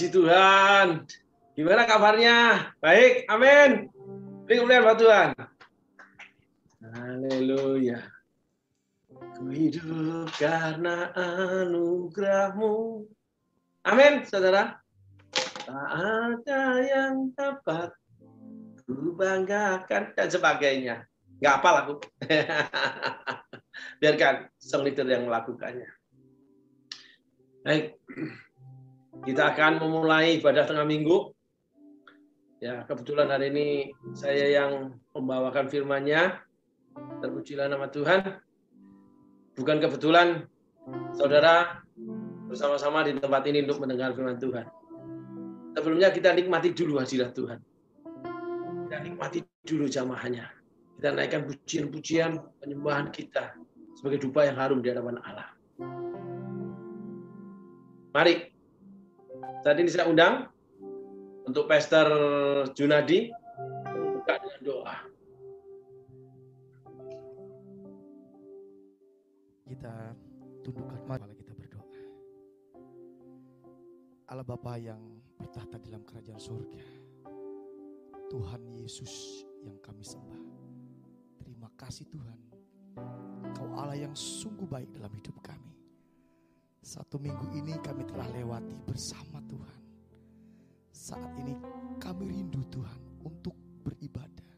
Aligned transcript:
Puji 0.00 0.16
Tuhan. 0.16 1.04
Gimana 1.52 1.84
kabarnya? 1.84 2.72
Baik, 2.80 3.28
amin. 3.28 3.92
Beri 4.48 4.56
kemuliaan 4.56 4.84
buat 4.88 4.96
Tuhan. 4.96 5.28
Haleluya. 6.88 8.00
Ku 9.12 9.52
hidup 9.52 10.32
karena 10.40 11.12
anugerahmu. 11.12 13.04
Amin, 13.84 14.24
saudara. 14.24 14.80
Tak 15.68 15.88
ada 15.92 16.80
yang 16.80 17.36
dapat 17.36 17.92
ku 18.88 19.12
banggakan 19.20 20.16
dan 20.16 20.28
sebagainya. 20.32 21.04
Nggak 21.44 21.54
apa 21.60 21.68
lagu. 21.76 21.94
Biarkan 24.00 24.48
song 24.56 24.88
leader 24.88 25.04
yang 25.04 25.28
melakukannya. 25.28 25.92
Baik. 27.68 28.00
Kita 29.20 29.52
akan 29.52 29.84
memulai 29.84 30.40
ibadah 30.40 30.64
tengah 30.64 30.88
minggu. 30.88 31.36
Ya, 32.60 32.84
kebetulan 32.88 33.28
hari 33.28 33.52
ini 33.52 33.68
saya 34.16 34.48
yang 34.48 34.96
membawakan 35.12 35.68
firman-Nya. 35.68 36.40
Terpujilah 37.20 37.68
nama 37.68 37.88
Tuhan. 37.92 38.40
Bukan 39.56 39.76
kebetulan 39.76 40.48
saudara 41.12 41.84
bersama-sama 42.48 43.04
di 43.04 43.20
tempat 43.20 43.44
ini 43.44 43.64
untuk 43.68 43.84
mendengar 43.84 44.16
firman 44.16 44.40
Tuhan. 44.40 44.64
Sebelumnya 45.76 46.08
kita 46.10 46.32
nikmati 46.32 46.72
dulu 46.72 46.96
hadirat 46.96 47.36
Tuhan. 47.36 47.60
Kita 48.88 48.98
nikmati 49.04 49.44
dulu 49.68 49.84
jamaahnya. 49.84 50.48
Kita 50.96 51.12
naikkan 51.12 51.44
pujian-pujian 51.44 52.40
penyembahan 52.60 53.12
kita 53.12 53.52
sebagai 54.00 54.24
dupa 54.24 54.48
yang 54.48 54.56
harum 54.56 54.80
di 54.80 54.88
hadapan 54.88 55.20
Allah. 55.20 55.48
Mari 58.10 58.59
saat 59.60 59.76
ini 59.76 59.92
saya 59.92 60.08
undang 60.08 60.48
untuk 61.44 61.68
Pastor 61.68 62.08
Junadi 62.72 63.28
membuka 63.92 64.40
dengan 64.40 64.60
doa. 64.64 64.96
Kita 69.68 69.94
tundukkan 70.64 71.00
mari 71.04 71.36
kita 71.36 71.52
berdoa. 71.52 72.00
Allah 74.32 74.46
Bapa 74.48 74.80
yang 74.80 75.00
bertahta 75.36 75.76
dalam 75.76 76.08
kerajaan 76.08 76.40
surga. 76.40 76.80
Tuhan 78.30 78.62
Yesus 78.78 79.44
yang 79.60 79.76
kami 79.84 80.06
sembah. 80.06 80.40
Terima 81.42 81.68
kasih 81.76 82.08
Tuhan. 82.08 82.38
Kau 83.52 83.68
Allah 83.76 83.98
yang 84.08 84.14
sungguh 84.16 84.64
baik 84.64 84.88
dalam 84.96 85.12
hidup 85.12 85.36
kami. 85.42 85.79
Satu 86.80 87.20
minggu 87.20 87.52
ini 87.52 87.76
kami 87.84 88.08
telah 88.08 88.24
lewati 88.32 88.80
bersama 88.88 89.44
Tuhan. 89.44 89.80
Saat 90.88 91.28
ini 91.36 91.52
kami 92.00 92.32
rindu 92.32 92.64
Tuhan 92.72 93.20
untuk 93.20 93.52
beribadah. 93.84 94.48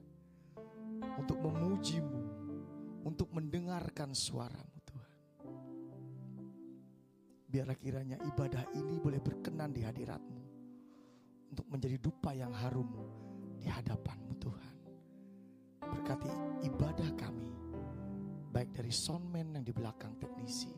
Untuk 1.18 1.42
memujimu. 1.42 2.22
Untuk 3.02 3.26
mendengarkan 3.34 4.14
suaramu 4.14 4.78
Tuhan. 4.86 5.18
Biarlah 7.50 7.74
kiranya 7.74 8.16
ibadah 8.22 8.70
ini 8.78 9.02
boleh 9.02 9.18
berkenan 9.18 9.74
di 9.74 9.82
hadiratmu. 9.82 10.42
Untuk 11.50 11.66
menjadi 11.66 11.98
dupa 11.98 12.30
yang 12.30 12.54
harum 12.54 12.86
di 13.58 13.66
hadapanmu 13.66 14.32
Tuhan. 14.38 14.74
Berkati 15.90 16.30
ibadah 16.70 17.10
kami. 17.18 17.50
Baik 18.54 18.70
dari 18.78 18.94
soundman 18.94 19.58
yang 19.58 19.66
di 19.66 19.74
belakang 19.74 20.14
teknisi 20.22 20.70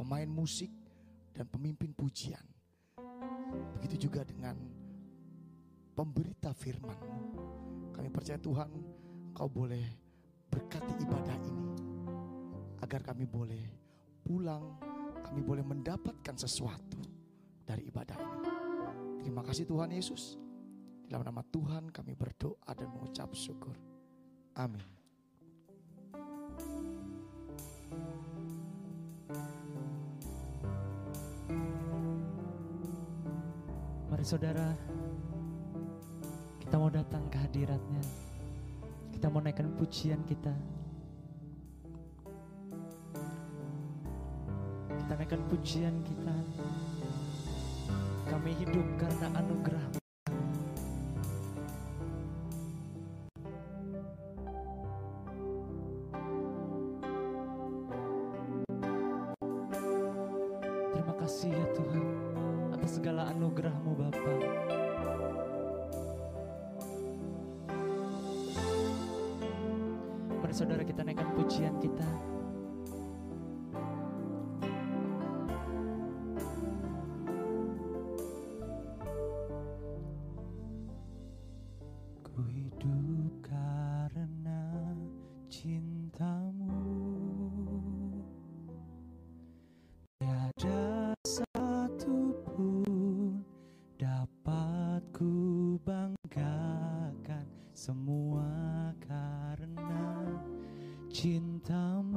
pemain 0.00 0.24
musik, 0.32 0.72
dan 1.36 1.44
pemimpin 1.44 1.92
pujian. 1.92 2.40
Begitu 3.76 4.08
juga 4.08 4.24
dengan 4.24 4.56
pemberita 5.92 6.56
firman 6.56 6.96
Kami 7.92 8.08
percaya 8.08 8.40
Tuhan, 8.40 8.70
kau 9.36 9.52
boleh 9.52 9.84
berkati 10.48 10.96
ibadah 11.04 11.36
ini. 11.44 11.68
Agar 12.80 13.04
kami 13.04 13.28
boleh 13.28 13.60
pulang, 14.24 14.80
kami 15.20 15.44
boleh 15.44 15.60
mendapatkan 15.60 16.32
sesuatu 16.32 16.96
dari 17.60 17.84
ibadah 17.92 18.16
ini. 18.16 18.40
Terima 19.20 19.44
kasih 19.44 19.68
Tuhan 19.68 19.92
Yesus. 19.92 20.40
Dalam 21.04 21.28
nama 21.28 21.44
Tuhan 21.44 21.92
kami 21.92 22.16
berdoa 22.16 22.72
dan 22.72 22.88
mengucap 22.88 23.36
syukur. 23.36 23.76
Amin. 24.56 24.99
Mari 34.20 34.36
saudara, 34.36 34.68
kita 36.60 36.76
mau 36.76 36.92
datang 36.92 37.24
ke 37.32 37.40
hadiratnya. 37.40 38.04
Kita 39.16 39.32
mau 39.32 39.40
naikkan 39.40 39.72
pujian 39.80 40.20
kita. 40.28 40.52
Kita 44.92 45.12
naikkan 45.16 45.40
pujian 45.48 46.04
kita. 46.04 46.36
Kami 48.28 48.52
hidup 48.60 48.84
karena 49.00 49.40
anugerah. 49.40 49.99
Cintamu 101.20 102.09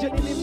Jenny 0.00 0.39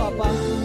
Bapak 0.00 0.59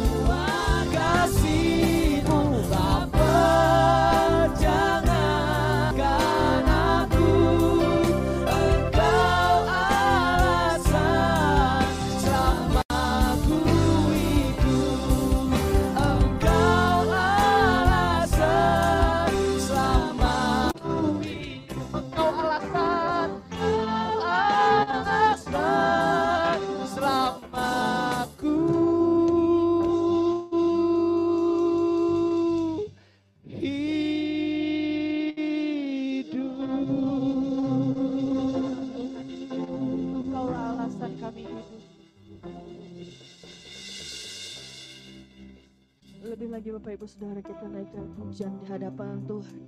Ibu 47.05 47.13
Saudara 47.21 47.37
kita 47.37 47.69
naikkan 47.69 48.05
pujian 48.17 48.53
di 48.57 48.65
hadapan 48.65 49.21
Tuhan. 49.29 49.61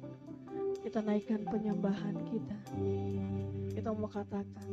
Kita 0.81 1.05
naikkan 1.05 1.45
penyembahan 1.45 2.17
kita. 2.33 2.57
Kita 3.77 3.93
mau 3.93 4.09
katakan, 4.09 4.65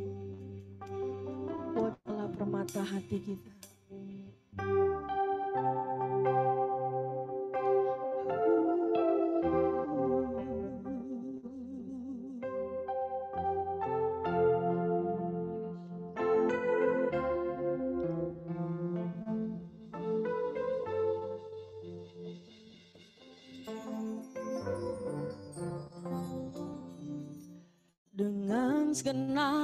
buatlah 1.77 2.33
permata 2.33 2.81
hati 2.81 3.21
kita. 3.21 3.53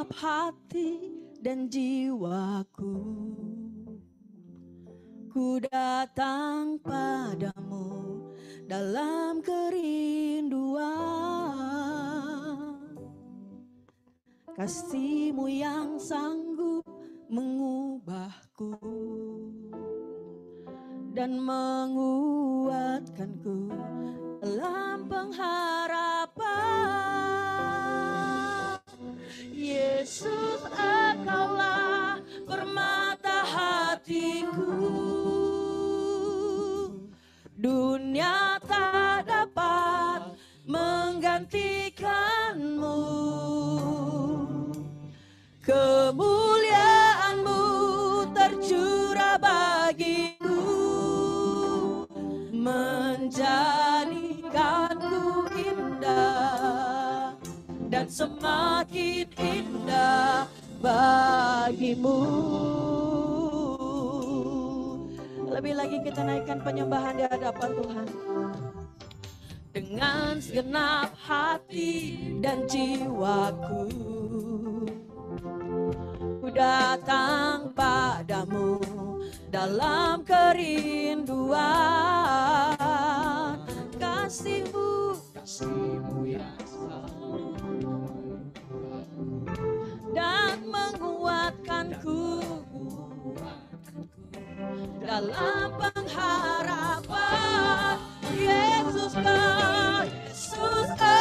Segenap 0.01 0.17
hati 0.17 1.13
dan 1.45 1.69
jiwaku. 1.69 2.97
Ku 5.29 5.61
datang 5.61 6.81
padamu 6.81 8.25
dalam 8.65 9.45
kerinduan. 9.45 10.89
Kasihmu 14.57 15.53
yang 15.53 16.01
sanggup 16.01 16.89
mengubahku 17.33 18.77
Dan 21.13 21.45
menguatkanku 21.45 23.69
dalam 24.41 25.05
pengharapan 25.09 27.30
Yesus 30.01 30.65
engkaulah 30.81 32.25
permata 32.49 33.45
hatiku. 33.45 34.73
Dunia 37.53 38.57
tak 38.65 39.29
dapat 39.29 40.41
menggantikanmu. 40.65 42.97
Kemuliaanmu 45.61 46.90
semakin 58.11 59.31
indah 59.39 60.51
bagimu. 60.83 62.19
Lebih 65.47 65.75
lagi 65.79 66.03
kita 66.03 66.27
naikkan 66.27 66.59
penyembahan 66.59 67.15
di 67.15 67.25
hadapan 67.31 67.71
Tuhan. 67.79 68.09
Dengan 69.71 70.43
segenap 70.43 71.15
hati 71.15 72.19
dan 72.43 72.67
jiwaku 72.67 73.87
Ku 76.43 76.49
datang 76.51 77.71
padamu 77.71 78.83
dalam 79.47 80.27
kerinduan 80.27 81.31
kasihmu. 84.31 85.19
Kasihmu 85.35 86.23
yang 86.31 86.55
dan 90.15 90.63
menguatkanku 90.71 92.39
dalam 95.03 95.67
pengharapan 95.75 97.19
Yesus 98.39 99.19
kau 99.19 100.07
Yesus 100.07 100.89
kau 100.95 101.20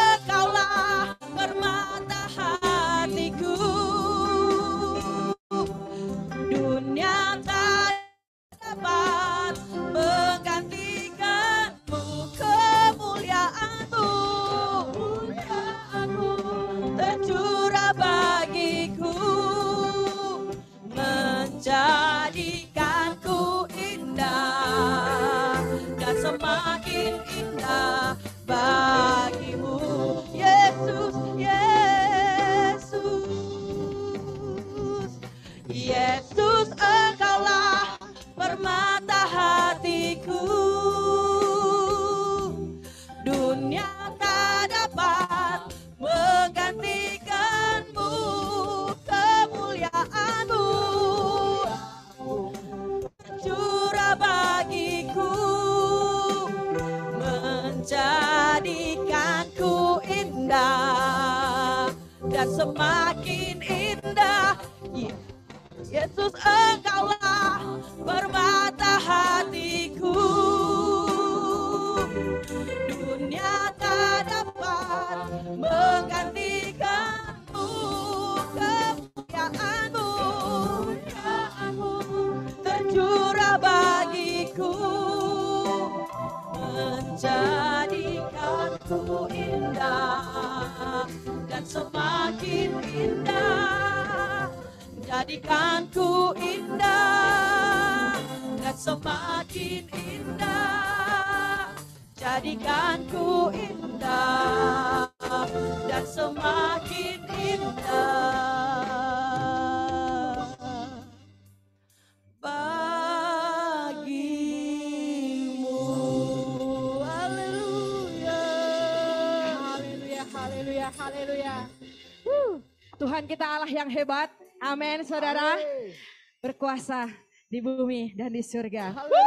bumi 127.90 128.14
dan 128.14 128.30
di 128.30 128.46
surga. 128.46 128.94
Halo. 128.94 129.18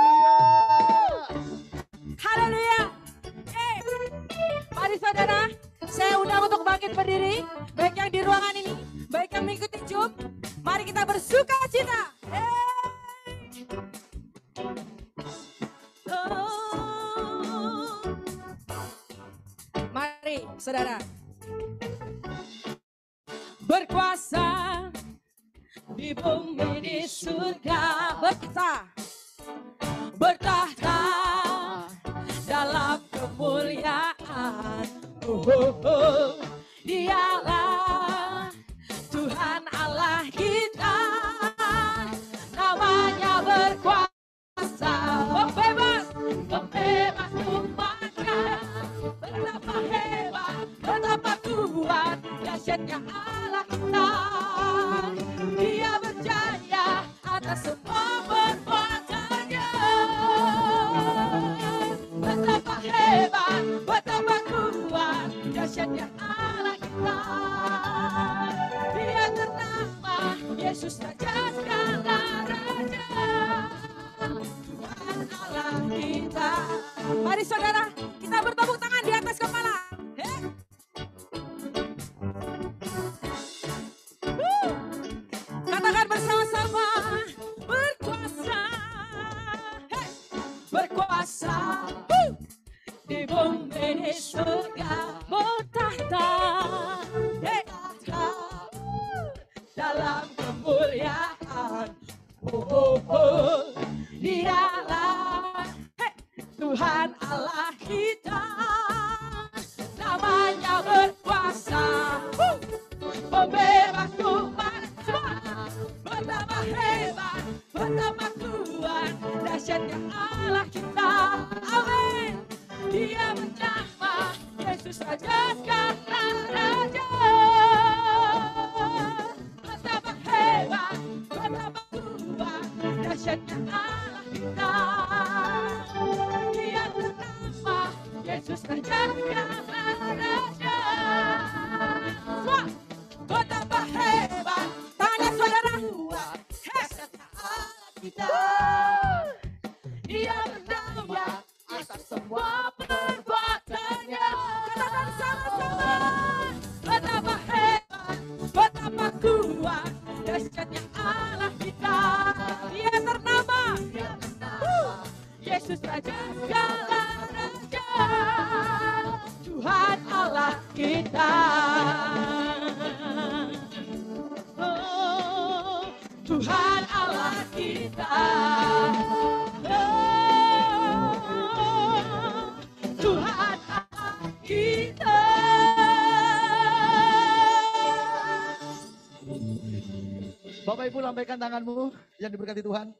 Lambaikan 191.23 191.39
tanganmu 191.39 191.95
yang 192.19 192.35
diberkati 192.35 192.67
Tuhan. 192.67 192.91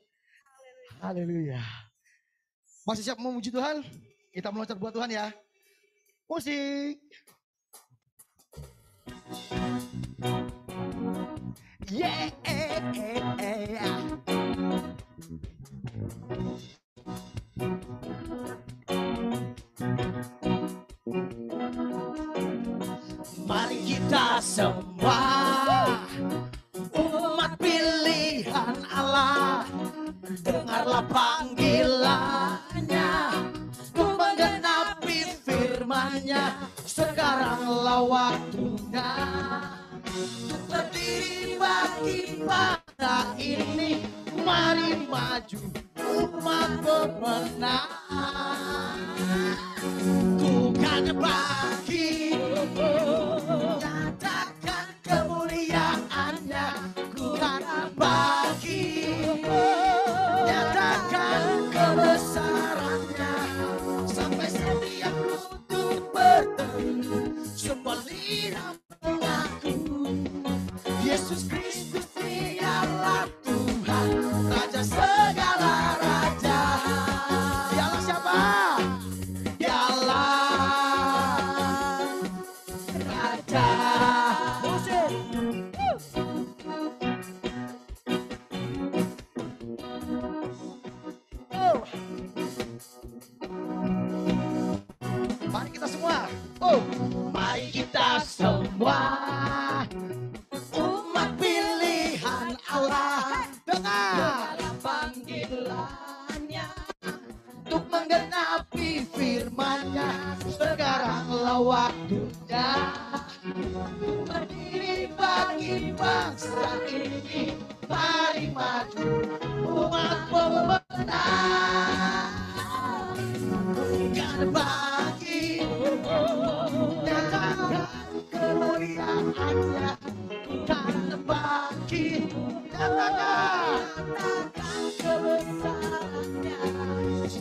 Haleluya. 1.03 1.59
Masih 2.87 3.03
siap 3.03 3.19
memuji 3.19 3.51
Tuhan? 3.51 3.83
Kita 4.31 4.55
meloncat 4.55 4.79
buat 4.79 4.95
Tuhan 4.95 5.11
ya. 5.11 5.35
Musik. 6.31 7.02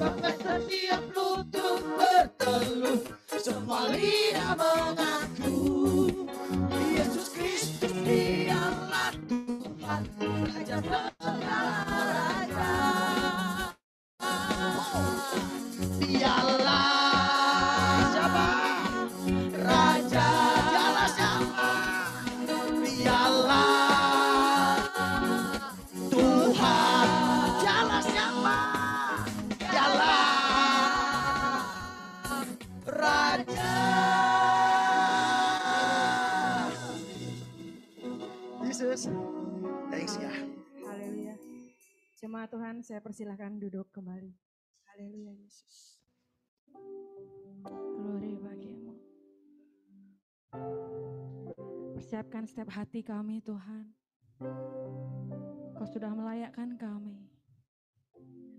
sampai 0.01 0.33
setiap 0.33 1.03
lutut 1.13 1.81
bertelur, 1.93 2.97
semua 3.37 3.93
lidah 3.93 4.57
mengaku. 4.57 5.61
Yesus 6.89 7.29
Kristus 7.37 7.93
dialah 8.01 9.13
Tuhan. 9.29 10.01
Raja 10.49 10.81
silahkan 43.21 43.53
duduk 43.61 43.85
kembali. 43.93 44.33
Haleluya 44.89 45.29
Yesus. 45.37 46.01
Glory 48.01 48.33
bagimu. 48.41 48.97
Persiapkan 51.93 52.49
setiap 52.49 52.73
hati 52.73 53.05
kami 53.05 53.45
Tuhan. 53.45 53.93
Kau 55.77 55.85
sudah 55.85 56.09
melayakkan 56.17 56.73
kami. 56.81 57.29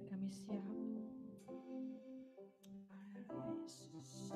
Kami 0.06 0.30
siap. 0.30 0.78
Haleluya 2.86 3.66
Yesus. 3.66 4.30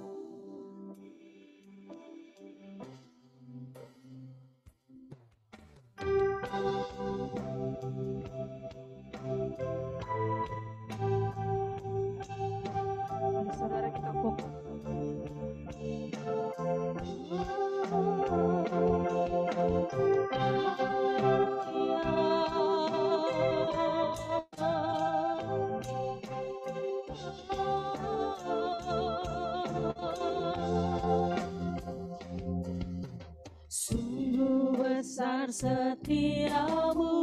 Setiamu 35.57 37.17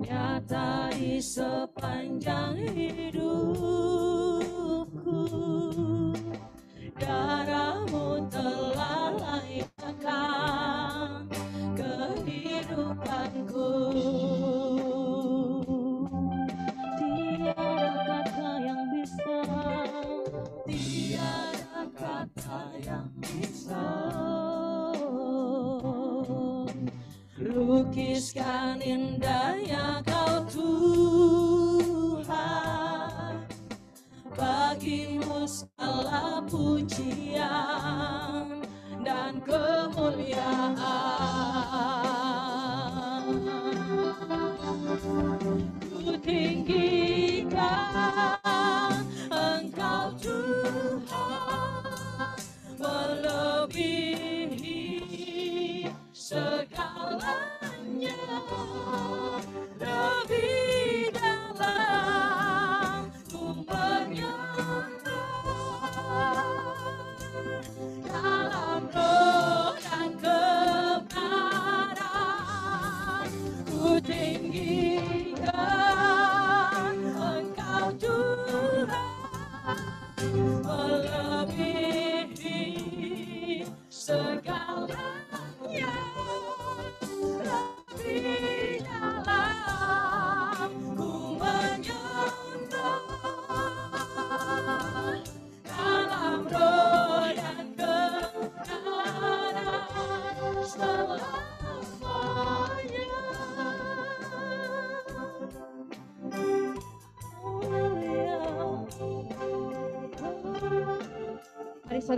nyata 0.00 0.88
di 0.96 1.20
sepanjang 1.20 2.56
hidup. 2.72 3.09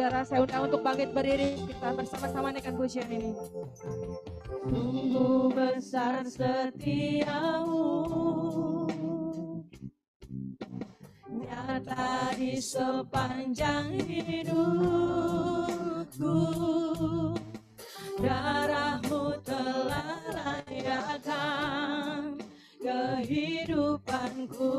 saudara 0.03 0.27
saya 0.27 0.43
undang 0.43 0.67
untuk 0.67 0.83
bangkit 0.83 1.15
berdiri. 1.15 1.63
Kita 1.63 1.95
bersama-sama 1.95 2.51
naikkan 2.51 2.75
pujian 2.75 3.07
ini. 3.07 3.39
Tunggu 4.67 5.55
besar 5.55 6.27
setiamu 6.27 8.03
Nyata 11.31 12.35
di 12.35 12.59
sepanjang 12.59 14.03
hidupku. 14.03 14.75
Darahmu 18.19 19.39
telah 19.47 20.19
layakkan 20.35 22.43
kehidupanku. 22.83 24.75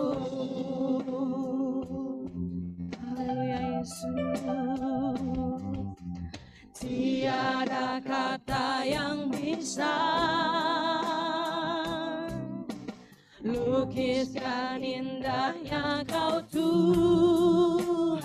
Kata-kata 7.73 8.85
yang 8.85 9.33
bisa 9.33 9.97
lukiskan 13.41 14.77
indahnya 14.77 16.05
kau 16.05 16.37
Tuhan. 16.53 18.21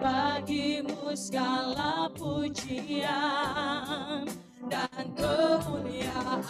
Bagimu 0.00 1.12
segala 1.12 2.08
pujian 2.16 3.12
dan 4.64 5.04
kemuliaan. 5.12 6.40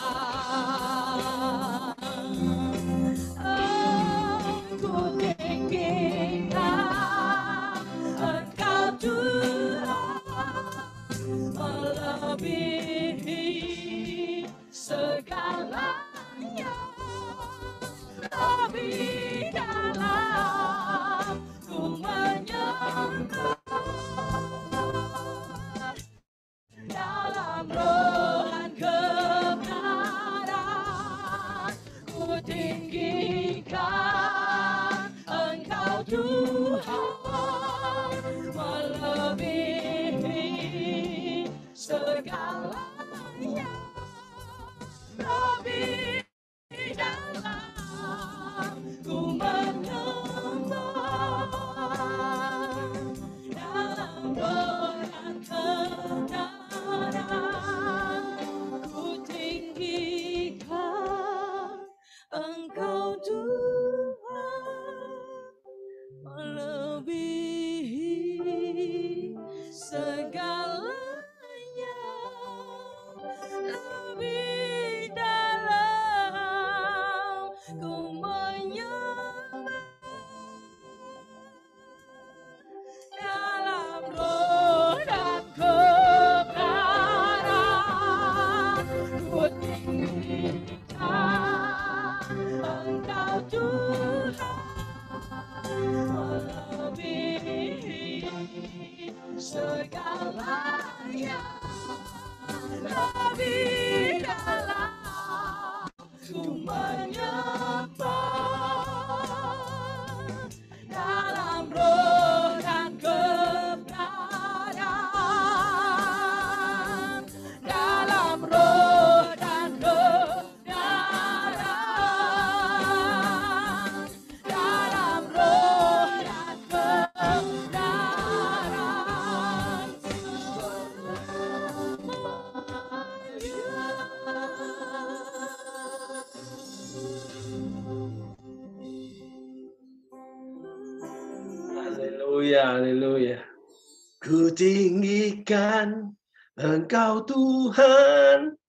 Engkau 146.84 147.24
Tuhan 147.24 148.60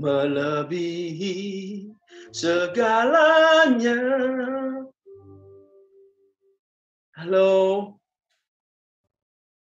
melebihi 0.00 1.36
segalanya. 2.32 4.00
Halo. 7.12 7.52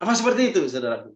Apa 0.04 0.12
seperti 0.12 0.52
itu, 0.52 0.68
saudaraku? 0.68 1.16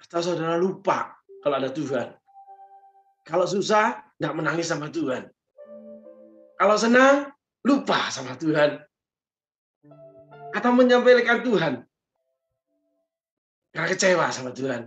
Atau 0.00 0.24
saudara 0.24 0.56
lupa 0.56 1.20
kalau 1.44 1.60
ada 1.60 1.68
Tuhan? 1.68 2.16
Kalau 3.28 3.44
susah, 3.44 4.08
nggak 4.16 4.36
menangis 4.40 4.72
sama 4.72 4.88
Tuhan. 4.88 5.28
Kalau 6.56 6.80
senang, 6.80 7.28
lupa 7.60 8.08
sama 8.08 8.40
Tuhan. 8.40 8.80
Atau 10.56 10.72
menyampaikan 10.72 11.44
Tuhan. 11.44 11.91
Karena 13.72 13.88
kecewa 13.88 14.26
sama 14.28 14.52
Tuhan. 14.52 14.84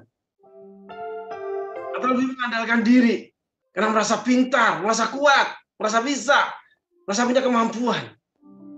Atau 1.98 2.08
lebih 2.13 2.38
mengandalkan 2.38 2.86
diri. 2.86 3.34
Karena 3.74 3.91
merasa 3.91 4.21
pintar, 4.21 4.80
merasa 4.80 5.12
kuat, 5.12 5.52
merasa 5.76 6.00
bisa, 6.00 6.38
merasa 7.04 7.28
punya 7.28 7.41
kemampuan. 7.43 8.13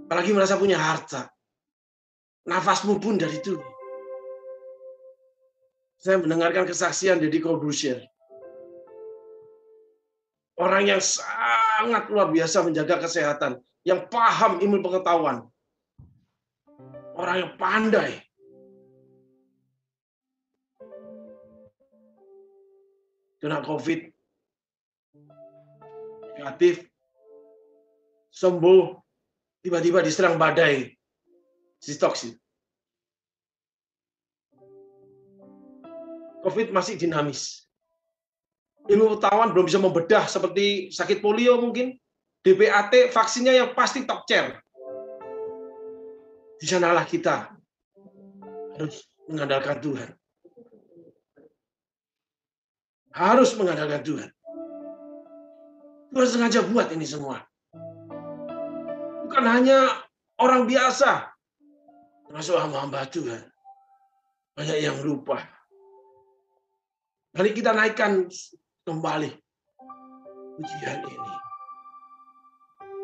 Apalagi 0.07 0.31
merasa 0.31 0.55
punya 0.55 0.79
harta. 0.79 1.27
Nafasmu 2.47 2.97
pun 3.03 3.19
dari 3.19 3.37
Tuhan. 3.43 3.67
Saya 5.97 6.23
mendengarkan 6.23 6.63
kesaksian 6.63 7.17
Deddy 7.17 7.41
Corbusier 7.41 8.05
Orang 10.57 10.89
yang 10.89 10.97
sangat 10.97 12.09
luar 12.09 12.33
biasa 12.33 12.65
menjaga 12.65 12.97
kesehatan, 12.97 13.61
yang 13.85 14.09
paham 14.09 14.57
ilmu 14.57 14.81
pengetahuan. 14.81 15.45
Orang 17.13 17.35
yang 17.37 17.51
pandai. 17.61 18.26
Kena 23.37 23.61
COVID, 23.61 23.99
negatif, 26.37 26.81
sembuh, 28.33 28.97
tiba-tiba 29.61 30.01
diserang 30.01 30.41
badai 30.41 30.89
sistoksin. 31.77 32.33
COVID 36.41 36.73
masih 36.73 36.97
dinamis 36.97 37.67
ilmu 38.87 39.19
pengetahuan 39.19 39.51
belum 39.51 39.65
bisa 39.67 39.79
membedah 39.83 40.23
seperti 40.25 40.89
sakit 40.95 41.19
polio 41.19 41.59
mungkin, 41.59 41.99
DPAT 42.41 43.11
vaksinnya 43.11 43.53
yang 43.53 43.69
pasti 43.75 44.07
top 44.07 44.23
chair. 44.23 44.55
Di 46.57 46.65
sanalah 46.65 47.03
kita 47.05 47.53
harus 48.79 49.05
mengandalkan 49.27 49.77
Tuhan. 49.83 50.09
Harus 53.17 53.57
mengandalkan 53.57 54.05
Tuhan. 54.05 54.29
Tuhan 56.13 56.29
sengaja 56.29 56.61
buat 56.69 56.93
ini 56.93 57.01
semua. 57.01 57.41
Bukan 59.25 59.43
hanya 59.49 60.05
orang 60.37 60.69
biasa, 60.69 61.25
termasuk 62.29 62.61
hamba-hamba 62.61 63.09
Tuhan. 63.09 63.41
Banyak 64.53 64.77
yang 64.77 64.97
lupa. 65.01 65.41
Mari 67.33 67.53
kita 67.57 67.73
naikkan 67.73 68.29
kembali 68.85 69.29
ujian 70.61 70.99
ini. 71.05 71.33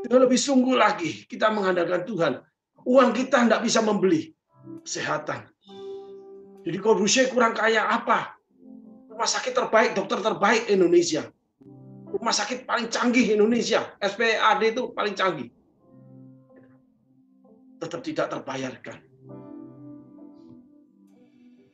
Dengan 0.06 0.20
lebih 0.26 0.38
sungguh 0.38 0.78
lagi 0.78 1.26
kita 1.26 1.50
mengandalkan 1.50 2.06
Tuhan. 2.06 2.34
Uang 2.86 3.18
kita 3.18 3.50
tidak 3.50 3.62
bisa 3.66 3.82
membeli 3.82 4.30
kesehatan. 4.86 5.50
Jadi 6.64 6.78
Corbusier 6.80 7.30
kurang 7.34 7.54
kaya 7.58 7.90
apa? 7.90 8.33
Rumah 9.14 9.30
sakit 9.30 9.54
terbaik, 9.54 9.94
dokter 9.94 10.26
terbaik 10.26 10.74
Indonesia. 10.74 11.30
Rumah 12.10 12.34
sakit 12.34 12.66
paling 12.66 12.90
canggih 12.90 13.38
Indonesia. 13.38 13.94
SPAD 14.02 14.62
itu 14.74 14.90
paling 14.90 15.14
canggih. 15.14 15.54
Tetap 17.78 18.02
tidak 18.02 18.28
terbayarkan. 18.34 18.98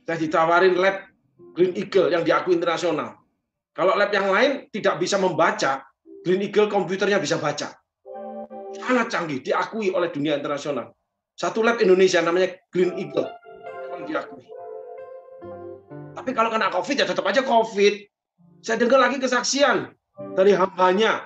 Saya 0.04 0.17
ditawarin 0.19 0.75
lab 0.75 1.08
Green 1.56 1.80
Eagle 1.80 2.12
yang 2.12 2.28
diakui 2.28 2.60
internasional. 2.60 3.15
Kalau 3.71 3.95
lab 3.95 4.12
yang 4.12 4.28
lain 4.28 4.67
tidak 4.75 4.99
bisa 4.99 5.15
membaca, 5.15 5.88
Green 6.28 6.43
Eagle 6.43 6.67
komputernya 6.67 7.23
bisa 7.23 7.39
baca. 7.39 7.71
Sangat 8.75 9.08
canggih, 9.08 9.39
diakui 9.39 9.95
oleh 9.95 10.12
dunia 10.12 10.36
internasional. 10.36 10.91
Satu 11.39 11.63
lab 11.63 11.80
Indonesia 11.80 12.19
namanya 12.19 12.52
Green 12.67 12.99
Eagle. 12.99 13.32
Diakui. 14.04 14.59
Tapi 16.19 16.36
kalau 16.36 16.51
kena 16.51 16.67
COVID 16.67 16.95
ya 16.99 17.08
tetap 17.08 17.23
aja 17.23 17.39
COVID. 17.47 17.93
Saya 18.60 18.75
dengar 18.75 18.99
lagi 18.99 19.23
kesaksian 19.23 19.88
dari 20.36 20.51
hambanya, 20.51 21.23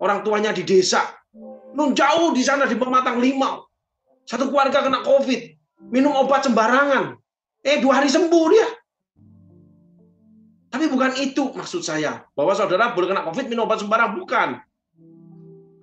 orang 0.00 0.24
tuanya 0.24 0.56
di 0.56 0.64
desa. 0.64 1.04
Nun 1.76 1.92
jauh 1.92 2.32
di 2.32 2.40
sana 2.40 2.64
di 2.64 2.72
Pematang 2.72 3.20
Limau. 3.20 3.68
Satu 4.24 4.48
keluarga 4.48 4.80
kena 4.80 5.04
COVID, 5.04 5.40
minum 5.92 6.16
obat 6.16 6.48
sembarangan. 6.48 7.12
Eh 7.60 7.76
dua 7.84 8.00
hari 8.00 8.08
sembuh 8.08 8.44
dia. 8.48 8.68
Tapi 10.72 10.88
bukan 10.88 11.12
itu 11.20 11.52
maksud 11.52 11.84
saya. 11.84 12.24
Bahwa 12.32 12.56
saudara 12.56 12.96
boleh 12.96 13.12
kena 13.12 13.28
COVID 13.28 13.52
minum 13.52 13.68
obat 13.68 13.84
sembarang. 13.84 14.16
Bukan. 14.16 14.48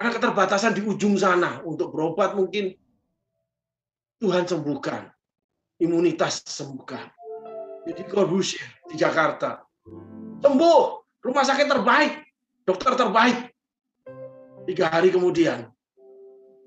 Karena 0.01 0.09
keterbatasan 0.09 0.73
di 0.73 0.81
ujung 0.81 1.13
sana. 1.21 1.61
Untuk 1.61 1.93
berobat 1.93 2.33
mungkin 2.33 2.73
Tuhan 4.17 4.49
sembuhkan. 4.49 5.05
Imunitas 5.77 6.41
sembuhkan. 6.49 7.18
Jadi 7.89 8.05
Corbusier 8.05 8.65
di 8.85 8.95
Jakarta. 8.95 9.65
Sembuh. 10.45 10.81
Rumah 11.19 11.43
sakit 11.43 11.67
terbaik. 11.67 12.13
Dokter 12.63 12.93
terbaik. 12.93 13.49
Tiga 14.69 14.93
hari 14.93 15.09
kemudian. 15.09 15.67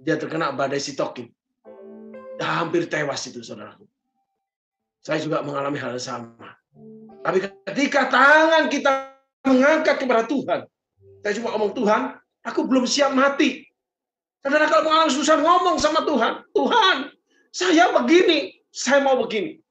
Dia 0.02 0.18
terkena 0.18 0.50
badai 0.50 0.82
sitokin. 0.82 1.30
Hampir 2.42 2.90
tewas 2.90 3.22
itu 3.30 3.38
saudaraku. 3.38 3.87
Saya 4.98 5.22
juga 5.22 5.46
mengalami 5.46 5.78
hal 5.78 5.94
yang 5.94 6.02
sama 6.02 6.58
tapi 7.22 7.38
ketika 7.70 8.11
tangan 8.11 8.66
kita 8.66 9.14
mengangkat 9.46 9.96
kepada 10.02 10.26
Tuhan, 10.26 10.66
saya 11.22 11.32
cuma 11.38 11.54
ngomong 11.54 11.72
Tuhan, 11.78 12.18
aku 12.42 12.66
belum 12.66 12.82
siap 12.82 13.14
mati. 13.14 13.62
Saudara 14.42 14.66
kalau 14.66 14.90
mengalami 14.90 15.14
susah 15.14 15.38
ngomong 15.38 15.78
sama 15.78 16.02
Tuhan, 16.02 16.42
Tuhan, 16.50 16.96
saya 17.54 17.94
begini, 17.94 18.58
saya 18.74 19.06
mau 19.06 19.22
begini. 19.22 19.62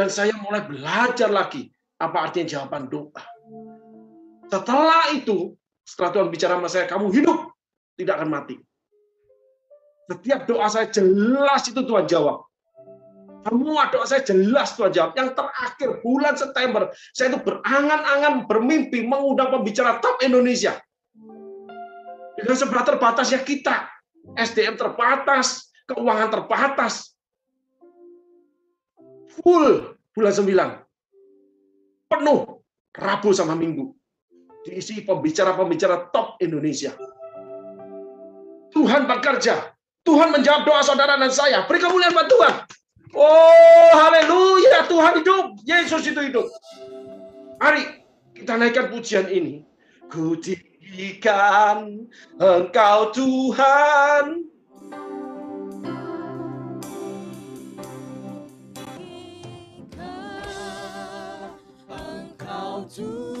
Dan 0.00 0.08
saya 0.08 0.32
mulai 0.40 0.64
belajar 0.64 1.28
lagi 1.28 1.68
apa 2.00 2.24
artinya 2.24 2.48
jawaban 2.56 2.88
doa. 2.88 3.20
Setelah 4.48 5.12
itu, 5.12 5.52
setelah 5.84 6.08
Tuhan 6.16 6.28
bicara 6.32 6.56
sama 6.56 6.72
saya, 6.72 6.88
kamu 6.88 7.12
hidup, 7.12 7.52
tidak 8.00 8.16
akan 8.16 8.32
mati. 8.32 8.56
Setiap 10.08 10.48
doa 10.48 10.64
saya 10.72 10.88
jelas 10.88 11.68
itu 11.68 11.84
Tuhan 11.84 12.08
jawab. 12.08 12.48
Semua 13.44 13.92
doa 13.92 14.08
saya 14.08 14.24
jelas 14.24 14.72
Tuhan 14.72 14.88
jawab. 14.88 15.12
Yang 15.20 15.36
terakhir 15.36 15.90
bulan 16.00 16.32
September, 16.32 16.82
saya 17.12 17.36
itu 17.36 17.38
berangan-angan 17.44 18.48
bermimpi 18.48 19.04
mengundang 19.04 19.52
pembicara 19.52 20.00
top 20.00 20.16
Indonesia. 20.24 20.80
Dengan 22.40 22.56
sebelah 22.56 22.88
terbatasnya 22.88 23.44
kita. 23.44 23.84
SDM 24.32 24.80
terbatas, 24.80 25.68
keuangan 25.84 26.32
terbatas. 26.32 27.12
Full 29.38 29.94
bulan 30.10 30.34
9. 30.34 32.10
Penuh 32.10 32.40
Rabu 32.90 33.30
sama 33.30 33.54
Minggu. 33.54 33.94
Diisi 34.66 35.06
pembicara-pembicara 35.06 36.10
top 36.10 36.36
Indonesia. 36.42 36.92
Tuhan 38.74 39.06
bekerja. 39.06 39.72
Tuhan 40.02 40.34
menjawab 40.34 40.66
doa 40.66 40.82
saudara 40.82 41.14
dan 41.16 41.30
saya. 41.30 41.64
Beri 41.70 41.78
kemuliaan 41.78 42.12
buat 42.16 42.28
Tuhan. 42.28 42.54
Oh, 43.10 43.90
haleluya, 43.94 44.86
Tuhan 44.86 45.22
hidup. 45.22 45.46
Yesus 45.66 46.06
itu 46.06 46.20
hidup. 46.22 46.46
Mari 47.58 48.06
kita 48.34 48.56
naikkan 48.56 48.90
pujian 48.90 49.26
ini. 49.30 49.66
Ku 50.10 50.34
Engkau 52.40 52.98
Tuhan. 53.14 54.49
Engkau 62.98 63.39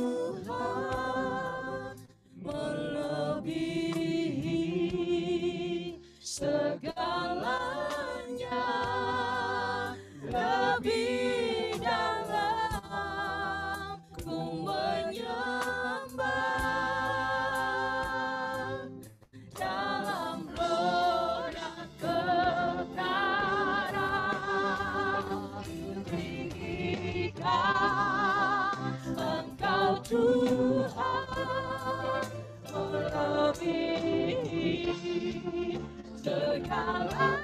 segalanya 36.20 37.08
lebih 37.08 37.39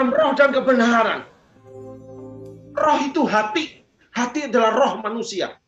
Dalam 0.00 0.16
roh 0.16 0.32
dan 0.32 0.48
kebenaran. 0.48 1.20
Roh 2.72 2.98
itu 3.04 3.20
hati. 3.28 3.84
Hati 4.16 4.48
adalah 4.48 4.72
roh 4.72 4.92
manusia. 5.04 5.60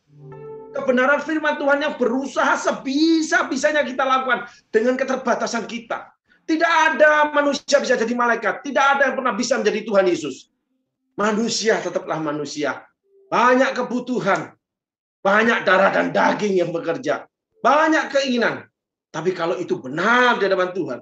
Kebenaran 0.73 1.21
firman 1.21 1.61
Tuhan 1.61 1.85
yang 1.85 2.01
berusaha 2.01 2.57
sebisa-bisanya 2.57 3.85
kita 3.85 4.01
lakukan 4.01 4.49
dengan 4.73 4.97
keterbatasan 4.97 5.69
kita. 5.69 6.17
Tidak 6.49 6.65
ada 6.65 7.29
manusia 7.29 7.77
bisa 7.77 7.93
jadi 7.93 8.09
malaikat. 8.17 8.65
Tidak 8.65 8.81
ada 8.81 9.13
yang 9.13 9.21
pernah 9.21 9.37
bisa 9.37 9.53
menjadi 9.61 9.85
Tuhan 9.85 10.09
Yesus. 10.09 10.49
Manusia 11.13 11.77
tetaplah 11.77 12.17
manusia. 12.17 12.89
Banyak 13.29 13.77
kebutuhan. 13.77 14.49
Banyak 15.21 15.61
darah 15.61 15.93
dan 15.93 16.09
daging 16.09 16.57
yang 16.57 16.73
bekerja. 16.73 17.29
Banyak 17.61 18.09
keinginan. 18.09 18.65
Tapi 19.13 19.29
kalau 19.37 19.61
itu 19.61 19.77
benar 19.77 20.41
di 20.41 20.49
hadapan 20.49 20.73
Tuhan, 20.73 20.99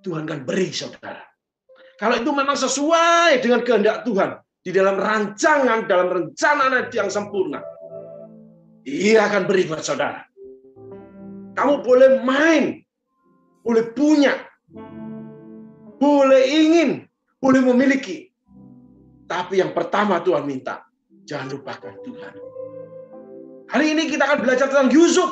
Tuhan 0.00 0.24
kan 0.24 0.40
beri 0.48 0.72
saudara. 0.72 1.31
Kalau 2.02 2.18
itu 2.18 2.34
memang 2.34 2.58
sesuai 2.58 3.38
dengan 3.38 3.62
kehendak 3.62 4.02
Tuhan, 4.02 4.34
di 4.66 4.74
dalam 4.74 4.98
rancangan, 4.98 5.86
dalam 5.86 6.10
rencana 6.10 6.90
yang 6.90 7.06
sempurna, 7.06 7.62
Dia 8.82 9.30
akan 9.30 9.46
beri 9.46 9.70
buat 9.70 9.86
saudara. 9.86 10.26
Kamu 11.54 11.86
boleh 11.86 12.18
main, 12.26 12.82
boleh 13.62 13.94
punya, 13.94 14.34
boleh 16.02 16.42
ingin, 16.42 17.06
boleh 17.38 17.62
memiliki. 17.62 18.34
Tapi 19.30 19.62
yang 19.62 19.70
pertama 19.70 20.18
Tuhan 20.26 20.42
minta, 20.42 20.82
jangan 21.22 21.54
lupakan 21.54 21.94
Tuhan. 22.02 22.34
Hari 23.70 23.86
ini 23.94 24.10
kita 24.10 24.26
akan 24.26 24.38
belajar 24.42 24.66
tentang 24.66 24.90
Yusuf. 24.90 25.30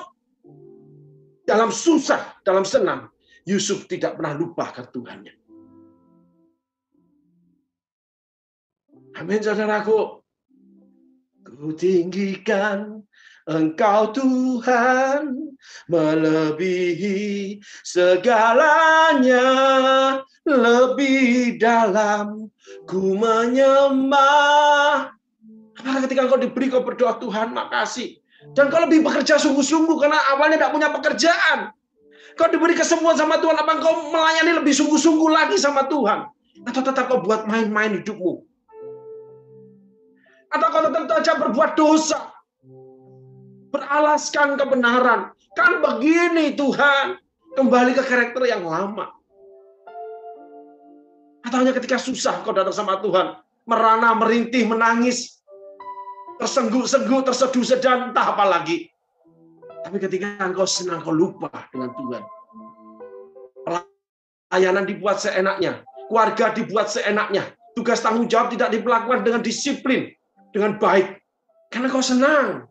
Dalam 1.43 1.75
susah, 1.75 2.39
dalam 2.47 2.63
senang, 2.63 3.11
Yusuf 3.43 3.91
tidak 3.91 4.15
pernah 4.15 4.39
lupakan 4.39 4.87
Tuhannya. 4.87 5.40
Amin, 9.21 9.45
saudaraku. 9.45 10.25
Ku 11.45 11.77
tinggikan 11.77 13.05
Engkau 13.45 14.17
Tuhan 14.17 15.53
melebihi 15.93 17.59
segalanya 17.85 19.45
lebih 20.49 21.61
dalam 21.61 22.49
ku 22.89 23.19
menyembah. 23.21 25.11
Ketika 25.81 26.25
engkau 26.25 26.41
diberi 26.41 26.73
kau 26.73 26.81
berdoa 26.81 27.21
Tuhan 27.21 27.53
makasih. 27.53 28.17
Dan 28.57 28.73
kau 28.73 28.81
lebih 28.81 29.05
bekerja 29.05 29.37
sungguh-sungguh 29.37 30.01
karena 30.01 30.17
awalnya 30.33 30.57
tidak 30.65 30.73
punya 30.73 30.89
pekerjaan. 30.97 31.77
Kau 32.41 32.49
diberi 32.49 32.73
kesembuhan 32.73 33.21
sama 33.21 33.37
Tuhan, 33.37 33.53
apa 33.53 33.77
engkau 33.77 34.09
melayani 34.09 34.65
lebih 34.65 34.73
sungguh-sungguh 34.73 35.29
lagi 35.29 35.61
sama 35.61 35.85
Tuhan? 35.93 36.25
Atau 36.65 36.81
tetap 36.81 37.13
kau 37.13 37.21
buat 37.21 37.45
main-main 37.45 38.01
hidupmu? 38.01 38.50
Atau 40.51 40.67
kau 40.71 40.83
tetap 40.83 41.07
saja 41.07 41.33
berbuat 41.39 41.71
dosa? 41.79 42.19
Beralaskan 43.71 44.59
kebenaran. 44.59 45.31
Kan 45.55 45.79
begini 45.79 46.59
Tuhan. 46.59 47.23
Kembali 47.55 47.95
ke 47.95 48.03
karakter 48.03 48.47
yang 48.47 48.67
lama. 48.67 49.11
Atau 51.47 51.57
hanya 51.63 51.75
ketika 51.75 51.99
susah 51.99 52.43
kau 52.43 52.55
datang 52.55 52.75
sama 52.75 52.99
Tuhan. 52.99 53.39
Merana, 53.67 54.15
merintih, 54.19 54.67
menangis. 54.67 55.39
Tersengguk-sengguk, 56.43 57.31
terseduh 57.31 57.63
sedan, 57.63 58.11
entah 58.11 58.35
apa 58.35 58.45
lagi. 58.49 58.91
Tapi 59.87 59.97
ketika 60.03 60.41
engkau 60.43 60.67
senang, 60.67 61.03
kau 61.05 61.15
lupa 61.15 61.51
dengan 61.71 61.95
Tuhan. 61.95 62.23
Pelayanan 64.51 64.85
dibuat 64.89 65.23
seenaknya. 65.23 65.87
Keluarga 66.11 66.51
dibuat 66.51 66.91
seenaknya. 66.91 67.55
Tugas 67.79 68.03
tanggung 68.03 68.27
jawab 68.27 68.51
tidak 68.51 68.75
diperlakukan 68.75 69.23
dengan 69.23 69.41
disiplin. 69.47 70.11
Dengan 70.51 70.79
baik. 70.79 71.23
Karena 71.71 71.87
kau 71.87 72.03
senang. 72.03 72.67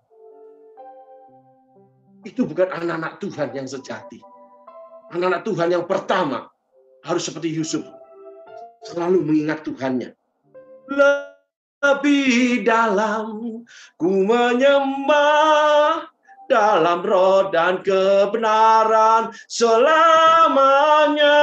Itu 2.27 2.43
bukan 2.43 2.67
anak-anak 2.67 3.23
Tuhan 3.23 3.55
yang 3.55 3.67
sejati. 3.67 4.19
Anak-anak 5.15 5.47
Tuhan 5.47 5.71
yang 5.71 5.87
pertama 5.87 6.51
harus 7.07 7.23
seperti 7.23 7.55
Yusuf. 7.55 7.87
Selalu 8.83 9.23
mengingat 9.23 9.63
Tuhannya. 9.63 10.11
Lebih 11.79 12.67
dalam 12.67 13.63
ku 13.95 14.11
menyembah 14.27 16.11
dalam 16.49 17.05
roh 17.05 17.47
dan 17.53 17.85
kebenaran 17.85 19.31
selamanya. 19.45 21.37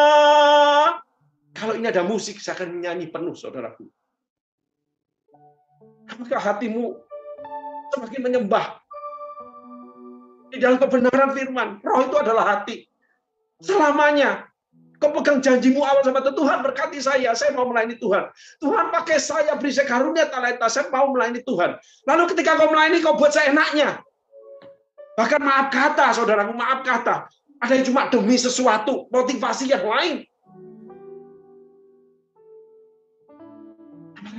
Kalau 1.57 1.73
ini 1.79 1.89
ada 1.89 2.05
musik, 2.05 2.37
saya 2.37 2.61
akan 2.61 2.85
nyanyi 2.85 3.09
penuh, 3.09 3.33
saudaraku. 3.33 3.89
Apakah 6.17 6.41
hatimu 6.41 6.97
semakin 7.93 8.21
menyembah 8.25 8.81
di 10.49 10.65
dalam 10.65 10.81
kebenaran 10.81 11.37
firman. 11.37 11.77
Roh 11.85 12.09
itu 12.09 12.17
adalah 12.17 12.57
hati. 12.57 12.89
Selamanya. 13.61 14.49
Kau 14.97 15.13
pegang 15.13 15.45
janjimu 15.45 15.85
awal 15.85 16.01
sama 16.01 16.25
Tuhan. 16.25 16.37
Tuhan 16.41 16.59
berkati 16.65 16.99
saya. 17.05 17.37
Saya 17.37 17.53
mau 17.53 17.69
melayani 17.69 18.01
Tuhan. 18.01 18.33
Tuhan 18.65 18.89
pakai 18.89 19.21
saya 19.21 19.53
beri 19.61 19.77
saya 19.77 19.85
karunia 19.85 20.25
talenta. 20.33 20.73
Saya 20.73 20.89
mau 20.89 21.13
melayani 21.13 21.45
Tuhan. 21.45 21.77
Lalu 22.09 22.33
ketika 22.33 22.57
kau 22.57 22.73
melayani, 22.73 23.05
kau 23.05 23.13
buat 23.21 23.37
seenaknya. 23.37 24.01
Bahkan 25.21 25.41
maaf 25.45 25.69
kata, 25.69 26.17
saudaraku, 26.17 26.57
maaf 26.57 26.81
kata. 26.81 27.29
Ada 27.61 27.73
yang 27.77 27.85
cuma 27.93 28.09
demi 28.09 28.41
sesuatu, 28.41 29.09
motivasi 29.13 29.69
yang 29.69 29.85
lain. 29.85 30.25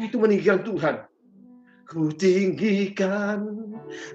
Itu 0.02 0.18
meninggikan 0.22 0.62
Tuhan? 0.66 1.06
Ku 1.88 2.12
tinggikan 2.12 3.48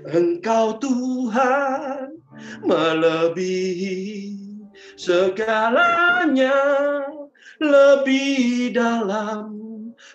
Engkau 0.05 0.77
Tuhan 0.77 2.21
melebihi 2.69 4.37
segalanya. 5.01 6.53
Lebih 7.63 8.75
dalam 8.77 9.55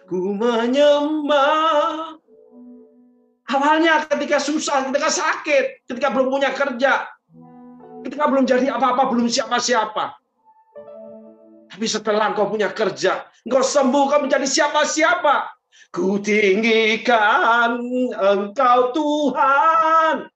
ku 0.06 0.38
menyembah. 0.38 2.20
Awalnya 3.48 4.04
ketika 4.12 4.38
susah 4.44 4.92
ketika 4.92 5.08
sakit 5.08 5.88
ketika 5.88 6.12
belum 6.12 6.28
punya 6.28 6.52
kerja 6.52 7.08
ketika 8.04 8.28
belum 8.28 8.44
jadi 8.44 8.76
apa-apa 8.76 9.08
belum 9.10 9.32
siapa-siapa. 9.32 10.20
Tapi 11.72 11.86
setelah 11.88 12.36
kau 12.36 12.52
punya 12.52 12.70
kerja 12.70 13.26
engkau 13.48 13.64
sembuh 13.64 14.04
kau 14.12 14.20
menjadi 14.28 14.44
siapa-siapa 14.44 15.57
Ku 15.92 16.20
tinggikan 16.20 17.80
engkau 18.14 18.80
Tuhan. 18.94 20.28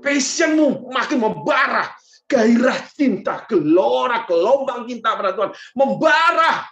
Passionmu 0.00 0.92
makin 0.92 1.18
membara. 1.20 1.90
Gairah 2.24 2.88
cinta, 2.96 3.44
gelora, 3.44 4.24
gelombang 4.24 4.88
cinta 4.88 5.12
pada 5.12 5.36
Tuhan. 5.36 5.52
Membara. 5.76 6.64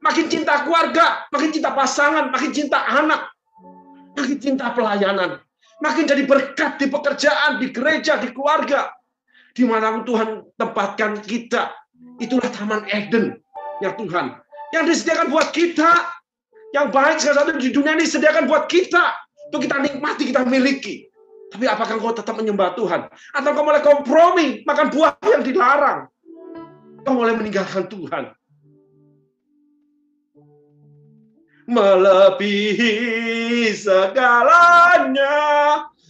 Makin 0.00 0.26
cinta 0.32 0.64
keluarga, 0.64 1.28
makin 1.32 1.50
cinta 1.52 1.72
pasangan, 1.72 2.28
makin 2.32 2.52
cinta 2.52 2.84
anak. 2.84 3.32
Makin 4.16 4.36
cinta 4.40 4.72
pelayanan. 4.72 5.40
Makin 5.80 6.08
jadi 6.08 6.24
berkat 6.24 6.80
di 6.80 6.88
pekerjaan, 6.88 7.60
di 7.60 7.68
gereja, 7.68 8.16
di 8.16 8.32
keluarga. 8.32 8.92
Di 9.52 9.64
mana 9.64 10.04
Tuhan 10.04 10.56
tempatkan 10.56 11.20
kita. 11.24 11.72
Itulah 12.20 12.48
Taman 12.48 12.88
Eden 12.88 13.36
ya 13.80 13.92
Tuhan. 13.96 14.36
Yang 14.72 14.84
disediakan 14.92 15.28
buat 15.32 15.48
kita 15.52 16.15
yang 16.74 16.90
baik 16.90 17.22
satu 17.22 17.54
di 17.54 17.70
dunia 17.70 17.94
ini 17.94 18.06
sediakan 18.06 18.50
buat 18.50 18.66
kita. 18.66 19.14
Untuk 19.46 19.62
kita 19.62 19.78
nikmati, 19.78 20.34
kita 20.34 20.42
miliki. 20.42 21.06
Tapi 21.54 21.64
apakah 21.70 22.02
kau 22.02 22.10
tetap 22.10 22.34
menyembah 22.34 22.74
Tuhan? 22.74 23.06
Atau 23.30 23.50
kau 23.54 23.62
mulai 23.62 23.78
kompromi, 23.78 24.66
makan 24.66 24.90
buah 24.90 25.14
yang 25.30 25.46
dilarang? 25.46 26.10
Kau 27.06 27.14
mulai 27.14 27.38
meninggalkan 27.38 27.86
Tuhan. 27.86 28.34
Melebihi 31.70 32.94
segalanya. 33.70 35.34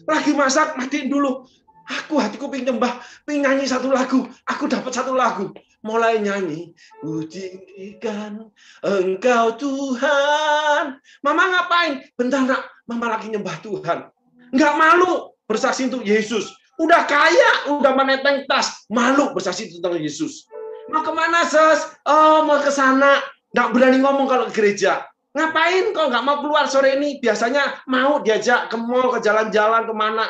Lagi 0.09 0.33
masak, 0.33 0.81
matiin 0.81 1.13
dulu. 1.13 1.45
Aku 1.87 2.19
hatiku 2.19 2.51
pengen 2.51 2.75
nyembah, 2.75 2.99
pengen 3.29 3.47
nyanyi 3.47 3.69
satu 3.69 3.93
lagu. 3.93 4.27
Aku 4.49 4.67
dapat 4.67 4.91
satu 4.91 5.15
lagu. 5.15 5.53
Mulai 5.87 6.19
nyanyi. 6.19 6.75
Kutinggikan 6.99 8.51
engkau 8.83 9.47
Tuhan. 9.55 10.99
Mama 11.23 11.43
ngapain? 11.47 12.03
Bentar 12.19 12.43
nak, 12.43 12.67
mama 12.91 13.15
lagi 13.15 13.31
nyembah 13.31 13.63
Tuhan. 13.63 14.11
Nggak 14.51 14.75
malu 14.75 15.31
bersaksi 15.47 15.87
untuk 15.87 16.03
Yesus. 16.03 16.51
Udah 16.77 17.07
kaya, 17.07 17.73
udah 17.79 17.95
meneteng 17.95 18.45
tas. 18.51 18.85
Malu 18.91 19.31
bersaksi 19.33 19.71
tentang 19.71 19.97
Yesus. 19.97 20.45
Mau 20.91 21.03
ke 21.03 21.13
mana, 21.15 21.47
Ses? 21.47 21.87
Oh, 22.07 22.47
mau 22.47 22.61
ke 22.61 22.71
sana. 22.71 23.23
Nggak 23.55 23.69
berani 23.73 23.99
ngomong 24.03 24.27
kalau 24.29 24.45
ke 24.51 24.59
gereja. 24.59 25.07
Ngapain 25.37 25.93
kok 25.93 26.09
nggak 26.09 26.25
mau 26.25 26.41
keluar 26.41 26.65
sore 26.69 26.97
ini? 26.97 27.21
Biasanya 27.21 27.85
mau 27.89 28.21
diajak 28.25 28.73
ke 28.73 28.77
mall, 28.81 29.13
ke 29.17 29.21
jalan-jalan, 29.21 29.85
ke 29.85 29.95
mana. 29.95 30.27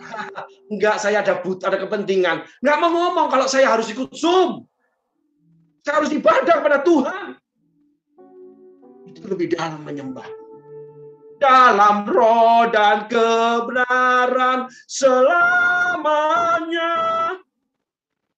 Enggak, 0.72 1.02
saya 1.02 1.22
ada 1.22 1.42
but, 1.42 1.62
ada 1.66 1.78
kepentingan. 1.78 2.46
Enggak 2.62 2.78
mau 2.78 2.90
ngomong 2.90 3.26
kalau 3.26 3.46
saya 3.50 3.70
harus 3.70 3.90
ikut 3.90 4.14
Zoom. 4.14 4.69
Saya 5.80 6.04
harus 6.04 6.12
ibadah 6.12 6.56
pada 6.60 6.84
Tuhan. 6.84 7.36
Itu 9.08 9.24
lebih 9.26 9.56
dalam 9.56 9.80
menyembah. 9.84 10.28
Dalam 11.40 12.04
roh 12.04 12.68
dan 12.68 13.08
kebenaran 13.08 14.68
selamanya. 14.84 16.12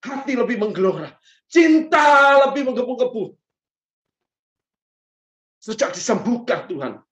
Hati 0.02 0.38
lebih 0.38 0.62
menggelora. 0.62 1.10
Cinta 1.50 2.38
lebih 2.46 2.70
menggebu-gebu. 2.70 3.34
Sejak 5.58 5.90
disembuhkan 5.94 6.70
Tuhan. 6.70 7.02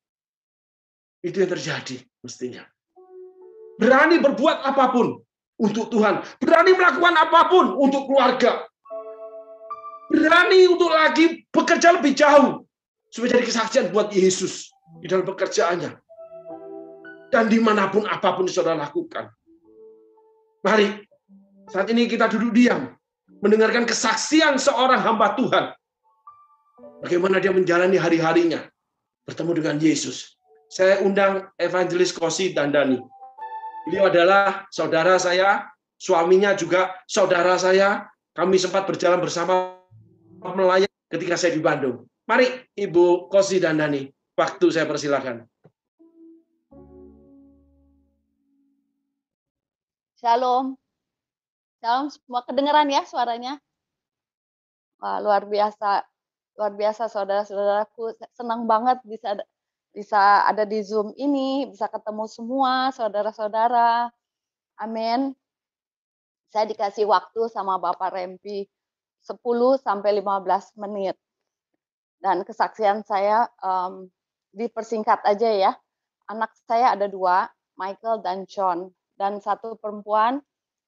Itu 1.20 1.43
yang 1.43 1.51
terjadi 1.53 2.01
mestinya. 2.22 2.62
Berani 3.83 4.22
berbuat 4.22 4.62
apa 4.62 4.95
pun 4.95 5.18
untuk 5.59 5.91
Tuhan. 5.91 6.22
Berani 6.39 6.72
melakukan 6.72 7.14
apa 7.18 7.51
pun 7.51 7.74
untuk 7.76 8.07
keluarga. 8.07 8.70
Berani 10.11 10.67
untuk 10.67 10.91
lagi 10.91 11.47
bekerja 11.55 11.95
lebih 11.95 12.19
jauh. 12.19 12.67
Supaya 13.11 13.39
jadi 13.39 13.47
kesaksian 13.47 13.95
buat 13.95 14.11
Yesus 14.11 14.71
di 14.99 15.07
dalam 15.07 15.23
pekerjaannya. 15.23 15.95
Dan 17.31 17.47
di 17.47 17.63
mana 17.63 17.87
pun 17.91 18.07
apa 18.11 18.35
pun 18.35 18.51
saudara 18.51 18.75
lakukan. 18.75 19.31
Mari, 20.67 20.99
saat 21.71 21.87
ini 21.95 22.11
kita 22.11 22.27
duduk 22.27 22.51
diam. 22.51 22.91
Mendengarkan 23.41 23.87
kesaksian 23.87 24.59
seorang 24.59 24.99
hamba 24.99 25.39
Tuhan. 25.39 25.65
Bagaimana 27.07 27.39
dia 27.39 27.55
menjalani 27.55 27.97
hari-harinya. 27.97 28.67
Bertemu 29.25 29.63
dengan 29.63 29.77
Yesus. 29.79 30.37
Saya 30.71 31.03
undang 31.07 31.49
Evangelis 31.55 32.11
Kosi 32.11 32.51
Dandani. 32.51 32.99
Beliau 33.89 34.11
adalah 34.11 34.67
saudara 34.71 35.17
saya, 35.17 35.67
suaminya 35.99 36.53
juga 36.55 36.95
saudara 37.07 37.57
saya. 37.57 38.11
Kami 38.37 38.55
sempat 38.61 38.87
berjalan 38.87 39.19
bersama 39.19 39.80
melayani 40.41 40.97
ketika 41.12 41.36
saya 41.36 41.53
di 41.53 41.62
Bandung. 41.62 42.09
Mari 42.24 42.49
Ibu 42.78 43.28
Kosi 43.28 43.61
Dandani, 43.61 44.09
waktu 44.38 44.66
saya 44.72 44.86
persilakan. 44.88 45.45
Shalom. 50.20 50.76
Shalom, 51.80 52.07
semua 52.12 52.41
kedengeran 52.45 52.88
ya 52.93 53.03
suaranya? 53.09 53.57
Wah, 55.01 55.18
luar 55.20 55.49
biasa. 55.49 56.05
Luar 56.61 56.72
biasa 56.76 57.09
saudara-saudaraku. 57.09 58.20
Senang 58.36 58.68
banget 58.68 59.01
bisa 59.05 59.41
bisa 59.91 60.47
ada 60.47 60.62
di 60.68 60.84
Zoom 60.84 61.11
ini, 61.16 61.66
bisa 61.72 61.88
ketemu 61.88 62.28
semua 62.30 62.93
saudara-saudara. 62.93 64.12
Amin. 64.76 65.34
Saya 66.53 66.68
dikasih 66.68 67.09
waktu 67.09 67.49
sama 67.49 67.80
Bapak 67.80 68.12
Rempi 68.12 68.68
10 69.25 69.41
sampai 69.81 70.21
15 70.21 70.81
menit. 70.81 71.16
Dan 72.21 72.45
kesaksian 72.45 73.05
saya 73.05 73.49
um, 73.64 74.09
dipersingkat 74.53 75.25
aja 75.25 75.49
ya. 75.49 75.73
Anak 76.29 76.53
saya 76.68 76.95
ada 76.95 77.09
dua, 77.09 77.49
Michael 77.81 78.21
dan 78.21 78.45
John. 78.45 78.93
Dan 79.16 79.41
satu 79.41 79.77
perempuan, 79.77 80.41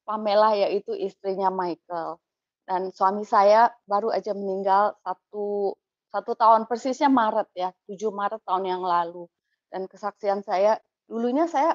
Pamela 0.04 0.52
yaitu 0.56 0.92
istrinya 0.96 1.48
Michael. 1.48 2.20
Dan 2.62 2.94
suami 2.94 3.26
saya 3.26 3.72
baru 3.88 4.14
aja 4.14 4.32
meninggal 4.36 4.94
satu 5.02 5.74
satu 6.12 6.36
tahun 6.36 6.68
persisnya 6.68 7.08
Maret 7.08 7.48
ya, 7.56 7.72
7 7.88 8.12
Maret 8.12 8.44
tahun 8.44 8.68
yang 8.68 8.84
lalu. 8.84 9.24
Dan 9.72 9.88
kesaksian 9.88 10.44
saya, 10.44 10.76
dulunya 11.08 11.48
saya 11.48 11.72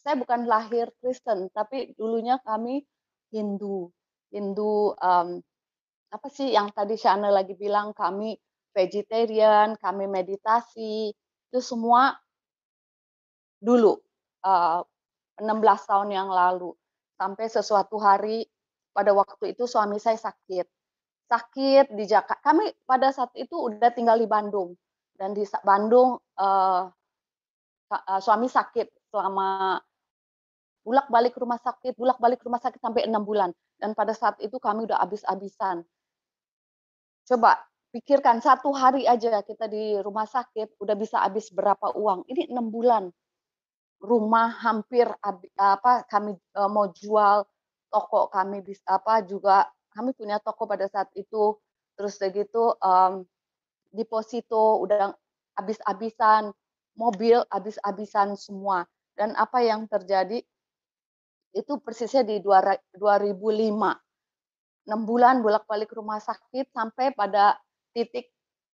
saya 0.00 0.16
bukan 0.16 0.48
lahir 0.48 0.88
Kristen, 0.98 1.52
tapi 1.52 1.92
dulunya 1.94 2.40
kami 2.42 2.82
Hindu. 3.30 3.92
Hindu 4.32 4.96
um, 4.96 5.44
apa 6.12 6.28
sih 6.28 6.52
yang 6.52 6.68
tadi 6.76 6.94
Shana 7.00 7.32
lagi 7.32 7.56
bilang 7.56 7.96
kami 7.96 8.36
vegetarian, 8.76 9.80
kami 9.80 10.04
meditasi, 10.08 11.12
itu 11.48 11.60
semua 11.60 12.12
dulu 13.60 13.96
uh, 14.44 14.84
16 15.40 15.88
tahun 15.88 16.08
yang 16.12 16.28
lalu 16.28 16.76
sampai 17.16 17.48
sesuatu 17.48 17.96
hari 17.96 18.44
pada 18.92 19.16
waktu 19.16 19.56
itu 19.56 19.64
suami 19.64 19.96
saya 19.96 20.20
sakit 20.20 20.68
sakit 21.32 21.96
di 21.96 22.04
Jakarta. 22.04 22.44
Kami 22.44 22.68
pada 22.84 23.08
saat 23.08 23.32
itu 23.32 23.56
udah 23.56 23.88
tinggal 23.96 24.20
di 24.20 24.28
Bandung 24.28 24.76
dan 25.16 25.32
di 25.32 25.48
Bandung 25.64 26.20
uh, 26.36 26.84
suami 28.20 28.52
sakit 28.52 29.08
selama 29.08 29.80
bulak 30.84 31.08
balik 31.08 31.34
rumah 31.40 31.56
sakit, 31.56 31.96
bulak 31.96 32.20
balik 32.20 32.44
rumah 32.44 32.60
sakit 32.60 32.80
sampai 32.84 33.08
enam 33.08 33.24
bulan. 33.24 33.48
Dan 33.80 33.96
pada 33.96 34.12
saat 34.12 34.36
itu 34.44 34.60
kami 34.60 34.84
udah 34.84 35.00
habis-habisan. 35.00 35.82
Coba 37.26 37.58
pikirkan 37.92 38.40
satu 38.40 38.72
hari 38.72 39.06
aja 39.06 39.44
kita 39.44 39.68
di 39.68 40.00
rumah 40.00 40.26
sakit 40.26 40.80
udah 40.80 40.96
bisa 40.96 41.22
habis 41.22 41.52
berapa 41.52 41.94
uang. 41.94 42.26
Ini 42.26 42.50
enam 42.50 42.72
bulan. 42.72 43.12
Rumah 44.02 44.48
hampir 44.66 45.06
apa 45.54 46.02
kami 46.10 46.34
uh, 46.58 46.66
mau 46.66 46.90
jual 46.90 47.46
toko 47.92 48.26
kami 48.32 48.64
bisa 48.64 48.82
apa 48.98 49.22
juga 49.22 49.68
kami 49.92 50.16
punya 50.16 50.40
toko 50.40 50.64
pada 50.64 50.88
saat 50.88 51.12
itu 51.14 51.54
terus 51.94 52.16
begitu 52.16 52.72
um, 52.80 53.22
deposito 53.92 54.80
udah 54.80 55.12
habis-habisan 55.54 56.56
mobil 56.96 57.44
habis-habisan 57.52 58.34
semua 58.40 58.88
dan 59.12 59.36
apa 59.36 59.60
yang 59.60 59.84
terjadi 59.84 60.40
itu 61.52 61.72
persisnya 61.84 62.24
di 62.24 62.40
2005 62.40 62.96
enam 64.88 65.06
bulan 65.06 65.40
bolak-balik 65.40 65.90
rumah 65.94 66.18
sakit 66.18 66.70
sampai 66.74 67.14
pada 67.14 67.58
titik 67.94 68.32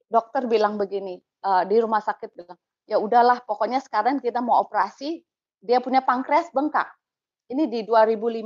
dokter 0.10 0.45
bilang 0.45 0.78
begini 0.78 1.18
uh, 1.41 1.66
di 1.66 1.82
rumah 1.82 2.03
sakit 2.03 2.30
bilang 2.38 2.58
ya 2.86 3.01
udahlah 3.01 3.41
pokoknya 3.43 3.82
sekarang 3.82 4.22
kita 4.22 4.41
mau 4.41 4.62
operasi 4.62 5.26
dia 5.66 5.82
punya 5.82 6.06
pankreas 6.06 6.53
bengkak 6.53 6.88
ini 7.49 7.66
di 7.70 7.82
2005 7.86 8.45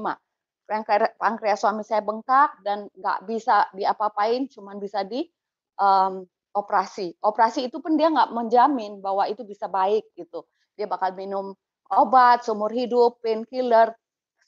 pankreas 1.17 1.59
suami 1.65 1.81
saya 1.81 2.05
bengkak 2.05 2.61
dan 2.61 2.85
nggak 2.93 3.25
bisa 3.25 3.65
diapa-apain, 3.73 4.45
cuman 4.53 4.77
bisa 4.77 5.01
di 5.01 5.25
um, 5.81 6.21
operasi. 6.53 7.17
Operasi 7.25 7.65
itu 7.73 7.81
pun 7.81 7.97
dia 7.97 8.13
nggak 8.13 8.29
menjamin 8.29 9.01
bahwa 9.01 9.25
itu 9.25 9.41
bisa 9.41 9.65
baik 9.65 10.05
gitu. 10.13 10.45
Dia 10.77 10.85
bakal 10.85 11.17
minum 11.17 11.57
obat 11.89 12.45
seumur 12.45 12.69
hidup, 12.69 13.17
painkiller. 13.25 13.89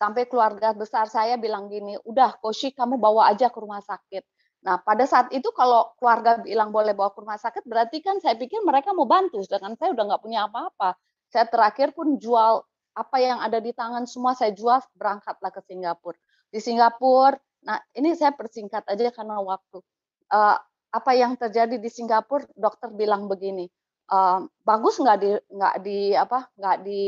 Sampai 0.01 0.25
keluarga 0.25 0.73
besar 0.73 1.05
saya 1.05 1.37
bilang 1.37 1.69
gini, 1.69 1.93
udah 2.01 2.41
Koshi 2.41 2.73
kamu 2.73 2.97
bawa 2.97 3.29
aja 3.29 3.53
ke 3.53 3.57
rumah 3.61 3.85
sakit. 3.85 4.25
Nah 4.65 4.81
pada 4.81 5.05
saat 5.05 5.29
itu 5.29 5.53
kalau 5.53 5.93
keluarga 6.01 6.41
bilang 6.41 6.73
boleh 6.73 6.97
bawa 6.97 7.13
ke 7.13 7.21
rumah 7.21 7.37
sakit, 7.37 7.61
berarti 7.69 8.01
kan 8.01 8.17
saya 8.17 8.33
pikir 8.33 8.65
mereka 8.65 8.97
mau 8.97 9.05
bantu, 9.05 9.45
sedangkan 9.45 9.77
saya 9.77 9.93
udah 9.93 10.09
nggak 10.09 10.21
punya 10.25 10.49
apa-apa. 10.49 10.97
Saya 11.29 11.45
terakhir 11.45 11.93
pun 11.93 12.17
jual 12.17 12.65
apa 12.97 13.17
yang 13.21 13.45
ada 13.45 13.61
di 13.61 13.77
tangan 13.77 14.09
semua 14.09 14.33
saya 14.33 14.49
jual 14.57 14.81
berangkatlah 14.97 15.53
ke 15.53 15.61
Singapura. 15.69 16.17
Di 16.49 16.57
Singapura, 16.57 17.37
nah 17.61 17.77
ini 17.93 18.17
saya 18.17 18.33
persingkat 18.33 18.89
aja 18.89 19.13
karena 19.13 19.37
waktu. 19.37 19.85
Uh, 20.33 20.57
apa 20.91 21.11
yang 21.13 21.37
terjadi 21.37 21.77
di 21.77 21.89
Singapura, 21.93 22.49
dokter 22.57 22.89
bilang 22.89 23.29
begini, 23.29 23.69
uh, 24.09 24.43
bagus 24.65 24.97
nggak 24.97 25.17
di 25.21 25.29
nggak 25.55 25.75
di 25.85 25.99
apa 26.17 26.49
nggak 26.57 26.77
di 26.83 27.01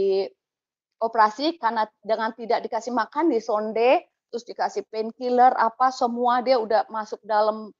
operasi 1.03 1.59
karena 1.59 1.83
dengan 1.99 2.31
tidak 2.31 2.63
dikasih 2.63 2.95
makan 2.95 3.27
di 3.27 3.43
sonde, 3.43 4.07
terus 4.31 4.47
dikasih 4.47 4.87
painkiller 4.87 5.51
apa 5.59 5.91
semua 5.91 6.39
dia 6.39 6.55
udah 6.57 6.87
masuk 6.87 7.19
dalam 7.27 7.75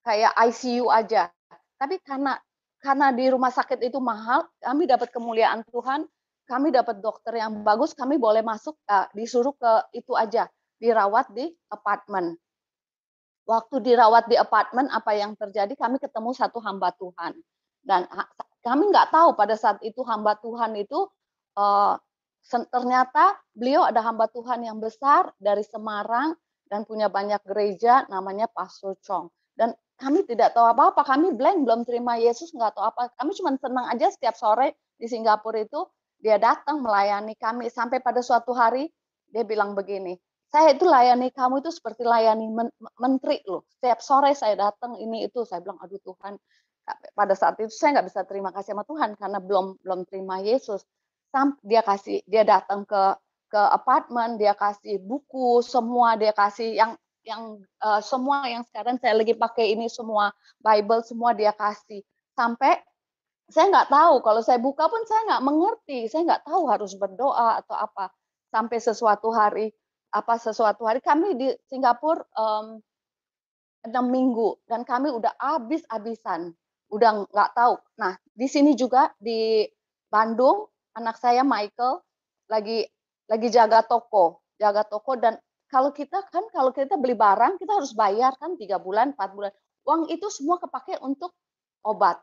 kayak 0.00 0.32
ICU 0.32 0.88
aja. 0.88 1.28
Tapi 1.76 2.00
karena 2.00 2.40
karena 2.80 3.12
di 3.12 3.28
rumah 3.28 3.52
sakit 3.52 3.84
itu 3.84 4.00
mahal, 4.00 4.48
kami 4.60 4.88
dapat 4.88 5.12
kemuliaan 5.12 5.64
Tuhan 5.68 6.08
kami 6.44 6.68
dapat 6.68 7.00
dokter 7.00 7.40
yang 7.40 7.64
bagus, 7.64 7.96
kami 7.96 8.20
boleh 8.20 8.44
masuk 8.44 8.76
uh, 8.88 9.08
disuruh 9.16 9.56
ke 9.56 9.96
itu 9.96 10.12
aja, 10.12 10.48
dirawat 10.76 11.32
di 11.32 11.48
apartemen. 11.72 12.36
Waktu 13.48 13.80
dirawat 13.80 14.28
di 14.28 14.36
apartemen, 14.36 14.88
apa 14.92 15.12
yang 15.16 15.36
terjadi? 15.36 15.72
Kami 15.76 16.00
ketemu 16.00 16.32
satu 16.36 16.60
hamba 16.60 16.92
Tuhan 16.96 17.36
dan 17.84 18.08
kami 18.64 18.88
nggak 18.88 19.12
tahu 19.12 19.36
pada 19.36 19.56
saat 19.56 19.80
itu 19.84 20.00
hamba 20.04 20.36
Tuhan 20.40 20.72
itu 20.80 21.08
uh, 21.56 21.96
ternyata 22.44 23.40
beliau 23.56 23.88
ada 23.88 24.04
hamba 24.04 24.28
Tuhan 24.28 24.64
yang 24.64 24.78
besar 24.78 25.32
dari 25.40 25.64
Semarang 25.64 26.36
dan 26.68 26.84
punya 26.84 27.08
banyak 27.08 27.40
gereja 27.44 28.04
namanya 28.12 28.48
Pastor 28.52 28.96
Chong. 29.00 29.32
Dan 29.54 29.72
kami 29.96 30.26
tidak 30.26 30.52
tahu 30.52 30.66
apa-apa, 30.66 31.06
kami 31.06 31.32
blank 31.32 31.64
belum 31.64 31.86
terima 31.86 32.18
Yesus 32.18 32.50
nggak 32.52 32.74
tahu 32.74 32.84
apa. 32.84 33.14
Kami 33.16 33.30
cuma 33.38 33.50
senang 33.56 33.86
aja 33.88 34.10
setiap 34.10 34.34
sore 34.34 34.76
di 34.98 35.06
Singapura 35.06 35.62
itu 35.62 35.86
dia 36.18 36.40
datang 36.40 36.80
melayani 36.80 37.36
kami 37.36 37.68
sampai 37.68 38.00
pada 38.00 38.24
suatu 38.24 38.56
hari 38.56 38.88
dia 39.28 39.42
bilang 39.42 39.74
begini, 39.74 40.14
saya 40.54 40.70
itu 40.70 40.86
layani 40.86 41.34
kamu 41.34 41.66
itu 41.66 41.74
seperti 41.74 42.06
layani 42.06 42.46
men 42.46 42.70
menteri 43.02 43.42
loh. 43.42 43.66
Setiap 43.74 43.98
sore 43.98 44.38
saya 44.38 44.54
datang 44.54 44.94
ini 45.02 45.26
itu 45.26 45.42
saya 45.42 45.58
bilang 45.58 45.82
aduh 45.82 45.98
Tuhan 45.98 46.38
pada 47.18 47.34
saat 47.34 47.58
itu 47.58 47.74
saya 47.74 47.98
nggak 47.98 48.06
bisa 48.06 48.22
terima 48.22 48.54
kasih 48.54 48.78
sama 48.78 48.86
Tuhan 48.86 49.18
karena 49.18 49.42
belum 49.42 49.82
belum 49.82 50.06
terima 50.06 50.38
Yesus. 50.38 50.86
Dia 51.66 51.82
kasih 51.82 52.22
dia 52.30 52.46
datang 52.46 52.86
ke 52.86 53.02
ke 53.50 53.60
apartemen, 53.60 54.38
dia 54.38 54.54
kasih 54.54 54.98
buku, 55.02 55.62
semua 55.62 56.18
dia 56.18 56.34
kasih 56.34 56.74
yang 56.74 56.92
yang 57.24 57.62
uh, 57.80 58.02
semua 58.04 58.44
yang 58.50 58.62
sekarang 58.68 59.00
saya 59.00 59.16
lagi 59.16 59.32
pakai 59.32 59.72
ini 59.72 59.88
semua 59.88 60.28
Bible 60.60 61.00
semua 61.08 61.32
dia 61.32 61.56
kasih 61.56 62.04
sampai 62.36 62.76
saya 63.48 63.72
nggak 63.72 63.88
tahu 63.88 64.20
kalau 64.20 64.44
saya 64.44 64.60
buka 64.60 64.84
pun 64.92 65.00
saya 65.08 65.32
nggak 65.32 65.44
mengerti 65.48 66.04
saya 66.12 66.28
nggak 66.28 66.44
tahu 66.44 66.68
harus 66.68 66.92
berdoa 67.00 67.64
atau 67.64 67.76
apa 67.80 68.12
sampai 68.52 68.76
sesuatu 68.76 69.32
hari 69.32 69.72
apa 70.12 70.36
sesuatu 70.36 70.84
hari 70.84 71.00
kami 71.00 71.32
di 71.32 71.48
Singapura 71.64 72.28
enam 73.84 74.06
minggu 74.08 74.60
dan 74.68 74.84
kami 74.84 75.08
udah 75.08 75.32
habis-habisan 75.40 76.52
udah 76.92 77.26
nggak 77.28 77.50
tahu. 77.56 77.74
Nah, 78.00 78.16
di 78.32 78.46
sini 78.46 78.72
juga 78.78 79.12
di 79.20 79.66
Bandung, 80.08 80.70
anak 80.94 81.16
saya 81.18 81.42
Michael 81.42 82.02
lagi 82.50 82.86
lagi 83.30 83.48
jaga 83.48 83.82
toko, 83.84 84.44
jaga 84.60 84.84
toko 84.84 85.16
dan 85.16 85.38
kalau 85.68 85.90
kita 85.90 86.22
kan 86.28 86.44
kalau 86.52 86.70
kita 86.70 86.94
beli 87.00 87.16
barang 87.16 87.58
kita 87.58 87.72
harus 87.72 87.96
bayar 87.96 88.36
kan 88.38 88.54
tiga 88.54 88.78
bulan, 88.78 89.16
empat 89.16 89.30
bulan. 89.34 89.52
Uang 89.84 90.08
itu 90.08 90.28
semua 90.32 90.56
kepake 90.60 90.96
untuk 91.02 91.34
obat. 91.84 92.20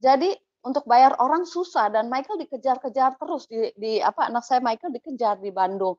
Jadi 0.00 0.32
untuk 0.64 0.88
bayar 0.88 1.16
orang 1.20 1.44
susah 1.44 1.92
dan 1.92 2.08
Michael 2.08 2.40
dikejar-kejar 2.48 3.20
terus 3.20 3.44
di, 3.50 3.68
di 3.76 3.92
apa 4.00 4.32
anak 4.32 4.44
saya 4.46 4.64
Michael 4.64 4.94
dikejar 4.96 5.40
di 5.42 5.52
Bandung. 5.52 5.98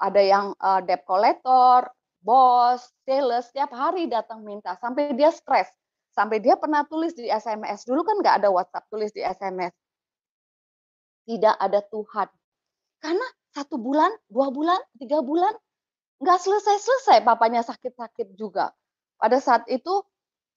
Ada 0.00 0.20
yang 0.22 0.46
uh, 0.58 0.80
debt 0.82 1.04
collector, 1.06 1.86
bos, 2.18 2.82
sales 3.04 3.52
tiap 3.52 3.70
hari 3.70 4.08
datang 4.10 4.42
minta 4.42 4.74
sampai 4.80 5.12
dia 5.14 5.30
stres 5.30 5.70
Sampai 6.10 6.42
dia 6.42 6.58
pernah 6.58 6.82
tulis 6.84 7.14
di 7.14 7.30
SMS. 7.30 7.86
Dulu 7.86 8.02
kan 8.02 8.18
nggak 8.18 8.42
ada 8.42 8.48
WhatsApp, 8.50 8.90
tulis 8.90 9.14
di 9.14 9.22
SMS. 9.22 9.70
Tidak 11.28 11.54
ada 11.56 11.80
Tuhan. 11.84 12.28
Karena 13.00 13.26
satu 13.50 13.76
bulan, 13.80 14.12
dua 14.28 14.52
bulan, 14.52 14.80
tiga 15.00 15.24
bulan, 15.24 15.52
nggak 16.20 16.38
selesai-selesai 16.38 17.24
papanya 17.24 17.64
sakit-sakit 17.64 18.36
juga. 18.36 18.70
Pada 19.16 19.40
saat 19.40 19.64
itu, 19.68 20.04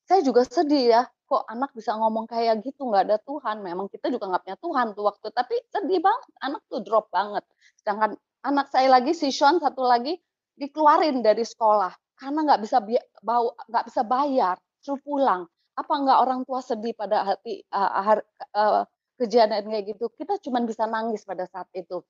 saya 0.04 0.20
juga 0.24 0.44
sedih 0.44 0.86
ya, 0.92 1.02
kok 1.28 1.48
anak 1.48 1.72
bisa 1.72 1.96
ngomong 1.96 2.28
kayak 2.28 2.64
gitu, 2.64 2.88
nggak 2.92 3.10
ada 3.10 3.18
Tuhan. 3.24 3.64
Memang 3.64 3.88
kita 3.88 4.12
juga 4.12 4.28
nggak 4.30 4.44
punya 4.44 4.58
Tuhan 4.60 4.88
tuh 4.96 5.04
waktu, 5.08 5.28
tapi 5.32 5.56
sedih 5.72 6.00
banget, 6.04 6.30
anak 6.44 6.62
tuh 6.68 6.84
drop 6.84 7.08
banget. 7.10 7.44
Sedangkan 7.80 8.20
anak 8.44 8.68
saya 8.70 8.92
lagi, 8.92 9.16
si 9.16 9.32
Sean 9.32 9.58
satu 9.64 9.84
lagi, 9.84 10.20
dikeluarin 10.60 11.26
dari 11.26 11.42
sekolah 11.42 11.94
karena 12.18 12.40
nggak 12.46 12.62
bisa 12.62 12.78
bau 13.26 13.58
nggak 13.68 13.86
bisa 13.90 14.02
bayar 14.06 14.56
suruh 14.80 15.02
pulang. 15.02 15.42
Apa 15.74 15.94
enggak 15.98 16.20
orang 16.22 16.42
tua 16.46 16.62
sedih 16.62 16.94
pada 16.94 17.26
hati 17.26 17.66
uh, 17.74 18.22
uh, 18.54 18.86
kejadian 19.20 19.70
kayak 19.70 19.86
gitu? 19.96 20.06
Kita 20.14 20.40
cuma 20.42 20.62
bisa 20.64 20.86
nangis 20.90 21.24
pada 21.24 21.46
saat 21.50 21.68
itu. 21.74 22.02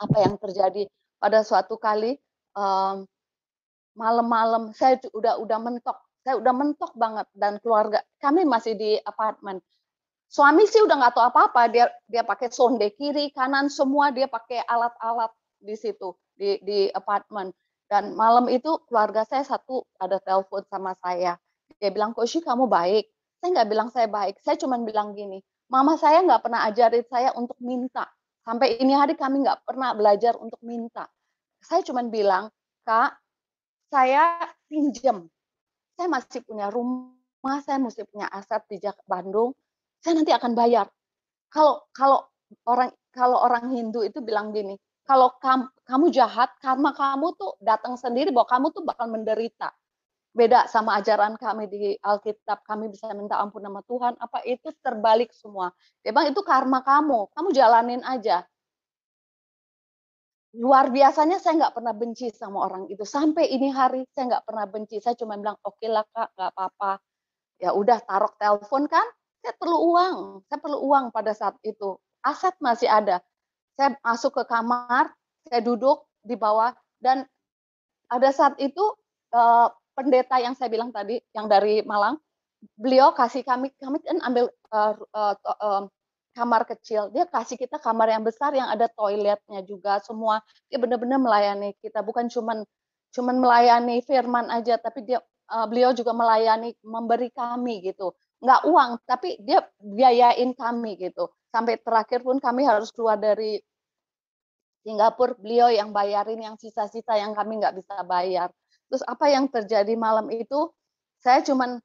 Apa 0.00 0.16
yang 0.24 0.40
terjadi 0.40 0.88
pada 1.20 1.44
suatu 1.44 1.76
kali 1.76 2.16
um, 2.56 3.04
malam-malam 3.92 4.72
saya 4.72 4.96
udah 5.12 5.36
udah 5.40 5.58
mentok, 5.60 5.98
saya 6.24 6.40
udah 6.40 6.54
mentok 6.56 6.92
banget 6.96 7.28
dan 7.36 7.60
keluarga 7.60 8.00
kami 8.16 8.48
masih 8.48 8.74
di 8.78 8.96
apartemen. 9.04 9.60
Suami 10.30 10.64
sih 10.64 10.80
udah 10.80 10.94
nggak 10.94 11.12
tahu 11.18 11.24
apa-apa, 11.26 11.62
dia 11.68 11.86
dia 12.06 12.22
pakai 12.24 12.48
sonde 12.54 12.86
kiri 12.96 13.34
kanan 13.34 13.68
semua 13.68 14.14
dia 14.14 14.30
pakai 14.30 14.62
alat-alat 14.64 15.34
di 15.60 15.74
situ 15.76 16.16
di 16.32 16.56
di 16.64 16.88
apartemen. 16.94 17.52
Dan 17.90 18.14
malam 18.14 18.46
itu 18.48 18.78
keluarga 18.86 19.26
saya 19.26 19.42
satu 19.42 19.82
ada 19.98 20.22
telepon 20.22 20.62
sama 20.70 20.94
saya 21.02 21.34
dia 21.80 21.88
bilang, 21.88 22.12
Koshi 22.12 22.44
kamu 22.44 22.68
baik. 22.68 23.08
Saya 23.40 23.56
nggak 23.56 23.68
bilang 23.72 23.88
saya 23.88 24.04
baik, 24.04 24.36
saya 24.44 24.60
cuma 24.60 24.76
bilang 24.84 25.16
gini, 25.16 25.40
mama 25.70 25.94
saya 25.94 26.20
nggak 26.26 26.42
pernah 26.42 26.66
ajarin 26.66 27.06
saya 27.06 27.30
untuk 27.38 27.56
minta. 27.62 28.10
Sampai 28.42 28.76
ini 28.82 28.92
hari 28.92 29.14
kami 29.14 29.46
nggak 29.46 29.62
pernah 29.62 29.94
belajar 29.94 30.34
untuk 30.36 30.58
minta. 30.66 31.06
Saya 31.62 31.86
cuma 31.86 32.02
bilang, 32.02 32.50
kak, 32.82 33.14
saya 33.88 34.50
pinjam. 34.66 35.30
Saya 35.94 36.10
masih 36.10 36.42
punya 36.42 36.66
rumah, 36.68 37.62
saya 37.62 37.78
masih 37.78 38.02
punya 38.10 38.26
aset 38.28 38.66
di 38.66 38.82
Bandung. 39.06 39.54
Saya 40.02 40.18
nanti 40.18 40.34
akan 40.34 40.52
bayar. 40.58 40.90
Kalau 41.52 41.86
kalau 41.94 42.26
orang 42.66 42.90
kalau 43.14 43.38
orang 43.38 43.70
Hindu 43.70 44.02
itu 44.02 44.18
bilang 44.24 44.50
gini, 44.50 44.74
kalau 45.06 45.34
kamu, 45.38 45.70
kamu 45.86 46.06
jahat, 46.14 46.50
karma 46.62 46.90
kamu 46.96 47.36
tuh 47.36 47.54
datang 47.60 47.94
sendiri 47.94 48.32
bahwa 48.34 48.48
kamu 48.48 48.66
tuh 48.74 48.82
bakal 48.86 49.06
menderita 49.10 49.70
beda 50.30 50.70
sama 50.70 51.02
ajaran 51.02 51.34
kami 51.34 51.66
di 51.66 51.98
Alkitab, 51.98 52.62
kami 52.62 52.86
bisa 52.90 53.10
minta 53.18 53.38
ampun 53.42 53.66
nama 53.66 53.82
Tuhan, 53.82 54.14
apa 54.18 54.46
itu 54.46 54.70
terbalik 54.78 55.34
semua. 55.34 55.74
Dia 56.06 56.14
bilang 56.14 56.30
itu 56.30 56.40
karma 56.46 56.86
kamu, 56.86 57.34
kamu 57.34 57.48
jalanin 57.50 58.02
aja. 58.06 58.46
Luar 60.58 60.90
biasanya 60.90 61.38
saya 61.38 61.62
nggak 61.62 61.74
pernah 61.78 61.94
benci 61.94 62.30
sama 62.34 62.66
orang 62.66 62.90
itu. 62.90 63.06
Sampai 63.06 63.50
ini 63.54 63.70
hari 63.70 64.02
saya 64.10 64.34
nggak 64.34 64.44
pernah 64.50 64.66
benci. 64.66 64.98
Saya 64.98 65.14
cuma 65.14 65.38
bilang, 65.38 65.54
oke 65.62 65.78
okay 65.78 65.86
lah 65.90 66.02
kak, 66.10 66.34
nggak 66.34 66.50
apa-apa. 66.54 66.92
Ya 67.62 67.70
udah 67.70 67.98
taruh 68.02 68.32
telepon 68.34 68.90
kan, 68.90 69.06
saya 69.42 69.54
perlu 69.54 69.78
uang. 69.94 70.16
Saya 70.50 70.58
perlu 70.58 70.78
uang 70.90 71.04
pada 71.14 71.30
saat 71.34 71.54
itu. 71.62 71.98
Aset 72.26 72.54
masih 72.58 72.90
ada. 72.90 73.22
Saya 73.78 73.94
masuk 74.02 74.42
ke 74.42 74.44
kamar, 74.50 75.14
saya 75.46 75.62
duduk 75.62 76.06
di 76.20 76.34
bawah, 76.34 76.74
dan 76.98 77.24
ada 78.10 78.28
saat 78.34 78.58
itu 78.58 78.82
eh, 79.30 79.68
pendeta 80.00 80.40
yang 80.40 80.56
saya 80.56 80.72
bilang 80.72 80.88
tadi, 80.88 81.20
yang 81.36 81.44
dari 81.44 81.84
Malang, 81.84 82.16
beliau 82.80 83.12
kasih 83.12 83.44
kami, 83.44 83.68
kami 83.76 84.00
kan 84.00 84.16
ambil 84.24 84.48
uh, 84.72 84.96
uh, 85.12 85.36
uh, 85.36 85.82
kamar 86.32 86.64
kecil, 86.64 87.12
dia 87.12 87.28
kasih 87.28 87.60
kita 87.60 87.76
kamar 87.76 88.08
yang 88.08 88.24
besar 88.24 88.56
yang 88.56 88.72
ada 88.72 88.88
toiletnya 88.88 89.60
juga 89.68 90.00
semua. 90.00 90.40
Dia 90.72 90.80
benar-benar 90.80 91.20
melayani 91.20 91.76
kita, 91.84 92.00
bukan 92.00 92.32
cuman 92.32 92.64
cuman 93.12 93.36
melayani 93.36 94.00
firman 94.08 94.48
aja, 94.48 94.80
tapi 94.80 95.04
dia 95.04 95.20
uh, 95.52 95.66
beliau 95.68 95.92
juga 95.92 96.16
melayani 96.16 96.72
memberi 96.80 97.28
kami 97.28 97.84
gitu. 97.84 98.16
Nggak 98.40 98.60
uang, 98.64 98.90
tapi 99.04 99.36
dia 99.44 99.60
biayain 99.76 100.56
kami 100.56 100.96
gitu. 100.96 101.28
Sampai 101.52 101.76
terakhir 101.76 102.24
pun 102.24 102.40
kami 102.40 102.64
harus 102.64 102.88
keluar 102.88 103.20
dari 103.20 103.60
Singapura, 104.80 105.36
beliau 105.36 105.68
yang 105.68 105.92
bayarin 105.92 106.40
yang 106.40 106.56
sisa-sisa 106.56 107.12
yang 107.20 107.36
kami 107.36 107.60
nggak 107.60 107.76
bisa 107.76 108.00
bayar. 108.08 108.48
Terus 108.90 109.06
apa 109.06 109.30
yang 109.30 109.46
terjadi 109.46 109.94
malam 109.94 110.26
itu? 110.34 110.74
Saya 111.22 111.46
cuman 111.46 111.78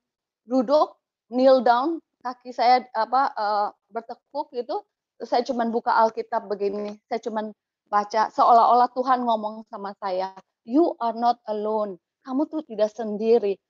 duduk, 0.50 0.98
kneel 1.30 1.62
down, 1.62 2.02
kaki 2.26 2.50
saya 2.50 2.82
apa 2.98 3.30
uh, 3.38 3.68
bertekuk 3.94 4.50
gitu. 4.58 4.82
Terus 5.22 5.30
saya 5.30 5.46
cuman 5.46 5.70
buka 5.70 5.94
Alkitab 5.94 6.50
begini. 6.50 6.98
Saya 7.06 7.22
cuman 7.22 7.54
baca 7.86 8.34
seolah-olah 8.34 8.90
Tuhan 8.98 9.22
ngomong 9.22 9.70
sama 9.70 9.94
saya, 10.02 10.34
"You 10.66 10.98
are 10.98 11.14
not 11.14 11.38
alone." 11.46 12.02
Kamu 12.26 12.50
tuh 12.50 12.66
tidak 12.66 12.90
sendiri. 12.90 13.62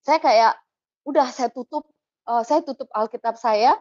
Saya 0.00 0.16
kayak 0.16 0.56
udah 1.04 1.28
saya 1.28 1.52
tutup 1.52 1.84
uh, 2.24 2.40
saya 2.40 2.64
tutup 2.64 2.88
Alkitab 2.96 3.36
saya. 3.36 3.76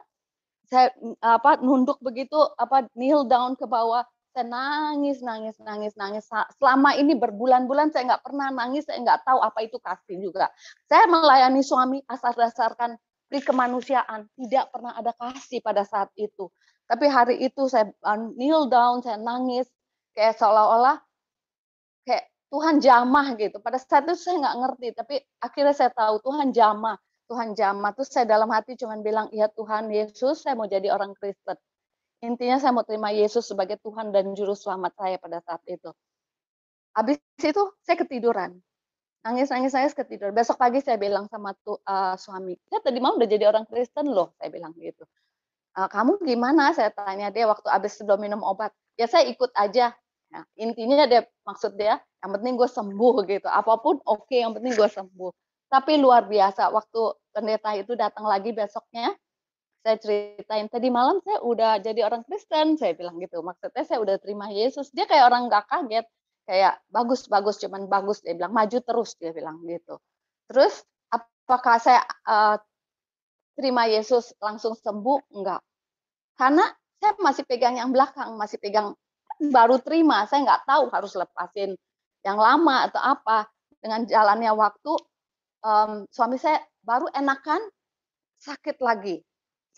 Saya 0.70 0.94
apa 1.24 1.58
nunduk 1.64 1.98
begitu 2.04 2.38
apa 2.60 2.86
kneel 2.94 3.26
down 3.26 3.58
ke 3.58 3.66
bawah 3.66 4.06
saya 4.40 4.48
nangis, 4.48 5.20
nangis, 5.20 5.60
nangis, 5.60 5.94
nangis. 6.00 6.24
Selama 6.56 6.96
ini 6.96 7.12
berbulan-bulan 7.20 7.92
saya 7.92 8.16
nggak 8.16 8.24
pernah 8.24 8.48
nangis, 8.56 8.88
saya 8.88 9.04
nggak 9.04 9.28
tahu 9.28 9.44
apa 9.44 9.60
itu 9.68 9.76
kasih 9.84 10.16
juga. 10.16 10.48
Saya 10.88 11.12
melayani 11.12 11.60
suami 11.60 12.00
asal 12.08 12.32
dasarkan 12.40 12.96
pri 13.28 13.44
kemanusiaan, 13.44 14.32
tidak 14.40 14.72
pernah 14.72 14.96
ada 14.96 15.12
kasih 15.12 15.60
pada 15.60 15.84
saat 15.84 16.08
itu. 16.16 16.48
Tapi 16.88 17.06
hari 17.12 17.36
itu 17.44 17.68
saya 17.68 17.92
uh, 18.08 18.32
kneel 18.40 18.72
down, 18.72 19.04
saya 19.04 19.20
nangis, 19.20 19.68
kayak 20.16 20.40
seolah-olah 20.40 21.04
kayak 22.08 22.32
Tuhan 22.48 22.80
jamah 22.80 23.36
gitu. 23.36 23.60
Pada 23.60 23.76
saat 23.76 24.08
itu 24.08 24.16
saya 24.16 24.40
nggak 24.40 24.56
ngerti, 24.56 24.88
tapi 24.96 25.16
akhirnya 25.44 25.76
saya 25.76 25.92
tahu 25.92 26.24
Tuhan 26.24 26.56
jamah. 26.56 26.96
Tuhan 27.28 27.60
jamah. 27.60 27.92
Terus 27.94 28.10
saya 28.10 28.26
dalam 28.26 28.50
hati 28.56 28.80
cuma 28.80 28.96
bilang, 29.04 29.28
ya 29.36 29.52
Tuhan 29.52 29.92
Yesus, 29.92 30.48
saya 30.48 30.56
mau 30.56 30.66
jadi 30.66 30.90
orang 30.96 31.12
Kristen 31.14 31.60
intinya 32.20 32.60
saya 32.60 32.72
mau 32.76 32.84
terima 32.84 33.12
Yesus 33.12 33.48
sebagai 33.48 33.80
Tuhan 33.80 34.12
dan 34.12 34.36
Juru 34.36 34.56
Selamat 34.56 34.96
saya 34.96 35.16
pada 35.20 35.40
saat 35.44 35.64
itu. 35.68 35.92
Habis 36.96 37.20
itu 37.40 37.64
saya 37.86 37.98
ketiduran. 38.00 38.60
Nangis-nangis 39.24 39.76
saya 39.76 39.88
ketiduran. 39.92 40.32
Besok 40.32 40.60
pagi 40.60 40.80
saya 40.80 40.96
bilang 40.96 41.28
sama 41.28 41.52
tu, 41.64 41.76
uh, 41.76 42.16
suami, 42.16 42.56
saya 42.72 42.80
tadi 42.80 43.00
mau 43.04 43.20
udah 43.20 43.28
jadi 43.28 43.46
orang 43.52 43.68
Kristen 43.68 44.12
loh, 44.12 44.32
saya 44.40 44.48
bilang 44.52 44.72
gitu. 44.80 45.04
Uh, 45.76 45.88
kamu 45.92 46.20
gimana? 46.24 46.72
Saya 46.72 46.92
tanya 46.92 47.32
dia 47.32 47.48
waktu 47.48 47.68
habis 47.68 48.00
sudah 48.00 48.16
minum 48.16 48.44
obat. 48.44 48.72
Ya 48.96 49.08
saya 49.08 49.28
ikut 49.28 49.52
aja. 49.56 49.96
Nah, 50.30 50.44
intinya 50.56 51.10
dia 51.10 51.26
maksud 51.44 51.76
dia, 51.76 51.98
yang 52.22 52.32
penting 52.38 52.54
gue 52.56 52.70
sembuh 52.70 53.16
gitu. 53.28 53.48
Apa 53.50 53.82
pun 53.82 53.98
oke, 54.04 54.30
okay, 54.30 54.46
yang 54.46 54.54
penting 54.54 54.76
gue 54.76 54.90
sembuh. 54.90 55.32
Tapi 55.70 56.02
luar 56.02 56.26
biasa, 56.26 56.74
waktu 56.74 57.02
pendeta 57.34 57.70
itu 57.78 57.94
datang 57.94 58.26
lagi 58.26 58.50
besoknya, 58.54 59.14
saya 59.80 59.98
ceritain 59.98 60.68
tadi 60.68 60.92
malam 60.92 61.24
saya 61.24 61.40
udah 61.40 61.80
jadi 61.80 62.04
orang 62.04 62.28
Kristen. 62.28 62.76
Saya 62.76 62.94
bilang 62.96 63.18
gitu 63.24 63.40
maksudnya 63.40 63.84
saya 63.88 64.00
udah 64.04 64.16
terima 64.20 64.52
Yesus. 64.52 64.92
Dia 64.92 65.08
kayak 65.08 65.32
orang 65.32 65.48
nggak 65.48 65.66
kaget 65.72 66.06
kayak 66.50 66.82
bagus 66.92 67.26
bagus 67.32 67.56
cuman 67.64 67.88
bagus. 67.88 68.20
Dia 68.22 68.36
bilang 68.36 68.52
maju 68.52 68.78
terus 68.84 69.16
dia 69.16 69.32
bilang 69.32 69.64
gitu. 69.64 69.98
Terus 70.52 70.84
apakah 71.12 71.80
saya 71.80 72.04
uh, 72.28 72.60
terima 73.56 73.88
Yesus 73.88 74.36
langsung 74.44 74.76
sembuh? 74.76 75.20
Enggak 75.36 75.64
karena 76.40 76.64
saya 77.04 77.14
masih 77.20 77.44
pegang 77.44 77.76
yang 77.76 77.92
belakang 77.92 78.40
masih 78.40 78.56
pegang 78.64 78.96
baru 79.52 79.76
terima. 79.84 80.24
Saya 80.24 80.48
nggak 80.48 80.64
tahu 80.64 80.84
harus 80.88 81.12
lepasin 81.20 81.76
yang 82.24 82.40
lama 82.40 82.88
atau 82.88 83.04
apa. 83.04 83.52
Dengan 83.80 84.04
jalannya 84.04 84.52
waktu 84.56 84.92
um, 85.64 86.04
suami 86.12 86.36
saya 86.36 86.60
baru 86.84 87.08
enakan 87.16 87.64
sakit 88.40 88.80
lagi 88.84 89.24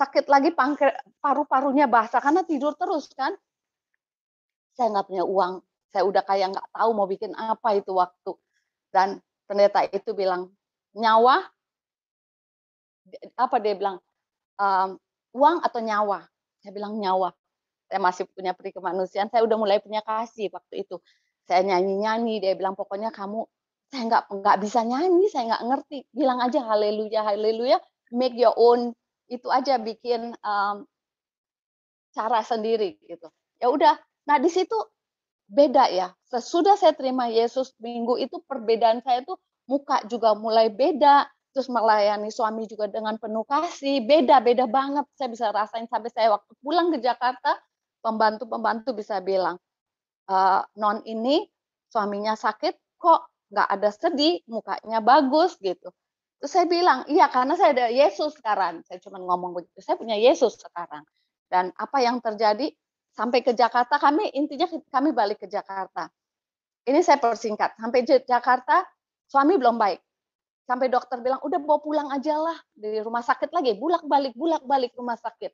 sakit 0.01 0.25
lagi 0.25 0.49
paru-parunya 1.21 1.85
basah 1.85 2.17
karena 2.17 2.41
tidur 2.41 2.73
terus 2.73 3.13
kan. 3.13 3.37
Saya 4.73 4.89
nggak 4.97 5.07
punya 5.13 5.25
uang, 5.27 5.61
saya 5.93 6.03
udah 6.09 6.23
kayak 6.25 6.57
nggak 6.57 6.67
tahu 6.73 6.89
mau 6.97 7.05
bikin 7.05 7.37
apa 7.37 7.77
itu 7.77 7.93
waktu. 7.93 8.33
Dan 8.89 9.21
pendeta 9.45 9.85
itu 9.85 10.17
bilang 10.17 10.49
nyawa, 10.97 11.45
apa 13.37 13.55
dia 13.61 13.77
bilang 13.77 14.01
um, 14.57 14.97
uang 15.37 15.61
atau 15.61 15.79
nyawa. 15.83 16.25
Saya 16.65 16.71
bilang 16.73 16.97
nyawa. 16.97 17.29
Saya 17.91 17.99
masih 17.99 18.23
punya 18.31 18.55
peri 18.55 18.71
kemanusiaan, 18.71 19.27
saya 19.27 19.43
udah 19.43 19.57
mulai 19.59 19.77
punya 19.83 19.99
kasih 20.01 20.47
waktu 20.49 20.87
itu. 20.87 20.97
Saya 21.45 21.67
nyanyi-nyanyi, 21.67 22.39
dia 22.39 22.55
bilang 22.55 22.73
pokoknya 22.73 23.11
kamu 23.11 23.43
saya 23.91 24.07
nggak 24.07 24.23
nggak 24.31 24.57
bisa 24.63 24.79
nyanyi, 24.87 25.27
saya 25.27 25.51
nggak 25.51 25.63
ngerti. 25.67 25.97
Bilang 26.15 26.39
aja 26.39 26.63
haleluya, 26.63 27.27
haleluya, 27.27 27.77
make 28.15 28.39
your 28.39 28.55
own 28.55 28.95
itu 29.31 29.47
aja 29.47 29.79
bikin 29.79 30.35
um, 30.43 30.83
cara 32.11 32.43
sendiri 32.43 32.99
gitu. 33.07 33.31
Ya 33.63 33.71
udah. 33.71 33.95
Nah, 34.27 34.37
di 34.37 34.51
situ 34.51 34.75
beda 35.47 35.87
ya. 35.91 36.11
Sesudah 36.27 36.75
saya 36.75 36.91
terima 36.95 37.31
Yesus 37.31 37.71
minggu 37.79 38.19
itu 38.19 38.43
perbedaan 38.43 38.99
saya 39.03 39.23
tuh 39.23 39.39
muka 39.67 40.03
juga 40.11 40.35
mulai 40.35 40.67
beda, 40.67 41.27
terus 41.55 41.67
melayani 41.71 42.31
suami 42.31 42.67
juga 42.67 42.87
dengan 42.87 43.15
penuh 43.19 43.43
kasih, 43.47 44.03
beda-beda 44.03 44.67
banget. 44.67 45.07
Saya 45.15 45.29
bisa 45.31 45.45
rasain 45.51 45.87
sampai 45.87 46.11
saya 46.11 46.31
waktu 46.35 46.51
pulang 46.63 46.91
ke 46.91 46.99
Jakarta, 47.03 47.59
pembantu-pembantu 48.03 48.95
bisa 48.95 49.19
bilang, 49.23 49.59
e, 50.27 50.35
non 50.79 51.03
ini 51.07 51.43
suaminya 51.91 52.35
sakit 52.35 52.99
kok 52.99 53.21
nggak 53.51 53.67
ada 53.67 53.89
sedih, 53.91 54.39
mukanya 54.47 54.99
bagus 55.03 55.59
gitu. 55.59 55.91
Terus 56.41 56.57
saya 56.57 56.65
bilang, 56.65 57.05
iya 57.05 57.29
karena 57.29 57.53
saya 57.53 57.69
ada 57.77 57.87
Yesus 57.93 58.33
sekarang. 58.33 58.81
Saya 58.89 58.97
cuma 58.97 59.21
ngomong 59.21 59.53
begitu, 59.61 59.77
saya 59.85 59.93
punya 59.93 60.17
Yesus 60.17 60.57
sekarang. 60.57 61.05
Dan 61.45 61.69
apa 61.77 62.01
yang 62.01 62.17
terjadi 62.17 62.73
sampai 63.13 63.45
ke 63.45 63.53
Jakarta, 63.53 64.01
kami 64.01 64.33
intinya 64.33 64.65
kami 64.89 65.13
balik 65.13 65.37
ke 65.37 65.45
Jakarta. 65.45 66.09
Ini 66.81 66.97
saya 67.05 67.21
persingkat, 67.21 67.77
sampai 67.77 68.01
Jakarta 68.25 68.81
suami 69.29 69.53
belum 69.53 69.77
baik. 69.77 70.01
Sampai 70.65 70.89
dokter 70.89 71.21
bilang, 71.21 71.45
udah 71.45 71.61
bawa 71.61 71.77
pulang 71.77 72.09
aja 72.09 72.33
lah 72.33 72.57
dari 72.73 72.97
rumah 73.05 73.21
sakit 73.21 73.53
lagi, 73.53 73.77
bulak 73.77 74.01
balik, 74.09 74.33
bulak 74.33 74.65
balik 74.65 74.97
rumah 74.97 75.21
sakit. 75.21 75.53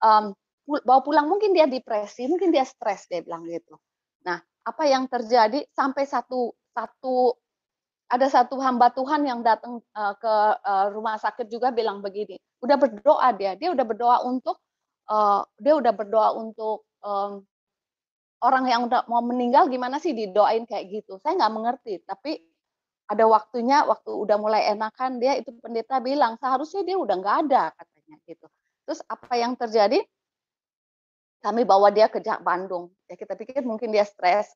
Um, 0.00 0.32
bawa 0.64 1.04
pulang 1.04 1.28
mungkin 1.28 1.52
dia 1.52 1.68
depresi, 1.68 2.24
mungkin 2.24 2.48
dia 2.48 2.64
stres 2.64 3.04
dia 3.04 3.20
bilang 3.20 3.44
gitu. 3.44 3.76
Nah, 4.24 4.40
apa 4.64 4.84
yang 4.88 5.10
terjadi 5.12 5.66
sampai 5.76 6.08
satu 6.08 6.56
satu 6.72 7.36
ada 8.12 8.28
satu 8.28 8.60
hamba 8.60 8.92
Tuhan 8.92 9.24
yang 9.24 9.40
datang 9.40 9.80
uh, 9.96 10.14
ke 10.20 10.34
uh, 10.60 10.86
rumah 10.92 11.16
sakit 11.16 11.48
juga 11.48 11.72
bilang 11.72 12.04
begini, 12.04 12.36
udah 12.60 12.76
berdoa 12.76 13.28
dia, 13.32 13.56
dia 13.56 13.72
udah 13.72 13.86
berdoa 13.88 14.20
untuk 14.28 14.60
uh, 15.08 15.40
dia 15.56 15.72
udah 15.72 15.96
berdoa 15.96 16.36
untuk 16.36 16.84
um, 17.00 17.40
orang 18.44 18.68
yang 18.68 18.84
udah 18.84 19.08
mau 19.08 19.24
meninggal 19.24 19.72
gimana 19.72 19.96
sih 19.96 20.12
didoain 20.12 20.68
kayak 20.68 20.92
gitu. 20.92 21.16
Saya 21.24 21.40
nggak 21.40 21.54
mengerti, 21.56 22.04
tapi 22.04 22.36
ada 23.08 23.24
waktunya 23.24 23.80
waktu 23.88 24.12
udah 24.12 24.36
mulai 24.36 24.68
enakan 24.76 25.16
dia 25.16 25.40
itu 25.40 25.48
pendeta 25.56 25.96
bilang 26.04 26.36
seharusnya 26.36 26.84
dia 26.84 27.00
udah 27.00 27.16
nggak 27.16 27.36
ada 27.48 27.72
katanya 27.72 28.16
gitu. 28.28 28.46
Terus 28.84 29.00
apa 29.08 29.32
yang 29.40 29.56
terjadi? 29.56 30.04
Kami 31.42 31.64
bawa 31.66 31.90
dia 31.90 32.06
ke 32.06 32.22
Bandung. 32.44 32.92
Ya 33.08 33.16
kita 33.18 33.34
pikir 33.34 33.64
mungkin 33.66 33.90
dia 33.90 34.06
stres 34.06 34.52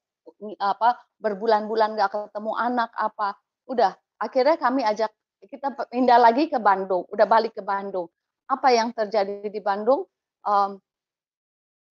apa 0.59 0.99
berbulan-bulan 1.23 1.95
nggak 1.95 2.11
ketemu 2.11 2.53
anak 2.59 2.91
apa 2.99 3.39
udah 3.67 3.95
akhirnya 4.23 4.57
kami 4.57 4.83
ajak 4.83 5.12
kita 5.47 5.75
pindah 5.93 6.19
lagi 6.19 6.49
ke 6.49 6.59
Bandung, 6.59 7.07
udah 7.12 7.27
balik 7.29 7.55
ke 7.55 7.62
Bandung. 7.62 8.09
Apa 8.47 8.73
yang 8.73 8.91
terjadi 8.95 9.47
di 9.47 9.61
Bandung? 9.62 10.07
Um, 10.47 10.79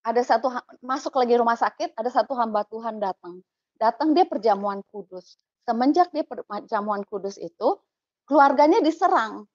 ada 0.05 0.21
satu 0.21 0.53
masuk 0.85 1.17
lagi 1.17 1.33
rumah 1.35 1.57
sakit, 1.57 1.97
ada 1.97 2.09
satu 2.13 2.37
hamba 2.37 2.61
Tuhan 2.69 3.01
datang. 3.01 3.41
Datang 3.75 4.13
dia 4.13 4.23
perjamuan 4.23 4.85
kudus. 4.93 5.35
Semenjak 5.65 6.13
dia 6.13 6.21
perjamuan 6.23 7.01
kudus 7.09 7.41
itu, 7.41 7.81
keluarganya 8.29 8.79
diserang. 8.85 9.49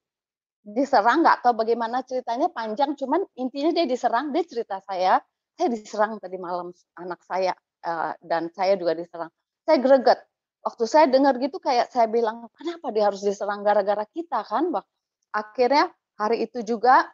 Diserang, 0.61 1.25
nggak 1.25 1.41
tahu 1.41 1.57
bagaimana 1.57 2.03
ceritanya 2.05 2.51
panjang, 2.51 2.93
cuman 2.99 3.23
intinya 3.39 3.71
dia 3.73 3.87
diserang. 3.87 4.29
Dia 4.35 4.43
cerita 4.45 4.77
saya, 4.83 5.23
saya 5.55 5.67
diserang 5.71 6.19
tadi 6.19 6.37
malam 6.37 6.75
anak 6.99 7.23
saya 7.25 7.55
uh, 7.87 8.13
dan 8.21 8.51
saya 8.53 8.75
juga 8.77 8.93
diserang. 8.93 9.31
Saya 9.65 9.77
greget, 9.79 10.19
waktu 10.61 10.83
saya 10.85 11.05
dengar 11.09 11.37
gitu 11.41 11.57
kayak 11.57 11.89
saya 11.89 12.05
bilang 12.05 12.47
kenapa 12.53 12.93
dia 12.93 13.09
harus 13.09 13.21
diserang 13.25 13.65
gara-gara 13.65 14.05
kita 14.13 14.45
kan 14.45 14.69
bang? 14.69 14.85
Akhirnya 15.33 15.89
hari 16.17 16.45
itu 16.45 16.61
juga 16.61 17.09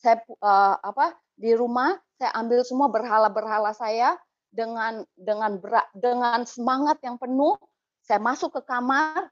saya 0.00 0.20
uh, 0.40 0.76
apa 0.80 1.16
di 1.36 1.52
rumah 1.56 1.96
saya 2.20 2.36
ambil 2.36 2.60
semua 2.64 2.92
berhala-berhala 2.92 3.72
saya 3.72 4.16
dengan 4.52 5.04
dengan 5.16 5.56
berat 5.56 5.88
dengan 5.96 6.44
semangat 6.44 7.00
yang 7.00 7.16
penuh. 7.16 7.56
Saya 8.04 8.20
masuk 8.20 8.60
ke 8.60 8.62
kamar 8.64 9.28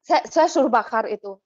saya, 0.00 0.24
saya 0.26 0.48
suruh 0.48 0.72
bakar 0.72 1.06
itu. 1.06 1.36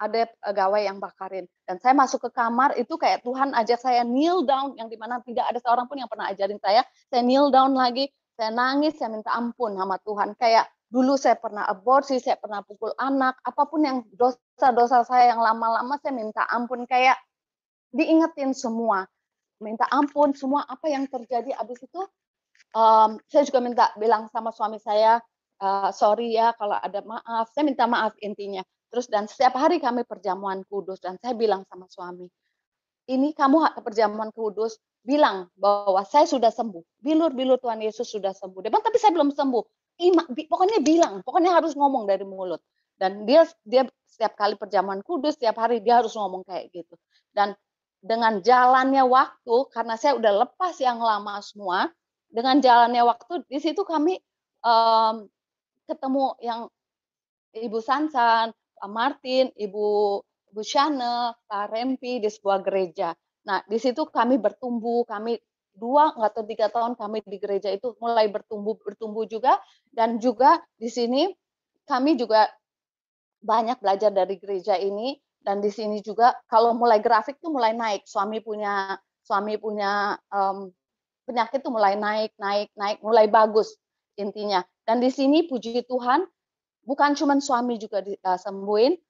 Ada 0.00 0.32
pegawai 0.40 0.80
yang 0.80 0.96
bakarin. 0.96 1.44
Dan 1.68 1.76
saya 1.76 1.92
masuk 1.92 2.24
ke 2.24 2.30
kamar 2.32 2.72
itu 2.80 2.96
kayak 2.96 3.20
Tuhan 3.20 3.52
ajak 3.52 3.84
saya 3.84 4.00
kneel 4.00 4.48
down 4.48 4.72
yang 4.80 4.88
di 4.88 4.96
mana 4.96 5.20
tidak 5.20 5.44
ada 5.52 5.60
seorang 5.60 5.84
pun 5.84 6.00
yang 6.00 6.08
pernah 6.08 6.32
ajarin 6.32 6.56
saya. 6.56 6.80
Saya 7.12 7.20
kneel 7.20 7.52
down 7.52 7.76
lagi 7.76 8.08
saya 8.40 8.56
nangis, 8.56 8.96
saya 8.96 9.12
minta 9.12 9.36
ampun 9.36 9.76
sama 9.76 10.00
Tuhan. 10.00 10.32
Kayak 10.40 10.72
dulu 10.88 11.20
saya 11.20 11.36
pernah 11.36 11.68
aborsi, 11.68 12.16
saya 12.16 12.40
pernah 12.40 12.64
pukul 12.64 12.96
anak, 12.96 13.36
apa 13.44 13.68
pun 13.68 13.84
yang 13.84 14.00
dosa-dosa 14.16 15.04
saya 15.04 15.36
yang 15.36 15.44
lama-lama 15.44 16.00
saya 16.00 16.16
minta 16.16 16.48
ampun. 16.48 16.88
Kayak 16.88 17.20
diingetin 17.92 18.56
semua. 18.56 19.04
Minta 19.60 19.84
ampun 19.92 20.32
semua 20.32 20.64
apa 20.64 20.88
yang 20.88 21.04
terjadi 21.04 21.52
abis 21.60 21.84
itu. 21.84 22.00
Um, 22.72 23.20
saya 23.28 23.44
juga 23.44 23.60
minta 23.60 23.92
bilang 24.00 24.32
sama 24.32 24.56
suami 24.56 24.80
saya, 24.80 25.20
uh, 25.60 25.92
sorry 25.92 26.32
ya 26.32 26.56
kalau 26.56 26.80
ada 26.80 27.04
maaf. 27.04 27.52
Saya 27.52 27.68
minta 27.68 27.84
maaf 27.84 28.16
intinya. 28.24 28.64
Terus 28.88 29.04
dan 29.12 29.28
setiap 29.28 29.52
hari 29.60 29.84
kami 29.84 30.08
perjamuan 30.08 30.64
kudus 30.64 30.96
dan 30.96 31.20
saya 31.20 31.36
bilang 31.36 31.68
sama 31.68 31.86
suami, 31.92 32.24
ini 33.10 33.34
kamu 33.34 33.58
hak 33.66 33.74
perjamuan 33.82 34.30
kudus 34.30 34.78
bilang 35.02 35.50
bahwa 35.58 36.06
saya 36.06 36.30
sudah 36.30 36.54
sembuh. 36.54 37.02
Bilur-bilur 37.02 37.58
Tuhan 37.58 37.82
Yesus 37.82 38.06
sudah 38.06 38.30
sembuh. 38.30 38.62
Dia 38.62 38.70
bilang, 38.70 38.86
tapi 38.86 39.02
saya 39.02 39.10
belum 39.10 39.34
sembuh. 39.34 39.64
Ima, 40.00 40.22
pokoknya 40.30 40.78
bilang, 40.80 41.20
pokoknya 41.26 41.58
harus 41.58 41.74
ngomong 41.74 42.06
dari 42.06 42.22
mulut. 42.22 42.62
Dan 42.94 43.26
dia 43.26 43.48
dia 43.66 43.88
setiap 44.06 44.36
kali 44.36 44.54
perjamuan 44.54 45.00
kudus, 45.02 45.34
setiap 45.34 45.58
hari 45.58 45.80
dia 45.82 45.98
harus 45.98 46.12
ngomong 46.14 46.46
kayak 46.46 46.70
gitu. 46.70 46.94
Dan 47.32 47.56
dengan 48.00 48.40
jalannya 48.40 49.04
waktu, 49.04 49.56
karena 49.74 49.96
saya 49.96 50.16
udah 50.16 50.46
lepas 50.46 50.76
yang 50.80 51.00
lama 51.00 51.40
semua, 51.44 51.88
dengan 52.30 52.62
jalannya 52.62 53.02
waktu, 53.04 53.44
di 53.50 53.58
situ 53.58 53.82
kami 53.82 54.20
um, 54.62 55.26
ketemu 55.88 56.24
yang 56.40 56.60
Ibu 57.50 57.78
Sansan, 57.82 58.54
Martin, 58.86 59.52
Ibu 59.58 60.20
Ibu 60.50 60.62
Shana, 60.66 61.32
Pak 61.46 61.66
Rempi 61.70 62.18
di 62.18 62.28
sebuah 62.28 62.60
gereja. 62.66 63.14
Nah, 63.46 63.62
di 63.64 63.78
situ 63.78 64.04
kami 64.10 64.36
bertumbuh, 64.36 65.06
kami 65.06 65.38
dua 65.70 66.12
atau 66.18 66.42
tiga 66.44 66.66
tahun 66.68 66.98
kami 66.98 67.22
di 67.24 67.38
gereja 67.38 67.70
itu 67.70 67.94
mulai 68.02 68.26
bertumbuh 68.26 68.74
bertumbuh 68.82 69.24
juga 69.24 69.56
dan 69.94 70.18
juga 70.18 70.58
di 70.76 70.90
sini 70.90 71.30
kami 71.86 72.18
juga 72.18 72.50
banyak 73.40 73.78
belajar 73.78 74.10
dari 74.10 74.36
gereja 74.36 74.74
ini 74.76 75.16
dan 75.40 75.62
di 75.62 75.70
sini 75.70 76.02
juga 76.02 76.36
kalau 76.50 76.74
mulai 76.74 76.98
grafik 76.98 77.38
tuh 77.38 77.54
mulai 77.54 77.72
naik 77.72 78.04
suami 78.04 78.42
punya 78.42 78.98
suami 79.24 79.56
punya 79.56 80.18
um, 80.34 80.74
penyakit 81.30 81.62
tuh 81.62 81.70
mulai 81.70 81.94
naik, 81.94 82.34
naik, 82.34 82.74
naik, 82.74 82.98
mulai 83.06 83.30
bagus 83.30 83.78
intinya. 84.18 84.66
Dan 84.82 84.98
di 84.98 85.14
sini 85.14 85.46
puji 85.46 85.86
Tuhan, 85.86 86.26
bukan 86.82 87.14
cuma 87.14 87.38
suami 87.38 87.78
juga 87.78 88.02
disembuhin, 88.02 88.98
uh, 88.98 89.00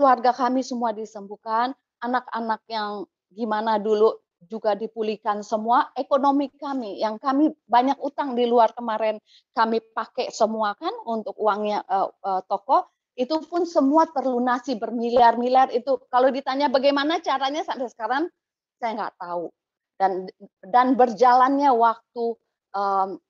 keluarga 0.00 0.32
kami 0.32 0.64
semua 0.64 0.96
disembuhkan, 0.96 1.76
anak-anak 2.00 2.64
yang 2.72 3.04
gimana 3.28 3.76
dulu 3.76 4.16
juga 4.48 4.72
dipulihkan 4.72 5.44
semua, 5.44 5.92
ekonomi 5.92 6.48
kami 6.56 6.96
yang 6.96 7.20
kami 7.20 7.52
banyak 7.68 8.00
utang 8.00 8.32
di 8.32 8.48
luar 8.48 8.72
kemarin 8.72 9.20
kami 9.52 9.84
pakai 9.92 10.32
semua 10.32 10.72
kan 10.80 10.96
untuk 11.04 11.36
uangnya 11.36 11.84
uh, 11.84 12.08
uh, 12.24 12.40
toko, 12.48 12.88
itu 13.20 13.36
pun 13.44 13.68
semua 13.68 14.08
terlunasi 14.08 14.80
bermiliar-miliar 14.80 15.68
itu. 15.76 16.00
Kalau 16.08 16.32
ditanya 16.32 16.72
bagaimana 16.72 17.20
caranya 17.20 17.60
sampai 17.60 17.92
sekarang, 17.92 18.32
saya 18.80 18.96
nggak 18.96 19.20
tahu 19.20 19.52
dan 20.00 20.24
dan 20.64 20.96
berjalannya 20.96 21.68
waktu 21.76 22.24
um, 22.72 23.20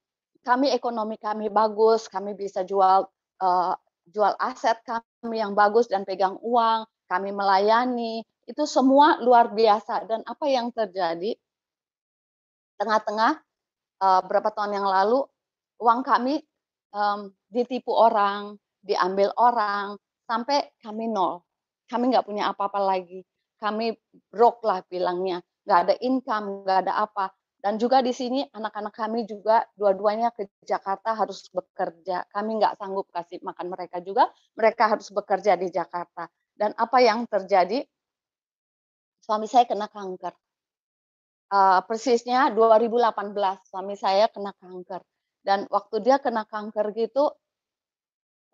kami 0.46 0.70
ekonomi 0.70 1.18
kami 1.18 1.50
bagus, 1.50 2.06
kami 2.06 2.38
bisa 2.38 2.62
jual 2.62 3.10
uh, 3.42 3.74
jual 4.06 4.38
aset 4.38 4.78
kami 4.86 5.09
yang 5.28 5.52
bagus 5.52 5.86
dan 5.90 6.08
pegang 6.08 6.40
uang, 6.40 6.88
kami 7.04 7.30
melayani, 7.34 8.24
itu 8.48 8.64
semua 8.64 9.20
luar 9.20 9.52
biasa. 9.52 10.08
Dan 10.08 10.24
apa 10.24 10.48
yang 10.48 10.72
terjadi 10.72 11.36
tengah-tengah 12.80 13.32
uh, 14.00 14.20
berapa 14.24 14.48
tahun 14.56 14.80
yang 14.80 14.88
lalu 14.88 15.20
uang 15.80 16.00
kami 16.00 16.40
um, 16.96 17.28
ditipu 17.52 17.92
orang, 17.92 18.56
diambil 18.80 19.32
orang, 19.36 20.00
sampai 20.24 20.72
kami 20.80 21.12
nol. 21.12 21.44
Kami 21.90 22.08
nggak 22.08 22.24
punya 22.24 22.48
apa-apa 22.48 22.80
lagi. 22.80 23.20
Kami 23.60 23.92
broke 24.32 24.64
lah 24.64 24.80
bilangnya 24.88 25.44
nggak 25.68 25.80
ada 25.86 25.94
income, 26.00 26.64
nggak 26.64 26.78
ada 26.88 26.92
apa. 27.04 27.30
Dan 27.60 27.76
juga 27.76 28.00
di 28.00 28.16
sini 28.16 28.40
anak-anak 28.48 28.96
kami 28.96 29.28
juga 29.28 29.68
dua-duanya 29.76 30.32
ke 30.32 30.48
Jakarta 30.64 31.12
harus 31.12 31.44
bekerja. 31.52 32.24
Kami 32.32 32.56
nggak 32.56 32.80
sanggup 32.80 33.12
kasih 33.12 33.36
makan 33.44 33.68
mereka 33.68 34.00
juga, 34.00 34.32
mereka 34.56 34.88
harus 34.96 35.12
bekerja 35.12 35.60
di 35.60 35.68
Jakarta. 35.68 36.24
Dan 36.56 36.72
apa 36.80 37.04
yang 37.04 37.28
terjadi? 37.28 37.84
Suami 39.20 39.44
saya 39.44 39.68
kena 39.68 39.92
kanker. 39.92 40.32
Uh, 41.50 41.82
persisnya 41.84 42.48
2018 42.56 43.36
suami 43.68 43.92
saya 44.00 44.32
kena 44.32 44.56
kanker. 44.56 45.04
Dan 45.44 45.68
waktu 45.68 46.00
dia 46.00 46.16
kena 46.16 46.48
kanker 46.48 46.96
gitu, 46.96 47.28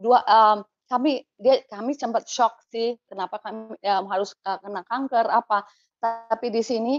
dua 0.02 0.20
um, 0.26 0.59
kami 0.86 1.22
dia 1.38 1.62
kami 1.66 1.98
sempat 1.98 2.26
shock 2.30 2.62
sih 2.70 2.94
kenapa 3.11 3.42
kami 3.42 3.74
ya, 3.82 4.02
harus 4.07 4.34
uh, 4.46 4.59
kena 4.62 4.86
kanker 4.86 5.26
apa 5.26 5.66
tapi 5.98 6.52
di 6.54 6.62
sini 6.62 6.94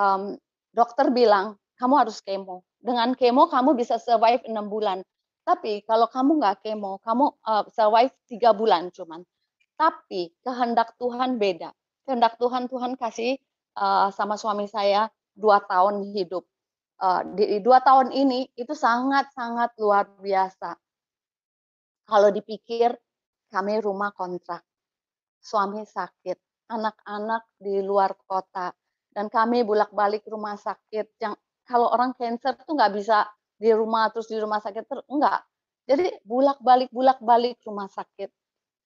um, 0.00 0.32
dokter 0.72 1.10
bilang 1.12 1.56
kamu 1.78 1.94
harus 2.06 2.18
kemo. 2.20 2.66
Dengan 2.78 3.14
kemo 3.14 3.46
kamu 3.50 3.74
bisa 3.78 3.98
survive 3.98 4.42
enam 4.46 4.66
bulan. 4.70 5.02
Tapi 5.46 5.82
kalau 5.88 6.10
kamu 6.10 6.44
nggak 6.44 6.60
kemo, 6.60 7.00
kamu 7.00 7.24
uh, 7.46 7.64
survive 7.72 8.12
tiga 8.28 8.52
bulan 8.52 8.92
cuman. 8.92 9.24
Tapi 9.78 10.34
kehendak 10.44 10.98
Tuhan 10.98 11.40
beda. 11.40 11.72
Kehendak 12.04 12.36
Tuhan 12.36 12.66
Tuhan 12.66 12.98
kasih 12.98 13.38
uh, 13.78 14.10
sama 14.12 14.36
suami 14.36 14.66
saya 14.66 15.08
dua 15.32 15.62
tahun 15.64 16.02
hidup. 16.12 16.44
Uh, 16.98 17.22
di 17.38 17.62
dua 17.62 17.78
tahun 17.78 18.10
ini 18.10 18.50
itu 18.58 18.74
sangat 18.74 19.30
sangat 19.32 19.70
luar 19.78 20.10
biasa. 20.18 20.74
Kalau 22.08 22.28
dipikir 22.34 22.90
kami 23.48 23.78
rumah 23.78 24.10
kontrak, 24.12 24.66
suami 25.38 25.86
sakit, 25.86 26.36
anak-anak 26.68 27.46
di 27.56 27.80
luar 27.80 28.18
kota 28.26 28.74
dan 29.18 29.26
kami 29.26 29.66
bolak-balik 29.66 30.22
rumah 30.30 30.54
sakit 30.54 31.18
yang 31.18 31.34
kalau 31.66 31.90
orang 31.90 32.14
cancer 32.14 32.54
tuh 32.54 32.78
nggak 32.78 32.94
bisa 32.94 33.26
di 33.58 33.74
rumah 33.74 34.14
terus 34.14 34.30
di 34.30 34.38
rumah 34.38 34.62
sakit 34.62 34.86
terus 34.86 35.02
enggak. 35.10 35.42
Jadi 35.90 36.22
bolak-balik 36.22 36.86
bolak-balik 36.94 37.58
rumah 37.66 37.90
sakit 37.90 38.30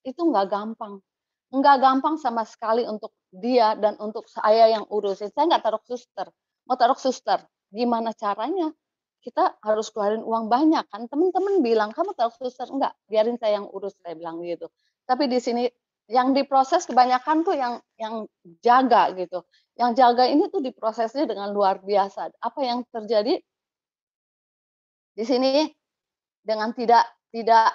itu 0.09 0.21
nggak 0.25 0.49
gampang. 0.49 1.05
Nggak 1.53 1.77
gampang 1.85 2.17
sama 2.17 2.49
sekali 2.49 2.89
untuk 2.89 3.13
dia 3.29 3.77
dan 3.77 4.01
untuk 4.01 4.25
saya 4.25 4.73
yang 4.73 4.89
urusin. 4.89 5.29
Saya 5.37 5.53
nggak 5.53 5.69
taruh 5.69 5.85
suster. 5.85 6.33
Mau 6.65 6.81
taruh 6.81 6.97
suster 6.97 7.45
gimana 7.69 8.17
caranya? 8.17 8.73
Kita 9.21 9.61
harus 9.61 9.93
keluarin 9.93 10.25
uang 10.25 10.49
banyak 10.49 10.89
kan? 10.89 11.13
Teman-teman 11.13 11.61
bilang 11.61 11.93
kamu 11.93 12.17
taruh 12.17 12.33
suster. 12.33 12.73
Enggak 12.73 12.97
biarin 13.05 13.37
saya 13.37 13.61
yang 13.61 13.69
urus 13.69 13.93
saya 14.01 14.17
bilang 14.17 14.41
gitu. 14.41 14.73
Tapi 15.05 15.29
di 15.29 15.37
sini 15.45 15.69
yang 16.09 16.35
diproses 16.35 16.89
kebanyakan 16.89 17.45
tuh 17.47 17.55
yang 17.55 17.79
yang 18.01 18.25
jaga 18.65 19.13
gitu. 19.15 19.45
Yang 19.77 19.91
jaga 20.05 20.25
ini 20.29 20.53
tuh 20.53 20.61
diprosesnya 20.61 21.25
dengan 21.25 21.53
luar 21.53 21.81
biasa. 21.81 22.37
Apa 22.41 22.61
yang 22.61 22.85
terjadi 22.93 23.41
di 25.13 25.25
sini 25.25 25.69
dengan 26.45 26.73
tidak 26.77 27.09
tidak 27.33 27.73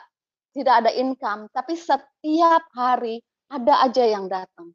tidak 0.53 0.73
ada 0.85 0.91
income, 0.93 1.49
tapi 1.53 1.77
setiap 1.77 2.63
hari 2.73 3.21
ada 3.49 3.85
aja 3.85 4.03
yang 4.05 4.25
datang. 4.25 4.73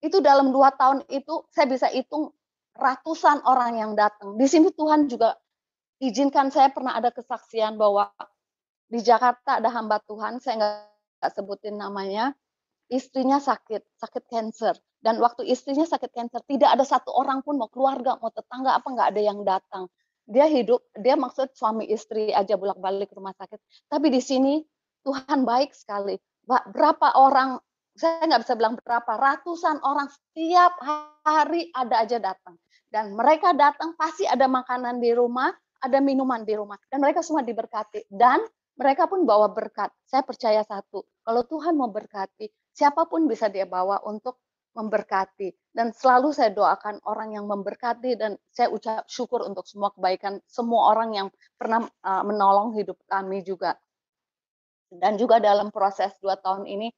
Itu 0.00 0.24
dalam 0.24 0.50
dua 0.50 0.72
tahun 0.74 1.04
itu 1.12 1.46
saya 1.52 1.68
bisa 1.68 1.88
hitung 1.92 2.32
ratusan 2.76 3.44
orang 3.44 3.76
yang 3.76 3.92
datang. 3.92 4.40
Di 4.40 4.48
sini 4.48 4.72
Tuhan 4.72 5.06
juga 5.06 5.36
izinkan 6.00 6.48
saya 6.48 6.72
pernah 6.72 6.96
ada 6.96 7.12
kesaksian 7.12 7.76
bahwa 7.76 8.10
di 8.88 9.00
Jakarta 9.00 9.60
ada 9.60 9.70
hamba 9.72 10.00
Tuhan, 10.04 10.40
saya 10.42 10.54
nggak 10.60 11.32
sebutin 11.32 11.80
namanya, 11.80 12.36
istrinya 12.92 13.40
sakit, 13.40 13.80
sakit 13.96 14.24
cancer. 14.28 14.74
Dan 15.02 15.18
waktu 15.18 15.42
istrinya 15.50 15.82
sakit 15.82 16.14
cancer, 16.14 16.46
tidak 16.46 16.78
ada 16.78 16.86
satu 16.86 17.10
orang 17.10 17.42
pun 17.42 17.58
mau 17.58 17.66
keluarga, 17.66 18.14
mau 18.22 18.30
tetangga 18.30 18.78
apa 18.78 18.86
nggak 18.86 19.08
ada 19.10 19.20
yang 19.20 19.42
datang. 19.42 19.90
Dia 20.30 20.46
hidup, 20.46 20.86
dia 20.94 21.18
maksud 21.18 21.50
suami 21.58 21.90
istri 21.90 22.30
aja 22.30 22.54
bolak-balik 22.54 23.10
ke 23.10 23.18
rumah 23.18 23.34
sakit. 23.34 23.58
Tapi 23.90 24.06
di 24.14 24.22
sini 24.22 24.62
Tuhan 25.02 25.42
baik 25.42 25.74
sekali. 25.74 26.14
Berapa 26.46 27.18
orang, 27.18 27.58
saya 27.98 28.30
nggak 28.30 28.46
bisa 28.46 28.54
bilang 28.54 28.78
berapa, 28.78 29.10
ratusan 29.18 29.82
orang 29.82 30.06
setiap 30.06 30.78
hari 31.26 31.74
ada 31.74 32.06
aja 32.06 32.22
datang. 32.22 32.54
Dan 32.86 33.18
mereka 33.18 33.50
datang 33.58 33.98
pasti 33.98 34.22
ada 34.22 34.46
makanan 34.46 35.02
di 35.02 35.10
rumah, 35.10 35.50
ada 35.82 35.98
minuman 35.98 36.46
di 36.46 36.54
rumah. 36.54 36.78
Dan 36.86 37.02
mereka 37.02 37.26
semua 37.26 37.42
diberkati. 37.42 38.06
Dan 38.06 38.38
mereka 38.78 39.10
pun 39.10 39.26
bawa 39.26 39.50
berkat. 39.50 39.90
Saya 40.06 40.22
percaya 40.22 40.62
satu, 40.62 41.02
kalau 41.26 41.42
Tuhan 41.42 41.74
mau 41.74 41.90
berkati, 41.90 42.46
siapa 42.70 43.10
pun 43.10 43.26
bisa 43.26 43.50
dia 43.50 43.66
bawa 43.66 43.98
untuk 44.06 44.38
memberkati. 44.72 45.52
Dan 45.72 45.92
selalu 45.92 46.32
saya 46.36 46.52
doakan 46.52 47.00
orang 47.08 47.36
yang 47.36 47.48
memberkati 47.48 48.16
dan 48.16 48.36
saya 48.52 48.68
ucap 48.68 49.08
syukur 49.08 49.44
untuk 49.44 49.64
semua 49.64 49.92
kebaikan 49.92 50.40
semua 50.44 50.92
orang 50.92 51.10
yang 51.16 51.28
pernah 51.56 51.88
uh, 52.04 52.24
menolong 52.24 52.76
hidup 52.76 53.00
kami 53.08 53.40
juga. 53.44 53.76
Dan 54.92 55.16
juga 55.16 55.40
dalam 55.40 55.72
proses 55.72 56.12
dua 56.20 56.36
tahun 56.36 56.68
ini, 56.68 56.92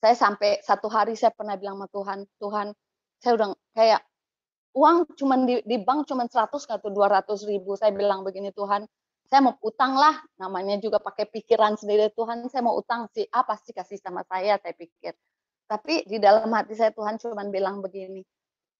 saya 0.00 0.16
sampai 0.16 0.60
satu 0.60 0.88
hari 0.92 1.16
saya 1.16 1.32
pernah 1.32 1.56
bilang 1.56 1.80
sama 1.80 1.88
Tuhan, 1.88 2.18
Tuhan, 2.36 2.66
saya 3.20 3.32
udah 3.36 3.48
kayak 3.72 4.00
uang 4.76 5.08
cuma 5.16 5.40
di, 5.40 5.64
di 5.64 5.76
bank 5.80 6.08
cuma 6.08 6.28
100 6.28 6.52
atau 6.52 6.88
200 6.92 7.24
ribu. 7.48 7.76
Saya 7.76 7.92
bilang 7.96 8.20
begini 8.20 8.52
Tuhan, 8.52 8.84
saya 9.30 9.40
mau 9.46 9.54
utang 9.62 9.94
lah, 9.94 10.18
namanya 10.42 10.80
juga 10.82 10.98
pakai 10.98 11.30
pikiran 11.30 11.78
sendiri 11.78 12.10
Tuhan, 12.12 12.50
saya 12.50 12.66
mau 12.66 12.74
utang 12.74 13.06
sih, 13.14 13.24
apa 13.30 13.54
sih 13.62 13.70
kasih 13.70 14.02
sama 14.02 14.26
saya, 14.26 14.58
saya 14.58 14.74
pikir. 14.74 15.14
Tapi 15.70 16.02
di 16.02 16.18
dalam 16.18 16.50
hati 16.50 16.74
saya 16.74 16.90
Tuhan 16.90 17.14
cuma 17.22 17.46
bilang 17.46 17.78
begini, 17.78 18.26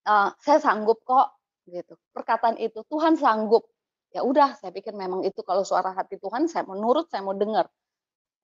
e, 0.03 0.15
saya 0.43 0.59
sanggup 0.59 1.07
kok, 1.07 1.39
gitu. 1.71 1.95
Perkataan 2.11 2.59
itu 2.59 2.83
Tuhan 2.91 3.15
sanggup. 3.15 3.71
Ya 4.11 4.27
udah, 4.27 4.59
saya 4.59 4.75
pikir 4.75 4.91
memang 4.91 5.23
itu 5.23 5.39
kalau 5.47 5.63
suara 5.63 5.95
hati 5.95 6.19
Tuhan, 6.19 6.51
saya 6.51 6.67
mau 6.67 6.75
nurut, 6.75 7.07
saya 7.07 7.23
mau 7.23 7.39
dengar. 7.39 7.71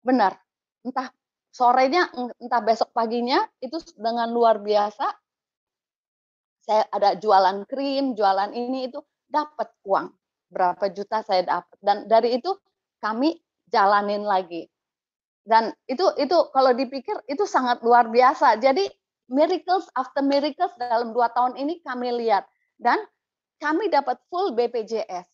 Benar, 0.07 0.39
entah 0.87 1.11
sorenya, 1.51 2.07
entah 2.39 2.63
besok 2.63 2.95
paginya, 2.95 3.43
itu 3.59 3.83
dengan 3.99 4.31
luar 4.31 4.63
biasa. 4.63 5.11
Saya 6.63 6.87
ada 6.95 7.19
jualan 7.19 7.67
krim, 7.67 8.15
jualan 8.15 8.55
ini 8.55 8.87
itu 8.87 9.03
dapat 9.27 9.75
uang 9.83 10.07
berapa 10.47 10.87
juta 10.95 11.23
saya 11.27 11.43
dapat 11.43 11.79
dan 11.83 12.07
dari 12.07 12.39
itu 12.39 12.55
kami 13.03 13.39
jalanin 13.67 14.23
lagi 14.23 14.71
dan 15.47 15.73
itu 15.87 16.03
itu 16.19 16.37
kalau 16.51 16.75
dipikir 16.75 17.15
itu 17.31 17.47
sangat 17.47 17.81
luar 17.87 18.11
biasa. 18.11 18.59
Jadi 18.59 18.91
miracles 19.31 19.87
after 19.95 20.21
miracles 20.21 20.75
dalam 20.77 21.15
dua 21.15 21.31
tahun 21.31 21.55
ini 21.57 21.81
kami 21.87 22.11
lihat. 22.27 22.45
Dan 22.77 23.01
kami 23.63 23.89
dapat 23.89 24.21
full 24.29 24.53
BPJS 24.53 25.25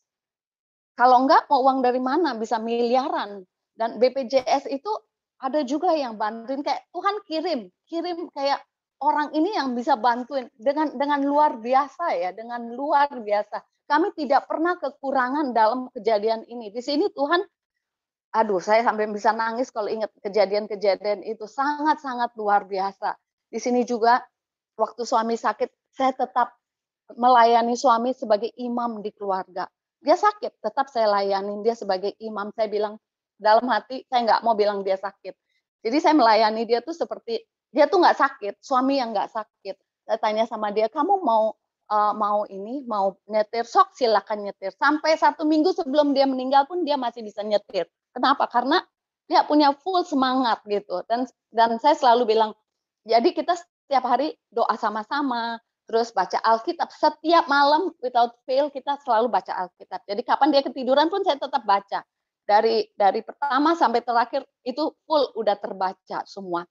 kalau 0.93 1.25
enggak 1.25 1.49
mau 1.49 1.65
uang 1.65 1.81
dari 1.81 2.01
mana? 2.01 2.37
Bisa 2.37 2.61
miliaran. 2.61 3.45
Dan 3.73 3.97
BPJS 3.97 4.69
itu 4.69 4.93
ada 5.41 5.65
juga 5.65 5.97
yang 5.97 6.21
bantuin 6.21 6.63
kayak 6.63 6.87
Tuhan 6.95 7.17
kirim 7.27 7.61
kirim 7.91 8.31
kayak 8.31 8.63
orang 9.03 9.35
ini 9.35 9.57
yang 9.57 9.73
bisa 9.73 9.97
bantuin. 9.97 10.53
Dengan 10.55 10.93
dengan 10.95 11.25
luar 11.25 11.57
biasa 11.59 12.13
ya 12.15 12.31
dengan 12.37 12.71
luar 12.77 13.09
biasa. 13.09 13.65
Kami 13.89 14.15
tidak 14.17 14.47
pernah 14.49 14.77
kekurangan 14.79 15.53
dalam 15.57 15.89
kejadian 15.93 16.45
ini. 16.49 16.71
Di 16.71 16.81
sini 16.81 17.11
Tuhan, 17.13 17.43
aduh 18.33 18.59
saya 18.65 18.81
sampai 18.81 19.07
bisa 19.13 19.31
nangis 19.37 19.69
kalau 19.69 19.93
ingat 19.93 20.09
kejadian-kejadian 20.25 21.21
itu 21.29 21.45
sangat-sangat 21.45 22.33
luar 22.41 22.65
biasa. 22.65 23.15
Di 23.53 23.61
sini 23.61 23.85
juga 23.85 24.25
waktu 24.81 25.05
suami 25.05 25.37
sakit, 25.37 25.69
saya 25.93 26.17
tetap 26.17 26.57
melayani 27.13 27.77
suami 27.77 28.17
sebagai 28.17 28.49
imam 28.57 29.05
di 29.05 29.13
keluarga. 29.13 29.69
Dia 30.01 30.17
sakit, 30.17 30.65
tetap 30.65 30.89
saya 30.89 31.13
layanin 31.13 31.61
dia 31.61 31.77
sebagai 31.77 32.17
imam. 32.19 32.51
Saya 32.57 32.73
bilang 32.73 32.97
dalam 33.37 33.69
hati 33.69 34.09
saya 34.09 34.25
nggak 34.25 34.41
mau 34.43 34.57
bilang 34.57 34.81
dia 34.81 34.97
sakit. 34.97 35.37
Jadi 35.85 35.97
saya 36.01 36.17
melayani 36.17 36.65
dia 36.65 36.81
tuh 36.81 36.97
seperti 36.97 37.45
dia 37.69 37.85
tuh 37.85 38.01
nggak 38.01 38.17
sakit, 38.17 38.55
suami 38.65 38.97
yang 38.97 39.13
nggak 39.13 39.29
sakit. 39.29 39.77
Saya 40.09 40.19
tanya 40.19 40.45
sama 40.49 40.73
dia, 40.73 40.89
kamu 40.89 41.21
mau 41.21 41.55
uh, 41.93 42.13
mau 42.17 42.49
ini 42.49 42.83
mau 42.89 43.15
nyetir 43.29 43.69
sok 43.69 43.93
silakan 43.93 44.49
nyetir. 44.49 44.73
Sampai 44.75 45.21
satu 45.21 45.45
minggu 45.45 45.77
sebelum 45.77 46.17
dia 46.17 46.25
meninggal 46.25 46.65
pun 46.65 46.83
dia 46.83 46.97
masih 46.97 47.21
bisa 47.23 47.45
nyetir. 47.45 47.87
Kenapa? 48.13 48.45
Karena 48.49 48.81
dia 49.27 49.43
punya 49.49 49.73
full 49.81 50.05
semangat 50.05 50.61
gitu. 50.69 51.01
Dan 51.09 51.25
dan 51.49 51.81
saya 51.81 51.97
selalu 51.97 52.37
bilang, 52.37 52.53
jadi 53.09 53.33
kita 53.33 53.57
setiap 53.57 54.05
hari 54.05 54.37
doa 54.53 54.77
sama-sama, 54.77 55.59
terus 55.89 56.13
baca 56.13 56.39
Alkitab 56.41 56.93
setiap 56.93 57.49
malam 57.49 57.93
without 58.05 58.37
fail 58.45 58.69
kita 58.69 59.01
selalu 59.03 59.33
baca 59.33 59.53
Alkitab. 59.67 60.01
Jadi 60.05 60.23
kapan 60.23 60.49
dia 60.53 60.63
ketiduran 60.65 61.09
pun 61.09 61.25
saya 61.25 61.41
tetap 61.41 61.65
baca 61.65 62.05
dari 62.45 62.87
dari 62.99 63.23
pertama 63.23 63.73
sampai 63.79 64.03
terakhir 64.03 64.43
itu 64.67 64.93
full 65.09 65.25
udah 65.39 65.57
terbaca 65.59 66.25
semua. 66.29 66.67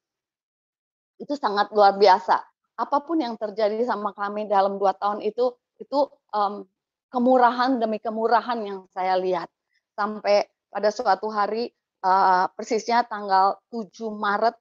Itu 1.18 1.38
sangat 1.38 1.70
luar 1.74 1.98
biasa. 1.98 2.42
Apa 2.80 3.04
pun 3.06 3.22
yang 3.22 3.38
terjadi 3.38 3.78
sama 3.86 4.14
kami 4.14 4.50
dalam 4.50 4.82
dua 4.82 4.94
tahun 4.98 5.22
itu 5.22 5.54
itu 5.78 6.00
um, 6.34 6.66
kemurahan 7.12 7.78
demi 7.78 8.00
kemurahan 8.00 8.58
yang 8.64 8.80
saya 8.90 9.18
lihat 9.20 9.50
sampai 9.94 10.48
pada 10.72 10.90
suatu 10.90 11.28
hari 11.28 11.70
uh, 12.02 12.48
persisnya 12.56 13.04
tanggal 13.06 13.60
7 13.70 13.92
Maret 14.10 14.56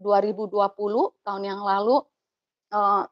2020 0.00 0.56
tahun 1.20 1.42
yang 1.44 1.60
lalu 1.60 2.00
uh, 2.72 3.04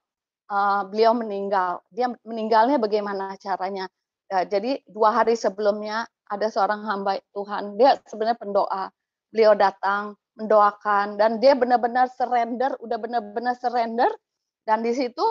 uh, 0.49 0.83
beliau 0.89 1.13
meninggal. 1.13 1.85
Dia 1.93 2.09
meninggalnya 2.25 2.81
bagaimana 2.81 3.37
caranya? 3.37 3.87
Uh, 4.33 4.45
jadi 4.49 4.81
dua 4.89 5.13
hari 5.13 5.37
sebelumnya 5.37 6.09
ada 6.29 6.49
seorang 6.49 6.85
hamba 6.85 7.21
Tuhan, 7.37 7.77
dia 7.77 8.01
sebenarnya 8.09 8.41
pendoa. 8.41 8.85
Beliau 9.29 9.53
datang 9.53 10.17
mendoakan 10.41 11.21
dan 11.21 11.37
dia 11.37 11.53
benar-benar 11.53 12.09
surrender, 12.17 12.73
udah 12.81 12.97
benar-benar 12.97 13.55
surrender 13.61 14.09
dan 14.65 14.81
di 14.81 14.93
situ 14.97 15.25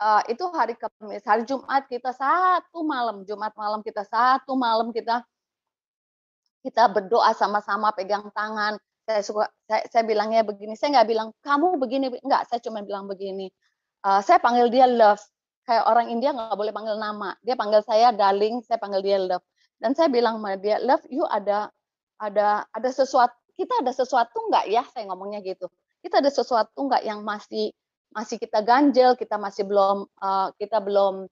uh, 0.00 0.22
itu 0.28 0.44
hari 0.52 0.76
Kamis, 0.76 1.24
hari 1.24 1.44
Jumat 1.44 1.88
kita 1.88 2.12
satu 2.12 2.84
malam, 2.84 3.24
Jumat 3.28 3.52
malam 3.56 3.80
kita 3.84 4.04
satu 4.04 4.56
malam 4.56 4.92
kita 4.92 5.24
kita 6.64 6.88
berdoa 6.92 7.32
sama-sama 7.36 7.92
pegang 7.92 8.28
tangan. 8.32 8.76
Saya 9.06 9.22
suka 9.22 9.46
saya, 9.70 9.86
saya 9.86 10.02
bilangnya 10.02 10.42
begini, 10.42 10.74
saya 10.74 10.98
nggak 10.98 11.08
bilang 11.08 11.28
kamu 11.46 11.78
begini, 11.78 12.06
enggak, 12.26 12.50
saya 12.50 12.58
cuma 12.58 12.82
bilang 12.82 13.06
begini. 13.06 13.50
Uh, 14.02 14.18
saya 14.18 14.42
panggil 14.42 14.66
dia 14.66 14.86
love, 14.90 15.22
kayak 15.62 15.86
orang 15.86 16.10
India 16.10 16.34
nggak 16.34 16.58
boleh 16.58 16.74
panggil 16.74 16.98
nama. 16.98 17.38
Dia 17.46 17.54
panggil 17.54 17.86
saya 17.86 18.10
darling, 18.10 18.66
saya 18.66 18.82
panggil 18.82 19.02
dia 19.06 19.18
love. 19.22 19.46
Dan 19.78 19.94
saya 19.94 20.10
bilang 20.10 20.42
sama 20.42 20.58
dia, 20.58 20.82
love 20.82 21.06
you 21.06 21.22
ada 21.30 21.70
ada 22.18 22.64
ada 22.72 22.90
sesuatu 22.90 23.36
kita 23.56 23.80
ada 23.80 23.92
sesuatu 23.92 24.36
nggak 24.52 24.64
ya 24.68 24.84
saya 24.92 25.08
ngomongnya 25.08 25.40
gitu 25.40 25.68
kita 26.04 26.20
ada 26.20 26.30
sesuatu 26.30 26.76
nggak 26.76 27.02
yang 27.04 27.24
masih 27.24 27.72
masih 28.12 28.36
kita 28.40 28.60
ganjel 28.62 29.16
kita 29.16 29.40
masih 29.40 29.64
belum 29.64 30.06
uh, 30.20 30.48
kita 30.60 30.80
belum 30.80 31.28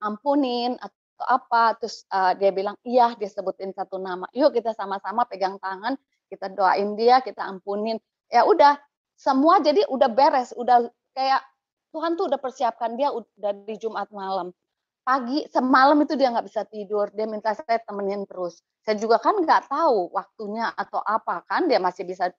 ampunin 0.00 0.80
atau 1.18 1.26
apa 1.34 1.74
terus 1.82 2.06
uh, 2.14 2.30
dia 2.38 2.54
bilang 2.54 2.78
iya 2.86 3.10
dia 3.18 3.26
sebutin 3.26 3.74
satu 3.74 3.98
nama. 3.98 4.30
Yuk 4.30 4.54
kita 4.54 4.70
sama-sama 4.70 5.26
pegang 5.26 5.58
tangan 5.58 5.98
kita 6.30 6.46
doain 6.54 6.94
dia 6.94 7.18
kita 7.18 7.42
ampunin. 7.42 7.98
Ya 8.30 8.46
udah 8.46 8.78
semua 9.18 9.58
jadi 9.58 9.82
udah 9.90 10.06
beres 10.06 10.54
udah 10.54 10.86
kayak 11.18 11.42
Tuhan 11.90 12.14
tuh 12.14 12.30
udah 12.30 12.38
persiapkan 12.38 12.94
dia 12.94 13.10
udah 13.10 13.50
di 13.66 13.74
Jumat 13.82 14.06
malam. 14.14 14.54
Pagi 15.02 15.42
semalam 15.50 15.98
itu 15.98 16.14
dia 16.14 16.30
nggak 16.30 16.46
bisa 16.46 16.62
tidur 16.70 17.10
dia 17.10 17.26
minta 17.26 17.50
saya 17.50 17.82
temenin 17.82 18.22
terus. 18.22 18.62
Saya 18.86 18.94
juga 18.94 19.18
kan 19.18 19.42
nggak 19.42 19.66
tahu 19.66 20.14
waktunya 20.14 20.70
atau 20.78 21.02
apa 21.02 21.42
kan 21.50 21.66
dia 21.66 21.82
masih 21.82 22.06
bisa 22.06 22.30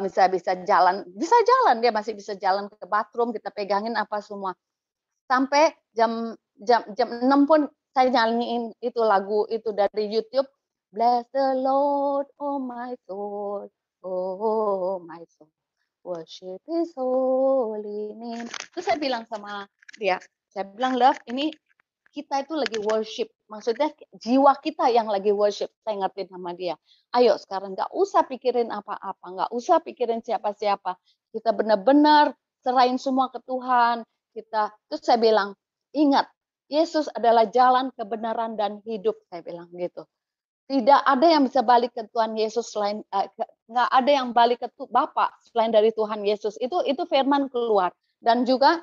bisa 0.00 0.24
bisa 0.32 0.56
jalan 0.64 1.04
bisa 1.12 1.36
jalan 1.44 1.84
dia 1.84 1.92
masih 1.92 2.16
bisa 2.16 2.32
jalan 2.40 2.64
ke 2.72 2.86
bathroom 2.88 3.28
kita 3.36 3.52
pegangin 3.52 3.92
apa 3.92 4.24
semua. 4.24 4.56
Sampai 5.28 5.76
jam 5.92 6.32
jam 6.56 6.80
jam 6.96 7.08
6 7.28 7.28
pun 7.44 7.68
saya 7.92 8.08
nyanyiin 8.08 8.72
itu 8.80 9.00
lagu 9.00 9.44
itu 9.48 9.70
dari 9.72 10.08
YouTube 10.08 10.48
Bless 10.92 11.24
the 11.32 11.56
Lord 11.56 12.28
oh 12.36 12.60
my 12.60 12.92
soul 13.08 13.68
oh 14.04 15.00
my 15.00 15.24
soul 15.36 15.48
worship 16.04 16.60
His 16.68 16.92
holy 16.96 18.12
name 18.16 18.48
terus 18.76 18.84
saya 18.84 18.98
bilang 19.00 19.24
sama 19.28 19.64
dia 19.96 20.20
saya 20.52 20.68
bilang 20.68 21.00
love 21.00 21.16
ini 21.28 21.48
kita 22.12 22.44
itu 22.44 22.52
lagi 22.52 22.78
worship. 22.84 23.32
Maksudnya 23.48 23.88
jiwa 24.20 24.52
kita 24.60 24.92
yang 24.92 25.08
lagi 25.08 25.32
worship. 25.32 25.72
Saya 25.80 26.04
ngerti 26.04 26.28
sama 26.28 26.52
dia. 26.52 26.76
Ayo 27.16 27.40
sekarang 27.40 27.72
nggak 27.72 27.88
usah 27.96 28.28
pikirin 28.28 28.68
apa-apa. 28.68 29.24
Nggak 29.24 29.50
usah 29.50 29.80
pikirin 29.80 30.20
siapa-siapa. 30.20 31.00
Kita 31.32 31.56
benar-benar 31.56 32.36
serahin 32.60 33.00
semua 33.00 33.32
ke 33.32 33.40
Tuhan. 33.48 34.04
Kita 34.36 34.68
Terus 34.92 35.02
saya 35.02 35.18
bilang, 35.20 35.56
ingat, 35.96 36.28
Yesus 36.72 37.12
adalah 37.12 37.44
jalan 37.52 37.92
kebenaran 37.92 38.56
dan 38.56 38.80
hidup. 38.88 39.20
Saya 39.28 39.44
bilang 39.44 39.68
gitu. 39.76 40.08
Tidak 40.72 41.04
ada 41.04 41.26
yang 41.28 41.44
bisa 41.44 41.60
balik 41.60 41.92
ke 41.92 42.08
Tuhan 42.08 42.32
Yesus 42.32 42.72
selain 42.72 43.04
uh, 43.12 43.28
nggak 43.68 43.90
ada 43.92 44.10
yang 44.10 44.32
balik 44.32 44.64
ke 44.64 44.68
Bapak 44.88 45.36
selain 45.52 45.68
dari 45.68 45.92
Tuhan 45.92 46.24
Yesus. 46.24 46.56
Itu 46.56 46.80
itu 46.88 47.04
firman 47.04 47.52
keluar. 47.52 47.92
Dan 48.24 48.48
juga 48.48 48.80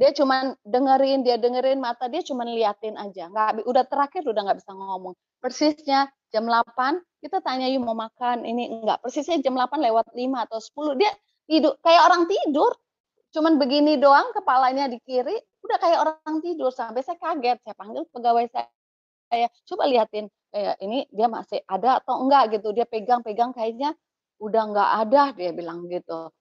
dia 0.00 0.16
cuma 0.16 0.56
dengerin 0.64 1.20
dia 1.20 1.36
dengerin 1.36 1.76
mata 1.76 2.08
dia 2.08 2.24
cuma 2.24 2.48
liatin 2.48 2.96
aja 2.96 3.28
nggak 3.28 3.68
udah 3.68 3.84
terakhir 3.84 4.24
udah 4.24 4.48
nggak 4.48 4.58
bisa 4.64 4.72
ngomong 4.72 5.12
persisnya 5.44 6.08
jam 6.32 6.48
8 6.48 7.04
kita 7.20 7.44
tanya 7.44 7.68
yuk 7.68 7.84
mau 7.84 7.92
makan 7.92 8.48
ini 8.48 8.80
enggak 8.80 9.04
persisnya 9.04 9.44
jam 9.44 9.58
8 9.58 9.76
lewat 9.76 10.08
5 10.16 10.46
atau 10.48 10.58
10 10.96 11.00
dia 11.04 11.12
tidur 11.44 11.76
kayak 11.84 12.02
orang 12.06 12.24
tidur 12.30 12.72
cuman 13.36 13.60
begini 13.60 14.00
doang 14.00 14.32
kepalanya 14.32 14.88
di 14.88 14.96
kiri 15.04 15.36
udah 15.60 15.78
kayak 15.80 15.98
orang 16.00 16.36
tidur 16.40 16.72
sampai 16.72 17.04
saya 17.04 17.18
kaget 17.20 17.58
saya 17.62 17.74
panggil 17.76 18.04
pegawai 18.10 18.46
saya 18.48 19.46
coba 19.68 19.84
liatin 19.86 20.26
kayak 20.50 20.76
ini 20.82 21.06
dia 21.12 21.28
masih 21.30 21.62
ada 21.68 22.02
atau 22.02 22.24
enggak 22.26 22.58
gitu 22.58 22.74
dia 22.74 22.88
pegang-pegang 22.88 23.54
kayaknya 23.54 23.94
udah 24.40 24.62
enggak 24.66 24.90
ada 25.06 25.22
dia 25.36 25.52
bilang 25.54 25.86
gitu 25.86 26.32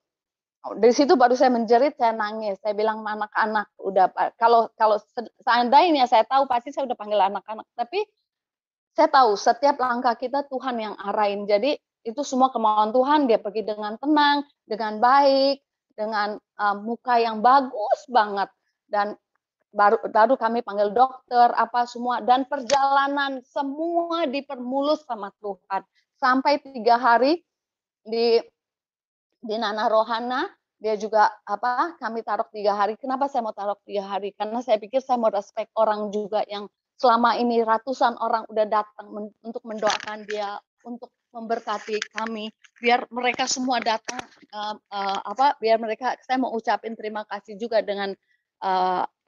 dari 0.59 0.91
situ 0.91 1.15
baru 1.15 1.39
saya 1.39 1.55
menjerit, 1.55 1.95
saya 1.95 2.11
nangis. 2.11 2.59
Saya 2.59 2.76
bilang 2.76 2.99
anak-anak 2.99 3.72
udah 3.80 4.11
kalau 4.36 4.67
kalau 4.76 4.99
seandainya 5.39 6.03
saya 6.03 6.28
tahu 6.28 6.51
pasti 6.51 6.76
saya 6.76 6.84
udah 6.84 6.99
panggil 6.99 7.15
anak-anak. 7.15 7.63
Tapi 7.80 8.03
saya 8.91 9.07
tahu 9.07 9.39
setiap 9.39 9.80
langkah 9.80 10.20
kita 10.20 10.43
Tuhan 10.51 10.76
yang 10.84 10.95
arahin. 10.99 11.47
Jadi 11.47 11.80
itu 12.03 12.22
semua 12.28 12.51
kemauan 12.51 12.91
Tuhan. 12.91 13.32
Dia 13.32 13.39
pergi 13.39 13.63
dengan 13.63 13.95
tenang, 14.03 14.43
dengan 14.67 14.99
baik, 14.99 15.63
dengan 15.95 16.36
uh, 16.36 16.76
muka 16.76 17.15
yang 17.24 17.39
bagus 17.39 18.03
banget. 18.11 18.51
Dan 18.89 19.15
baru 19.69 20.01
baru 20.09 20.33
kami 20.33 20.65
panggil 20.65 20.89
dokter 20.89 21.53
apa 21.53 21.85
semua 21.85 22.25
dan 22.25 22.41
perjalanan 22.49 23.37
semua 23.45 24.25
dipermulus 24.25 25.05
sama 25.05 25.29
Tuhan 25.37 25.85
sampai 26.17 26.57
tiga 26.57 26.97
hari 26.97 27.45
di 28.01 28.41
di 29.45 29.55
Nana 29.55 29.85
Rohana 29.85 30.49
dia 30.79 30.95
juga 30.95 31.27
apa 31.43 31.99
kami 31.99 32.23
taruh 32.23 32.47
tiga 32.55 32.71
hari. 32.71 32.95
Kenapa 32.95 33.27
saya 33.27 33.43
mau 33.43 33.51
taruh 33.51 33.75
tiga 33.83 34.07
hari? 34.07 34.31
Karena 34.31 34.63
saya 34.63 34.79
pikir 34.79 35.03
saya 35.03 35.19
mau 35.19 35.27
respect 35.27 35.75
orang 35.75 36.07
juga 36.07 36.39
yang 36.47 36.71
selama 36.95 37.35
ini 37.35 37.59
ratusan 37.63 38.15
orang 38.19 38.47
udah 38.47 38.65
datang 38.67 39.07
men, 39.11 39.27
untuk 39.43 39.59
mendoakan 39.67 40.23
dia, 40.23 40.55
untuk 40.87 41.11
memberkati 41.35 41.99
kami. 42.15 42.47
Biar 42.79 43.11
mereka 43.11 43.43
semua 43.43 43.83
datang 43.83 44.23
uh, 44.55 44.75
uh, 44.79 45.19
apa? 45.27 45.59
Biar 45.59 45.83
mereka 45.83 46.15
saya 46.23 46.39
mau 46.39 46.55
ucapin 46.55 46.95
terima 46.95 47.27
kasih 47.27 47.59
juga 47.59 47.83
dengan 47.83 48.15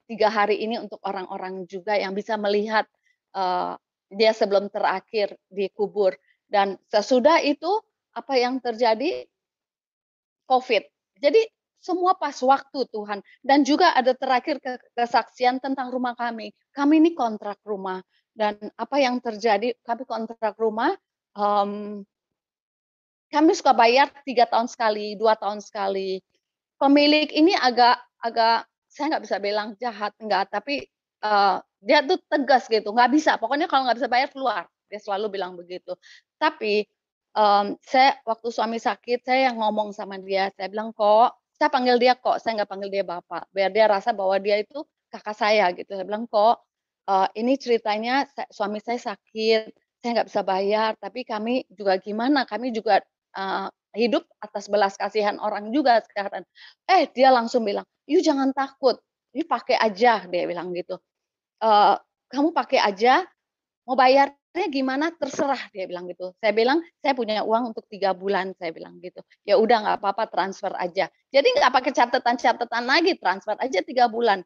tiga 0.06 0.28
hari 0.28 0.60
ini 0.60 0.76
untuk 0.76 1.00
orang-orang 1.04 1.64
juga 1.64 1.96
yang 1.96 2.12
bisa 2.12 2.36
melihat 2.36 2.84
uh, 3.32 3.76
dia 4.12 4.32
sebelum 4.36 4.68
terakhir 4.68 5.32
dikubur 5.48 6.12
dan 6.52 6.76
sesudah 6.92 7.40
itu 7.40 7.80
apa 8.12 8.36
yang 8.36 8.60
terjadi 8.60 9.24
COVID. 10.44 10.84
Jadi 11.16 11.48
semua 11.82 12.14
pas 12.14 12.36
waktu 12.38 12.86
Tuhan. 12.92 13.24
Dan 13.42 13.66
juga 13.66 13.90
ada 13.96 14.14
terakhir 14.14 14.62
kesaksian 14.94 15.58
tentang 15.58 15.90
rumah 15.90 16.14
kami. 16.14 16.54
Kami 16.70 17.02
ini 17.02 17.10
kontrak 17.16 17.58
rumah. 17.66 17.98
Dan 18.32 18.56
apa 18.78 18.96
yang 18.96 19.20
terjadi, 19.20 19.76
kami 19.84 20.08
kontrak 20.08 20.56
rumah, 20.56 20.94
um, 21.36 22.00
kami 23.28 23.52
suka 23.52 23.76
bayar 23.76 24.08
tiga 24.24 24.48
tahun 24.48 24.72
sekali, 24.72 25.20
dua 25.20 25.36
tahun 25.36 25.60
sekali. 25.60 26.22
Pemilik 26.80 27.28
ini 27.28 27.52
agak 27.52 28.00
agak 28.24 28.64
saya 28.92 29.16
nggak 29.16 29.24
bisa 29.24 29.36
bilang 29.40 29.72
jahat 29.80 30.12
enggak, 30.20 30.52
tapi 30.52 30.84
uh, 31.24 31.64
dia 31.80 32.04
tuh 32.04 32.20
tegas 32.28 32.68
gitu, 32.68 32.92
nggak 32.92 33.10
bisa. 33.10 33.40
Pokoknya 33.40 33.66
kalau 33.66 33.88
nggak 33.88 33.98
bisa 33.98 34.10
bayar 34.12 34.28
keluar. 34.28 34.68
Dia 34.92 35.00
selalu 35.00 35.40
bilang 35.40 35.56
begitu. 35.56 35.96
Tapi 36.36 36.84
um, 37.32 37.80
saya 37.80 38.20
waktu 38.28 38.48
suami 38.52 38.76
sakit 38.76 39.24
saya 39.24 39.48
yang 39.50 39.56
ngomong 39.56 39.96
sama 39.96 40.20
dia 40.20 40.52
saya 40.52 40.68
bilang 40.68 40.92
kok 40.92 41.32
saya 41.56 41.72
panggil 41.72 41.96
dia 41.96 42.12
kok 42.12 42.36
saya 42.42 42.60
nggak 42.60 42.70
panggil 42.70 42.90
dia 42.92 43.04
bapak 43.06 43.48
biar 43.56 43.72
dia 43.72 43.88
rasa 43.88 44.12
bahwa 44.12 44.36
dia 44.36 44.60
itu 44.60 44.84
kakak 45.08 45.36
saya 45.36 45.72
gitu. 45.72 45.96
Saya 45.96 46.04
bilang 46.04 46.28
kok 46.28 46.60
uh, 47.08 47.28
ini 47.36 47.56
ceritanya 47.56 48.28
suami 48.52 48.80
saya 48.84 49.00
sakit, 49.00 49.72
saya 50.00 50.10
nggak 50.20 50.28
bisa 50.28 50.42
bayar, 50.44 50.90
tapi 51.00 51.24
kami 51.24 51.64
juga 51.72 51.96
gimana? 52.00 52.44
Kami 52.44 52.72
juga 52.72 53.00
uh, 53.36 53.68
hidup 53.94 54.24
atas 54.40 54.68
belas 54.72 54.96
kasihan 54.96 55.36
orang 55.40 55.70
juga 55.70 56.00
sekarang. 56.04 56.44
Eh 56.88 57.08
dia 57.12 57.28
langsung 57.28 57.64
bilang, 57.64 57.84
yuk 58.08 58.24
jangan 58.24 58.50
takut, 58.56 58.98
ini 59.32 59.44
pakai 59.44 59.76
aja 59.76 60.24
dia 60.24 60.44
bilang 60.48 60.72
gitu. 60.72 60.96
Uh, 61.62 61.96
kamu 62.32 62.50
pakai 62.56 62.80
aja, 62.80 63.24
mau 63.84 63.94
bayarnya 63.94 64.66
gimana 64.72 65.12
terserah 65.12 65.68
dia 65.70 65.84
bilang 65.84 66.08
gitu. 66.08 66.32
Saya 66.40 66.52
bilang 66.56 66.80
saya 67.04 67.12
punya 67.12 67.44
uang 67.44 67.76
untuk 67.76 67.84
tiga 67.88 68.16
bulan 68.16 68.56
saya 68.56 68.72
bilang 68.72 68.98
gitu. 69.04 69.20
Ya 69.44 69.60
udah 69.60 69.84
nggak 69.84 69.96
apa-apa 70.00 70.24
transfer 70.32 70.72
aja. 70.76 71.12
Jadi 71.28 71.48
nggak 71.60 71.72
pakai 71.72 71.92
catatan-catatan 71.92 72.84
lagi 72.84 73.12
transfer 73.20 73.56
aja 73.60 73.78
tiga 73.84 74.08
bulan. 74.08 74.40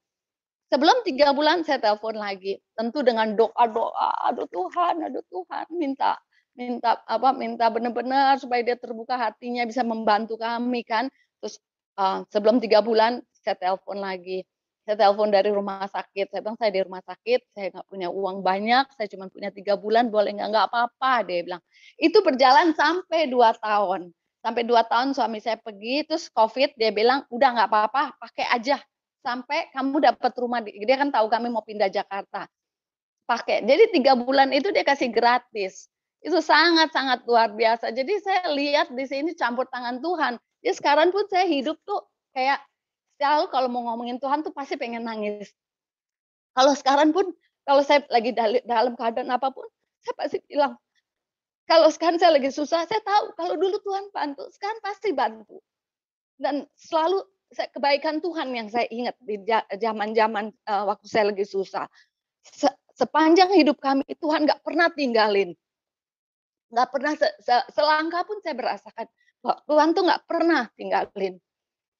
Sebelum 0.67 1.07
tiga 1.07 1.31
bulan 1.31 1.63
saya 1.63 1.79
telepon 1.79 2.19
lagi, 2.19 2.59
tentu 2.75 2.99
dengan 3.07 3.39
doa-doa, 3.39 4.35
aduh 4.35 4.51
Tuhan, 4.51 4.99
aduh 4.99 5.23
Tuhan, 5.31 5.71
minta 5.79 6.19
minta 6.57 7.05
apa 7.05 7.37
minta 7.37 7.69
benar-benar 7.69 8.41
supaya 8.41 8.65
dia 8.65 8.77
terbuka 8.81 9.15
hatinya 9.15 9.63
bisa 9.69 9.85
membantu 9.85 10.41
kami 10.41 10.83
kan. 10.83 11.13
Terus 11.39 11.61
uh, 12.01 12.25
sebelum 12.33 12.59
tiga 12.59 12.81
bulan 12.81 13.21
saya 13.45 13.55
telepon 13.61 14.01
lagi. 14.01 14.43
Saya 14.89 14.97
telepon 15.03 15.29
dari 15.29 15.53
rumah 15.53 15.85
sakit. 15.85 16.33
Saya 16.33 16.41
bilang 16.41 16.57
saya 16.57 16.71
di 16.73 16.81
rumah 16.81 17.03
sakit 17.05 17.41
saya 17.53 17.67
nggak 17.77 17.87
punya 17.87 18.09
uang 18.09 18.41
banyak 18.41 18.85
saya 18.97 19.07
cuma 19.13 19.29
punya 19.29 19.53
tiga 19.53 19.77
bulan 19.77 20.09
boleh 20.09 20.33
nggak? 20.33 20.49
Nggak 20.49 20.67
apa-apa 20.73 21.13
dia 21.29 21.45
bilang. 21.45 21.63
Itu 22.01 22.25
berjalan 22.25 22.73
sampai 22.73 23.29
dua 23.29 23.53
tahun. 23.61 24.11
Sampai 24.41 24.63
dua 24.65 24.87
tahun 24.89 25.13
suami 25.13 25.43
saya 25.43 25.61
pergi 25.61 26.07
terus 26.09 26.33
covid 26.33 26.73
dia 26.81 26.95
bilang 26.95 27.29
udah 27.29 27.49
nggak 27.53 27.69
apa-apa 27.69 28.03
pakai 28.17 28.49
aja. 28.49 28.81
Sampai 29.21 29.69
kamu 29.75 30.07
dapat 30.07 30.33
rumah 30.39 30.63
dia 30.65 30.97
kan 30.97 31.13
tahu 31.13 31.27
kami 31.29 31.53
mau 31.53 31.67
pindah 31.67 31.93
Jakarta. 31.93 32.49
Pakai. 33.27 33.67
Jadi 33.67 33.91
tiga 33.91 34.15
bulan 34.15 34.55
itu 34.55 34.71
dia 34.71 34.87
kasih 34.87 35.11
gratis 35.11 35.91
itu 36.25 36.39
sangat-sangat 36.41 37.23
luar 37.29 37.53
biasa. 37.53 37.93
Jadi 37.93 38.19
saya 38.23 38.51
lihat 38.55 38.91
di 38.93 39.05
sini 39.05 39.37
campur 39.37 39.69
tangan 39.69 40.01
Tuhan. 40.01 40.41
Ya 40.65 40.73
sekarang 40.73 41.13
pun 41.13 41.27
saya 41.29 41.45
hidup 41.47 41.79
tuh 41.85 42.03
kayak 42.33 42.59
selalu 43.21 43.45
kalau 43.53 43.69
mau 43.69 43.83
ngomongin 43.93 44.19
Tuhan 44.21 44.43
tuh 44.43 44.53
pasti 44.53 44.75
pengen 44.81 45.05
nangis. 45.05 45.53
Kalau 46.57 46.73
sekarang 46.73 47.13
pun 47.13 47.31
kalau 47.67 47.83
saya 47.83 48.01
lagi 48.09 48.33
dalam 48.65 48.95
keadaan 48.95 49.29
apa 49.29 49.51
pun, 49.51 49.67
saya 50.01 50.15
pasti 50.15 50.39
bilang, 50.47 50.79
kalau 51.67 51.91
sekarang 51.91 52.17
saya 52.23 52.39
lagi 52.39 52.55
susah, 52.55 52.87
saya 52.87 53.03
tahu 53.03 53.35
kalau 53.35 53.59
dulu 53.59 53.77
Tuhan 53.83 54.15
bantu, 54.15 54.47
sekarang 54.55 54.79
pasti 54.79 55.11
bantu. 55.11 55.59
Dan 56.39 56.63
selalu 56.79 57.27
saya, 57.51 57.69
kebaikan 57.75 58.23
Tuhan 58.23 58.55
yang 58.55 58.71
saya 58.71 58.87
ingat 58.87 59.19
di 59.19 59.43
zaman-zaman 59.83 60.55
uh, 60.71 60.85
waktu 60.95 61.07
saya 61.11 61.35
lagi 61.35 61.43
susah. 61.43 61.91
Se 62.47 62.71
sepanjang 62.97 63.53
hidup 63.53 63.77
kami, 63.83 64.07
Tuhan 64.17 64.47
nggak 64.47 64.63
pernah 64.65 64.89
tinggalin 64.89 65.53
nggak 66.71 66.89
pernah 66.91 67.13
se 67.15 67.29
-se 67.43 67.55
selangkah 67.73 68.23
pun 68.27 68.39
saya 68.43 68.55
merasakan 68.59 69.07
bahwa 69.43 69.57
Tuhan 69.67 69.89
tuh 69.95 70.03
nggak 70.07 70.23
pernah 70.27 70.63
tinggalin. 70.75 71.35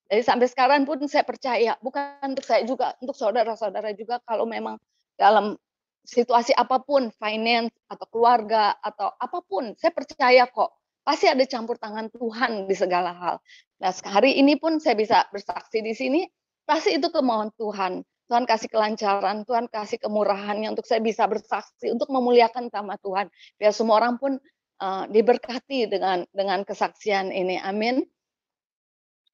Jadi 0.07 0.23
sampai 0.23 0.47
sekarang 0.47 0.87
pun 0.87 1.03
saya 1.11 1.27
percaya, 1.27 1.75
bukan 1.83 2.23
untuk 2.35 2.47
saya 2.47 2.63
juga, 2.63 2.95
untuk 3.03 3.19
saudara-saudara 3.19 3.91
juga 3.99 4.23
kalau 4.23 4.47
memang 4.47 4.79
dalam 5.19 5.59
situasi 6.07 6.55
apa 6.55 6.79
pun, 6.79 7.11
finance 7.19 7.75
atau 7.91 8.07
keluarga 8.07 8.79
atau 8.79 9.11
apa 9.19 9.43
pun, 9.43 9.75
saya 9.75 9.91
percaya 9.91 10.47
kok 10.47 10.71
pasti 11.03 11.27
ada 11.27 11.43
campur 11.47 11.79
tangan 11.79 12.11
Tuhan 12.15 12.71
di 12.71 12.75
segala 12.79 13.15
hal. 13.15 13.37
Nah, 13.83 13.91
hari 14.07 14.39
ini 14.39 14.59
pun 14.59 14.79
saya 14.79 14.95
bisa 14.95 15.27
bersaksi 15.31 15.83
di 15.83 15.95
sini, 15.95 16.23
pasti 16.67 16.95
itu 16.95 17.11
kemauan 17.11 17.51
Tuhan. 17.59 18.07
Tuhan 18.27 18.43
kasih 18.43 18.71
kelancaran, 18.75 19.47
Tuhan 19.47 19.71
kasih 19.71 20.03
kemurahannya 20.03 20.75
untuk 20.75 20.83
saya 20.83 20.99
bisa 20.99 21.31
bersaksi, 21.31 21.95
untuk 21.95 22.11
memuliakan 22.11 22.75
nama 22.75 22.99
Tuhan. 22.99 23.31
Biar 23.55 23.71
semua 23.71 24.03
orang 24.03 24.19
pun 24.19 24.43
uh, 24.81 25.05
diberkati 25.09 25.89
dengan 25.91 26.25
dengan 26.33 26.63
kesaksian 26.63 27.33
ini. 27.33 27.61
Amin. 27.61 28.05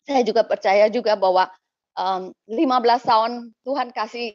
Saya 0.03 0.27
juga 0.27 0.43
percaya 0.43 0.91
juga 0.91 1.15
bahwa 1.15 1.47
um, 1.95 2.35
15 2.51 3.07
tahun 3.07 3.33
Tuhan 3.63 3.95
kasih 3.95 4.35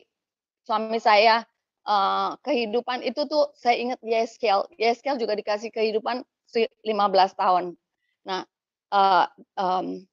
suami 0.64 0.99
saya 0.99 1.43
uh, 1.88 2.36
kehidupan 2.43 3.03
itu 3.03 3.28
tuh 3.28 3.51
saya 3.55 3.76
ingat 3.80 3.99
Yeskel. 4.03 4.68
Yeskel 4.80 5.20
juga 5.20 5.36
dikasih 5.36 5.72
kehidupan 5.72 6.24
15 6.51 6.88
tahun. 7.36 7.76
Nah, 8.24 8.47
uh, 8.91 9.28
um, 9.60 10.08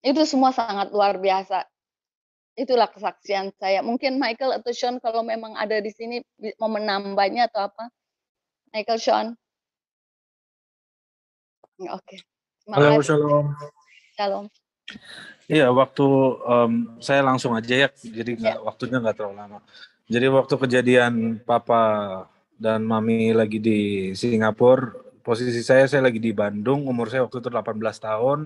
itu 0.00 0.22
semua 0.24 0.52
sangat 0.52 0.92
luar 0.92 1.20
biasa. 1.20 1.68
Itulah 2.56 2.88
kesaksian 2.92 3.52
saya. 3.56 3.80
Mungkin 3.80 4.20
Michael 4.20 4.60
atau 4.60 4.72
Sean 4.72 5.00
kalau 5.00 5.24
memang 5.24 5.56
ada 5.56 5.80
di 5.80 5.88
sini 5.92 6.20
mau 6.60 6.68
menambahnya 6.68 7.48
atau 7.48 7.72
apa? 7.72 7.88
Michael, 8.72 9.00
Sean. 9.00 9.26
Oke. 11.80 12.20
Halo, 12.68 13.00
shalom. 13.00 13.56
Shalom. 14.12 14.44
Iya, 15.48 15.72
waktu 15.72 16.04
um, 16.44 17.00
saya 17.00 17.24
langsung 17.24 17.56
aja 17.56 17.88
ya, 17.88 17.88
jadi 18.04 18.36
nggak 18.36 18.58
ya. 18.60 18.62
waktunya 18.62 19.00
nggak 19.00 19.16
terlalu 19.16 19.36
lama. 19.40 19.58
Jadi 20.10 20.26
waktu 20.28 20.54
kejadian 20.60 21.40
Papa 21.40 21.82
dan 22.60 22.84
Mami 22.84 23.32
lagi 23.32 23.56
di 23.56 24.12
Singapura, 24.12 24.92
posisi 25.24 25.64
saya 25.64 25.88
saya 25.88 26.04
lagi 26.04 26.20
di 26.20 26.36
Bandung, 26.36 26.84
umur 26.84 27.08
saya 27.08 27.24
waktu 27.24 27.40
itu 27.40 27.48
18 27.48 27.80
tahun. 27.96 28.38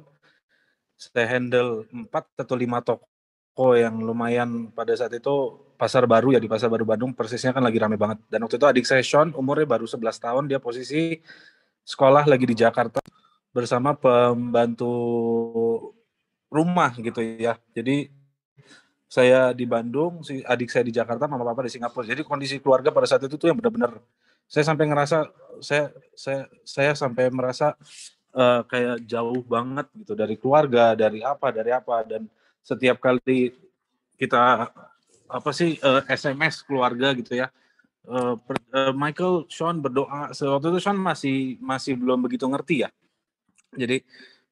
Saya 0.95 1.27
handle 1.27 1.91
4 1.91 2.07
atau 2.39 2.55
5 2.55 2.87
toko 2.87 3.75
yang 3.75 3.99
lumayan 3.99 4.71
pada 4.71 4.95
saat 4.95 5.11
itu 5.11 5.59
pasar 5.75 6.07
baru 6.07 6.39
ya 6.39 6.39
di 6.39 6.47
pasar 6.47 6.71
baru 6.71 6.87
Bandung 6.87 7.11
persisnya 7.11 7.51
kan 7.51 7.67
lagi 7.67 7.83
rame 7.83 7.99
banget. 7.99 8.23
Dan 8.31 8.47
waktu 8.47 8.63
itu 8.63 8.67
adik 8.71 8.87
saya 8.87 9.03
Sean 9.03 9.35
umurnya 9.35 9.67
baru 9.67 9.91
11 9.91 10.23
tahun, 10.23 10.45
dia 10.47 10.63
posisi 10.63 11.19
sekolah 11.83 12.31
lagi 12.31 12.47
di 12.47 12.55
Jakarta 12.55 13.03
bersama 13.55 13.95
pembantu 13.95 14.91
rumah 16.51 16.91
gitu 16.99 17.23
ya. 17.23 17.55
Jadi 17.71 18.11
saya 19.07 19.55
di 19.55 19.63
Bandung, 19.63 20.27
si 20.27 20.43
adik 20.43 20.75
saya 20.75 20.83
di 20.83 20.91
Jakarta, 20.91 21.31
mama 21.31 21.47
papa 21.47 21.63
di 21.63 21.71
Singapura. 21.71 22.03
Jadi 22.03 22.27
kondisi 22.27 22.59
keluarga 22.59 22.91
pada 22.91 23.07
saat 23.07 23.23
itu 23.23 23.39
tuh 23.39 23.47
yang 23.47 23.55
benar-benar 23.55 24.03
saya 24.51 24.67
sampai 24.67 24.91
ngerasa 24.91 25.31
saya 25.63 25.95
saya 26.19 26.51
saya 26.67 26.93
sampai 26.99 27.31
merasa 27.31 27.79
uh, 28.35 28.67
kayak 28.67 29.07
jauh 29.07 29.41
banget 29.47 29.87
gitu 30.03 30.19
dari 30.19 30.35
keluarga, 30.35 30.99
dari 30.99 31.23
apa, 31.23 31.55
dari 31.55 31.71
apa 31.71 32.03
dan 32.03 32.27
setiap 32.59 32.99
kali 32.99 33.55
kita 34.19 34.67
apa 35.31 35.51
sih 35.55 35.79
uh, 35.79 36.03
eh, 36.03 36.19
SMS 36.19 36.67
keluarga 36.67 37.15
gitu 37.15 37.39
ya. 37.39 37.55
Uh, 38.05 38.37
Michael 38.93 39.49
Sean 39.49 39.81
berdoa 39.81 40.29
waktu 40.29 40.67
itu 40.75 40.81
Sean 40.83 40.99
masih 40.99 41.57
masih 41.57 41.97
belum 41.97 42.21
begitu 42.21 42.45
ngerti 42.45 42.85
ya 42.85 42.93
jadi 43.77 44.03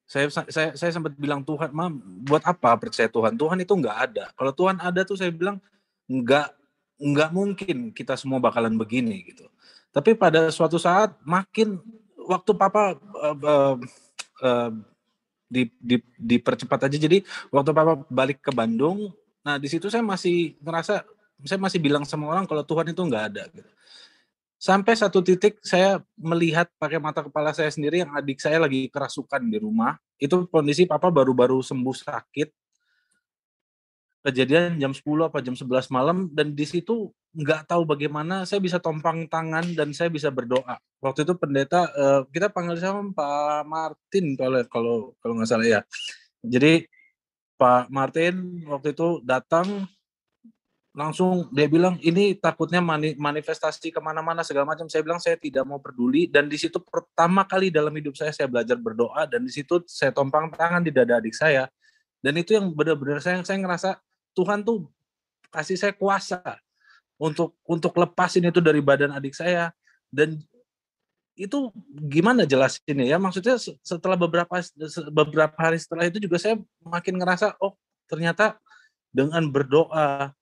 saya 0.03 0.27
saya 0.29 0.69
saya 0.75 0.91
sempat 0.91 1.15
bilang 1.15 1.41
Tuhan, 1.41 1.71
"Mam, 1.73 1.97
buat 2.27 2.43
apa 2.43 2.75
percaya 2.77 3.07
Tuhan? 3.07 3.33
Tuhan 3.33 3.57
itu 3.63 3.73
nggak 3.73 3.97
ada. 4.11 4.25
Kalau 4.35 4.51
Tuhan 4.53 4.77
ada 4.77 5.01
tuh 5.07 5.17
saya 5.17 5.31
bilang 5.31 5.57
nggak 6.05 6.53
nggak 7.01 7.29
mungkin 7.33 7.77
kita 7.95 8.13
semua 8.19 8.37
bakalan 8.37 8.75
begini 8.75 9.25
gitu. 9.33 9.47
Tapi 9.89 10.13
pada 10.13 10.51
suatu 10.53 10.77
saat 10.77 11.15
makin 11.23 11.79
waktu 12.29 12.51
Papa 12.53 12.97
uh, 12.97 13.37
uh, 13.37 13.75
uh, 14.43 14.71
di, 15.49 15.69
di, 15.79 15.97
dipercepat 16.19 16.89
aja. 16.89 16.97
Jadi 16.97 17.23
waktu 17.49 17.71
Papa 17.73 18.03
balik 18.11 18.43
ke 18.43 18.51
Bandung, 18.53 19.11
nah 19.41 19.57
di 19.57 19.67
situ 19.71 19.87
saya 19.89 20.03
masih 20.05 20.59
ngerasa 20.61 21.05
saya 21.43 21.59
masih 21.59 21.79
bilang 21.81 22.03
sama 22.07 22.29
orang 22.29 22.45
kalau 22.47 22.63
Tuhan 22.63 22.91
itu 22.91 23.01
nggak 23.01 23.25
ada. 23.33 23.43
Gitu 23.49 23.71
sampai 24.63 24.95
satu 24.95 25.19
titik 25.19 25.59
saya 25.59 25.99
melihat 26.15 26.71
pakai 26.79 26.95
mata 26.95 27.19
kepala 27.19 27.51
saya 27.51 27.67
sendiri 27.67 27.99
yang 27.99 28.15
adik 28.15 28.39
saya 28.39 28.63
lagi 28.63 28.87
kerasukan 28.87 29.43
di 29.43 29.59
rumah. 29.59 29.99
Itu 30.15 30.47
kondisi 30.47 30.87
papa 30.87 31.11
baru-baru 31.11 31.59
sembuh 31.59 31.91
sakit. 31.91 32.47
Kejadian 34.23 34.79
jam 34.79 34.95
10 34.95 35.03
apa 35.27 35.43
jam 35.43 35.51
11 35.51 35.91
malam 35.91 36.31
dan 36.31 36.55
di 36.55 36.63
situ 36.63 37.11
nggak 37.35 37.67
tahu 37.67 37.83
bagaimana 37.83 38.47
saya 38.47 38.63
bisa 38.63 38.79
tompang 38.79 39.27
tangan 39.27 39.75
dan 39.75 39.91
saya 39.91 40.07
bisa 40.07 40.31
berdoa. 40.31 40.79
Waktu 41.03 41.27
itu 41.27 41.35
pendeta 41.35 41.91
uh, 41.91 42.23
kita 42.31 42.47
panggil 42.47 42.79
sama 42.79 43.11
Pak 43.11 43.67
Martin 43.67 44.39
kalau 44.39 44.63
kalau 44.71 44.95
kalau 45.19 45.33
nggak 45.35 45.49
salah 45.51 45.67
ya. 45.67 45.81
Jadi 46.39 46.87
Pak 47.59 47.91
Martin 47.91 48.63
waktu 48.63 48.95
itu 48.95 49.19
datang 49.27 49.91
langsung 50.93 51.49
dia 51.49 51.65
bilang 51.65 51.97
ini 52.05 52.37
takutnya 52.37 52.77
mani, 52.77 53.17
manifestasi 53.17 53.89
ke 53.89 53.97
mana-mana 53.97 54.45
segala 54.45 54.69
macam. 54.69 54.85
Saya 54.85 55.01
bilang 55.01 55.17
saya 55.17 55.35
tidak 55.35 55.65
mau 55.65 55.81
peduli. 55.81 56.29
Dan 56.29 56.45
di 56.45 56.55
situ 56.61 56.77
pertama 56.77 57.43
kali 57.49 57.73
dalam 57.73 57.91
hidup 57.97 58.13
saya 58.13 58.29
saya 58.29 58.45
belajar 58.45 58.77
berdoa 58.77 59.25
dan 59.25 59.41
di 59.41 59.49
situ 59.49 59.81
saya 59.89 60.13
tompang 60.13 60.53
tangan 60.53 60.85
di 60.85 60.93
dada 60.93 61.17
adik 61.17 61.33
saya. 61.33 61.65
Dan 62.21 62.37
itu 62.37 62.53
yang 62.55 62.69
benar-benar 62.71 63.19
saya 63.19 63.41
saya 63.41 63.57
ngerasa 63.59 63.89
Tuhan 64.37 64.61
tuh 64.61 64.87
kasih 65.49 65.77
saya 65.77 65.93
kuasa 65.97 66.39
untuk 67.17 67.57
untuk 67.65 67.93
lepasin 67.97 68.45
itu 68.45 68.61
dari 68.61 68.79
badan 68.79 69.17
adik 69.17 69.33
saya. 69.33 69.73
Dan 70.13 70.37
itu 71.33 71.73
gimana 72.05 72.45
jelasinnya 72.45 73.09
ya? 73.09 73.17
Maksudnya 73.17 73.57
setelah 73.81 74.13
beberapa 74.13 74.61
beberapa 75.09 75.57
hari 75.57 75.81
setelah 75.81 76.05
itu 76.05 76.21
juga 76.21 76.37
saya 76.37 76.61
makin 76.85 77.17
ngerasa 77.17 77.57
oh 77.57 77.73
ternyata 78.05 78.61
dengan 79.09 79.41
berdoa 79.49 80.37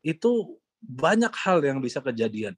itu 0.00 0.60
banyak 0.80 1.32
hal 1.44 1.60
yang 1.64 1.78
bisa 1.78 2.00
kejadian. 2.00 2.56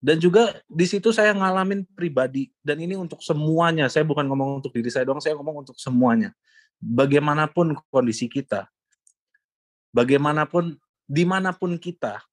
Dan 0.00 0.16
juga 0.16 0.56
di 0.64 0.88
situ 0.88 1.12
saya 1.12 1.36
ngalamin 1.36 1.84
pribadi 1.92 2.48
dan 2.64 2.80
ini 2.80 2.96
untuk 2.96 3.20
semuanya. 3.20 3.84
Saya 3.92 4.00
bukan 4.02 4.24
ngomong 4.24 4.64
untuk 4.64 4.72
diri 4.72 4.88
saya 4.88 5.04
doang, 5.04 5.20
saya 5.20 5.36
ngomong 5.36 5.68
untuk 5.68 5.76
semuanya. 5.76 6.32
Bagaimanapun 6.80 7.76
kondisi 7.92 8.24
kita, 8.24 8.64
bagaimanapun 9.92 10.80
di 11.04 11.24
mana 11.28 11.52
pun 11.52 11.76
kita, 11.76 12.24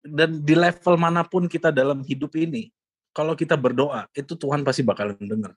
dan 0.00 0.40
di 0.40 0.56
level 0.56 0.96
mana 0.96 1.20
pun 1.20 1.44
kita 1.44 1.68
dalam 1.68 2.00
hidup 2.00 2.32
ini, 2.40 2.72
kalau 3.12 3.36
kita 3.36 3.52
berdoa, 3.60 4.08
itu 4.16 4.32
Tuhan 4.32 4.64
pasti 4.64 4.80
bakalan 4.80 5.20
dengar. 5.20 5.52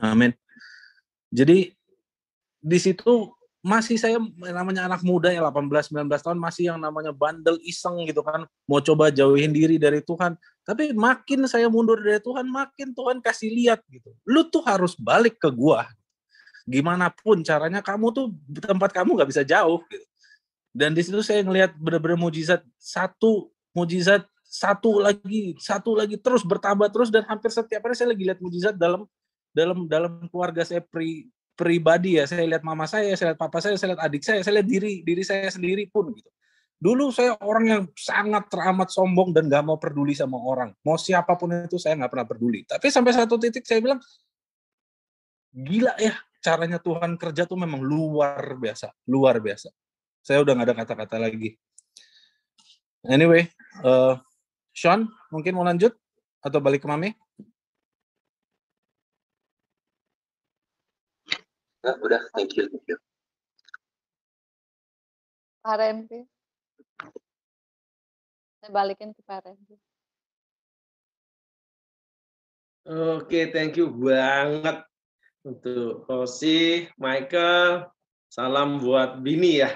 Amin. 0.00 0.32
Jadi 1.28 1.76
di 2.64 2.78
situ 2.80 3.28
masih 3.64 3.96
saya 3.96 4.20
namanya 4.36 4.84
anak 4.84 5.00
muda 5.00 5.32
ya 5.32 5.40
18 5.40 5.88
19 5.88 6.04
tahun 6.20 6.36
masih 6.36 6.68
yang 6.68 6.78
namanya 6.78 7.16
bandel 7.16 7.56
iseng 7.64 8.04
gitu 8.04 8.20
kan. 8.20 8.44
Mau 8.68 8.84
coba 8.84 9.08
jauhin 9.08 9.56
diri 9.56 9.80
dari 9.80 10.04
Tuhan. 10.04 10.36
Tapi 10.68 10.92
makin 10.92 11.48
saya 11.48 11.72
mundur 11.72 11.96
dari 11.96 12.20
Tuhan 12.20 12.44
makin 12.44 12.92
Tuhan 12.92 13.24
kasih 13.24 13.48
lihat 13.48 13.80
gitu. 13.88 14.12
Lu 14.28 14.44
tuh 14.52 14.60
harus 14.68 14.92
balik 15.00 15.40
ke 15.40 15.48
gua. 15.48 15.88
Gimana 16.68 17.08
pun 17.08 17.40
caranya 17.40 17.80
kamu 17.80 18.12
tuh 18.12 18.26
tempat 18.60 18.92
kamu 18.92 19.16
nggak 19.16 19.30
bisa 19.32 19.42
jauh 19.44 19.80
gitu. 19.88 20.04
dan 20.74 20.90
di 20.90 21.06
situ 21.06 21.22
saya 21.22 21.38
ngelihat 21.46 21.78
benar-benar 21.78 22.18
mujizat 22.18 22.58
satu 22.82 23.46
mujizat 23.70 24.26
satu 24.42 24.98
lagi 24.98 25.54
satu 25.62 25.94
lagi 25.96 26.20
terus 26.20 26.44
bertambah 26.44 26.92
terus. 26.92 27.08
Dan 27.08 27.24
hampir 27.24 27.48
setiap 27.48 27.80
hari 27.80 27.96
saya 27.96 28.12
lagi 28.12 28.28
lihat 28.28 28.44
mujizat 28.44 28.76
dalam 28.76 29.08
dalam 29.56 29.88
dalam 29.88 30.28
keluarga 30.28 30.68
saya 30.68 30.84
pri, 30.84 31.32
pribadi 31.54 32.18
ya, 32.18 32.26
saya 32.26 32.46
lihat 32.46 32.62
mama 32.66 32.84
saya, 32.86 33.14
saya 33.14 33.32
lihat 33.32 33.40
papa 33.40 33.58
saya, 33.62 33.78
saya 33.78 33.94
lihat 33.94 34.02
adik 34.02 34.22
saya, 34.22 34.42
saya 34.42 34.60
lihat 34.60 34.68
diri 34.68 34.92
diri 35.06 35.22
saya 35.22 35.48
sendiri 35.50 35.86
pun 35.88 36.10
gitu. 36.14 36.30
Dulu 36.78 37.08
saya 37.14 37.38
orang 37.40 37.64
yang 37.64 37.82
sangat 37.96 38.50
teramat 38.52 38.92
sombong 38.92 39.32
dan 39.32 39.48
gak 39.48 39.64
mau 39.64 39.80
peduli 39.80 40.12
sama 40.12 40.36
orang. 40.36 40.74
Mau 40.84 41.00
siapa 41.00 41.32
pun 41.38 41.48
itu 41.64 41.80
saya 41.80 41.96
nggak 41.96 42.12
pernah 42.12 42.28
peduli. 42.28 42.60
Tapi 42.68 42.92
sampai 42.92 43.14
satu 43.16 43.40
titik 43.40 43.64
saya 43.64 43.80
bilang, 43.80 44.02
gila 45.54 45.96
ya 45.96 46.12
caranya 46.44 46.76
Tuhan 46.76 47.16
kerja 47.16 47.48
tuh 47.48 47.56
memang 47.56 47.80
luar 47.80 48.58
biasa, 48.60 48.92
luar 49.08 49.40
biasa. 49.40 49.72
Saya 50.20 50.44
udah 50.44 50.52
nggak 50.52 50.68
ada 50.68 50.76
kata-kata 50.84 51.16
lagi. 51.16 51.56
Anyway, 53.08 53.48
uh, 53.80 54.20
Sean, 54.76 55.08
mungkin 55.32 55.56
mau 55.56 55.64
lanjut 55.64 55.96
atau 56.44 56.60
balik 56.60 56.84
ke 56.84 56.88
Mami? 56.88 57.16
Nah, 61.84 62.00
udah, 62.00 62.22
thank 62.32 62.56
you, 62.56 62.64
thank 62.72 62.88
you. 62.88 62.96
Pak 65.60 65.76
Renvi. 65.76 66.24
Saya 68.64 68.72
balikin 68.72 69.12
ke 69.12 69.20
Pak 69.20 69.44
Renvi. 69.44 69.76
Oke, 72.88 73.52
thank 73.52 73.76
you 73.76 73.92
banget 73.92 74.80
untuk 75.44 76.08
Rosi, 76.08 76.88
Michael. 76.96 77.88
Salam 78.32 78.80
buat 78.80 79.20
Bini 79.20 79.60
ya. 79.60 79.72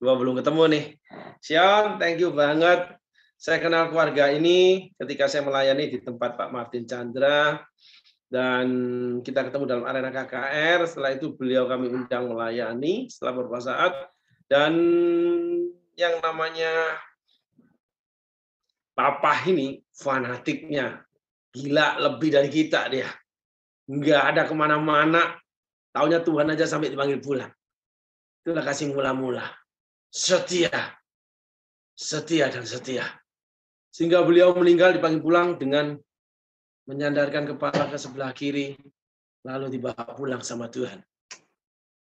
Gua 0.00 0.16
belum 0.16 0.40
ketemu 0.40 0.62
nih. 0.72 0.84
Sion, 1.44 2.00
thank 2.00 2.16
you 2.16 2.32
banget. 2.32 2.96
Saya 3.36 3.60
kenal 3.60 3.92
keluarga 3.92 4.32
ini 4.32 4.88
ketika 4.96 5.28
saya 5.28 5.44
melayani 5.44 5.92
di 5.92 6.00
tempat 6.00 6.40
Pak 6.40 6.48
Martin 6.48 6.88
Chandra 6.88 7.60
dan 8.26 8.66
kita 9.22 9.46
ketemu 9.46 9.64
dalam 9.66 9.84
arena 9.86 10.10
KKR. 10.10 10.82
Setelah 10.86 11.14
itu 11.14 11.34
beliau 11.34 11.70
kami 11.70 11.90
undang 11.90 12.30
melayani 12.30 13.06
setelah 13.06 13.32
beberapa 13.42 13.62
saat 13.62 13.92
dan 14.46 14.74
yang 15.96 16.20
namanya 16.22 17.00
Papa 18.96 19.44
ini 19.44 19.84
fanatiknya 19.92 21.04
gila 21.52 22.00
lebih 22.00 22.32
dari 22.32 22.48
kita 22.48 22.88
dia. 22.88 23.12
Nggak 23.92 24.22
ada 24.32 24.42
ke 24.48 24.54
mana-mana. 24.56 25.36
Taunya 25.92 26.24
Tuhan 26.24 26.48
aja 26.52 26.64
sampai 26.64 26.88
dipanggil 26.88 27.20
pulang. 27.20 27.52
Itulah 28.40 28.64
kasih 28.64 28.96
mula-mula. 28.96 29.52
Setia. 30.08 30.96
Setia 31.92 32.48
dan 32.48 32.64
setia. 32.64 33.04
Sehingga 33.92 34.24
beliau 34.24 34.56
meninggal 34.56 34.96
dipanggil 34.96 35.20
pulang 35.20 35.60
dengan 35.60 35.96
menyandarkan 36.86 37.50
kepala 37.50 37.90
ke 37.90 37.98
sebelah 37.98 38.30
kiri, 38.30 38.78
lalu 39.42 39.78
dibawa 39.78 40.06
pulang 40.14 40.40
sama 40.40 40.70
Tuhan. 40.70 41.02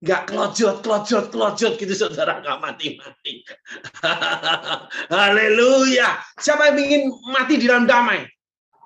Gak 0.04 0.28
kelojot, 0.28 0.84
kelojot, 0.84 1.32
kelojot 1.32 1.80
gitu 1.80 1.96
saudara, 1.96 2.44
gak 2.44 2.60
mati-mati. 2.60 3.48
Haleluya. 5.16 6.20
Siapa 6.36 6.76
yang 6.76 6.80
ingin 6.84 7.02
mati 7.32 7.56
di 7.56 7.72
dalam 7.72 7.88
damai? 7.88 8.28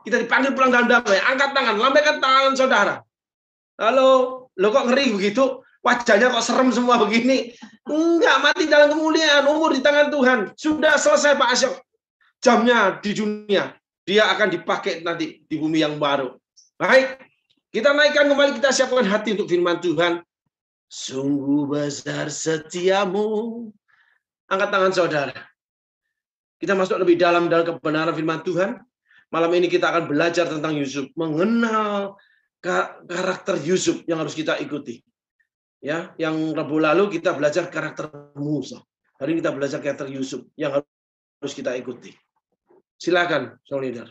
Kita 0.05 0.21
dipanggil 0.21 0.53
pulang 0.53 0.69
dalam 0.69 0.85
damai. 0.85 1.17
Angkat 1.17 1.57
tangan, 1.57 1.75
lambaikan 1.81 2.21
tangan 2.21 2.53
saudara. 2.53 2.95
Halo, 3.81 4.09
lo 4.53 4.67
kok 4.69 4.93
ngeri 4.93 5.17
begitu? 5.17 5.65
Wajahnya 5.81 6.29
kok 6.29 6.45
serem 6.45 6.69
semua 6.69 7.01
begini? 7.01 7.49
Enggak, 7.89 8.37
mati 8.45 8.69
dalam 8.69 8.93
kemuliaan. 8.93 9.49
Umur 9.49 9.73
di 9.73 9.81
tangan 9.81 10.13
Tuhan. 10.13 10.39
Sudah 10.53 11.01
selesai 11.01 11.33
Pak 11.33 11.49
Asyok. 11.49 11.73
Jamnya 12.45 13.01
di 13.01 13.17
dunia 13.17 13.73
dia 14.08 14.24
akan 14.32 14.47
dipakai 14.55 15.03
nanti 15.03 15.43
di 15.43 15.55
bumi 15.60 15.84
yang 15.84 15.99
baru. 15.99 16.39
Baik, 16.80 17.20
kita 17.75 17.92
naikkan 17.92 18.32
kembali, 18.32 18.55
kita 18.63 18.71
siapkan 18.71 19.04
hati 19.04 19.36
untuk 19.36 19.51
firman 19.51 19.84
Tuhan. 19.84 20.24
Sungguh 20.88 21.67
besar 21.67 22.32
setiamu. 22.32 23.67
Angkat 24.47 24.70
tangan 24.71 24.93
saudara. 24.96 25.36
Kita 26.55 26.71
masuk 26.71 27.04
lebih 27.04 27.20
dalam 27.20 27.51
dalam 27.51 27.67
kebenaran 27.67 28.16
firman 28.16 28.39
Tuhan. 28.47 28.79
Malam 29.28 29.51
ini 29.59 29.67
kita 29.67 29.92
akan 29.92 30.08
belajar 30.08 30.47
tentang 30.47 30.71
Yusuf, 30.79 31.12
mengenal 31.20 32.16
karakter 32.63 33.59
Yusuf 33.59 34.08
yang 34.08 34.24
harus 34.24 34.32
kita 34.32 34.55
ikuti. 34.63 35.04
Ya, 35.84 36.16
yang 36.16 36.55
Rabu 36.55 36.79
lalu 36.79 37.20
kita 37.20 37.36
belajar 37.36 37.67
karakter 37.67 38.08
Musa. 38.39 38.79
Hari 39.20 39.36
ini 39.36 39.43
kita 39.43 39.51
belajar 39.51 39.84
karakter 39.84 40.08
Yusuf 40.08 40.47
yang 40.55 40.79
harus 40.79 41.54
kita 41.54 41.75
ikuti. 41.75 42.16
Silakan, 42.97 43.61
Solidar. 43.61 44.09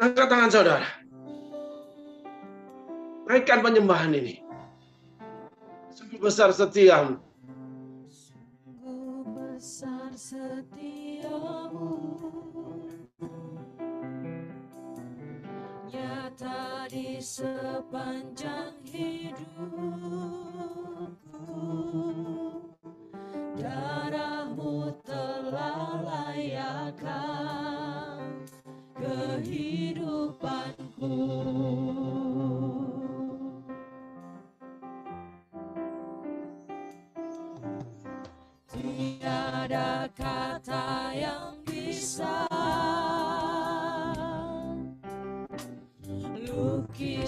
Angkat 0.00 0.26
tangan 0.30 0.48
saudara. 0.48 0.88
Naikkan 3.26 3.60
penyembahan 3.60 4.14
ini. 4.14 4.40
Sungguh 5.90 6.22
besar 6.22 6.54
setiamu. 6.54 7.18
Sungguh 8.08 9.26
besar 9.26 10.14
setiamu 10.16 10.99
sepanjang 17.20 18.72
hidupku. 18.88 19.52
Darahmu 23.60 24.88
telah 25.04 26.00
layakkan 26.32 28.24
kehidupanku. 28.96 31.20
Tiada 38.72 40.08
kata 40.16 41.12
yang 41.12 41.60
bisa 41.68 42.49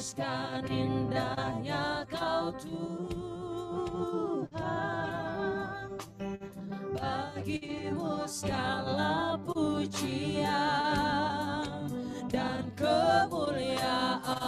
lukiskan 0.02 0.66
indahnya 0.66 2.02
kau 2.10 2.50
Tuhan. 2.58 3.06
Bagimu 6.98 8.26
segala 8.26 9.38
pujian 9.46 10.50
dan 12.26 12.66
kemuliaan 12.74 14.41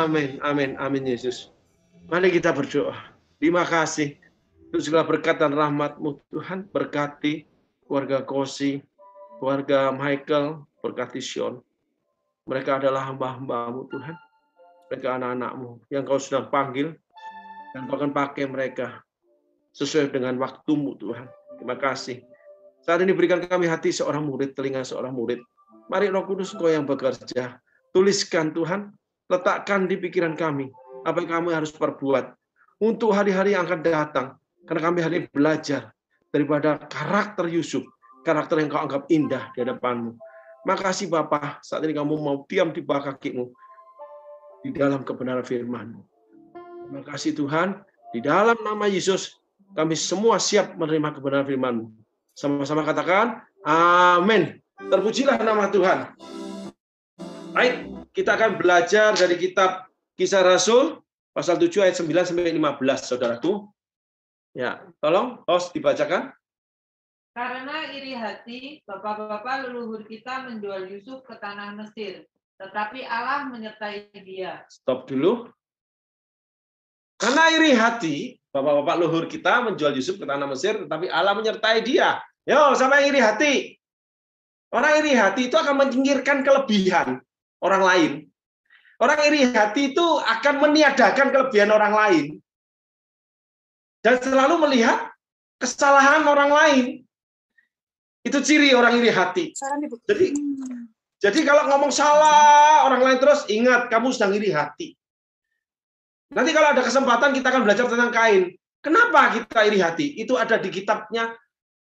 Amin, 0.00 0.40
amin, 0.40 0.80
amin 0.80 1.04
Yesus. 1.12 1.52
Mari 2.08 2.32
kita 2.32 2.56
berdoa. 2.56 2.96
Terima 3.36 3.68
kasih 3.68 4.16
untuk 4.72 4.80
segala 4.80 5.04
berkat 5.04 5.36
dan 5.36 5.52
rahmat-Mu 5.52 6.24
Tuhan. 6.32 6.72
Berkati 6.72 7.44
keluarga 7.84 8.24
Kosi, 8.24 8.80
keluarga 9.36 9.92
Michael, 9.92 10.64
berkati 10.80 11.20
Sion. 11.20 11.60
Mereka 12.48 12.80
adalah 12.80 13.12
hamba-hambamu 13.12 13.92
Tuhan. 13.92 14.16
Mereka 14.88 15.20
anak-anakmu 15.20 15.84
yang 15.92 16.08
kau 16.08 16.16
sudah 16.16 16.48
panggil. 16.48 16.96
Dan 17.76 17.84
kau 17.84 18.00
akan 18.00 18.16
pakai 18.16 18.48
mereka 18.48 19.04
sesuai 19.76 20.16
dengan 20.16 20.40
waktumu 20.40 20.96
Tuhan. 20.96 21.28
Terima 21.60 21.76
kasih. 21.76 22.24
Saat 22.80 23.04
ini 23.04 23.12
berikan 23.12 23.44
kami 23.44 23.68
hati 23.68 23.92
seorang 23.92 24.24
murid, 24.24 24.56
telinga 24.56 24.80
seorang 24.80 25.12
murid. 25.12 25.44
Mari 25.92 26.08
roh 26.08 26.24
kudus 26.24 26.56
kau 26.56 26.72
yang 26.72 26.88
bekerja. 26.88 27.60
Tuliskan 27.92 28.56
Tuhan, 28.56 28.96
letakkan 29.30 29.86
di 29.86 29.94
pikiran 29.96 30.34
kami 30.34 30.66
apa 31.06 31.16
yang 31.22 31.30
kami 31.40 31.54
harus 31.54 31.70
perbuat 31.70 32.34
untuk 32.82 33.14
hari-hari 33.14 33.54
yang 33.54 33.64
akan 33.64 33.80
datang. 33.80 34.26
Karena 34.66 34.90
kami 34.90 34.98
hari 35.00 35.14
ini 35.24 35.26
belajar 35.30 35.94
daripada 36.28 36.76
karakter 36.76 37.48
Yusuf, 37.48 37.86
karakter 38.26 38.60
yang 38.60 38.68
kau 38.68 38.82
anggap 38.82 39.08
indah 39.08 39.48
di 39.56 39.64
hadapanmu. 39.64 40.18
Makasih 40.68 41.08
Bapa, 41.08 41.62
saat 41.64 41.80
ini 41.88 41.96
kamu 41.96 42.20
mau 42.20 42.44
diam 42.44 42.68
di 42.68 42.84
bawah 42.84 43.16
kakimu 43.16 43.48
di 44.60 44.70
dalam 44.76 45.00
kebenaran 45.00 45.40
firman-Mu. 45.40 46.00
Terima 46.84 47.02
kasih 47.06 47.32
Tuhan, 47.32 47.80
di 48.12 48.20
dalam 48.20 48.60
nama 48.60 48.84
Yesus 48.84 49.40
kami 49.72 49.96
semua 49.96 50.36
siap 50.36 50.76
menerima 50.76 51.16
kebenaran 51.16 51.48
firman-Mu. 51.48 51.86
Sama-sama 52.36 52.84
katakan, 52.84 53.40
amin. 53.64 54.60
Terpujilah 54.76 55.40
nama 55.40 55.72
Tuhan. 55.72 56.12
Baik, 57.56 57.99
kita 58.20 58.36
akan 58.36 58.60
belajar 58.60 59.16
dari 59.16 59.40
kitab 59.40 59.88
Kisah 60.12 60.44
Rasul 60.44 61.00
pasal 61.32 61.56
7 61.56 61.88
ayat 61.88 61.96
9 61.96 62.28
sampai 62.28 62.52
15, 62.52 63.08
Saudaraku. 63.08 63.64
Ya, 64.52 64.84
tolong 65.00 65.40
host 65.48 65.72
dibacakan. 65.72 66.28
Karena 67.32 67.88
iri 67.96 68.12
hati, 68.12 68.84
bapak-bapak 68.84 69.64
leluhur 69.64 70.04
kita 70.04 70.44
menjual 70.44 70.84
Yusuf 70.92 71.24
ke 71.24 71.32
tanah 71.40 71.72
Mesir, 71.72 72.28
tetapi 72.60 73.08
Allah 73.08 73.48
menyertai 73.48 74.12
dia. 74.20 74.68
Stop 74.68 75.08
dulu. 75.08 75.48
Karena 77.16 77.56
iri 77.56 77.72
hati, 77.72 78.36
bapak-bapak 78.52 79.00
leluhur 79.00 79.24
kita 79.32 79.64
menjual 79.64 79.96
Yusuf 79.96 80.20
ke 80.20 80.28
tanah 80.28 80.44
Mesir, 80.44 80.76
tetapi 80.84 81.08
Allah 81.08 81.32
menyertai 81.32 81.80
dia. 81.80 82.20
Yo, 82.44 82.76
sama 82.76 83.00
iri 83.00 83.22
hati. 83.22 83.80
Orang 84.76 85.00
iri 85.00 85.16
hati 85.16 85.48
itu 85.48 85.56
akan 85.56 85.88
menyingkirkan 85.88 86.44
kelebihan 86.44 87.24
orang 87.64 87.82
lain. 87.84 88.12
Orang 89.00 89.16
iri 89.24 89.48
hati 89.48 89.96
itu 89.96 90.06
akan 90.20 90.60
meniadakan 90.60 91.32
kelebihan 91.32 91.72
orang 91.72 91.94
lain. 91.96 92.26
Dan 94.04 94.20
selalu 94.20 94.60
melihat 94.68 95.08
kesalahan 95.56 96.24
orang 96.24 96.50
lain. 96.52 96.84
Itu 98.20 98.44
ciri 98.44 98.76
orang 98.76 99.00
iri 99.00 99.08
hati. 99.08 99.56
Jadi, 100.04 100.36
jadi 101.20 101.40
kalau 101.48 101.72
ngomong 101.72 101.88
salah 101.88 102.84
orang 102.84 103.00
lain 103.00 103.18
terus, 103.20 103.48
ingat 103.48 103.88
kamu 103.88 104.12
sedang 104.12 104.36
iri 104.36 104.52
hati. 104.52 104.92
Nanti 106.32 106.52
kalau 106.52 106.76
ada 106.76 106.84
kesempatan 106.84 107.32
kita 107.32 107.48
akan 107.48 107.62
belajar 107.64 107.88
tentang 107.88 108.12
kain. 108.12 108.52
Kenapa 108.80 109.36
kita 109.36 109.64
iri 109.68 109.80
hati? 109.80 110.16
Itu 110.20 110.36
ada 110.36 110.56
di 110.56 110.68
kitabnya 110.72 111.32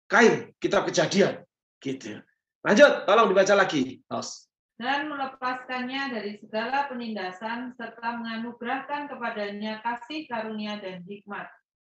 kain, 0.07 0.51
kitab 0.59 0.87
kejadian. 0.87 1.43
Gitu. 1.79 2.19
Lanjut, 2.63 3.07
tolong 3.07 3.31
dibaca 3.31 3.55
lagi. 3.55 4.03
Tos. 4.07 4.50
Dan 4.81 5.13
melepaskannya 5.13 6.09
dari 6.09 6.31
segala 6.41 6.89
penindasan 6.89 7.77
serta 7.77 8.17
menganugerahkan 8.17 9.13
kepadanya 9.13 9.77
kasih 9.85 10.25
karunia 10.25 10.81
dan 10.81 11.05
hikmat. 11.05 11.45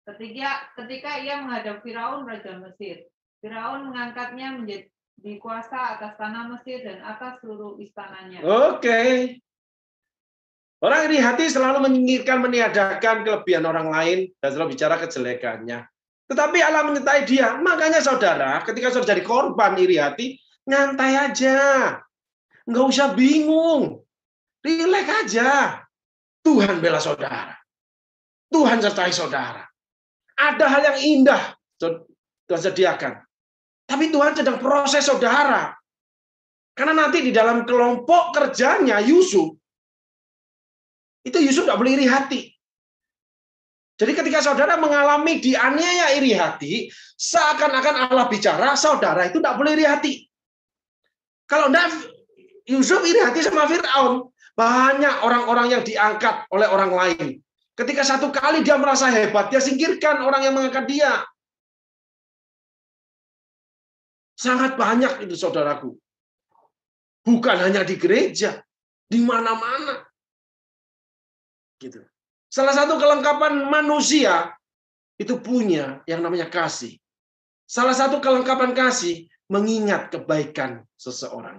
Ketika 0.04 0.68
ketika 0.76 1.16
ia 1.24 1.40
menghadap 1.40 1.80
Firaun 1.80 2.28
raja 2.28 2.60
Mesir, 2.60 3.08
Firaun 3.40 3.88
mengangkatnya 3.88 4.60
menjadi 4.60 5.34
kuasa 5.40 5.96
atas 5.96 6.20
tanah 6.20 6.52
Mesir 6.52 6.84
dan 6.84 7.00
atas 7.08 7.40
seluruh 7.40 7.80
istananya. 7.80 8.44
Oke. 8.44 9.40
Orang 10.84 11.08
iri 11.08 11.24
hati 11.24 11.48
selalu 11.48 11.88
menyingkirkan, 11.88 12.44
meniadakan 12.44 13.24
kelebihan 13.24 13.64
orang 13.64 13.88
lain 13.88 14.28
dan 14.44 14.50
selalu 14.52 14.76
bicara 14.76 15.00
kejelekannya. 15.00 15.88
Tetapi 16.28 16.60
Allah 16.60 16.84
menyertai 16.84 17.24
dia. 17.24 17.56
Makanya 17.56 18.04
saudara, 18.04 18.60
ketika 18.68 18.92
saudara 18.92 19.16
jadi 19.16 19.24
korban 19.24 19.80
iri 19.80 19.96
hati, 19.96 20.36
nyantai 20.68 21.32
aja. 21.32 21.56
Nggak 22.70 22.86
usah 22.90 23.08
bingung. 23.16 24.00
Rileks 24.64 25.12
aja. 25.12 25.80
Tuhan 26.44 26.80
bela 26.84 27.00
saudara. 27.00 27.56
Tuhan 28.52 28.80
sertai 28.84 29.12
saudara. 29.12 29.64
Ada 30.34 30.66
hal 30.68 30.82
yang 30.94 31.00
indah 31.02 31.44
Tuhan 31.80 32.62
sediakan. 32.62 33.14
Tapi 33.88 34.12
Tuhan 34.12 34.34
sedang 34.36 34.60
proses 34.60 35.04
saudara. 35.04 35.76
Karena 36.74 37.06
nanti 37.06 37.22
di 37.22 37.30
dalam 37.30 37.70
kelompok 37.70 38.34
kerjanya 38.34 38.98
Yusuf, 39.04 39.54
itu 41.22 41.38
Yusuf 41.38 41.70
tidak 41.70 41.78
boleh 41.78 41.94
iri 41.94 42.08
hati. 42.10 42.42
Jadi 43.94 44.12
ketika 44.18 44.42
saudara 44.42 44.74
mengalami 44.82 45.38
dianiaya 45.38 46.18
iri 46.18 46.34
hati, 46.34 46.90
seakan-akan 47.14 48.10
Allah 48.10 48.26
bicara, 48.26 48.74
saudara 48.74 49.30
itu 49.30 49.38
tidak 49.38 49.54
boleh 49.54 49.78
iri 49.78 49.86
hati. 49.86 50.14
Kalau 51.46 51.70
tidak, 51.70 51.94
Yusuf 52.64 53.04
iri 53.04 53.20
hati 53.20 53.44
sama 53.44 53.68
Fir'aun. 53.68 54.32
Banyak 54.54 55.26
orang-orang 55.26 55.68
yang 55.74 55.84
diangkat 55.84 56.46
oleh 56.54 56.70
orang 56.70 56.92
lain. 56.94 57.42
Ketika 57.74 58.06
satu 58.06 58.30
kali 58.30 58.62
dia 58.62 58.78
merasa 58.78 59.10
hebat, 59.10 59.50
dia 59.50 59.58
singkirkan 59.58 60.22
orang 60.22 60.46
yang 60.46 60.54
mengangkat 60.54 60.86
dia. 60.86 61.26
Sangat 64.38 64.78
banyak 64.78 65.26
itu 65.26 65.34
saudaraku. 65.34 65.98
Bukan 67.26 67.58
hanya 67.66 67.82
di 67.82 67.98
gereja, 67.98 68.62
di 69.10 69.26
mana-mana. 69.26 70.06
Gitu. 71.82 72.04
Salah 72.46 72.78
satu 72.78 73.02
kelengkapan 73.02 73.66
manusia 73.66 74.54
itu 75.18 75.42
punya 75.42 76.06
yang 76.06 76.22
namanya 76.22 76.46
kasih. 76.54 76.94
Salah 77.66 77.98
satu 77.98 78.22
kelengkapan 78.22 78.78
kasih 78.78 79.26
mengingat 79.50 80.14
kebaikan 80.14 80.86
seseorang. 80.94 81.58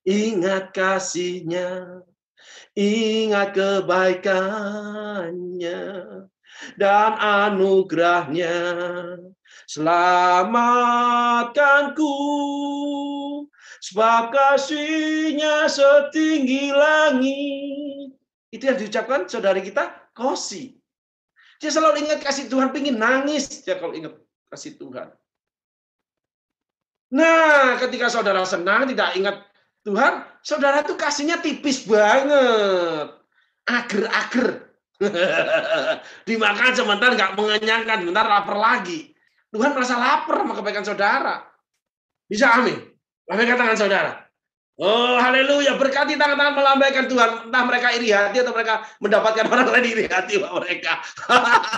Ingat 0.00 0.72
kasihnya, 0.72 2.00
ingat 2.72 3.52
kebaikannya, 3.52 5.80
dan 6.80 7.12
anugerahnya. 7.20 8.56
Selamatkanku, 9.70 12.10
sebab 13.84 14.32
kasihnya 14.34 15.70
setinggi 15.70 16.74
langit. 16.74 18.18
Itu 18.50 18.66
yang 18.66 18.82
diucapkan 18.82 19.30
saudari 19.30 19.62
kita, 19.62 20.10
Kosi. 20.10 20.74
Dia 21.60 21.68
selalu 21.70 22.08
ingat 22.08 22.24
kasih 22.24 22.48
Tuhan, 22.48 22.72
pingin 22.72 22.96
nangis 22.98 23.62
dia 23.62 23.76
kalau 23.76 23.92
ingat 23.92 24.16
kasih 24.48 24.80
Tuhan. 24.80 25.12
Nah, 27.10 27.76
ketika 27.78 28.08
saudara 28.08 28.46
senang, 28.46 28.86
tidak 28.88 29.16
ingat 29.18 29.49
Tuhan, 29.80 30.12
saudara 30.44 30.84
tuh 30.84 30.96
kasihnya 31.00 31.40
tipis 31.40 31.88
banget. 31.88 33.16
Ager-ager. 33.64 34.48
Dimakan 36.28 36.72
sebentar 36.76 37.10
nggak 37.16 37.32
mengenyangkan, 37.36 38.04
sebentar 38.04 38.26
lapar 38.28 38.56
lagi. 38.60 39.16
Tuhan 39.50 39.72
merasa 39.72 39.96
lapar 39.96 40.44
sama 40.44 40.52
kebaikan 40.52 40.84
saudara. 40.84 41.42
Bisa 42.28 42.60
amin? 42.60 42.78
Lambaikan 43.26 43.58
tangan 43.58 43.78
saudara. 43.78 44.12
Oh, 44.80 45.20
haleluya. 45.20 45.76
Berkati 45.76 46.16
tangan-tangan 46.16 46.54
melambaikan 46.56 47.04
Tuhan. 47.04 47.30
Entah 47.52 47.62
mereka 47.68 47.92
iri 47.92 48.16
hati 48.16 48.40
atau 48.40 48.56
mereka 48.56 48.80
mendapatkan 48.96 49.44
orang 49.44 49.68
lain 49.76 49.86
iri 49.92 50.04
hati 50.08 50.40
mereka. 50.40 51.04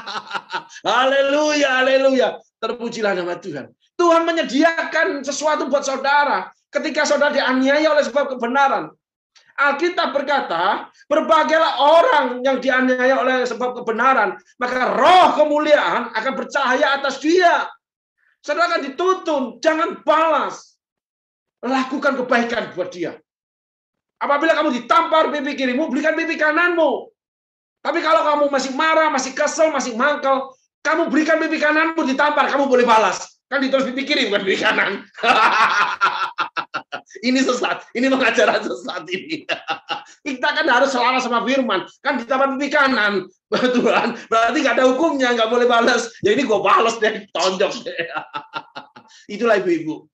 haleluya, 0.87 1.83
haleluya. 1.83 2.29
Terpujilah 2.63 3.19
nama 3.19 3.35
Tuhan. 3.43 3.75
Tuhan 4.03 4.27
menyediakan 4.27 5.23
sesuatu 5.23 5.71
buat 5.71 5.87
saudara 5.87 6.51
ketika 6.75 7.07
saudara 7.07 7.31
dianiaya 7.31 7.95
oleh 7.95 8.03
sebab 8.03 8.35
kebenaran. 8.35 8.91
Alkitab 9.55 10.11
berkata, 10.11 10.91
berbagailah 11.07 11.79
orang 11.79 12.27
yang 12.43 12.59
dianiaya 12.59 13.15
oleh 13.23 13.47
sebab 13.47 13.79
kebenaran, 13.79 14.35
maka 14.59 14.97
roh 14.99 15.39
kemuliaan 15.39 16.11
akan 16.19 16.33
bercahaya 16.35 16.99
atas 16.99 17.23
dia. 17.23 17.71
Saudara 18.43 18.75
akan 18.75 18.83
dituntun, 18.91 19.43
jangan 19.63 20.03
balas. 20.03 20.75
Lakukan 21.63 22.19
kebaikan 22.19 22.75
buat 22.75 22.91
dia. 22.91 23.15
Apabila 24.19 24.59
kamu 24.59 24.83
ditampar 24.83 25.31
pipi 25.31 25.55
kirimu, 25.55 25.87
belikan 25.95 26.19
pipi 26.19 26.35
kananmu. 26.35 27.07
Tapi 27.87 28.03
kalau 28.03 28.27
kamu 28.27 28.45
masih 28.51 28.75
marah, 28.75 29.15
masih 29.15 29.31
kesel, 29.31 29.71
masih 29.71 29.95
mangkel, 29.95 30.51
kamu 30.83 31.07
berikan 31.07 31.39
pipi 31.39 31.63
kananmu 31.63 32.03
ditampar, 32.03 32.51
kamu 32.51 32.67
boleh 32.67 32.83
balas. 32.83 33.31
Kan 33.53 33.61
ditulis 33.61 33.85
pipi 33.93 34.09
kiri 34.09 34.33
bukan 34.33 34.49
pipi 34.49 34.65
kanan. 34.65 35.05
ini 37.29 37.45
sesat, 37.45 37.85
ini 37.93 38.09
pengajaran 38.09 38.65
sesat 38.65 39.05
ini. 39.13 39.45
Kita 40.25 40.57
kan 40.57 40.65
harus 40.65 40.89
selaras 40.89 41.29
sama 41.29 41.45
firman. 41.45 41.85
Kan 42.01 42.17
ditampar 42.17 42.57
pipi 42.57 42.73
kanan, 42.73 43.29
Tuhan. 43.53 44.17
Berarti 44.33 44.57
nggak 44.57 44.77
ada 44.81 44.89
hukumnya, 44.89 45.37
nggak 45.37 45.53
boleh 45.53 45.69
balas. 45.69 46.09
Ya 46.25 46.33
ini 46.33 46.49
gue 46.49 46.61
balas 46.65 46.97
deh, 46.97 47.29
tonjok 47.37 47.85
deh. 47.85 48.09
Itulah 49.37 49.61
ibu-ibu. 49.61 50.09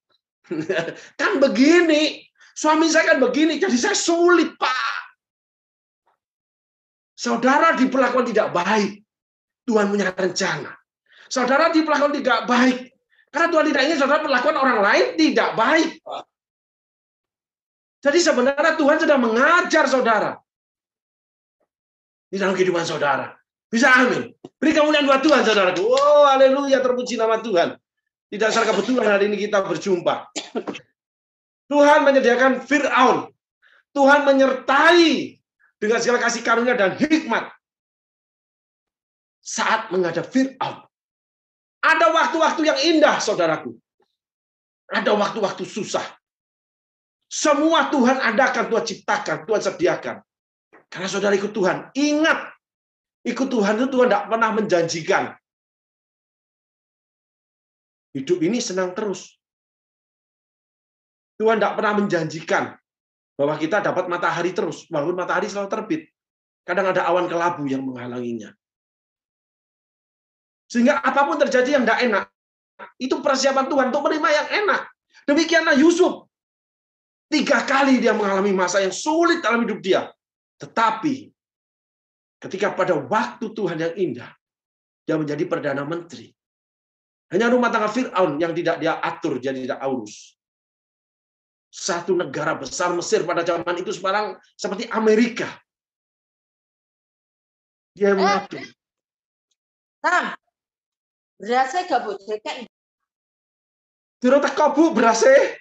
kan 1.15 1.39
begini, 1.39 2.27
suami 2.59 2.91
saya 2.91 3.15
kan 3.15 3.23
begini, 3.23 3.63
jadi 3.63 3.79
saya 3.79 3.95
sulit, 3.95 4.51
Pak. 4.59 4.99
Saudara 7.15 7.79
diperlakukan 7.79 8.35
tidak 8.35 8.51
baik, 8.51 8.99
Tuhan 9.63 9.95
punya 9.95 10.11
rencana. 10.11 10.75
Saudara 11.31 11.71
diperlakukan 11.71 12.19
tidak 12.19 12.49
baik, 12.49 12.98
karena 13.29 13.49
Tuhan 13.53 13.67
tidak 13.69 13.83
ingin 13.89 13.99
saudara 14.01 14.21
perlakuan 14.25 14.57
orang 14.57 14.79
lain 14.81 15.05
tidak 15.15 15.49
baik. 15.55 15.91
Jadi 17.99 18.19
sebenarnya 18.23 18.79
Tuhan 18.79 18.97
sedang 19.03 19.21
mengajar 19.21 19.85
saudara. 19.91 20.39
Di 22.29 22.37
dalam 22.37 22.55
kehidupan 22.55 22.85
saudara. 22.85 23.35
Bisa 23.69 23.93
amin. 23.93 24.33
Beri 24.57 24.73
kemuliaan 24.73 25.05
buat 25.05 25.21
Tuhan 25.21 25.45
saudaraku. 25.45 25.85
Oh 25.85 26.25
haleluya 26.25 26.81
terpuji 26.81 27.21
nama 27.21 27.41
Tuhan. 27.45 27.77
Tidak 28.29 28.49
dasar 28.49 28.65
kebetulan 28.65 29.09
hari 29.09 29.29
ini 29.29 29.37
kita 29.41 29.65
berjumpa. 29.65 30.29
Tuhan 31.73 32.01
menyediakan 32.05 32.65
Fir'aun. 32.65 33.29
Tuhan 33.93 34.25
menyertai 34.25 35.37
dengan 35.77 35.99
segala 36.01 36.19
kasih 36.21 36.41
karunia 36.45 36.77
dan 36.77 36.97
hikmat. 36.97 37.53
Saat 39.45 39.93
menghadap 39.93 40.29
Fir'aun. 40.29 40.88
Ada 41.79 42.11
waktu-waktu 42.11 42.61
yang 42.67 42.79
indah, 42.79 43.23
saudaraku. 43.23 43.75
Ada 44.91 45.15
waktu-waktu 45.15 45.63
susah. 45.63 46.05
Semua 47.29 47.93
Tuhan 47.93 48.19
adakan, 48.19 48.73
Tuhan 48.73 48.85
ciptakan, 48.89 49.45
Tuhan 49.45 49.63
sediakan. 49.63 50.17
Karena 50.89 51.09
saudara 51.09 51.37
ikut 51.37 51.53
Tuhan. 51.53 51.93
Ingat, 51.93 52.39
ikut 53.29 53.49
Tuhan 53.53 53.77
itu 53.77 53.87
Tuhan 53.93 54.09
tidak 54.09 54.25
pernah 54.33 54.51
menjanjikan. 54.57 55.25
Hidup 58.17 58.39
ini 58.41 58.59
senang 58.65 58.97
terus. 58.97 59.37
Tuhan 61.37 61.61
tidak 61.61 61.77
pernah 61.79 61.95
menjanjikan 62.01 62.65
bahwa 63.39 63.55
kita 63.55 63.79
dapat 63.79 64.11
matahari 64.11 64.51
terus, 64.51 64.89
walaupun 64.91 65.15
matahari 65.15 65.47
selalu 65.47 65.69
terbit. 65.71 66.03
Kadang 66.67 66.91
ada 66.91 67.07
awan 67.07 67.31
kelabu 67.31 67.69
yang 67.71 67.87
menghalanginya. 67.87 68.51
Sehingga 70.69 71.01
apa 71.01 71.25
pun 71.25 71.41
terjadi 71.41 71.81
yang 71.81 71.85
tidak 71.89 72.01
enak, 72.05 72.25
itu 73.01 73.17
persiapan 73.25 73.67
Tuhan 73.67 73.87
untuk 73.89 74.05
menerima 74.05 74.29
yang 74.29 74.49
enak. 74.65 74.83
Demikianlah 75.25 75.75
Yusuf. 75.81 76.29
Tiga 77.29 77.65
kali 77.65 78.01
dia 78.01 78.17
mengalami 78.17 78.53
masa 78.53 78.81
yang 78.81 78.93
sulit 78.93 79.41
dalam 79.45 79.65
hidup 79.65 79.81
dia. 79.81 80.13
Tetapi 80.61 81.29
ketika 82.41 82.73
pada 82.73 82.97
waktu 82.97 83.53
Tuhan 83.53 83.77
yang 83.81 83.95
indah, 83.97 84.31
dia 85.05 85.17
menjadi 85.17 85.45
Perdana 85.49 85.85
Menteri. 85.89 86.33
Hanya 87.29 87.53
rumah 87.53 87.69
tangga 87.69 87.93
Fir'aun 87.93 88.41
yang 88.41 88.57
tidak 88.57 88.81
dia 88.81 88.97
atur, 89.01 89.37
jadi 89.37 89.61
tidak 89.61 89.81
urus. 89.85 90.37
Satu 91.69 92.17
negara 92.17 92.57
besar 92.57 92.97
Mesir 92.97 93.29
pada 93.29 93.45
zaman 93.45 93.77
itu 93.77 93.93
sekarang 93.93 94.41
seperti 94.57 94.89
Amerika. 94.89 95.49
Dia 97.93 98.17
mengatur. 98.17 98.65
Sam, 100.01 100.33
Berasnya 101.39 101.87
gak 101.87 102.01
bu, 102.03 102.19
kayak 102.19 102.67
Turun 104.19 104.43
teko 104.43 104.75
bu 104.75 104.91
berasnya. 104.91 105.55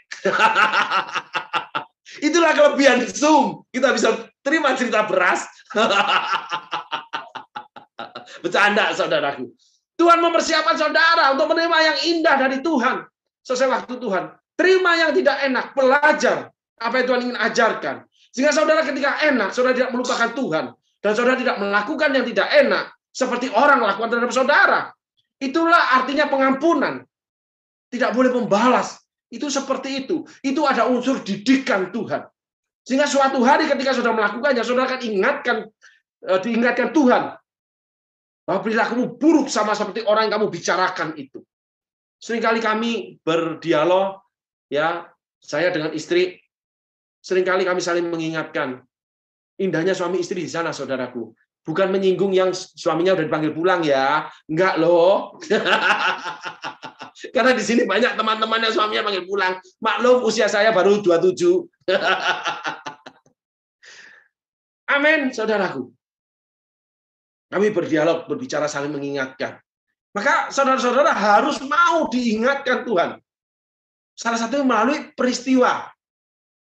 Itulah 2.26 2.58
kelebihan 2.58 3.06
Zoom. 3.06 3.62
Kita 3.70 3.94
bisa 3.94 4.26
terima 4.42 4.74
cerita 4.74 5.06
beras. 5.06 5.46
Bercanda 8.44 8.98
saudaraku. 8.98 9.54
Tuhan 9.98 10.18
mempersiapkan 10.22 10.78
saudara 10.78 11.34
untuk 11.34 11.54
menerima 11.54 11.78
yang 11.94 11.98
indah 12.18 12.36
dari 12.42 12.58
Tuhan. 12.66 13.06
Sesuai 13.46 13.70
waktu 13.70 13.94
Tuhan. 14.02 14.34
Terima 14.58 14.98
yang 14.98 15.14
tidak 15.14 15.38
enak. 15.46 15.66
Belajar 15.78 16.50
apa 16.82 16.94
yang 16.98 17.06
Tuhan 17.06 17.22
ingin 17.30 17.38
ajarkan. 17.38 17.96
Sehingga 18.34 18.54
saudara 18.54 18.82
ketika 18.82 19.22
enak, 19.22 19.54
saudara 19.54 19.78
tidak 19.78 19.94
melupakan 19.94 20.30
Tuhan. 20.34 20.66
Dan 20.98 21.12
saudara 21.14 21.38
tidak 21.38 21.62
melakukan 21.62 22.10
yang 22.10 22.26
tidak 22.26 22.48
enak. 22.58 22.86
Seperti 23.14 23.54
orang 23.54 23.86
melakukan 23.86 24.10
terhadap 24.10 24.34
saudara. 24.34 24.97
Itulah 25.38 26.02
artinya 26.02 26.26
pengampunan. 26.30 27.06
Tidak 27.88 28.12
boleh 28.12 28.34
membalas. 28.34 28.98
Itu 29.30 29.52
seperti 29.52 30.06
itu. 30.06 30.24
Itu 30.42 30.66
ada 30.66 30.90
unsur 30.90 31.22
didikan 31.22 31.94
Tuhan. 31.94 32.26
Sehingga 32.88 33.06
suatu 33.06 33.44
hari 33.44 33.68
ketika 33.68 33.92
sudah 33.92 34.16
melakukannya, 34.16 34.64
saudara 34.64 34.96
akan 34.96 35.02
ingatkan, 35.04 35.58
eh, 36.24 36.40
diingatkan 36.40 36.96
Tuhan. 36.96 37.36
Bahwa 38.48 38.60
perilakumu 38.64 39.20
buruk 39.20 39.52
sama 39.52 39.76
seperti 39.76 40.08
orang 40.08 40.32
yang 40.32 40.40
kamu 40.40 40.48
bicarakan 40.48 41.20
itu. 41.20 41.44
Seringkali 42.18 42.64
kami 42.64 42.92
berdialog, 43.22 44.24
ya 44.72 45.06
saya 45.44 45.70
dengan 45.70 45.92
istri, 45.92 46.40
sering 47.20 47.44
kali 47.44 47.68
kami 47.68 47.84
saling 47.84 48.08
mengingatkan. 48.08 48.82
Indahnya 49.60 49.92
suami 49.92 50.24
istri 50.24 50.48
di 50.48 50.50
sana, 50.50 50.72
saudaraku. 50.72 51.36
Bukan 51.68 51.92
menyinggung 51.92 52.32
yang 52.32 52.56
suaminya 52.56 53.20
udah 53.20 53.28
dipanggil 53.28 53.52
pulang 53.52 53.84
ya. 53.84 54.32
Enggak 54.48 54.80
loh. 54.80 55.36
Karena 57.36 57.52
di 57.52 57.60
sini 57.60 57.84
banyak 57.84 58.16
teman-teman 58.16 58.64
yang 58.64 58.72
suaminya 58.72 59.04
panggil 59.04 59.28
pulang. 59.28 59.60
Maklum 59.84 60.24
usia 60.24 60.48
saya 60.48 60.72
baru 60.72 61.04
27. 61.04 61.36
Amin, 64.96 65.36
saudaraku. 65.36 65.92
Kami 67.52 67.68
berdialog, 67.76 68.32
berbicara 68.32 68.72
saling 68.72 68.96
mengingatkan. 68.96 69.60
Maka 70.16 70.48
saudara-saudara 70.56 71.12
harus 71.12 71.60
mau 71.68 72.08
diingatkan 72.08 72.88
Tuhan. 72.88 73.20
Salah 74.18 74.40
satunya 74.40 74.64
melalui 74.64 75.12
peristiwa 75.14 75.92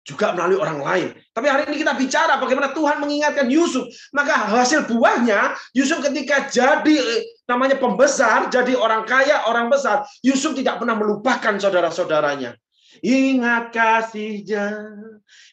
juga 0.02 0.32
melalui 0.32 0.58
orang 0.58 0.80
lain. 0.80 1.08
Tapi 1.38 1.46
hari 1.46 1.70
ini 1.70 1.86
kita 1.86 1.94
bicara 1.94 2.34
bagaimana 2.42 2.74
Tuhan 2.74 2.98
mengingatkan 2.98 3.46
Yusuf. 3.46 3.86
Maka 4.10 4.50
hasil 4.58 4.90
buahnya, 4.90 5.54
Yusuf 5.70 6.02
ketika 6.02 6.50
jadi 6.50 6.98
eh, 6.98 7.38
namanya 7.46 7.78
pembesar, 7.78 8.50
jadi 8.50 8.74
orang 8.74 9.06
kaya, 9.06 9.46
orang 9.46 9.70
besar, 9.70 10.02
Yusuf 10.26 10.58
tidak 10.58 10.82
pernah 10.82 10.98
melupakan 10.98 11.54
saudara-saudaranya. 11.54 12.58
ingat 13.06 13.70
kasihnya, 13.70 14.98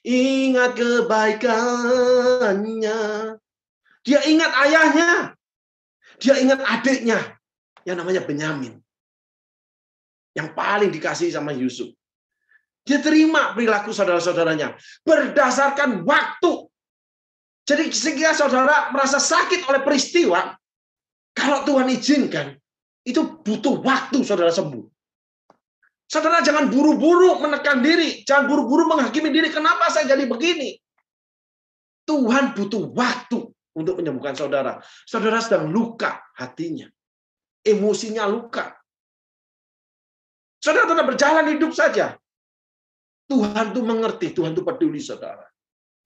ingat 0.01 0.73
kebaikannya. 0.73 1.77
Dia 4.01 4.25
ingat 4.25 4.51
ayahnya, 4.65 5.37
dia 6.17 6.33
ingat 6.41 6.65
adiknya, 6.65 7.21
yang 7.85 8.01
namanya 8.01 8.25
Benyamin. 8.25 8.81
Yang 10.33 10.49
paling 10.57 10.89
dikasih 10.89 11.29
sama 11.29 11.53
Yusuf. 11.53 11.93
Dia 12.85 13.01
terima 13.01 13.57
perilaku 13.57 13.89
saudara-saudaranya 13.89 14.77
berdasarkan 15.01 16.05
waktu. 16.05 16.69
Jadi 17.65 17.89
sehingga 17.89 18.37
saudara 18.37 18.93
merasa 18.93 19.17
sakit 19.17 19.65
oleh 19.65 19.81
peristiwa, 19.81 20.53
kalau 21.33 21.65
Tuhan 21.65 21.89
izinkan, 21.89 22.53
itu 23.01 23.41
butuh 23.41 23.81
waktu 23.81 24.21
saudara 24.21 24.53
sembuh. 24.53 24.85
Saudara 26.05 26.45
jangan 26.45 26.69
buru-buru 26.69 27.41
menekan 27.41 27.81
diri, 27.81 28.21
jangan 28.21 28.45
buru-buru 28.45 28.85
menghakimi 28.85 29.33
diri. 29.33 29.49
Kenapa 29.49 29.89
saya 29.89 30.05
jadi 30.13 30.29
begini? 30.29 30.77
Tuhan 32.05 32.53
butuh 32.53 32.93
waktu 32.93 33.49
untuk 33.73 33.97
menyembuhkan 33.97 34.37
saudara. 34.37 34.77
Saudara 35.09 35.41
sedang 35.41 35.73
luka 35.73 36.21
hatinya. 36.37 36.85
Emosinya 37.65 38.29
luka. 38.29 38.77
Saudara 40.61 40.85
tetap 40.85 41.05
berjalan 41.09 41.45
hidup 41.49 41.73
saja. 41.73 42.13
Tuhan 43.25 43.73
tuh 43.73 43.81
mengerti, 43.81 44.29
Tuhan 44.33 44.53
tuh 44.53 44.61
peduli 44.61 45.01
saudara. 45.01 45.49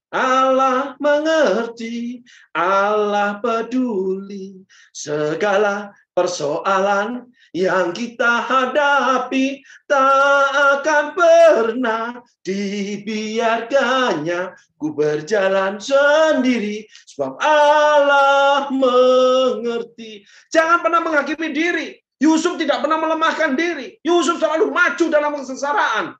Allah 0.09 0.97
mengerti, 0.97 2.25
Allah 2.57 3.37
peduli 3.37 4.65
segala 4.89 5.93
persoalan 6.17 7.29
yang 7.53 7.93
kita 7.93 8.41
hadapi 8.41 9.61
tak 9.85 10.81
akan 10.81 11.05
pernah 11.13 12.25
dibiarkannya 12.41 14.57
ku 14.81 14.97
berjalan 14.97 15.77
sendiri 15.77 16.89
sebab 17.05 17.37
Allah 17.45 18.65
mengerti. 18.73 20.25
Jangan 20.49 20.81
pernah 20.81 21.05
menghakimi 21.05 21.53
diri. 21.53 22.01
Yusuf 22.19 22.59
tidak 22.59 22.83
pernah 22.83 22.99
melemahkan 22.99 23.55
diri. 23.55 23.95
Yusuf 24.03 24.41
selalu 24.41 24.73
maju 24.73 25.05
dalam 25.07 25.37
kesesaraan 25.37 26.18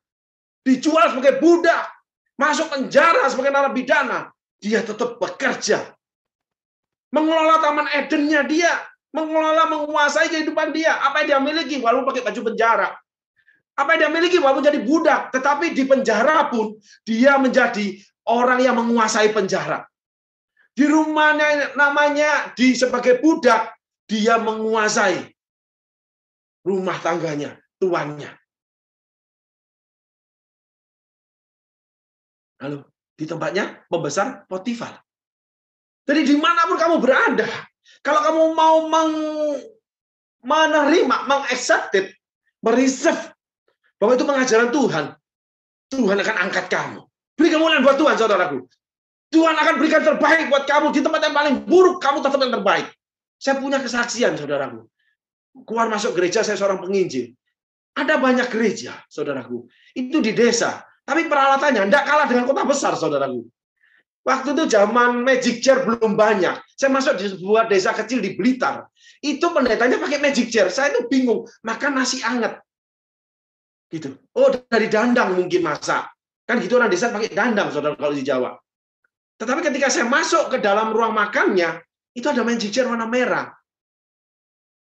dijual 0.70 1.10
sebagai 1.10 1.42
budak, 1.42 1.90
masuk 2.38 2.70
penjara 2.70 3.26
sebagai 3.26 3.50
narapidana, 3.50 4.30
dia 4.62 4.86
tetap 4.86 5.18
bekerja. 5.18 5.90
Mengelola 7.10 7.58
taman 7.58 7.90
Edennya 7.90 8.46
dia, 8.46 8.70
mengelola, 9.10 9.66
menguasai 9.66 10.30
kehidupan 10.30 10.70
dia. 10.70 10.94
Apa 11.02 11.26
yang 11.26 11.28
dia 11.28 11.40
miliki 11.42 11.82
walaupun 11.82 12.14
pakai 12.14 12.22
baju 12.30 12.42
penjara. 12.54 12.90
Apa 13.74 13.98
yang 13.98 14.00
dia 14.06 14.12
miliki 14.14 14.38
walaupun 14.38 14.62
jadi 14.62 14.80
budak, 14.86 15.34
tetapi 15.34 15.74
di 15.74 15.90
penjara 15.90 16.54
pun 16.54 16.78
dia 17.02 17.42
menjadi 17.42 17.98
orang 18.30 18.62
yang 18.62 18.78
menguasai 18.78 19.34
penjara. 19.34 19.90
Di 20.78 20.86
rumahnya 20.86 21.74
namanya 21.74 22.54
di 22.54 22.78
sebagai 22.78 23.18
budak, 23.18 23.74
dia 24.06 24.38
menguasai 24.38 25.34
rumah 26.62 26.98
tangganya, 27.02 27.58
tuannya. 27.82 28.30
Lalu 32.60 32.84
di 33.16 33.26
tempatnya 33.28 33.84
membesar 33.92 34.48
Potifar. 34.48 35.00
Jadi 36.08 36.22
di 36.26 36.36
mana 36.40 36.66
pun 36.66 36.80
kamu 36.80 36.96
berada, 37.04 37.46
kalau 38.02 38.20
kamu 38.24 38.42
mau 38.58 38.76
meng, 38.90 39.14
menerima, 40.42 41.16
mengaccepted, 41.30 42.10
mereserve 42.64 43.36
bahwa 44.00 44.16
itu 44.16 44.26
pengajaran 44.26 44.70
Tuhan, 44.74 45.06
Tuhan 45.92 46.18
akan 46.18 46.36
angkat 46.50 46.66
kamu. 46.72 47.00
Beri 47.38 47.50
kemuliaan 47.54 47.84
buat 47.86 47.96
Tuhan, 47.96 48.16
saudaraku. 48.18 48.68
Tuhan 49.30 49.54
akan 49.54 49.74
berikan 49.78 50.02
terbaik 50.02 50.50
buat 50.50 50.66
kamu 50.66 50.90
di 50.90 51.00
tempat 51.06 51.22
yang 51.22 51.36
paling 51.38 51.56
buruk, 51.70 52.02
kamu 52.02 52.26
tetap 52.26 52.42
yang 52.42 52.54
terbaik. 52.58 52.88
Saya 53.38 53.56
punya 53.62 53.78
kesaksian, 53.78 54.34
saudaraku. 54.36 54.90
Keluar 55.64 55.88
masuk 55.88 56.18
gereja, 56.18 56.42
saya 56.42 56.58
seorang 56.58 56.82
penginjil. 56.82 57.38
Ada 57.94 58.18
banyak 58.18 58.50
gereja, 58.50 58.98
saudaraku. 59.08 59.70
Itu 59.94 60.20
di 60.20 60.34
desa. 60.34 60.89
Tapi 61.10 61.26
peralatannya 61.26 61.90
tidak 61.90 62.06
kalah 62.06 62.30
dengan 62.30 62.46
kota 62.46 62.70
besar, 62.70 62.94
saudaraku. 62.94 63.42
Waktu 64.22 64.54
itu 64.54 64.64
zaman 64.70 65.26
magic 65.26 65.66
chair 65.66 65.82
belum 65.82 66.14
banyak. 66.14 66.54
Saya 66.78 66.94
masuk 66.94 67.18
di 67.18 67.34
sebuah 67.34 67.66
desa 67.66 67.98
kecil 67.98 68.22
di 68.22 68.38
Blitar. 68.38 68.86
Itu 69.26 69.50
pendetanya 69.50 69.98
pakai 69.98 70.22
magic 70.22 70.54
chair. 70.54 70.70
Saya 70.70 70.94
itu 70.94 71.10
bingung. 71.10 71.50
Makan 71.66 71.98
nasi 71.98 72.22
anget. 72.22 72.62
Gitu. 73.90 74.14
Oh, 74.38 74.54
dari 74.70 74.86
dandang 74.86 75.34
mungkin 75.34 75.66
masak. 75.66 76.14
Kan 76.46 76.62
gitu 76.62 76.78
orang 76.78 76.94
desa 76.94 77.10
pakai 77.10 77.34
dandang, 77.34 77.74
saudara, 77.74 77.98
kalau 77.98 78.14
di 78.14 78.22
Jawa. 78.22 78.54
Tetapi 79.42 79.66
ketika 79.66 79.90
saya 79.90 80.06
masuk 80.06 80.54
ke 80.54 80.58
dalam 80.62 80.94
ruang 80.94 81.18
makannya, 81.18 81.82
itu 82.14 82.30
ada 82.30 82.46
magic 82.46 82.70
chair 82.70 82.86
warna 82.86 83.10
merah. 83.10 83.50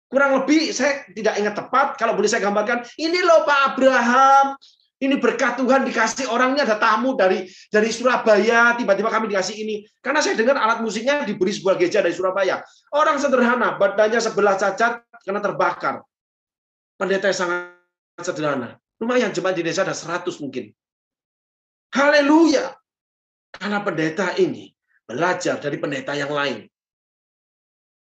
Kurang 0.07 0.45
lebih, 0.45 0.71
saya 0.71 1.03
tidak 1.11 1.35
ingat 1.41 1.55
tepat. 1.59 1.99
Kalau 1.99 2.15
boleh 2.15 2.31
saya 2.31 2.47
gambarkan, 2.47 2.87
ini 3.01 3.19
loh 3.27 3.43
Pak 3.43 3.75
Abraham, 3.75 4.55
ini 5.03 5.19
berkat 5.19 5.59
Tuhan 5.59 5.83
dikasih 5.83 6.31
orangnya 6.31 6.63
ada 6.63 6.79
tamu 6.79 7.19
dari 7.19 7.51
dari 7.67 7.91
Surabaya, 7.91 8.79
tiba-tiba 8.79 9.11
kami 9.11 9.35
dikasih 9.35 9.59
ini. 9.59 9.83
Karena 9.99 10.23
saya 10.23 10.39
dengar 10.39 10.55
alat 10.55 10.79
musiknya 10.79 11.27
diberi 11.27 11.51
sebuah 11.51 11.75
gereja 11.75 12.07
dari 12.07 12.15
Surabaya. 12.15 12.63
Orang 12.95 13.19
sederhana, 13.19 13.75
badannya 13.75 14.23
sebelah 14.23 14.55
cacat 14.55 15.03
karena 15.27 15.43
terbakar. 15.43 16.07
Pendeta 16.95 17.27
yang 17.35 17.39
sangat 17.43 18.23
sederhana. 18.23 18.79
Lumayan 19.03 19.35
jemaat 19.35 19.59
di 19.59 19.67
desa 19.67 19.83
ada 19.83 19.91
100 19.91 20.39
mungkin. 20.39 20.71
Haleluya. 21.91 22.71
Karena 23.51 23.83
pendeta 23.83 24.39
ini 24.39 24.71
belajar 25.03 25.59
dari 25.59 25.83
pendeta 25.83 26.15
yang 26.15 26.31
lain. 26.31 26.71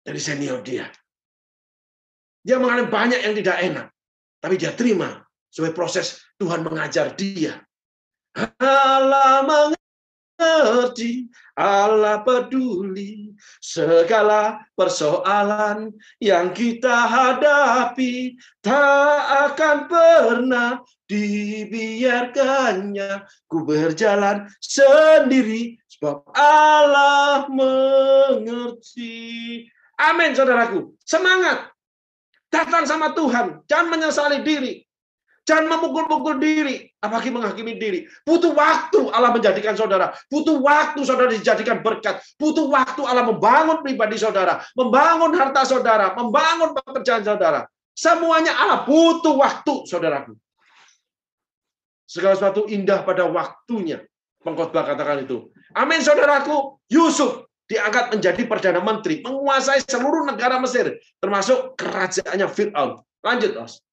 Dari 0.05 0.21
senior 0.21 0.61
dia. 0.61 0.85
Dia 2.45 2.61
mengalami 2.61 2.93
banyak 2.93 3.25
yang 3.25 3.33
tidak 3.33 3.57
enak. 3.65 3.87
Tapi 4.37 4.55
dia 4.61 4.77
terima 4.77 5.24
sebagai 5.55 5.79
proses 5.79 6.19
Tuhan 6.43 6.67
mengajar 6.67 7.15
dia. 7.15 7.63
Allah 8.59 9.47
mengerti, 9.47 11.31
Allah 11.55 12.27
peduli 12.27 13.31
segala 13.63 14.67
persoalan 14.75 15.95
yang 16.19 16.51
kita 16.51 17.07
hadapi 17.07 18.35
tak 18.59 19.55
akan 19.55 19.87
pernah 19.87 20.83
dibiarkannya 21.07 23.23
ku 23.47 23.63
berjalan 23.63 24.51
sendiri 24.59 25.79
sebab 25.87 26.27
Allah 26.35 27.47
mengerti. 27.47 29.15
Amin 30.03 30.35
saudaraku. 30.35 30.99
Semangat. 31.07 31.71
Datang 32.51 32.83
sama 32.87 33.15
Tuhan. 33.15 33.63
Jangan 33.67 33.91
menyesali 33.91 34.43
diri. 34.47 34.84
Jangan 35.45 35.77
memukul-mukul 35.77 36.41
diri, 36.41 36.89
apalagi 37.05 37.29
menghakimi 37.29 37.77
diri. 37.77 38.09
Butuh 38.25 38.57
waktu 38.57 39.13
Allah 39.13 39.29
menjadikan 39.29 39.77
saudara. 39.77 40.17
Butuh 40.33 40.57
waktu 40.57 41.05
saudara 41.05 41.29
dijadikan 41.29 41.85
berkat. 41.85 42.17
Butuh 42.41 42.65
waktu 42.73 43.05
Allah 43.05 43.29
membangun 43.29 43.85
pribadi 43.85 44.17
saudara. 44.17 44.65
Membangun 44.73 45.37
harta 45.37 45.69
saudara. 45.69 46.17
Membangun 46.17 46.73
pekerjaan 46.73 47.21
saudara. 47.21 47.69
Semuanya 47.93 48.57
Allah 48.57 48.89
butuh 48.89 49.37
waktu, 49.37 49.85
saudaraku. 49.85 50.33
Segala 52.09 52.41
sesuatu 52.41 52.65
indah 52.65 53.05
pada 53.05 53.29
waktunya. 53.29 54.01
Pengkhotbah 54.41 54.97
katakan 54.97 55.29
itu. 55.29 55.53
Amin, 55.77 56.01
saudaraku. 56.01 56.81
Yusuf 56.89 57.53
diangkat 57.69 58.17
menjadi 58.17 58.43
Perdana 58.49 58.81
Menteri. 58.81 59.21
Menguasai 59.21 59.85
seluruh 59.85 60.25
negara 60.25 60.57
Mesir. 60.57 60.97
Termasuk 61.21 61.77
kerajaannya 61.77 62.49
Fir'aun. 62.49 63.05
Lanjut, 63.21 63.53
Os. 63.61 63.85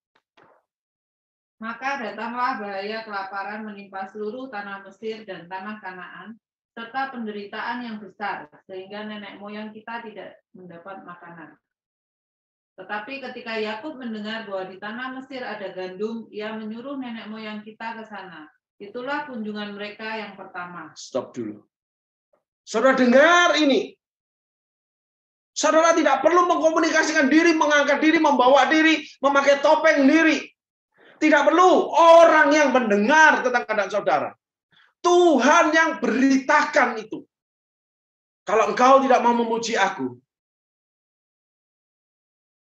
Maka 1.62 2.02
datanglah 2.02 2.58
bahaya 2.58 3.06
kelaparan 3.06 3.62
menimpa 3.62 4.10
seluruh 4.10 4.50
tanah 4.50 4.82
Mesir 4.82 5.22
dan 5.30 5.46
tanah 5.46 5.78
Kanaan, 5.78 6.34
serta 6.74 7.14
penderitaan 7.14 7.86
yang 7.86 7.98
besar, 8.02 8.50
sehingga 8.66 9.06
nenek 9.06 9.38
moyang 9.38 9.70
kita 9.70 10.02
tidak 10.02 10.42
mendapat 10.58 11.06
makanan. 11.06 11.54
Tetapi 12.82 13.22
ketika 13.22 13.62
Yakub 13.62 13.94
mendengar 13.94 14.50
bahwa 14.50 14.74
di 14.74 14.82
tanah 14.82 15.08
Mesir 15.22 15.46
ada 15.46 15.70
gandum, 15.70 16.26
ia 16.34 16.50
menyuruh 16.58 16.98
nenek 16.98 17.30
moyang 17.30 17.62
kita 17.62 17.94
ke 18.02 18.10
sana. 18.10 18.50
Itulah 18.82 19.30
kunjungan 19.30 19.78
mereka 19.78 20.18
yang 20.18 20.34
pertama. 20.34 20.90
Stop 20.98 21.38
dulu. 21.38 21.62
Saudara 22.66 22.98
dengar 22.98 23.54
ini. 23.62 23.94
Saudara 25.54 25.94
tidak 25.94 26.26
perlu 26.26 26.50
mengkomunikasikan 26.50 27.30
diri, 27.30 27.54
mengangkat 27.54 28.02
diri, 28.02 28.18
membawa 28.18 28.66
diri, 28.66 29.06
memakai 29.22 29.62
topeng 29.62 30.10
diri. 30.10 30.50
Tidak 31.22 31.42
perlu 31.46 31.94
orang 31.94 32.50
yang 32.50 32.74
mendengar 32.74 33.46
tentang 33.46 33.62
keadaan 33.70 33.92
saudara. 33.94 34.30
Tuhan 35.06 35.70
yang 35.70 36.02
beritakan 36.02 36.98
itu. 36.98 37.22
Kalau 38.42 38.74
engkau 38.74 39.06
tidak 39.06 39.22
mau 39.22 39.38
memuji 39.38 39.78
aku, 39.78 40.18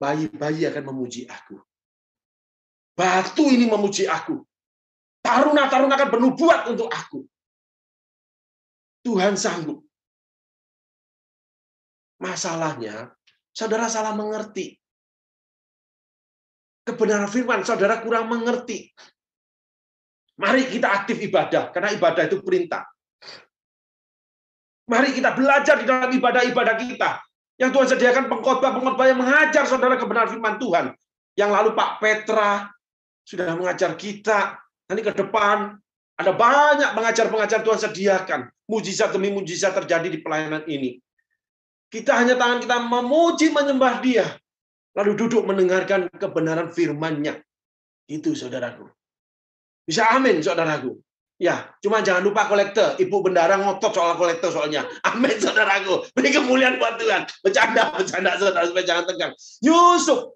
bayi-bayi 0.01 0.65
akan 0.65 0.85
memuji 0.89 1.29
aku. 1.29 1.61
Batu 2.97 3.53
ini 3.53 3.69
memuji 3.69 4.09
aku. 4.09 4.41
Taruna-taruna 5.21 5.93
akan 5.93 6.09
bernubuat 6.09 6.73
untuk 6.73 6.89
aku. 6.89 7.29
Tuhan 9.05 9.37
sanggup. 9.37 9.85
Masalahnya, 12.19 13.13
saudara 13.53 13.87
salah 13.93 14.17
mengerti. 14.17 14.75
Kebenaran 16.89 17.29
firman, 17.29 17.61
saudara 17.69 18.01
kurang 18.01 18.33
mengerti. 18.33 18.89
Mari 20.41 20.73
kita 20.73 20.89
aktif 20.89 21.21
ibadah, 21.21 21.69
karena 21.69 21.93
ibadah 21.93 22.25
itu 22.25 22.41
perintah. 22.41 22.89
Mari 24.89 25.13
kita 25.13 25.37
belajar 25.37 25.77
di 25.77 25.85
dalam 25.85 26.09
ibadah-ibadah 26.09 26.75
kita. 26.81 27.21
Yang 27.61 27.71
Tuhan 27.77 27.89
sediakan 27.93 28.25
pengkhotbah-pengkhotbah 28.33 29.07
yang 29.11 29.21
mengajar 29.21 29.69
saudara 29.69 30.01
kebenaran 30.01 30.33
firman 30.33 30.57
Tuhan. 30.57 30.97
Yang 31.37 31.51
lalu 31.53 31.71
Pak 31.77 31.91
Petra 32.01 32.73
sudah 33.27 33.53
mengajar 33.53 33.93
kita. 33.99 34.57
Nanti 34.89 35.03
ke 35.05 35.13
depan 35.13 35.77
ada 36.17 36.33
banyak 36.33 36.97
pengajar-pengajar 36.97 37.61
Tuhan 37.61 37.81
sediakan. 37.85 38.41
Mujizat 38.65 39.13
demi 39.13 39.29
mujizat 39.29 39.77
terjadi 39.77 40.09
di 40.09 40.19
pelayanan 40.25 40.65
ini. 40.65 40.97
Kita 41.93 42.17
hanya 42.17 42.39
tangan 42.41 42.65
kita 42.65 42.77
memuji, 42.81 43.53
menyembah 43.53 44.01
dia. 44.01 44.25
Lalu 44.99 45.13
duduk 45.15 45.47
mendengarkan 45.47 46.11
kebenaran 46.11 46.75
firman-Nya. 46.75 47.39
Itu 48.11 48.35
saudaraku. 48.35 48.91
Bisa 49.87 50.11
amin 50.11 50.43
saudaraku. 50.43 50.99
Ya, 51.39 51.71
cuma 51.79 52.03
jangan 52.03 52.27
lupa 52.27 52.51
kolektor. 52.51 52.99
Ibu 52.99 53.31
bendara 53.31 53.63
ngotot 53.63 53.95
soal 53.95 54.19
kolektor 54.19 54.51
soalnya. 54.51 54.83
Amin, 55.07 55.39
saudaraku. 55.39 56.11
Beri 56.11 56.35
kemuliaan 56.35 56.83
buat 56.83 56.99
Tuhan. 56.99 57.31
Bercanda, 57.47 57.95
bercanda, 57.95 58.35
saudara. 58.43 58.67
Supaya 58.67 58.83
jangan 58.83 59.05
tegang. 59.07 59.33
Yusuf. 59.63 60.35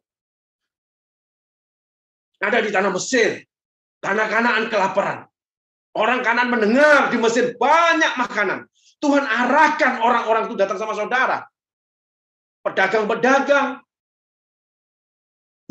Ada 2.39 2.63
di 2.63 2.71
tanah 2.71 2.95
Mesir. 2.95 3.43
Tanah 3.99 4.27
kanaan 4.31 4.71
kelaparan. 4.71 5.27
Orang 5.99 6.23
kanan 6.23 6.55
mendengar 6.55 7.11
di 7.11 7.19
Mesir 7.19 7.59
banyak 7.59 8.15
makanan. 8.15 8.71
Tuhan 9.03 9.27
arahkan 9.27 10.07
orang-orang 10.07 10.47
itu 10.47 10.55
datang 10.55 10.79
sama 10.79 10.95
saudara. 10.95 11.43
Pedagang-pedagang. 12.63 13.83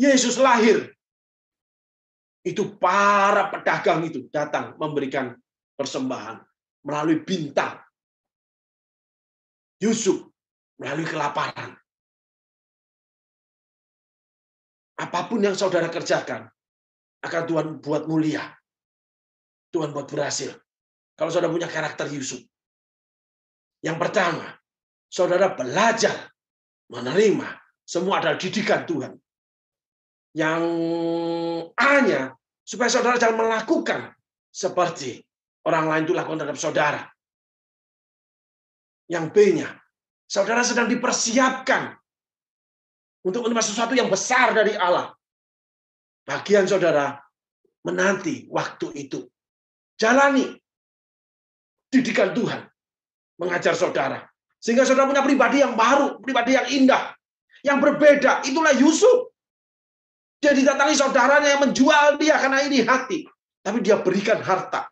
Yesus 0.02 0.34
lahir 0.42 0.90
itu 2.42 2.74
para 2.74 3.54
pedagang 3.54 4.02
itu 4.02 4.26
datang 4.34 4.74
memberikan 4.74 5.38
persembahan 5.78 6.42
melalui 6.82 7.22
bintang. 7.22 7.78
Yusuf 9.78 10.26
melalui 10.82 11.06
kelaparan. 11.06 11.78
Apa 14.98 15.30
pun 15.30 15.38
yang 15.38 15.54
saudara 15.54 15.86
kerjakan, 15.86 16.50
akan 17.22 17.42
Tuhan 17.46 17.66
buat 17.78 18.10
mulia. 18.10 18.42
Tuhan 19.70 19.94
buat 19.94 20.10
berhasil. 20.10 20.50
Kalau 21.14 21.30
saudara 21.30 21.54
punya 21.54 21.70
karakter 21.70 22.10
Yusuf. 22.10 22.42
Yang 23.82 23.98
pertama, 24.02 24.46
saudara 25.06 25.54
belajar 25.54 26.30
menerima 26.90 27.48
semua 27.86 28.22
adalah 28.22 28.38
didikan 28.38 28.82
Tuhan 28.86 29.21
yang 30.32 30.62
A-nya 31.76 32.32
supaya 32.64 32.88
saudara 32.88 33.20
jangan 33.20 33.44
melakukan 33.44 34.00
seperti 34.48 35.20
orang 35.68 35.88
lain 35.88 36.02
itu 36.08 36.14
lakukan 36.16 36.40
terhadap 36.44 36.60
saudara. 36.60 37.02
Yang 39.12 39.24
B-nya, 39.36 39.68
saudara 40.24 40.64
sedang 40.64 40.88
dipersiapkan 40.88 41.92
untuk 43.28 43.44
menerima 43.44 43.64
sesuatu 43.64 43.92
yang 43.92 44.08
besar 44.08 44.56
dari 44.56 44.72
Allah. 44.72 45.12
Bagian 46.24 46.64
saudara 46.64 47.18
menanti 47.84 48.46
waktu 48.48 48.88
itu. 48.94 49.26
Jalani 49.98 50.54
didikan 51.92 52.32
Tuhan 52.32 52.62
mengajar 53.36 53.76
saudara. 53.76 54.24
Sehingga 54.62 54.86
saudara 54.86 55.10
punya 55.10 55.26
pribadi 55.26 55.60
yang 55.60 55.74
baru, 55.74 56.22
pribadi 56.22 56.54
yang 56.54 56.66
indah, 56.70 57.10
yang 57.66 57.82
berbeda. 57.82 58.46
Itulah 58.46 58.72
Yusuf. 58.78 59.31
Dia 60.42 60.52
didatangi 60.58 60.98
saudaranya 60.98 61.54
yang 61.54 61.62
menjual 61.62 62.18
dia 62.18 62.34
karena 62.34 62.66
ini 62.66 62.82
hati. 62.82 63.22
Tapi 63.62 63.78
dia 63.78 64.02
berikan 64.02 64.42
harta. 64.42 64.90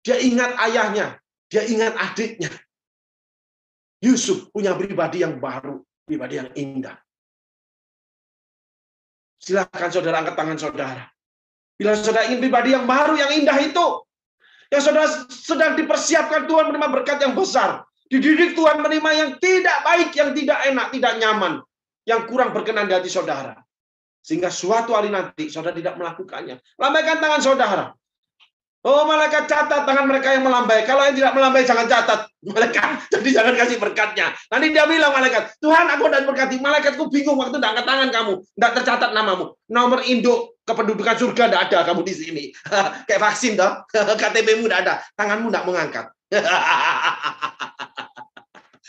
Dia 0.00 0.16
ingat 0.16 0.56
ayahnya. 0.64 1.20
Dia 1.52 1.68
ingat 1.68 1.92
adiknya. 2.00 2.48
Yusuf 4.00 4.48
punya 4.48 4.72
pribadi 4.72 5.20
yang 5.20 5.36
baru. 5.36 5.84
Pribadi 6.08 6.40
yang 6.40 6.48
indah. 6.56 6.96
Silakan 9.36 9.90
saudara 9.92 10.24
angkat 10.24 10.34
tangan 10.40 10.56
saudara. 10.56 11.04
Bila 11.76 11.92
saudara 11.92 12.32
ingin 12.32 12.40
pribadi 12.40 12.72
yang 12.72 12.88
baru, 12.88 13.20
yang 13.20 13.30
indah 13.36 13.58
itu. 13.60 13.86
Yang 14.72 14.82
saudara 14.88 15.06
sedang 15.28 15.72
dipersiapkan 15.76 16.48
Tuhan 16.48 16.72
menerima 16.72 16.88
berkat 16.88 17.20
yang 17.20 17.36
besar. 17.36 17.84
Dididik 18.08 18.56
Tuhan 18.56 18.80
menerima 18.80 19.10
yang 19.12 19.30
tidak 19.36 19.78
baik, 19.84 20.10
yang 20.16 20.32
tidak 20.32 20.58
enak, 20.72 20.86
tidak 20.88 21.12
nyaman. 21.20 21.60
Yang 22.08 22.20
kurang 22.32 22.56
berkenan 22.56 22.88
di 22.88 22.96
hati 22.96 23.12
saudara. 23.12 23.67
Sehingga 24.28 24.52
suatu 24.52 24.92
hari 24.92 25.08
nanti 25.08 25.48
saudara 25.48 25.72
tidak 25.72 25.96
melakukannya. 25.96 26.60
Lambaikan 26.76 27.16
tangan 27.16 27.40
saudara. 27.40 27.96
Oh 28.84 29.08
malaikat 29.08 29.48
catat 29.48 29.88
tangan 29.88 30.04
mereka 30.04 30.36
yang 30.36 30.44
melambai. 30.44 30.84
Kalau 30.84 31.08
yang 31.08 31.16
tidak 31.16 31.32
melambai 31.32 31.64
jangan 31.64 31.88
catat. 31.88 32.28
Malaikat, 32.54 33.10
jadi 33.10 33.28
jangan 33.34 33.54
kasih 33.58 33.82
berkatnya. 33.82 34.30
Nanti 34.46 34.70
dia 34.70 34.86
bilang 34.86 35.10
malaikat, 35.10 35.58
Tuhan 35.58 35.90
aku 35.90 36.06
dan 36.06 36.22
berkati. 36.22 36.62
Malaikatku 36.62 37.10
bingung 37.10 37.34
waktu 37.34 37.58
tidak 37.58 37.74
angkat 37.74 37.86
tangan 37.90 38.08
kamu. 38.14 38.32
Tidak 38.46 38.72
tercatat 38.78 39.10
namamu. 39.10 39.58
Nomor 39.66 40.06
induk 40.06 40.60
kependudukan 40.62 41.16
surga 41.18 41.42
tidak 41.50 41.62
ada 41.66 41.78
kamu 41.88 42.00
di 42.06 42.14
sini. 42.14 42.44
Kayak 43.10 43.20
vaksin 43.24 43.58
toh. 43.58 43.82
KTP-mu 44.20 44.70
tidak 44.70 44.80
ada. 44.86 44.94
Tanganmu 45.18 45.50
tidak 45.50 45.64
mengangkat. 45.66 46.06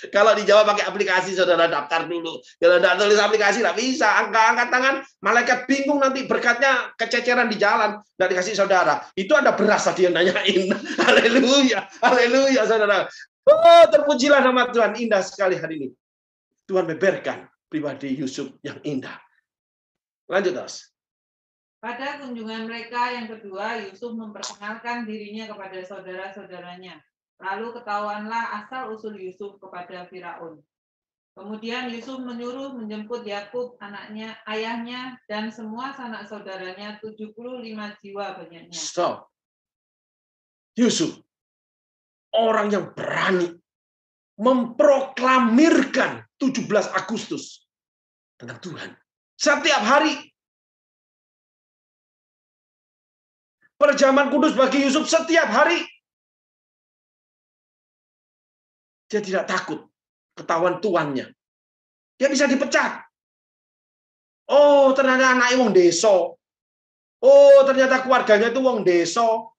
Kalau 0.07 0.31
dijawab 0.31 0.71
pakai 0.71 0.87
aplikasi, 0.87 1.35
saudara 1.35 1.67
daftar 1.67 2.07
dulu. 2.07 2.39
Kalau 2.55 2.79
tidak 2.79 2.95
tulis 2.95 3.19
aplikasi, 3.19 3.59
tidak 3.59 3.75
bisa. 3.75 4.07
Angka-angkat 4.23 4.67
tangan, 4.71 4.95
malaikat 5.19 5.59
bingung 5.67 5.99
nanti 5.99 6.23
berkatnya 6.23 6.95
kececeran 6.95 7.51
di 7.51 7.59
jalan. 7.59 7.99
Tidak 7.99 8.29
dikasih 8.31 8.55
saudara. 8.55 9.03
Itu 9.11 9.35
ada 9.35 9.51
beras 9.51 9.83
tadi 9.83 10.07
yang 10.07 10.15
nanyain. 10.15 10.71
Haleluya. 11.05 11.83
Haleluya, 11.99 12.63
saudara. 12.63 13.11
Oh, 13.43 13.83
terpujilah 13.91 14.39
nama 14.39 14.71
Tuhan. 14.71 14.95
Indah 14.95 15.19
sekali 15.19 15.59
hari 15.59 15.75
ini. 15.83 15.89
Tuhan 16.63 16.87
memberkan 16.87 17.49
pribadi 17.67 18.15
Yusuf 18.15 18.55
yang 18.63 18.79
indah. 18.87 19.19
Lanjut, 20.29 20.53
terus. 20.55 20.93
Pada 21.79 22.19
kunjungan 22.19 22.67
mereka 22.67 23.07
yang 23.15 23.31
kedua, 23.31 23.79
Yusuf 23.87 24.11
memperkenalkan 24.11 25.07
dirinya 25.07 25.47
kepada 25.47 25.79
saudara-saudaranya. 25.81 26.99
Lalu 27.39 27.71
ketahuanlah 27.71 28.63
asal-usul 28.63 29.15
Yusuf 29.15 29.55
kepada 29.63 30.03
Firaun. 30.11 30.59
Kemudian 31.39 31.87
Yusuf 31.87 32.19
menyuruh 32.19 32.75
menjemput 32.75 33.23
Yakub, 33.23 33.79
anaknya, 33.79 34.35
ayahnya, 34.43 35.15
dan 35.31 35.47
semua 35.47 35.95
sanak 35.95 36.27
saudaranya 36.27 36.99
75 36.99 37.31
jiwa 38.03 38.25
banyaknya. 38.43 38.75
Stop. 38.75 39.31
Yusuf, 40.75 41.15
orang 42.35 42.67
yang 42.75 42.91
berani 42.91 43.55
memproklamirkan 44.35 46.27
17 46.35 46.67
Agustus 46.95 47.67
tentang 48.35 48.59
Tuhan. 48.59 48.91
Setiap 49.39 49.83
hari. 49.83 50.15
Perjaman 53.79 54.27
kudus 54.27 54.59
bagi 54.59 54.83
Yusuf 54.83 55.07
setiap 55.07 55.47
hari. 55.47 55.87
Dia 59.09 59.19
tidak 59.25 59.49
takut 59.49 59.89
ketahuan 60.37 60.77
tuannya. 60.77 61.33
Dia 62.15 62.27
bisa 62.29 62.45
dipecat. 62.45 63.03
Oh, 64.49 64.93
ternyata 64.93 65.33
anaknya 65.33 65.57
wong 65.57 65.71
deso. 65.73 66.37
Oh, 67.19 67.59
ternyata 67.65 68.05
keluarganya 68.05 68.53
itu 68.53 68.61
wong 68.61 68.85
deso. 68.85 69.53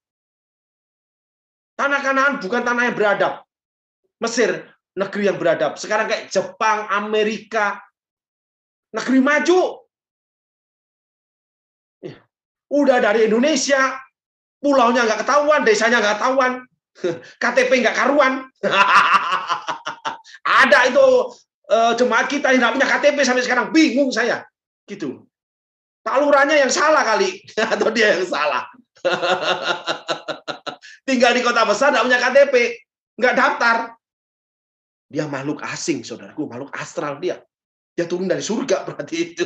Tanah 1.74 2.00
Kanaan 2.00 2.38
bukan 2.38 2.62
tanah 2.62 2.88
yang 2.88 2.96
beradab. 2.96 3.42
Mesir, 4.20 4.68
negeri 4.94 5.32
yang 5.32 5.38
beradab. 5.40 5.80
Sekarang 5.80 6.06
kayak 6.06 6.28
Jepang, 6.28 6.86
Amerika, 6.92 7.80
negeri 8.92 9.18
maju. 9.22 9.60
Ya. 12.04 12.20
Udah 12.68 13.00
dari 13.00 13.30
Indonesia, 13.30 13.96
pulaunya 14.60 15.08
nggak 15.08 15.24
ketahuan, 15.24 15.64
desanya 15.64 16.04
nggak 16.04 16.16
ketahuan. 16.20 16.52
KTP 17.42 17.70
nggak 17.82 17.96
karuan. 17.96 18.46
Ada 20.60 20.90
itu 20.90 21.06
uh, 21.70 21.92
jemaat 21.96 22.26
kita 22.26 22.52
yang 22.52 22.60
nggak 22.60 22.74
punya 22.80 22.88
KTP 22.88 23.18
sampai 23.24 23.44
sekarang 23.44 23.66
bingung 23.70 24.10
saya. 24.10 24.44
Gitu. 24.84 25.24
Talurannya 26.00 26.64
yang 26.64 26.72
salah 26.72 27.04
kali 27.04 27.44
atau 27.74 27.88
dia 27.92 28.16
yang 28.16 28.26
salah. 28.26 28.64
Tinggal 31.06 31.32
di 31.36 31.42
kota 31.44 31.64
besar 31.64 31.92
nggak 31.92 32.06
punya 32.06 32.20
KTP, 32.20 32.54
nggak 33.20 33.34
daftar. 33.36 33.76
Dia 35.10 35.26
makhluk 35.26 35.58
asing, 35.66 36.06
saudaraku, 36.06 36.46
makhluk 36.46 36.70
astral 36.78 37.18
dia. 37.18 37.42
Dia 37.98 38.06
turun 38.06 38.30
dari 38.30 38.40
surga 38.40 38.86
berarti 38.86 39.16
itu. 39.18 39.42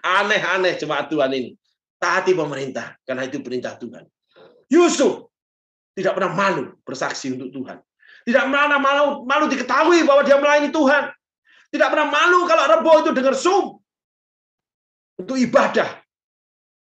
Aneh-aneh 0.00 0.80
jemaat 0.80 1.12
Tuhan 1.12 1.28
ini. 1.36 1.52
Taati 2.00 2.32
pemerintah, 2.32 2.96
karena 3.04 3.28
itu 3.28 3.44
perintah 3.44 3.76
Tuhan. 3.76 4.08
Yusuf 4.72 5.33
tidak 5.94 6.12
pernah 6.18 6.32
malu 6.34 6.64
bersaksi 6.82 7.30
untuk 7.30 7.54
Tuhan. 7.54 7.78
Tidak 8.26 8.42
pernah 8.50 8.80
malu, 8.82 9.22
malu 9.22 9.46
diketahui 9.46 10.02
bahwa 10.02 10.22
dia 10.26 10.36
melayani 10.42 10.74
Tuhan. 10.74 11.14
Tidak 11.70 11.88
pernah 11.90 12.08
malu 12.10 12.46
kalau 12.50 12.64
rebo 12.66 12.92
itu 13.02 13.10
dengar 13.14 13.34
sum. 13.38 13.78
Untuk 15.14 15.38
ibadah. 15.38 16.02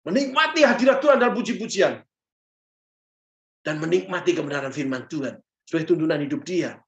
Menikmati 0.02 0.66
hadirat 0.66 0.98
Tuhan 0.98 1.22
dalam 1.22 1.34
puji-pujian. 1.36 2.02
Dan 3.62 3.78
menikmati 3.78 4.34
kebenaran 4.34 4.74
firman 4.74 5.06
Tuhan. 5.06 5.38
Sebagai 5.62 5.94
tuntunan 5.94 6.18
hidup 6.18 6.42
dia. 6.42 6.80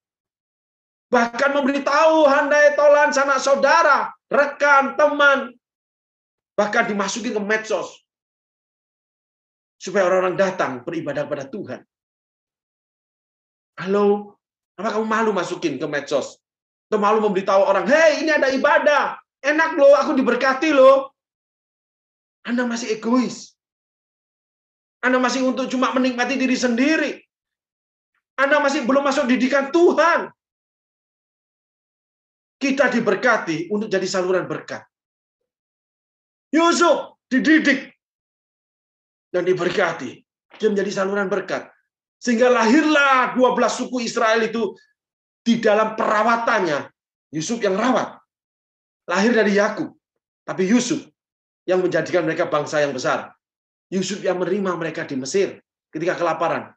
Bahkan 1.10 1.50
memberitahu 1.52 2.26
handai 2.26 2.78
tolan 2.78 3.10
sanak 3.10 3.42
saudara, 3.42 4.14
rekan, 4.30 4.94
teman, 4.94 5.52
bahkan 6.54 6.86
dimasukin 6.86 7.34
ke 7.34 7.42
medsos 7.42 8.06
supaya 9.80 10.06
orang-orang 10.06 10.38
datang 10.38 10.72
beribadah 10.86 11.26
kepada 11.26 11.50
Tuhan. 11.50 11.80
Halo, 13.78 14.36
apa 14.80 14.96
kamu 14.96 15.06
malu 15.06 15.30
masukin 15.36 15.76
ke 15.76 15.86
medsos? 15.86 16.40
Atau 16.90 16.98
malu 16.98 17.22
memberitahu 17.22 17.62
orang, 17.62 17.86
hei 17.86 18.26
ini 18.26 18.34
ada 18.34 18.50
ibadah, 18.50 19.20
enak 19.44 19.78
loh, 19.78 19.94
aku 19.94 20.16
diberkati 20.18 20.74
loh. 20.74 21.14
Anda 22.42 22.66
masih 22.66 22.98
egois. 22.98 23.54
Anda 25.00 25.16
masih 25.20 25.46
untuk 25.46 25.68
cuma 25.70 25.92
menikmati 25.96 26.34
diri 26.36 26.56
sendiri. 26.56 27.12
Anda 28.36 28.60
masih 28.60 28.84
belum 28.88 29.04
masuk 29.04 29.28
didikan 29.28 29.68
Tuhan. 29.68 30.32
Kita 32.60 32.92
diberkati 32.92 33.72
untuk 33.72 33.88
jadi 33.88 34.04
saluran 34.04 34.44
berkat. 34.44 34.84
Yusuf 36.52 37.16
dididik 37.32 37.94
dan 39.32 39.46
diberkati. 39.48 40.20
Dia 40.60 40.68
menjadi 40.68 40.90
saluran 40.92 41.30
berkat. 41.32 41.72
Sehingga 42.20 42.52
lahirlah 42.52 43.32
12 43.32 43.80
suku 43.80 44.04
Israel 44.04 44.44
itu 44.44 44.76
di 45.40 45.56
dalam 45.56 45.96
perawatannya. 45.96 46.92
Yusuf 47.32 47.64
yang 47.64 47.80
rawat. 47.80 48.20
Lahir 49.08 49.32
dari 49.32 49.56
Yakub. 49.56 49.96
Tapi 50.44 50.68
Yusuf 50.68 51.00
yang 51.64 51.80
menjadikan 51.80 52.28
mereka 52.28 52.44
bangsa 52.44 52.84
yang 52.84 52.92
besar. 52.92 53.32
Yusuf 53.88 54.20
yang 54.20 54.36
menerima 54.36 54.76
mereka 54.76 55.08
di 55.08 55.16
Mesir 55.16 55.58
ketika 55.88 56.20
kelaparan. 56.20 56.70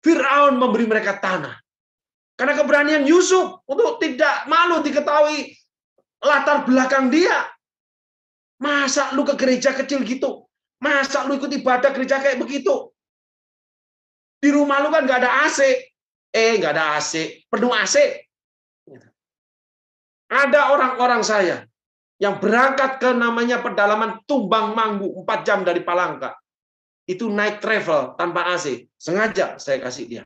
Fir'aun 0.00 0.56
memberi 0.56 0.88
mereka 0.88 1.20
tanah. 1.20 1.54
Karena 2.38 2.54
keberanian 2.54 3.04
Yusuf 3.04 3.66
untuk 3.66 3.98
tidak 3.98 4.46
malu 4.46 4.80
diketahui 4.80 5.52
latar 6.22 6.64
belakang 6.64 7.10
dia. 7.10 7.50
Masa 8.58 9.14
lu 9.14 9.22
ke 9.22 9.38
gereja 9.38 9.74
kecil 9.74 10.02
gitu? 10.02 10.46
Masa 10.82 11.26
lu 11.26 11.38
ikut 11.38 11.50
ibadah 11.50 11.90
gereja 11.94 12.18
kayak 12.22 12.38
begitu? 12.42 12.90
Di 14.38 14.48
rumah 14.54 14.78
lu 14.82 14.88
kan 14.94 15.02
nggak 15.02 15.20
ada 15.26 15.30
AC. 15.46 15.60
Eh, 16.30 16.52
nggak 16.58 16.72
ada 16.74 16.98
AC. 16.98 17.44
Penuh 17.50 17.74
AC. 17.74 17.96
Ada 20.28 20.76
orang-orang 20.76 21.22
saya 21.24 21.64
yang 22.20 22.42
berangkat 22.42 22.98
ke 23.00 23.10
namanya 23.14 23.62
pedalaman 23.62 24.20
Tumbang 24.28 24.74
Manggu, 24.74 25.08
4 25.24 25.46
jam 25.46 25.62
dari 25.64 25.80
Palangka. 25.80 26.36
Itu 27.08 27.32
naik 27.32 27.64
travel 27.64 28.18
tanpa 28.20 28.52
AC. 28.52 28.84
Sengaja 29.00 29.56
saya 29.56 29.80
kasih 29.80 30.04
dia. 30.04 30.24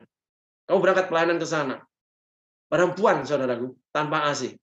Kamu 0.67 0.83
berangkat 0.83 1.07
pelayanan 1.07 1.39
ke 1.39 1.47
sana. 1.47 1.79
Perempuan, 2.67 3.23
saudaraku, 3.23 3.77
tanpa 3.93 4.27
AC. 4.27 4.57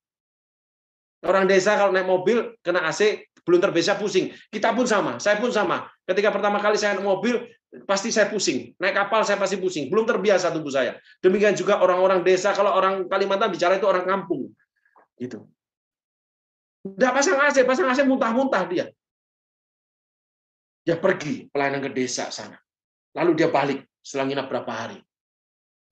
Orang 1.21 1.45
desa 1.45 1.77
kalau 1.77 1.93
naik 1.93 2.09
mobil, 2.09 2.57
kena 2.65 2.89
AC, 2.89 3.29
belum 3.45 3.61
terbiasa 3.61 4.01
pusing. 4.01 4.33
Kita 4.49 4.73
pun 4.73 4.89
sama, 4.89 5.21
saya 5.21 5.37
pun 5.37 5.53
sama. 5.53 5.85
Ketika 6.09 6.33
pertama 6.33 6.57
kali 6.61 6.81
saya 6.81 6.97
naik 6.97 7.05
mobil, 7.05 7.45
pasti 7.85 8.09
saya 8.09 8.33
pusing. 8.33 8.73
Naik 8.81 8.97
kapal 8.97 9.21
saya 9.23 9.37
pasti 9.37 9.61
pusing. 9.61 9.93
Belum 9.93 10.09
terbiasa 10.09 10.49
tubuh 10.49 10.73
saya. 10.73 10.97
Demikian 11.21 11.53
juga 11.53 11.79
orang-orang 11.79 12.25
desa, 12.25 12.57
kalau 12.57 12.73
orang 12.73 13.05
Kalimantan 13.07 13.53
bicara 13.53 13.77
itu 13.77 13.85
orang 13.85 14.09
kampung. 14.09 14.49
Gitu. 15.21 15.45
Tidak 16.81 17.13
pasang 17.13 17.37
AC, 17.37 17.57
pasang 17.69 17.93
AC 17.93 18.01
muntah-muntah 18.09 18.65
dia. 18.65 18.89
Dia 20.81 20.97
pergi 20.97 21.53
pelayanan 21.53 21.85
ke 21.85 21.91
desa 21.93 22.33
sana. 22.33 22.57
Lalu 23.13 23.37
dia 23.37 23.53
balik 23.53 23.85
setelah 24.01 24.33
nginap 24.33 24.47
berapa 24.49 24.73
hari. 24.73 24.99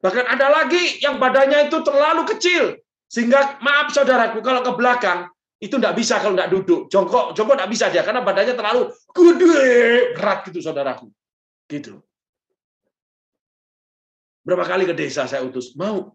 Bahkan 0.01 0.25
ada 0.25 0.47
lagi 0.49 1.03
yang 1.05 1.21
badannya 1.21 1.69
itu 1.69 1.79
terlalu 1.85 2.23
kecil. 2.33 2.79
Sehingga 3.09 3.57
maaf 3.65 3.89
saudaraku, 3.91 4.45
kalau 4.45 4.61
ke 4.61 4.73
belakang, 4.77 5.33
itu 5.59 5.75
tidak 5.81 5.97
bisa 5.97 6.21
kalau 6.21 6.37
tidak 6.37 6.53
duduk. 6.53 6.81
Jongkok, 6.93 7.35
jongkok 7.35 7.57
tidak 7.59 7.73
bisa 7.73 7.87
dia 7.91 8.05
karena 8.05 8.23
badannya 8.23 8.55
terlalu 8.55 8.83
gede, 9.11 9.67
berat 10.15 10.39
gitu 10.47 10.61
saudaraku. 10.63 11.09
Gitu. 11.67 11.99
Berapa 14.45 14.65
kali 14.65 14.85
ke 14.87 14.95
desa 14.95 15.25
saya 15.25 15.43
utus? 15.43 15.75
Mau. 15.75 16.15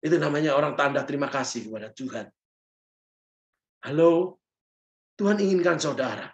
Itu 0.00 0.16
namanya 0.16 0.54
orang 0.54 0.78
tanda 0.78 1.04
terima 1.04 1.28
kasih 1.28 1.68
kepada 1.68 1.90
Tuhan. 1.92 2.26
Halo, 3.84 4.40
Tuhan 5.18 5.38
inginkan 5.38 5.76
saudara. 5.76 6.30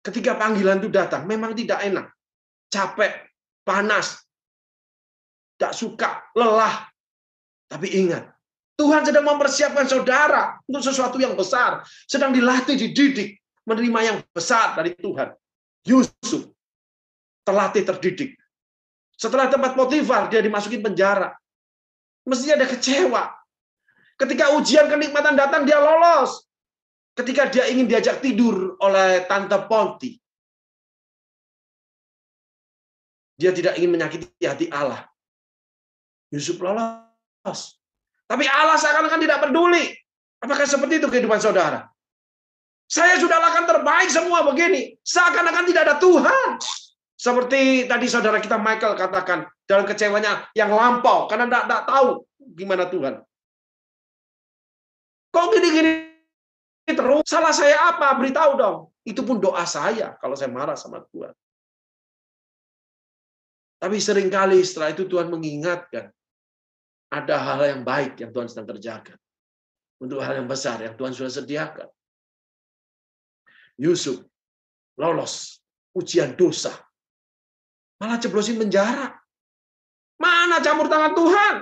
Ketika 0.00 0.38
panggilan 0.38 0.78
itu 0.78 0.86
datang, 0.86 1.26
memang 1.26 1.50
tidak 1.58 1.82
enak. 1.82 2.06
Capek, 2.70 3.26
panas, 3.66 4.22
tidak 5.58 5.72
suka, 5.74 6.10
lelah. 6.38 6.86
Tapi 7.66 7.90
ingat, 7.98 8.30
Tuhan 8.76 9.02
sedang 9.02 9.24
mempersiapkan 9.24 9.88
saudara 9.88 10.60
untuk 10.68 10.84
sesuatu 10.84 11.16
yang 11.16 11.32
besar. 11.32 11.82
Sedang 12.04 12.30
dilatih, 12.30 12.76
dididik. 12.76 13.40
Menerima 13.66 14.00
yang 14.04 14.18
besar 14.30 14.78
dari 14.78 14.94
Tuhan. 14.94 15.34
Yusuf 15.82 16.54
terlatih, 17.46 17.82
terdidik. 17.86 18.30
Setelah 19.16 19.48
tempat 19.48 19.78
Potifar, 19.78 20.28
dia 20.28 20.42
dimasukin 20.42 20.82
penjara. 20.82 21.32
Mestinya 22.26 22.58
ada 22.58 22.68
kecewa. 22.68 23.22
Ketika 24.18 24.52
ujian 24.58 24.90
kenikmatan 24.90 25.38
datang, 25.38 25.62
dia 25.62 25.78
lolos. 25.78 26.44
Ketika 27.16 27.48
dia 27.48 27.64
ingin 27.70 27.88
diajak 27.88 28.20
tidur 28.20 28.76
oleh 28.82 29.24
Tante 29.24 29.56
Ponti. 29.70 30.18
Dia 33.40 33.54
tidak 33.56 33.80
ingin 33.80 33.94
menyakiti 33.94 34.44
hati 34.44 34.66
Allah. 34.68 35.06
Yusuf 36.28 36.60
lolos. 36.60 37.05
Tapi 38.26 38.44
Allah 38.50 38.74
seakan-akan 38.74 39.20
tidak 39.22 39.38
peduli. 39.46 39.94
Apakah 40.42 40.66
seperti 40.66 40.98
itu 40.98 41.06
kehidupan 41.06 41.38
saudara? 41.38 41.86
Saya 42.86 43.18
sudah 43.18 43.38
lakukan 43.42 43.66
terbaik 43.66 44.08
semua 44.10 44.46
begini. 44.46 44.94
Seakan-akan 45.02 45.64
tidak 45.66 45.82
ada 45.90 45.96
Tuhan. 45.98 46.48
Seperti 47.16 47.88
tadi 47.88 48.06
saudara 48.06 48.38
kita 48.38 48.60
Michael 48.60 48.94
katakan 48.94 49.48
dalam 49.64 49.88
kecewanya 49.88 50.46
yang 50.52 50.70
lampau 50.70 51.26
karena 51.26 51.48
tidak, 51.48 51.62
tidak 51.66 51.82
tahu 51.88 52.08
gimana 52.54 52.84
Tuhan. 52.86 53.14
Kok 55.34 55.46
gini-gini 55.56 55.92
terus? 56.86 57.24
Salah 57.26 57.52
saya 57.56 57.90
apa? 57.90 58.14
Beritahu 58.20 58.52
dong. 58.54 58.78
Itu 59.02 59.26
pun 59.26 59.42
doa 59.42 59.64
saya 59.66 60.14
kalau 60.22 60.38
saya 60.38 60.52
marah 60.52 60.78
sama 60.78 61.02
Tuhan. 61.10 61.34
Tapi 63.76 63.96
sering 64.00 64.32
kali 64.32 64.62
setelah 64.64 64.92
itu 64.94 65.04
Tuhan 65.04 65.28
mengingatkan 65.28 66.12
ada 67.12 67.36
hal 67.38 67.60
yang 67.66 67.82
baik 67.86 68.18
yang 68.18 68.30
Tuhan 68.34 68.48
sedang 68.50 68.68
kerjakan. 68.70 69.18
Untuk 69.96 70.20
hal 70.20 70.44
yang 70.44 70.48
besar 70.48 70.76
yang 70.82 70.92
Tuhan 70.92 71.16
sudah 71.16 71.32
sediakan. 71.32 71.88
Yusuf 73.80 74.20
lolos 74.96 75.60
ujian 75.96 76.36
dosa. 76.36 76.72
Malah 77.96 78.20
jeblosin 78.20 78.60
penjara. 78.60 79.16
Mana 80.20 80.60
campur 80.60 80.88
tangan 80.88 81.16
Tuhan? 81.16 81.54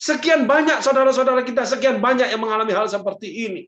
Sekian 0.00 0.48
banyak 0.48 0.80
saudara-saudara 0.80 1.44
kita, 1.44 1.68
sekian 1.68 2.00
banyak 2.00 2.32
yang 2.32 2.40
mengalami 2.40 2.72
hal 2.72 2.88
seperti 2.88 3.28
ini. 3.46 3.62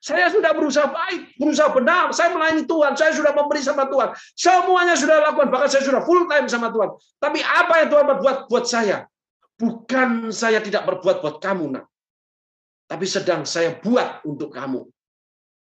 Saya 0.00 0.32
sudah 0.32 0.56
berusaha 0.56 0.88
baik, 0.88 1.36
berusaha 1.36 1.68
benar. 1.76 2.08
Saya 2.16 2.32
melayani 2.32 2.64
Tuhan, 2.64 2.96
saya 2.96 3.12
sudah 3.12 3.36
memberi 3.36 3.60
sama 3.60 3.84
Tuhan. 3.84 4.16
Semuanya 4.32 4.96
sudah 4.96 5.20
lakukan, 5.28 5.52
bahkan 5.52 5.68
saya 5.68 5.84
sudah 5.84 6.00
full 6.08 6.24
time 6.24 6.48
sama 6.48 6.72
Tuhan. 6.72 6.96
Tapi 7.20 7.44
apa 7.44 7.84
yang 7.84 7.88
Tuhan 7.92 8.06
berbuat 8.08 8.36
buat 8.48 8.64
saya? 8.64 9.04
Bukan 9.60 10.32
saya 10.32 10.64
tidak 10.64 10.88
berbuat 10.88 11.20
buat 11.20 11.36
kamu, 11.44 11.76
nak. 11.76 11.84
Tapi 12.88 13.04
sedang 13.04 13.44
saya 13.44 13.76
buat 13.76 14.24
untuk 14.24 14.56
kamu. 14.56 14.88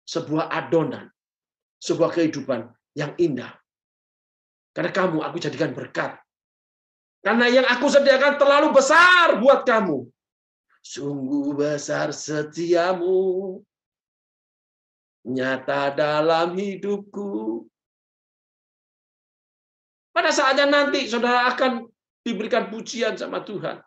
Sebuah 0.05 0.53
adonan. 0.53 1.09
Sebuah 1.81 2.13
kehidupan 2.13 2.69
yang 2.93 3.17
indah. 3.17 3.57
Karena 4.77 4.93
kamu 4.93 5.25
aku 5.25 5.41
jadikan 5.41 5.73
berkat. 5.73 6.13
Karena 7.25 7.49
yang 7.49 7.65
aku 7.65 7.89
sediakan 7.89 8.37
terlalu 8.37 8.77
besar 8.77 9.41
buat 9.41 9.65
kamu. 9.65 10.05
Sungguh 10.85 11.57
besar 11.57 12.13
setiamu 12.13 13.65
nyata 15.27 15.91
dalam 15.91 16.55
hidupku. 16.55 17.67
Pada 20.15 20.33
saatnya 20.33 20.71
nanti 20.71 21.11
saudara 21.11 21.51
akan 21.53 21.85
diberikan 22.25 22.71
pujian 22.73 23.19
sama 23.19 23.43
Tuhan. 23.43 23.83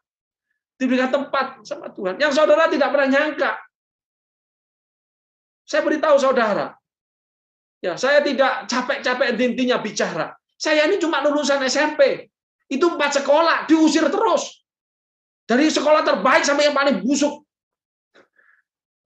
Diberikan 0.78 1.10
tempat 1.10 1.66
sama 1.66 1.90
Tuhan. 1.92 2.22
Yang 2.22 2.38
saudara 2.38 2.70
tidak 2.70 2.92
pernah 2.94 3.10
nyangka. 3.10 3.52
Saya 5.66 5.82
beritahu 5.82 6.16
saudara. 6.22 6.76
Ya, 7.80 7.96
saya 7.96 8.20
tidak 8.22 8.68
capek-capek 8.68 9.40
intinya 9.40 9.80
bicara. 9.80 10.36
Saya 10.60 10.86
ini 10.86 11.00
cuma 11.00 11.24
lulusan 11.24 11.64
SMP. 11.66 12.28
Itu 12.68 12.94
empat 12.94 13.24
sekolah, 13.24 13.66
diusir 13.66 14.06
terus. 14.12 14.62
Dari 15.50 15.66
sekolah 15.66 16.06
terbaik 16.06 16.46
sampai 16.46 16.70
yang 16.70 16.78
paling 16.78 17.02
busuk. 17.02 17.49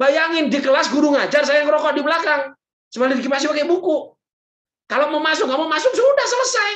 Bayangin 0.03 0.51
di 0.51 0.59
kelas 0.59 0.91
guru 0.91 1.15
ngajar, 1.15 1.47
saya 1.47 1.63
ngerokok 1.63 1.95
di 1.95 2.03
belakang. 2.03 2.51
Sambil 2.91 3.15
dikipasi 3.15 3.47
pakai 3.47 3.63
buku. 3.63 4.11
Kalau 4.91 5.07
mau 5.15 5.23
masuk, 5.23 5.47
mau 5.47 5.63
masuk, 5.63 5.95
sudah 5.95 6.27
selesai. 6.27 6.71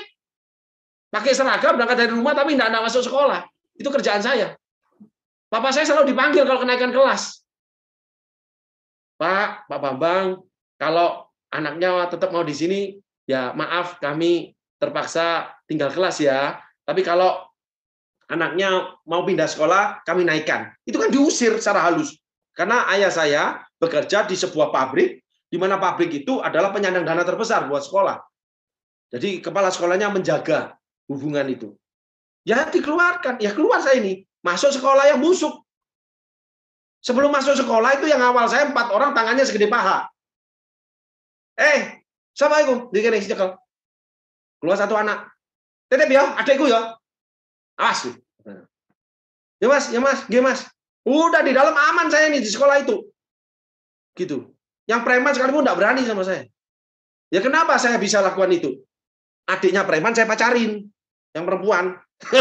Pakai 1.11 1.35
seragam, 1.35 1.75
berangkat 1.75 2.07
dari 2.07 2.11
rumah, 2.15 2.31
tapi 2.31 2.55
tidak 2.55 2.71
masuk 2.87 3.03
sekolah. 3.03 3.43
Itu 3.75 3.91
kerjaan 3.91 4.23
saya. 4.23 4.55
Bapak 5.51 5.75
saya 5.75 5.83
selalu 5.83 6.15
dipanggil 6.15 6.47
kalau 6.47 6.63
kenaikan 6.63 6.95
kelas. 6.95 7.43
Pak, 9.19 9.67
Pak 9.67 9.79
Bambang, 9.83 10.47
kalau 10.79 11.27
anaknya 11.51 12.07
tetap 12.07 12.31
mau 12.31 12.47
di 12.47 12.55
sini, 12.55 12.95
ya 13.27 13.51
maaf 13.51 13.99
kami 13.99 14.55
terpaksa 14.79 15.51
tinggal 15.67 15.91
kelas 15.91 16.23
ya. 16.23 16.63
Tapi 16.87 17.03
kalau 17.03 17.43
anaknya 18.31 18.95
mau 19.03 19.27
pindah 19.27 19.51
sekolah, 19.51 20.07
kami 20.07 20.23
naikkan. 20.23 20.71
Itu 20.87 20.95
kan 20.95 21.11
diusir 21.11 21.59
secara 21.59 21.91
halus. 21.91 22.15
Karena 22.57 22.89
ayah 22.89 23.13
saya 23.13 23.43
bekerja 23.77 24.25
di 24.25 24.33
sebuah 24.33 24.73
pabrik, 24.73 25.21
di 25.45 25.57
mana 25.61 25.77
pabrik 25.77 26.09
itu 26.25 26.41
adalah 26.41 26.73
penyandang 26.73 27.05
dana 27.05 27.21
terbesar 27.21 27.69
buat 27.69 27.85
sekolah. 27.85 28.17
Jadi 29.13 29.45
kepala 29.45 29.69
sekolahnya 29.69 30.09
menjaga 30.09 30.73
hubungan 31.05 31.45
itu. 31.45 31.77
Ya 32.41 32.65
dikeluarkan, 32.65 33.37
ya 33.37 33.53
keluar 33.53 33.77
saya 33.85 34.01
ini. 34.01 34.25
Masuk 34.41 34.73
sekolah 34.73 35.05
yang 35.13 35.21
busuk. 35.21 35.53
Sebelum 37.05 37.29
masuk 37.29 37.53
sekolah 37.53 38.01
itu 38.01 38.09
yang 38.09 38.19
awal 38.25 38.49
saya 38.49 38.73
empat 38.73 38.89
orang 38.89 39.13
tangannya 39.13 39.45
segede 39.45 39.69
paha. 39.69 40.09
Eh, 41.61 42.01
Assalamualaikum. 42.33 42.93
Dikene 42.93 43.21
cekel. 43.21 43.53
Keluar 44.61 44.77
satu 44.77 44.97
anak. 44.97 45.29
Tetep 45.89 46.09
ya, 46.09 46.37
adekku 46.37 46.65
ya. 46.65 46.97
Awas. 47.77 48.13
Ya 49.57 49.67
mas, 49.69 49.85
ya 49.89 49.99
mas, 50.01 50.21
gimana 50.29 50.53
mas. 50.53 50.61
Udah 51.07 51.39
di 51.39 51.55
dalam 51.55 51.71
aman 51.71 52.11
saya 52.11 52.27
nih 52.27 52.43
di 52.43 52.51
sekolah 52.51 52.83
itu. 52.83 53.07
Gitu. 54.11 54.43
Yang 54.83 55.01
preman 55.07 55.31
sekalipun 55.31 55.63
enggak 55.63 55.79
berani 55.79 56.03
sama 56.03 56.27
saya. 56.27 56.43
Ya 57.31 57.39
kenapa 57.39 57.79
saya 57.79 57.95
bisa 57.95 58.19
lakukan 58.19 58.51
itu? 58.51 58.75
Adiknya 59.47 59.87
preman 59.87 60.11
saya 60.11 60.27
pacarin. 60.27 60.83
Yang 61.31 61.43
perempuan. 61.47 61.95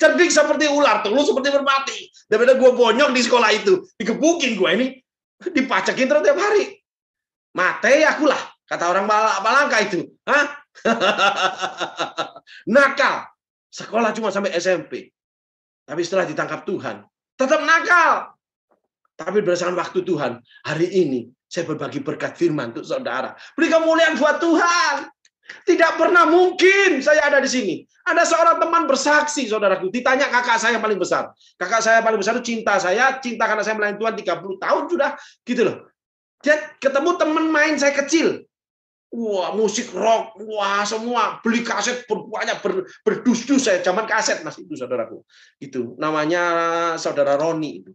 Cerdik 0.00 0.32
seperti 0.32 0.66
ular, 0.72 1.04
tulus 1.04 1.28
seperti 1.28 1.52
merpati. 1.52 1.98
Daripada 2.26 2.56
gue 2.56 2.70
bonyok 2.72 3.10
di 3.12 3.20
sekolah 3.20 3.50
itu. 3.52 3.84
Digebukin 4.00 4.56
gue 4.56 4.70
ini. 4.72 4.86
Dipacakin 5.52 6.08
terus 6.08 6.24
tiap 6.24 6.40
hari. 6.40 6.80
Mate 7.52 8.00
akulah, 8.08 8.38
kata 8.64 8.88
orang 8.88 9.04
Palangka 9.44 9.78
itu. 9.84 10.08
Hah? 10.24 10.56
nakal. 12.74 13.28
Sekolah 13.68 14.16
cuma 14.16 14.32
sampai 14.32 14.56
SMP. 14.56 15.12
Tapi 15.82 16.00
setelah 16.06 16.24
ditangkap 16.28 16.62
Tuhan, 16.62 17.02
tetap 17.34 17.60
nakal. 17.62 18.32
Tapi 19.18 19.38
berdasarkan 19.44 19.76
waktu 19.76 20.02
Tuhan, 20.02 20.40
hari 20.64 20.88
ini 20.88 21.28
saya 21.46 21.68
berbagi 21.68 22.00
berkat 22.00 22.34
firman 22.34 22.72
untuk 22.72 22.86
saudara. 22.88 23.36
Beri 23.54 23.68
kemuliaan 23.68 24.16
buat 24.16 24.40
Tuhan. 24.40 25.10
Tidak 25.68 26.00
pernah 26.00 26.24
mungkin 26.24 27.04
saya 27.04 27.28
ada 27.28 27.42
di 27.42 27.50
sini. 27.50 27.74
Ada 28.08 28.24
seorang 28.24 28.56
teman 28.56 28.88
bersaksi, 28.88 29.46
saudaraku. 29.46 29.92
Ditanya 29.92 30.32
kakak 30.32 30.58
saya 30.58 30.80
yang 30.80 30.84
paling 30.84 30.96
besar. 30.96 31.30
Kakak 31.60 31.84
saya 31.84 32.00
paling 32.00 32.18
besar 32.18 32.40
itu 32.40 32.56
cinta 32.56 32.80
saya. 32.80 33.20
Cinta 33.20 33.44
karena 33.44 33.62
saya 33.62 33.76
melayani 33.76 34.00
Tuhan 34.00 34.14
30 34.16 34.64
tahun 34.64 34.82
sudah. 34.88 35.10
Gitu 35.44 35.62
loh. 35.62 35.76
Dia 36.42 36.56
ketemu 36.82 37.10
teman 37.20 37.46
main 37.52 37.74
saya 37.78 37.94
kecil. 37.94 38.42
Wah, 39.12 39.52
musik 39.52 39.92
rock, 39.92 40.40
wah 40.40 40.88
semua 40.88 41.36
beli 41.44 41.60
kaset 41.60 42.08
banyak 42.08 42.64
ber, 42.64 42.88
berdus-dus 43.04 43.68
saya 43.68 43.84
zaman 43.84 44.08
kaset 44.08 44.40
Mas 44.40 44.56
itu 44.56 44.72
saudaraku. 44.72 45.20
Itu 45.60 46.00
namanya 46.00 46.44
saudara 46.96 47.36
Roni 47.36 47.84
itu. 47.84 47.92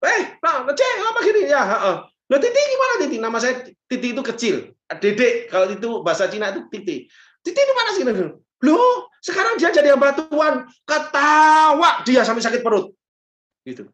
Eh, 0.00 0.40
nah, 0.40 0.64
cek 0.64 0.96
apa 1.00 1.20
gini 1.28 1.44
ya, 1.44 1.60
heeh. 1.60 1.96
Loh, 2.24 2.40
Titi 2.40 2.56
gimana 2.56 2.94
Titi? 3.04 3.16
Nama 3.20 3.36
saya 3.36 3.54
Titi 3.84 4.16
itu 4.16 4.22
kecil. 4.24 4.72
Dedek 4.88 5.52
kalau 5.52 5.68
itu 5.68 6.00
bahasa 6.00 6.24
Cina 6.32 6.48
itu 6.56 6.64
Titi. 6.72 7.04
Titi 7.44 7.60
itu 7.60 7.72
mana 7.76 7.90
sih? 7.92 8.04
Loh, 8.64 9.12
sekarang 9.20 9.60
dia 9.60 9.68
jadi 9.68 9.92
hamba 9.92 10.16
Tuhan, 10.16 10.64
ketawa 10.88 12.00
dia 12.08 12.24
sampai 12.24 12.40
sakit 12.40 12.64
perut. 12.64 12.96
Gitu. 13.68 13.84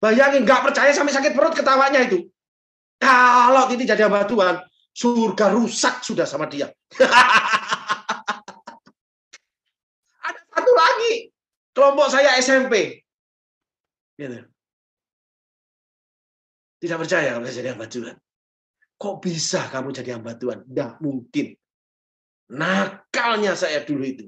Bayangin 0.00 0.48
nggak 0.48 0.64
percaya 0.64 0.96
sampai 0.96 1.12
sakit 1.12 1.36
perut 1.36 1.52
ketawanya 1.52 2.08
itu. 2.08 2.24
Kalau 2.96 3.68
Titi 3.68 3.84
jadi 3.84 4.08
hamba 4.08 4.24
Tuhan, 4.24 4.64
surga 4.92 5.56
rusak 5.56 6.04
sudah 6.04 6.28
sama 6.28 6.46
dia. 6.48 6.68
Ada 10.28 10.40
satu 10.52 10.72
lagi, 10.76 11.32
kelompok 11.72 12.08
saya 12.12 12.36
SMP. 12.38 13.00
Gitu. 14.20 14.44
Tidak 16.82 16.98
percaya 16.98 17.34
kalau 17.34 17.46
saya 17.48 17.56
jadi 17.62 17.68
hamba 17.74 17.86
Tuhan. 17.88 18.16
Kok 18.98 19.16
bisa 19.18 19.66
kamu 19.70 19.88
jadi 19.90 20.18
hamba 20.18 20.36
Tuhan? 20.38 20.66
Tidak 20.68 21.00
mungkin. 21.02 21.46
Nakalnya 22.52 23.56
saya 23.56 23.82
dulu 23.82 24.04
itu. 24.04 24.26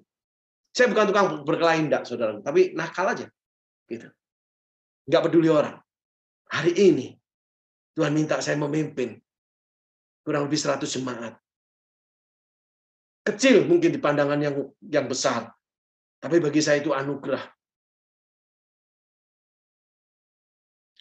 Saya 0.75 0.91
bukan 0.91 1.07
tukang 1.07 1.27
berkelahi, 1.47 1.87
enggak, 1.87 2.03
saudara. 2.09 2.43
Tapi 2.43 2.75
nakal 2.75 3.07
aja. 3.15 3.27
Gitu. 3.87 4.11
Enggak 5.07 5.23
peduli 5.31 5.47
orang. 5.47 5.79
Hari 6.51 6.73
ini, 6.75 7.15
Tuhan 7.95 8.11
minta 8.11 8.43
saya 8.43 8.59
memimpin 8.59 9.24
kurang 10.25 10.49
lebih 10.49 10.57
100 10.57 10.89
jemaat. 10.89 11.37
Kecil 13.25 13.65
mungkin 13.69 13.93
di 13.93 14.01
pandangan 14.01 14.41
yang 14.41 14.57
yang 14.85 15.07
besar, 15.09 15.53
tapi 16.21 16.41
bagi 16.41 16.61
saya 16.65 16.81
itu 16.81 16.93
anugerah. 16.93 17.45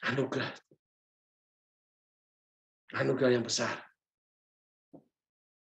Anugerah. 0.03 0.51
Anugerah 2.99 3.31
yang 3.31 3.43
besar. 3.47 3.75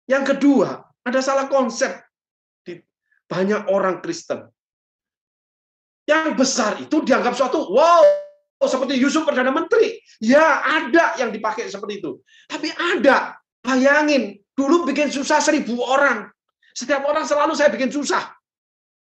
Yang 0.10 0.38
kedua, 0.38 0.86
ada 1.06 1.20
salah 1.22 1.46
konsep 1.50 2.02
di 2.66 2.82
banyak 3.30 3.70
orang 3.70 4.02
Kristen. 4.02 4.50
Yang 6.10 6.28
besar 6.34 6.82
itu 6.82 7.06
dianggap 7.06 7.38
suatu 7.38 7.70
wow, 7.70 8.02
seperti 8.68 9.00
Yusuf 9.00 9.24
Perdana 9.24 9.56
Menteri. 9.56 9.96
Ya, 10.20 10.60
ada 10.66 11.16
yang 11.16 11.32
dipakai 11.32 11.72
seperti 11.72 12.04
itu. 12.04 12.20
Tapi 12.50 12.68
ada, 12.76 13.40
bayangin, 13.64 14.36
dulu 14.52 14.84
bikin 14.84 15.08
susah 15.08 15.40
seribu 15.40 15.80
orang. 15.80 16.28
Setiap 16.76 17.08
orang 17.08 17.24
selalu 17.24 17.56
saya 17.56 17.72
bikin 17.72 17.88
susah. 17.88 18.36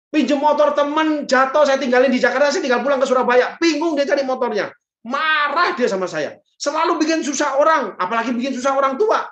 Pinjam 0.09 0.41
motor 0.41 0.73
teman, 0.73 1.29
jatuh, 1.29 1.65
saya 1.65 1.77
tinggalin 1.77 2.09
di 2.09 2.17
Jakarta, 2.17 2.49
saya 2.49 2.65
tinggal 2.65 2.81
pulang 2.81 2.97
ke 3.01 3.05
Surabaya. 3.05 3.57
Bingung 3.61 3.93
dia 3.93 4.09
cari 4.09 4.25
motornya. 4.25 4.73
Marah 5.05 5.77
dia 5.77 5.85
sama 5.85 6.05
saya. 6.05 6.37
Selalu 6.57 7.01
bikin 7.01 7.21
susah 7.25 7.57
orang, 7.57 7.93
apalagi 7.97 8.33
bikin 8.33 8.53
susah 8.53 8.73
orang 8.73 8.97
tua. 8.97 9.25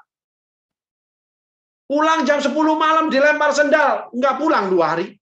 Pulang 1.87 2.25
jam 2.27 2.41
10 2.43 2.51
malam 2.75 3.07
dilempar 3.07 3.55
sendal, 3.55 4.11
nggak 4.11 4.35
pulang 4.37 4.67
dua 4.67 4.85
hari. 4.97 5.15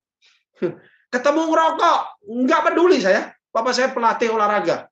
Ketemu 1.14 1.42
ngerokok, 1.46 2.00
nggak 2.26 2.62
peduli 2.72 2.98
saya. 3.00 3.35
Papa 3.56 3.72
saya 3.72 3.96
pelatih 3.96 4.36
olahraga. 4.36 4.92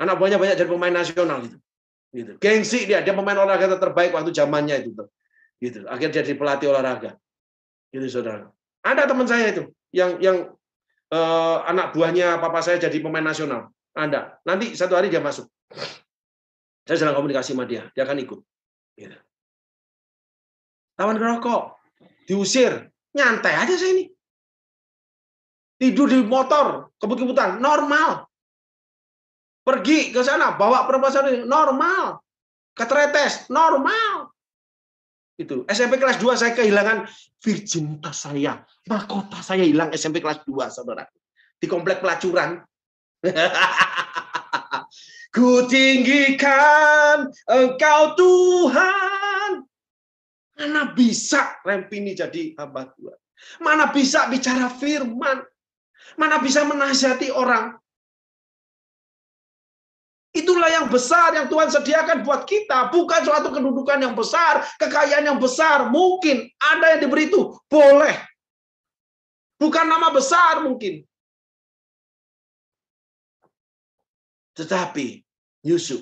Anak 0.00 0.16
buahnya 0.16 0.40
banyak 0.40 0.56
jadi 0.56 0.70
pemain 0.72 0.96
nasional 0.96 1.44
gitu. 1.44 1.60
Gitu. 2.08 2.32
Gengsi 2.40 2.88
dia, 2.88 3.04
dia 3.04 3.12
pemain 3.12 3.36
olahraga 3.36 3.76
terbaik 3.76 4.16
waktu 4.16 4.32
zamannya 4.32 4.80
itu. 4.80 4.96
Gitu. 5.60 5.84
Akhirnya 5.84 6.24
jadi 6.24 6.32
pelatih 6.32 6.72
olahraga. 6.72 7.20
Gitu 7.92 8.08
saudara. 8.08 8.48
Ada 8.80 9.04
teman 9.04 9.28
saya 9.28 9.52
itu 9.52 9.68
yang 9.92 10.16
yang 10.24 10.56
eh, 11.12 11.58
anak 11.68 11.92
buahnya 11.92 12.40
papa 12.40 12.64
saya 12.64 12.80
jadi 12.80 12.96
pemain 13.04 13.20
nasional. 13.20 13.68
Ada. 13.92 14.40
Nanti 14.48 14.72
satu 14.72 14.96
hari 14.96 15.12
dia 15.12 15.20
masuk. 15.20 15.52
Saya 16.88 16.96
sedang 16.96 17.14
komunikasi 17.20 17.52
sama 17.52 17.68
dia, 17.68 17.92
dia 17.92 18.08
akan 18.08 18.24
ikut. 18.24 18.40
Gitu. 18.96 19.20
Tawan 20.96 21.20
ngerokok, 21.20 21.62
diusir, 22.24 22.88
nyantai 23.12 23.52
aja 23.52 23.76
saya 23.76 24.00
ini 24.00 24.04
tidur 25.82 26.06
di 26.06 26.22
motor, 26.22 26.94
kebut-kebutan, 27.02 27.58
normal. 27.58 28.30
Pergi 29.66 30.14
ke 30.14 30.22
sana, 30.22 30.54
bawa 30.54 30.86
perempuan 30.86 31.26
ini, 31.26 31.42
normal. 31.42 32.22
Ketretes, 32.78 33.50
normal. 33.50 34.30
Itu 35.34 35.66
SMP 35.66 35.98
kelas 35.98 36.22
2 36.22 36.38
saya 36.38 36.54
kehilangan 36.54 37.10
virginitas 37.42 38.30
saya. 38.30 38.62
Mahkota 38.86 39.42
saya 39.42 39.66
hilang 39.66 39.90
SMP 39.90 40.22
kelas 40.22 40.46
2, 40.46 40.70
saudara. 40.70 41.02
Di 41.58 41.66
komplek 41.66 41.98
pelacuran. 41.98 42.62
Ku 45.34 45.66
tinggikan 45.66 47.26
engkau 47.50 48.02
Tuhan. 48.14 49.66
Mana 50.62 50.94
bisa 50.94 51.58
Rempini 51.66 52.14
jadi 52.14 52.54
hamba 52.54 52.86
Tuhan? 52.94 53.18
Mana 53.58 53.90
bisa 53.90 54.30
bicara 54.30 54.70
firman? 54.70 55.42
Mana 56.16 56.38
bisa 56.40 56.64
menasihati 56.64 57.32
orang? 57.32 57.76
Itulah 60.32 60.72
yang 60.72 60.88
besar 60.88 61.36
yang 61.36 61.44
Tuhan 61.52 61.68
sediakan 61.68 62.24
buat 62.24 62.48
kita. 62.48 62.88
Bukan 62.88 63.20
suatu 63.20 63.52
kedudukan 63.52 64.00
yang 64.00 64.16
besar, 64.16 64.64
kekayaan 64.80 65.28
yang 65.28 65.36
besar. 65.36 65.92
Mungkin 65.92 66.48
ada 66.56 66.96
yang 66.96 67.00
diberi 67.04 67.28
itu. 67.28 67.52
Boleh. 67.68 68.16
Bukan 69.60 69.84
nama 69.84 70.08
besar 70.08 70.64
mungkin. 70.64 71.04
Tetapi 74.56 75.20
Yusuf 75.68 76.00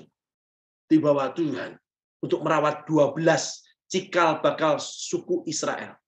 dibawa 0.86 1.34
Tuhan 1.34 1.74
untuk 2.22 2.46
merawat 2.46 2.86
12 2.86 3.18
cikal 3.90 4.38
bakal 4.38 4.78
suku 4.78 5.42
Israel. 5.50 5.98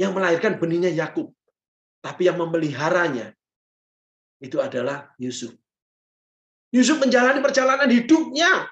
Yang 0.00 0.12
melahirkan 0.16 0.56
benihnya 0.56 0.88
Yakub. 0.88 1.35
Tapi 2.06 2.30
yang 2.30 2.38
memeliharanya 2.38 3.34
itu 4.38 4.62
adalah 4.62 5.10
Yusuf. 5.18 5.50
Yusuf 6.70 7.02
menjalani 7.02 7.42
perjalanan 7.42 7.90
hidupnya. 7.90 8.70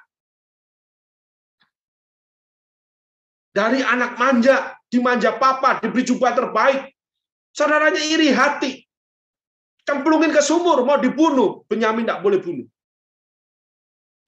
Dari 3.50 3.82
anak 3.82 4.14
manja, 4.14 4.78
dimanja 4.86 5.34
papa, 5.34 5.82
diberi 5.82 6.06
jubah 6.06 6.30
terbaik. 6.30 6.94
Saudaranya 7.50 8.02
iri 8.06 8.30
hati. 8.30 8.86
Cemplungin 9.82 10.30
ke 10.30 10.38
sumur, 10.38 10.86
mau 10.86 10.98
dibunuh. 11.02 11.66
Benyamin 11.66 12.06
tidak 12.06 12.22
boleh 12.22 12.38
bunuh. 12.38 12.66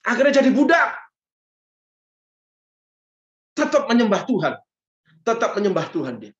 Akhirnya 0.03 0.43
jadi 0.43 0.51
budak. 0.51 0.99
Tetap 3.55 3.87
menyembah 3.87 4.27
Tuhan. 4.27 4.53
Tetap 5.23 5.55
menyembah 5.55 5.87
Tuhan 5.95 6.19
dia. 6.19 6.35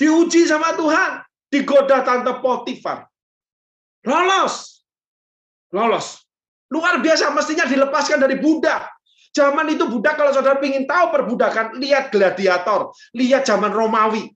Diuji 0.00 0.48
sama 0.48 0.72
Tuhan. 0.80 1.20
Digoda 1.52 2.00
tante 2.00 2.32
Potifar. 2.40 3.04
Lolos 4.08 4.80
lolos. 5.74 6.26
Luar 6.70 7.02
biasa, 7.02 7.34
mestinya 7.34 7.66
dilepaskan 7.66 8.22
dari 8.22 8.38
budak. 8.38 8.86
Zaman 9.34 9.66
itu 9.70 9.86
budak, 9.86 10.18
kalau 10.18 10.34
saudara 10.34 10.58
ingin 10.62 10.86
tahu 10.86 11.10
perbudakan, 11.10 11.78
lihat 11.78 12.14
gladiator, 12.14 12.94
lihat 13.14 13.46
zaman 13.46 13.70
Romawi. 13.70 14.30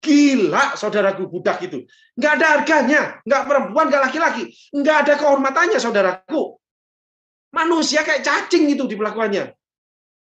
Gila, 0.00 0.76
saudaraku, 0.80 1.28
budak 1.28 1.60
itu. 1.60 1.84
Nggak 2.16 2.32
ada 2.40 2.46
harganya, 2.56 3.02
nggak 3.24 3.42
perempuan, 3.44 3.92
nggak 3.92 4.02
laki-laki. 4.08 4.48
Nggak 4.72 4.96
ada 5.04 5.12
kehormatannya, 5.20 5.78
saudaraku. 5.80 6.56
Manusia 7.52 8.00
kayak 8.00 8.24
cacing 8.24 8.72
itu 8.72 8.88
diperlakuannya. 8.88 9.52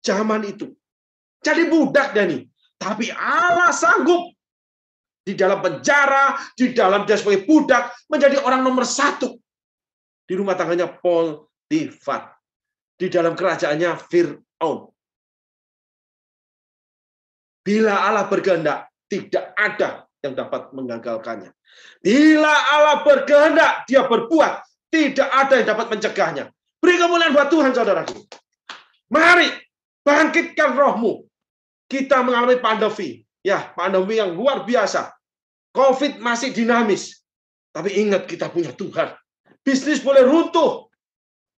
Zaman 0.06 0.42
itu. 0.46 0.70
Jadi 1.42 1.66
budak, 1.66 2.14
Dani. 2.14 2.46
Tapi 2.78 3.10
Allah 3.10 3.74
sanggup 3.74 4.33
di 5.24 5.32
dalam 5.32 5.64
penjara, 5.64 6.36
di 6.52 6.76
dalam 6.76 7.08
dia 7.08 7.16
sebagai 7.16 7.48
budak, 7.48 7.96
menjadi 8.12 8.44
orang 8.44 8.60
nomor 8.60 8.84
satu 8.84 9.32
di 10.28 10.34
rumah 10.36 10.52
tangganya 10.52 10.92
Potifar. 10.92 12.36
Di 12.94 13.10
dalam 13.10 13.34
kerajaannya 13.34 13.90
Fir'aun. 14.06 14.86
Bila 17.64 18.06
Allah 18.06 18.28
berkehendak, 18.28 18.92
tidak 19.08 19.50
ada 19.56 20.06
yang 20.20 20.36
dapat 20.36 20.70
menggagalkannya. 20.76 21.50
Bila 22.04 22.54
Allah 22.70 23.02
berkehendak, 23.02 23.88
dia 23.88 24.04
berbuat, 24.06 24.62
tidak 24.92 25.28
ada 25.32 25.54
yang 25.58 25.68
dapat 25.74 25.86
mencegahnya. 25.90 26.44
Beri 26.78 27.00
kemuliaan 27.00 27.32
buat 27.32 27.48
Tuhan, 27.48 27.72
saudaraku. 27.72 28.14
Mari, 29.10 29.48
bangkitkan 30.04 30.76
rohmu. 30.76 31.24
Kita 31.88 32.20
mengalami 32.20 32.60
pandemi. 32.60 33.23
Ya, 33.44 33.70
pandemi 33.76 34.16
yang 34.16 34.32
luar 34.32 34.64
biasa. 34.64 35.12
COVID 35.76 36.18
masih 36.24 36.56
dinamis. 36.56 37.20
Tapi 37.76 37.92
ingat 37.92 38.24
kita 38.24 38.48
punya 38.48 38.72
Tuhan. 38.72 39.12
Bisnis 39.60 40.00
boleh 40.00 40.24
runtuh. 40.24 40.88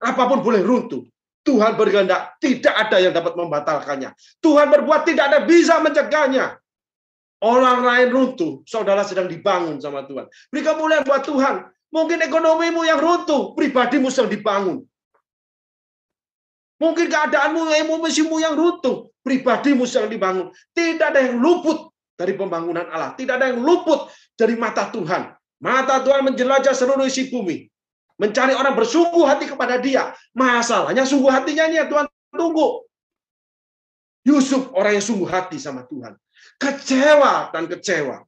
Apa 0.02 0.26
pun 0.26 0.42
boleh 0.42 0.66
runtuh. 0.66 1.06
Tuhan 1.46 1.78
berkehendak, 1.78 2.42
tidak 2.42 2.74
ada 2.74 2.98
yang 2.98 3.14
dapat 3.14 3.38
membatalkannya. 3.38 4.10
Tuhan 4.42 4.66
berbuat 4.66 5.06
tidak 5.06 5.24
ada 5.30 5.38
bisa 5.46 5.78
mencegahnya. 5.78 6.58
Orang 7.38 7.86
lain 7.86 8.10
runtuh, 8.10 8.66
saudara 8.66 9.06
sedang 9.06 9.30
dibangun 9.30 9.78
sama 9.78 10.02
Tuhan. 10.10 10.26
Beri 10.50 10.66
kemuliaan 10.66 11.06
buat 11.06 11.22
Tuhan. 11.22 11.70
Mungkin 11.94 12.18
ekonomimu 12.26 12.82
yang 12.82 12.98
runtuh, 12.98 13.54
pribadimu 13.54 14.10
sedang 14.10 14.34
dibangun. 14.34 14.82
Mungkin 16.76 17.08
keadaanmu, 17.08 17.72
emosimu 17.72 18.36
yang 18.36 18.52
runtuh, 18.52 19.08
pribadimu 19.24 19.88
sedang 19.88 20.12
dibangun. 20.12 20.46
Tidak 20.76 21.06
ada 21.08 21.24
yang 21.24 21.40
luput 21.40 21.88
dari 22.16 22.36
pembangunan 22.36 22.84
Allah. 22.92 23.16
Tidak 23.16 23.32
ada 23.32 23.48
yang 23.48 23.64
luput 23.64 24.12
dari 24.36 24.54
mata 24.60 24.92
Tuhan. 24.92 25.32
Mata 25.56 26.04
Tuhan 26.04 26.20
menjelajah 26.28 26.76
seluruh 26.76 27.08
isi 27.08 27.32
bumi 27.32 27.64
mencari 28.16 28.56
orang 28.56 28.74
bersungguh 28.76 29.24
hati 29.24 29.46
kepada 29.48 29.76
dia. 29.80 30.12
Masalahnya 30.32 31.04
sungguh 31.04 31.28
hatinya 31.28 31.68
ini 31.68 31.80
ya 31.80 31.86
Tuhan 31.88 32.08
tunggu. 32.32 32.84
Yusuf 34.26 34.74
orang 34.74 34.98
yang 34.98 35.06
sungguh 35.06 35.28
hati 35.28 35.60
sama 35.60 35.86
Tuhan. 35.86 36.18
Kecewa 36.58 37.54
dan 37.54 37.70
kecewa. 37.70 38.26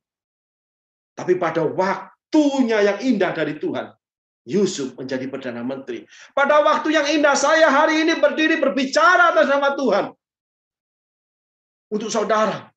Tapi 1.18 1.34
pada 1.34 1.66
waktunya 1.66 2.78
yang 2.86 2.98
indah 3.02 3.34
dari 3.34 3.58
Tuhan, 3.58 3.90
Yusuf 4.48 4.96
menjadi 4.96 5.28
Perdana 5.28 5.60
Menteri. 5.60 6.08
Pada 6.32 6.64
waktu 6.64 6.96
yang 6.96 7.04
indah 7.04 7.36
saya 7.36 7.68
hari 7.68 8.00
ini 8.00 8.16
berdiri 8.16 8.56
berbicara 8.56 9.36
atas 9.36 9.44
nama 9.44 9.76
Tuhan. 9.76 10.08
Untuk 11.92 12.08
saudara. 12.08 12.72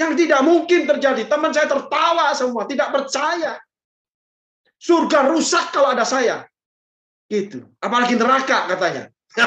Yang 0.00 0.24
tidak 0.24 0.40
mungkin 0.40 0.88
terjadi. 0.88 1.28
Teman 1.28 1.52
saya 1.52 1.68
tertawa 1.68 2.32
semua. 2.32 2.64
Tidak 2.64 2.88
percaya. 2.88 3.60
Surga 4.80 5.28
rusak 5.28 5.68
kalau 5.68 5.92
ada 5.92 6.08
saya. 6.08 6.48
Gitu. 7.28 7.68
Apalagi 7.84 8.16
neraka 8.16 8.64
katanya. 8.64 9.12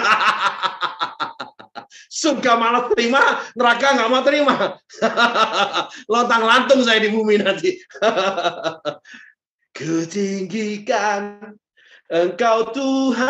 Surga 2.07 2.57
malah 2.57 2.89
terima, 2.91 3.21
neraka 3.53 3.93
nggak 3.93 4.09
mau 4.09 4.23
terima. 4.25 4.55
Lontang 6.11 6.43
lantung 6.43 6.81
saya 6.81 6.97
di 7.03 7.13
bumi 7.13 7.37
nanti. 7.37 7.77
Ketinggikan 9.77 11.53
Engkau 12.09 12.73
Tuhan 12.73 13.29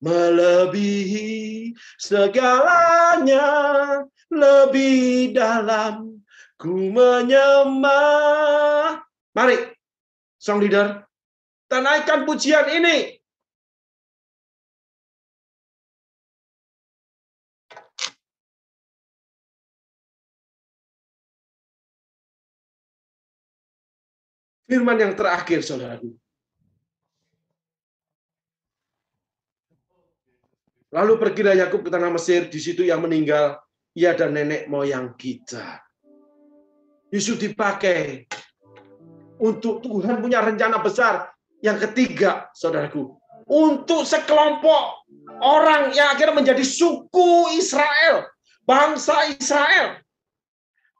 melebihi 0.00 1.76
segalanya 2.00 3.44
lebih 4.32 5.36
dalam 5.36 6.24
ku 6.56 6.88
menyembah. 6.88 8.24
Mari 9.36 9.76
Song 10.40 10.64
leader, 10.64 11.04
dan 11.68 11.84
naikkan 11.84 12.24
pujian 12.24 12.72
ini. 12.72 13.17
Firman 24.68 25.00
yang 25.00 25.16
terakhir, 25.16 25.64
saudaraku. 25.64 26.12
Lalu 30.92 31.12
pergilah 31.16 31.56
Yakub 31.56 31.80
ke 31.84 31.88
tanah 31.88 32.12
Mesir, 32.12 32.52
di 32.52 32.60
situ 32.60 32.84
yang 32.84 33.00
meninggal, 33.00 33.56
ia 33.96 34.12
dan 34.12 34.36
nenek 34.36 34.68
moyang 34.68 35.16
kita. 35.16 35.80
Yusuf 37.08 37.40
dipakai 37.40 38.28
untuk 39.40 39.80
Tuhan 39.80 40.20
punya 40.20 40.44
rencana 40.44 40.80
besar. 40.84 41.32
Yang 41.64 41.90
ketiga, 41.90 42.52
saudaraku, 42.52 43.16
untuk 43.48 44.04
sekelompok 44.04 45.08
orang 45.40 45.90
yang 45.96 46.12
akhirnya 46.12 46.36
menjadi 46.44 46.62
suku 46.62 47.56
Israel, 47.56 48.28
bangsa 48.68 49.32
Israel. 49.32 49.98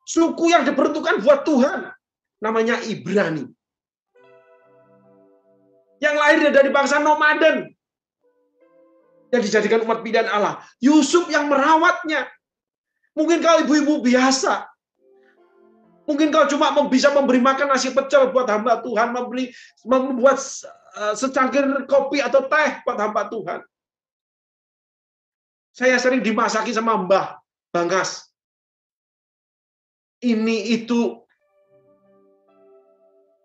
Suku 0.09 0.51
yang 0.51 0.65
diperuntukkan 0.65 1.21
buat 1.21 1.45
Tuhan, 1.45 1.93
namanya 2.41 2.81
Ibrani. 2.89 3.58
Yang 5.99 6.15
lahir 6.15 6.39
dari 6.55 6.71
bangsa 6.71 7.03
nomaden, 7.03 7.75
yang 9.35 9.43
dijadikan 9.43 9.83
umat 9.85 10.01
pilihan 10.01 10.31
Allah. 10.31 10.63
Yusuf 10.79 11.27
yang 11.29 11.51
merawatnya. 11.51 12.31
Mungkin 13.19 13.43
kalau 13.43 13.67
ibu-ibu 13.67 13.99
biasa, 14.01 14.69
Mungkin 16.09 16.33
kau 16.33 16.49
cuma 16.49 16.73
bisa 16.89 17.13
memberi 17.13 17.37
makan 17.37 17.69
nasi 17.69 17.93
pecel 17.93 18.33
buat 18.33 18.49
hamba 18.49 18.81
Tuhan, 18.81 19.13
memberi 19.13 19.53
membuat 19.85 20.41
eh, 20.97 21.13
secangkir 21.13 21.85
kopi 21.85 22.25
atau 22.25 22.49
teh 22.49 22.81
buat 22.81 22.97
hamba 22.97 23.29
Tuhan. 23.29 23.61
Saya 25.77 26.01
sering 26.01 26.25
dimasaki 26.25 26.73
sama 26.73 26.97
Mbah 26.97 27.37
Bangas. 27.69 28.25
Ini 30.25 30.81
itu. 30.81 31.21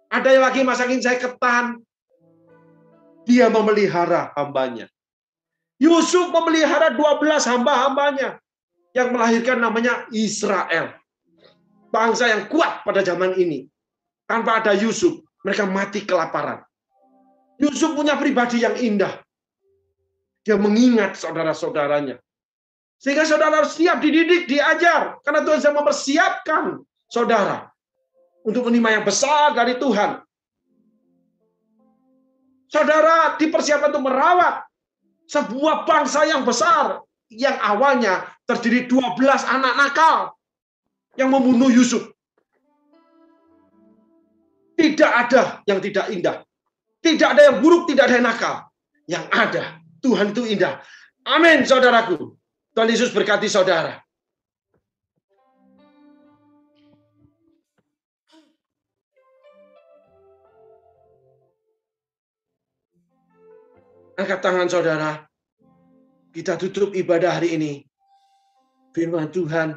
Ada 0.08 0.40
yang 0.40 0.48
lagi 0.48 0.64
masakin 0.64 1.04
saya 1.04 1.20
ketan. 1.20 1.84
Dia 3.24 3.48
memelihara 3.48 4.36
hambanya. 4.36 4.88
Yusuf 5.80 6.32
memelihara 6.32 6.96
12 6.96 7.44
hamba-hambanya 7.44 8.40
yang 8.94 9.12
melahirkan 9.12 9.60
namanya 9.60 10.06
Israel 10.14 10.96
bangsa 11.94 12.26
yang 12.34 12.50
kuat 12.50 12.82
pada 12.82 13.06
zaman 13.06 13.38
ini. 13.38 13.70
Tanpa 14.26 14.66
ada 14.66 14.74
Yusuf, 14.74 15.22
mereka 15.46 15.70
mati 15.70 16.02
kelaparan. 16.02 16.66
Yusuf 17.62 17.94
punya 17.94 18.18
pribadi 18.18 18.66
yang 18.66 18.74
indah. 18.74 19.22
Dia 20.42 20.58
mengingat 20.58 21.16
saudara-saudaranya. 21.22 22.18
Sehingga 22.98 23.28
saudara 23.28 23.62
siap 23.68 24.00
dididik, 24.00 24.48
diajar. 24.48 25.20
Karena 25.22 25.44
Tuhan 25.44 25.60
sedang 25.60 25.84
mempersiapkan 25.84 26.64
saudara 27.12 27.68
untuk 28.48 28.68
menerima 28.68 29.00
yang 29.00 29.06
besar 29.06 29.52
dari 29.54 29.76
Tuhan. 29.76 30.24
Saudara 32.74 33.38
dipersiapkan 33.38 33.94
untuk 33.94 34.10
merawat 34.10 34.66
sebuah 35.30 35.86
bangsa 35.86 36.26
yang 36.26 36.42
besar 36.42 37.06
yang 37.30 37.54
awalnya 37.62 38.26
terdiri 38.50 38.90
12 38.90 39.22
anak 39.46 39.74
nakal 39.78 40.34
yang 41.14 41.30
membunuh 41.30 41.70
Yusuf. 41.70 42.10
Tidak 44.74 45.12
ada 45.14 45.62
yang 45.70 45.78
tidak 45.86 46.10
indah. 46.10 46.42
Tidak 46.98 47.28
ada 47.30 47.54
yang 47.54 47.62
buruk, 47.62 47.86
tidak 47.94 48.10
ada 48.10 48.16
yang 48.18 48.26
nakal. 48.26 48.56
Yang 49.06 49.26
ada, 49.30 49.64
Tuhan 50.02 50.34
itu 50.34 50.42
indah. 50.50 50.82
Amin, 51.30 51.62
saudaraku. 51.70 52.34
Tuhan 52.74 52.90
Yesus 52.90 53.14
berkati 53.14 53.46
saudara. 53.46 54.02
Angkat 64.14 64.40
tangan 64.46 64.70
saudara. 64.70 65.26
Kita 66.30 66.54
tutup 66.54 66.94
ibadah 66.94 67.42
hari 67.42 67.58
ini. 67.58 67.82
Firman 68.94 69.34
Tuhan. 69.34 69.74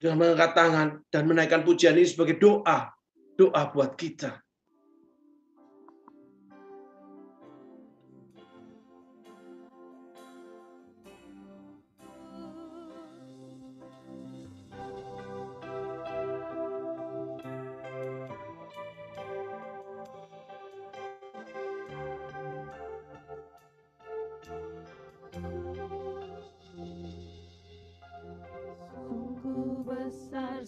Dengan 0.00 0.16
mengangkat 0.16 0.52
tangan 0.52 0.88
dan 1.08 1.22
menaikkan 1.24 1.64
pujian 1.64 1.96
ini 1.96 2.04
sebagai 2.04 2.36
doa. 2.36 2.92
Doa 3.36 3.62
buat 3.72 3.96
kita. 3.96 4.44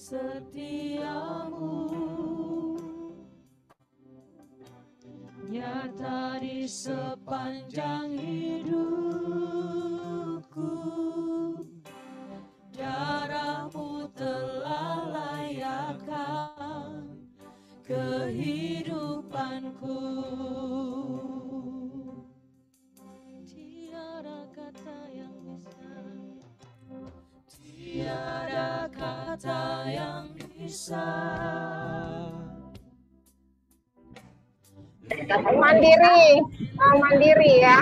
Setiamu 0.03 1.71
nyata 5.47 6.43
di 6.43 6.67
sepanjang 6.67 8.11
hidupku 8.19 9.02
mandiri. 35.61 36.43
Mandiri 37.01 37.51
ya 37.65 37.77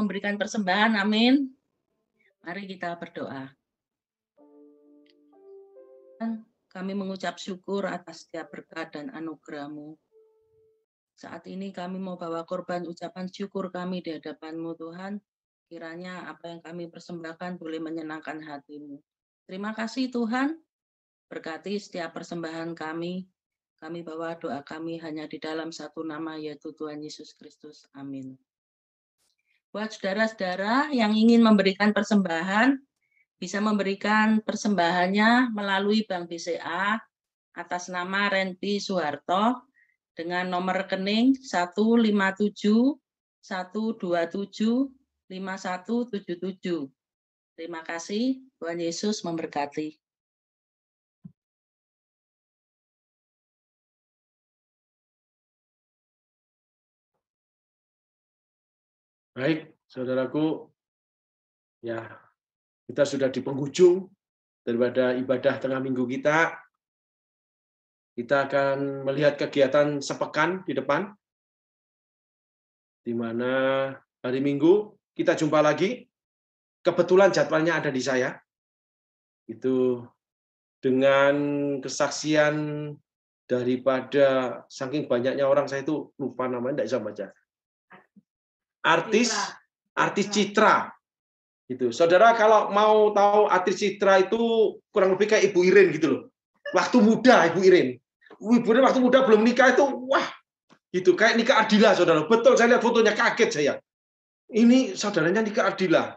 memberikan 0.00 0.40
persembahan. 0.40 0.96
Amin. 0.96 1.52
Mari 2.40 2.64
kita 2.64 2.96
berdoa. 2.96 3.52
Kami 6.70 6.92
mengucap 6.94 7.34
syukur 7.36 7.84
atas 7.84 8.24
setiap 8.24 8.54
berkat 8.54 8.94
dan 8.94 9.10
anugerah-Mu. 9.10 9.98
Saat 11.18 11.50
ini 11.50 11.74
kami 11.74 12.00
mau 12.00 12.16
bawa 12.16 12.46
korban 12.48 12.86
ucapan 12.88 13.28
syukur 13.28 13.68
kami 13.68 14.00
di 14.00 14.16
hadapan-Mu 14.16 14.72
Tuhan. 14.78 15.20
Kiranya 15.68 16.30
apa 16.30 16.48
yang 16.48 16.60
kami 16.62 16.88
persembahkan 16.88 17.58
boleh 17.58 17.82
menyenangkan 17.82 18.40
hati-Mu. 18.40 18.96
Terima 19.50 19.74
kasih 19.74 20.14
Tuhan. 20.14 20.56
Berkati 21.26 21.76
setiap 21.76 22.14
persembahan 22.14 22.72
kami. 22.72 23.26
Kami 23.80 24.00
bawa 24.06 24.38
doa 24.38 24.62
kami 24.62 25.00
hanya 25.02 25.26
di 25.26 25.40
dalam 25.42 25.74
satu 25.74 26.06
nama 26.06 26.38
yaitu 26.38 26.70
Tuhan 26.72 27.02
Yesus 27.02 27.34
Kristus. 27.34 27.88
Amin. 27.96 28.38
Buat 29.70 29.94
saudara-saudara 29.94 30.90
yang 30.90 31.14
ingin 31.14 31.46
memberikan 31.46 31.94
persembahan, 31.94 32.74
bisa 33.38 33.62
memberikan 33.62 34.42
persembahannya 34.42 35.54
melalui 35.54 36.02
Bank 36.02 36.26
BCA 36.26 36.98
atas 37.54 37.86
nama 37.86 38.26
Renpi 38.26 38.82
Soeharto 38.82 39.62
dengan 40.18 40.50
nomor 40.50 40.84
rekening 40.84 41.38
157 41.38 42.98
127 43.40 44.90
5177. 45.30 46.90
Terima 47.54 47.80
kasih. 47.86 48.42
Tuhan 48.58 48.82
Yesus 48.82 49.22
memberkati. 49.22 50.09
Baik, 59.30 59.70
saudaraku. 59.86 60.66
Ya, 61.86 62.18
kita 62.90 63.06
sudah 63.06 63.30
di 63.30 63.38
penghujung 63.40 64.10
daripada 64.66 65.14
ibadah 65.14 65.54
tengah 65.62 65.78
minggu 65.78 66.02
kita. 66.10 66.58
Kita 68.18 68.50
akan 68.50 69.06
melihat 69.06 69.38
kegiatan 69.38 70.02
sepekan 70.02 70.66
di 70.66 70.74
depan, 70.74 71.14
di 73.06 73.14
mana 73.16 73.52
hari 74.20 74.42
Minggu 74.42 74.98
kita 75.14 75.38
jumpa 75.38 75.62
lagi. 75.62 76.04
Kebetulan 76.82 77.30
jadwalnya 77.30 77.80
ada 77.80 77.88
di 77.88 78.02
saya. 78.02 78.34
Itu 79.46 80.04
dengan 80.82 81.36
kesaksian 81.78 82.56
daripada 83.46 84.60
saking 84.66 85.06
banyaknya 85.06 85.46
orang 85.46 85.70
saya 85.70 85.86
itu 85.86 86.10
lupa 86.18 86.50
namanya 86.50 86.82
tidak 86.82 86.88
bisa 86.90 86.98
baca. 86.98 87.26
Artis 88.80 89.34
artis 89.96 90.26
Citra. 90.32 90.88
Gitu. 91.70 91.94
Saudara 91.94 92.34
kalau 92.34 92.72
mau 92.74 93.14
tahu 93.14 93.46
artis 93.46 93.78
Citra 93.78 94.26
itu 94.26 94.74
kurang 94.90 95.14
lebih 95.14 95.30
kayak 95.30 95.52
Ibu 95.52 95.60
Irin 95.70 95.88
gitu 95.94 96.06
loh. 96.10 96.22
Waktu 96.74 96.98
muda 96.98 97.46
Ibu 97.52 97.60
Irin. 97.62 97.88
Ibu 98.40 98.66
Irin 98.66 98.84
waktu 98.86 98.98
muda 98.98 99.22
belum 99.22 99.46
nikah 99.46 99.76
itu 99.76 99.84
wah 100.10 100.26
gitu 100.90 101.14
kayak 101.14 101.38
nikah 101.38 101.62
Adila 101.62 101.94
saudara. 101.94 102.26
Betul 102.26 102.58
saya 102.58 102.74
lihat 102.74 102.82
fotonya 102.82 103.14
kaget 103.14 103.50
saya. 103.54 103.72
Ini 104.50 104.98
saudaranya 104.98 105.46
nikah 105.46 105.70
Adila 105.70 106.10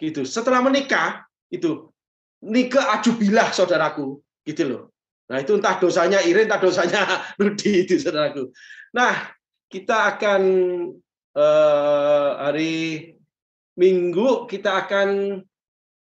gitu. 0.00 0.24
Setelah 0.24 0.64
menikah 0.64 1.28
itu 1.52 1.92
nikah 2.40 2.96
Ajubilah 2.96 3.52
saudaraku 3.52 4.24
gitu 4.48 4.64
loh. 4.64 4.82
Nah 5.28 5.40
itu 5.40 5.56
entah 5.56 5.76
dosanya 5.80 6.20
Irin, 6.24 6.48
entah 6.48 6.60
dosanya 6.60 7.04
Rudi 7.40 7.84
itu 7.84 8.00
saudaraku. 8.00 8.48
Nah 8.96 9.36
kita 9.68 10.16
akan 10.16 10.40
eh, 11.34 12.30
hari 12.38 12.74
Minggu 13.74 14.46
kita 14.46 14.86
akan 14.86 15.42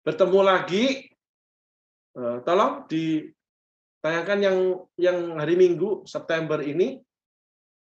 bertemu 0.04 0.40
lagi. 0.44 1.08
Eh, 2.16 2.38
tolong 2.44 2.84
ditayangkan 2.84 4.38
yang 4.44 4.58
yang 5.00 5.40
hari 5.40 5.56
Minggu 5.56 6.04
September 6.04 6.60
ini 6.60 7.00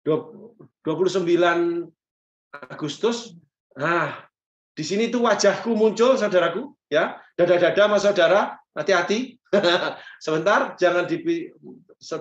29 0.06 1.28
Agustus. 2.72 3.34
Nah, 3.76 4.24
di 4.72 4.84
sini 4.86 5.10
tuh 5.10 5.26
wajahku 5.26 5.74
muncul 5.74 6.16
saudaraku 6.16 6.72
ya. 6.88 7.20
Dada-dada 7.38 7.90
Mas 7.92 8.06
Saudara, 8.06 8.58
hati-hati. 8.74 9.38
Sebentar, 10.26 10.74
jangan 10.80 11.06
di 11.06 11.22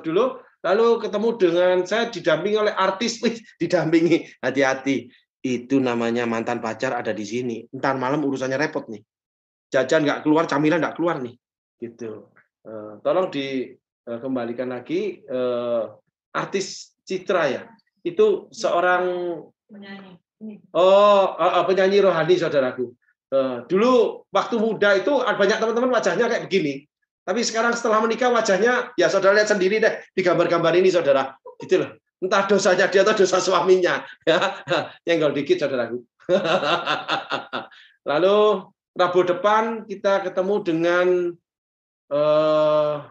dulu. 0.05 0.41
Lalu 0.67 1.07
ketemu 1.07 1.29
dengan 1.39 1.77
saya 1.87 2.11
didampingi 2.11 2.59
oleh 2.59 2.75
artis, 2.75 3.23
didampingi 3.63 4.27
hati-hati. 4.43 5.07
Itu 5.39 5.79
namanya 5.79 6.27
mantan 6.27 6.59
pacar 6.59 6.91
ada 6.99 7.15
di 7.15 7.23
sini. 7.23 7.63
Entar 7.71 7.95
malam 7.95 8.27
urusannya 8.27 8.59
repot 8.59 8.91
nih. 8.91 8.99
Jajan 9.71 10.03
nggak 10.03 10.27
keluar, 10.27 10.51
camilan 10.51 10.83
nggak 10.83 10.99
keluar 10.99 11.23
nih. 11.23 11.39
Gitu. 11.79 12.27
Uh, 12.67 12.99
tolong 13.07 13.31
dikembalikan 13.31 14.75
lagi 14.75 15.23
uh, 15.31 15.95
artis 16.35 16.99
Citra 17.07 17.47
ya. 17.47 17.63
Itu 18.03 18.51
seorang 18.51 19.07
penyanyi. 19.71 20.19
Oh, 20.75 21.39
uh, 21.39 21.63
penyanyi 21.63 22.03
rohani 22.03 22.35
saudaraku. 22.43 22.91
Uh, 23.31 23.63
dulu 23.71 24.27
waktu 24.35 24.59
muda 24.59 24.99
itu 24.99 25.15
banyak 25.15 25.63
teman-teman 25.63 25.95
wajahnya 25.95 26.27
kayak 26.27 26.51
begini. 26.51 26.91
Tapi 27.27 27.43
sekarang 27.43 27.75
setelah 27.75 27.99
menikah 27.99 28.31
wajahnya 28.31 28.95
ya 28.95 29.11
saudara 29.11 29.35
lihat 29.35 29.51
sendiri 29.51 29.83
deh 29.83 29.99
di 30.15 30.23
gambar-gambar 30.23 30.71
ini 30.79 30.95
saudara. 30.95 31.35
Gitu 31.59 31.83
loh. 31.83 31.91
Entah 32.23 32.47
dosanya 32.47 32.87
dia 32.87 33.03
atau 33.03 33.19
dosa 33.19 33.43
suaminya. 33.43 34.07
Ya, 34.27 34.95
Tinggal 35.03 35.35
dikit 35.35 35.59
saudaraku. 35.59 36.07
Lalu 38.11 38.39
Rabu 38.97 39.21
depan 39.29 39.85
kita 39.85 40.25
ketemu 40.25 40.55
dengan 40.65 41.07
uh, 42.09 43.05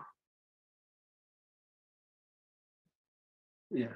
ya. 3.70 3.94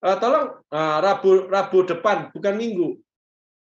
Uh, 0.00 0.16
tolong 0.16 0.46
uh, 0.68 0.98
Rabu 1.00 1.48
Rabu 1.48 1.78
depan 1.88 2.28
bukan 2.34 2.54
Minggu. 2.58 3.00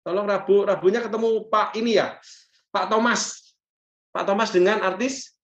Tolong 0.06 0.30
Rabu, 0.30 0.70
Rabunya 0.70 1.02
ketemu 1.02 1.50
Pak 1.50 1.74
ini 1.82 1.98
ya, 1.98 2.16
Pak 2.70 2.94
Thomas. 2.94 3.52
Pak 4.14 4.24
Thomas 4.30 4.54
dengan 4.54 4.80
artis. 4.86 5.35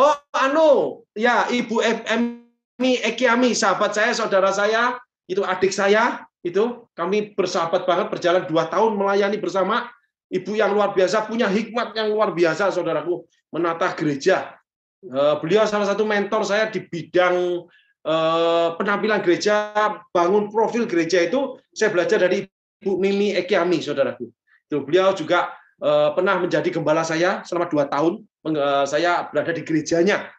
Oh, 0.00 0.16
anu, 0.32 1.04
ya 1.12 1.44
Ibu 1.52 1.84
Emi 1.84 2.96
Ekiami, 3.04 3.52
sahabat 3.52 3.92
saya, 3.92 4.16
saudara 4.16 4.48
saya, 4.48 4.96
itu 5.28 5.44
adik 5.44 5.76
saya, 5.76 6.24
itu 6.40 6.88
kami 6.96 7.36
bersahabat 7.36 7.84
banget, 7.84 8.08
berjalan 8.08 8.48
dua 8.48 8.64
tahun 8.72 8.96
melayani 8.96 9.36
bersama. 9.36 9.92
Ibu 10.32 10.56
yang 10.56 10.72
luar 10.72 10.96
biasa, 10.96 11.28
punya 11.28 11.52
hikmat 11.52 11.92
yang 11.92 12.16
luar 12.16 12.32
biasa, 12.32 12.72
saudaraku, 12.72 13.28
menata 13.52 13.92
gereja. 13.92 14.56
Eh, 15.04 15.34
beliau 15.44 15.68
salah 15.68 15.84
satu 15.84 16.08
mentor 16.08 16.48
saya 16.48 16.72
di 16.72 16.80
bidang 16.80 17.68
eh, 18.00 18.68
penampilan 18.80 19.20
gereja, 19.20 19.76
bangun 20.16 20.48
profil 20.48 20.88
gereja 20.88 21.20
itu, 21.20 21.60
saya 21.76 21.92
belajar 21.92 22.24
dari 22.24 22.48
Bu 22.80 22.96
Mimi 22.96 23.36
Ekiami, 23.36 23.84
saudaraku. 23.84 24.32
Itu 24.64 24.86
beliau 24.86 25.12
juga 25.12 25.50
uh, 25.82 26.14
pernah 26.14 26.38
menjadi 26.38 26.70
gembala 26.70 27.02
saya 27.02 27.42
selama 27.42 27.66
dua 27.68 27.84
tahun. 27.90 28.24
Uh, 28.40 28.88
saya 28.88 29.28
berada 29.28 29.52
di 29.52 29.60
gerejanya, 29.60 30.32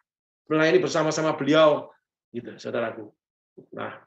melayani 0.50 0.82
bersama-sama 0.82 1.38
beliau, 1.38 1.86
gitu, 2.34 2.50
saudaraku. 2.58 3.14
Nah, 3.70 4.02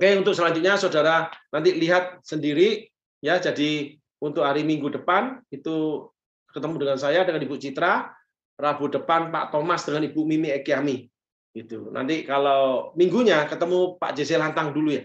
oke 0.00 0.08
untuk 0.16 0.32
selanjutnya, 0.32 0.80
saudara 0.80 1.28
nanti 1.52 1.76
lihat 1.76 2.24
sendiri, 2.24 2.88
ya. 3.20 3.36
Jadi 3.36 3.92
untuk 4.24 4.40
hari 4.40 4.64
Minggu 4.64 4.88
depan 4.88 5.44
itu 5.52 6.08
ketemu 6.48 6.76
dengan 6.80 6.96
saya 6.96 7.28
dengan 7.28 7.44
Ibu 7.44 7.60
Citra, 7.60 8.08
Rabu 8.56 8.88
depan 8.88 9.28
Pak 9.28 9.52
Thomas 9.52 9.84
dengan 9.84 10.08
Ibu 10.08 10.20
Mimi 10.24 10.48
Ekiami. 10.52 11.04
Gitu. 11.50 11.90
Nanti 11.90 12.22
kalau 12.22 12.94
minggunya 12.94 13.44
ketemu 13.48 13.98
Pak 13.98 14.14
Jesse 14.14 14.38
Lantang 14.38 14.70
dulu 14.72 14.94
ya. 14.94 15.04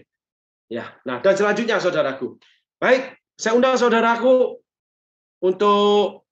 Ya, 0.66 0.84
nah 1.06 1.22
dan 1.22 1.38
selanjutnya 1.38 1.78
saudaraku. 1.78 2.42
Baik, 2.82 3.14
saya 3.38 3.54
undang 3.54 3.78
saudaraku 3.78 4.58
untuk 5.38 6.25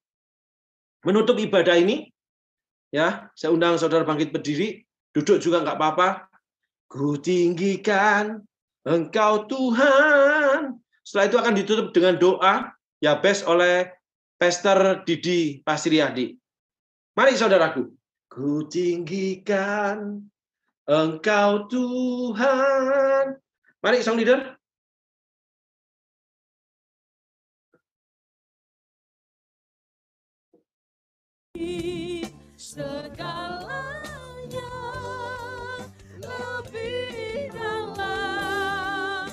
menutup 1.04 1.38
ibadah 1.38 1.76
ini. 1.78 2.10
Ya, 2.90 3.28
saya 3.34 3.50
undang 3.50 3.76
saudara 3.76 4.06
bangkit 4.06 4.30
berdiri, 4.30 4.86
duduk 5.12 5.42
juga 5.42 5.62
nggak 5.62 5.76
apa-apa. 5.78 6.08
Ku 6.88 7.18
tinggikan 7.18 8.42
Engkau 8.86 9.48
Tuhan. 9.50 10.78
Setelah 11.02 11.26
itu 11.26 11.36
akan 11.40 11.54
ditutup 11.58 11.88
dengan 11.90 12.16
doa 12.16 12.70
ya 13.02 13.18
best 13.18 13.44
oleh 13.44 13.90
Pastor 14.38 15.02
Didi 15.02 15.60
Pasiriadi. 15.64 16.36
Mari 17.18 17.32
saudaraku. 17.34 17.90
Ku 18.30 18.66
tinggikan 18.70 20.22
Engkau 20.86 21.66
Tuhan. 21.66 23.40
Mari 23.82 24.04
sang 24.04 24.16
leader. 24.20 24.54
Segalanya 32.56 33.62
lebih 36.20 37.50
dalam 37.54 39.30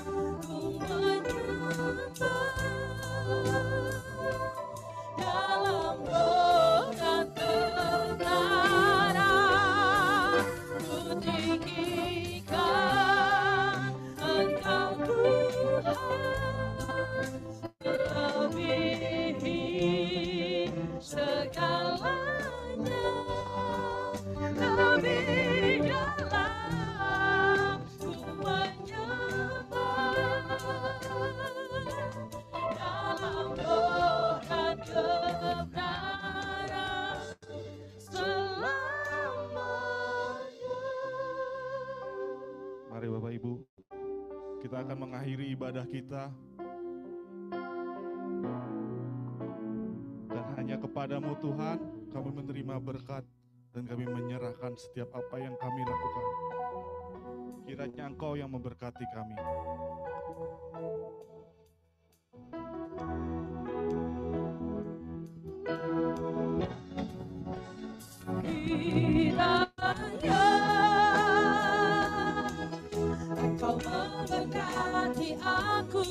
kepadamu 51.12 51.36
Tuhan 51.44 51.78
kami 52.08 52.30
menerima 52.40 52.76
berkat 52.80 53.28
dan 53.76 53.84
kami 53.84 54.08
menyerahkan 54.08 54.80
setiap 54.80 55.12
apa 55.12 55.44
yang 55.44 55.60
kami 55.60 55.84
lakukan. 55.84 56.26
Kiranya 57.68 58.08
Engkau 58.08 58.40
yang 58.40 58.48
memberkati 58.48 59.04
kami. 59.12 59.36
Kiranya 68.48 70.44
Engkau 73.36 73.76
memberkati 73.84 75.30
aku 75.44 76.08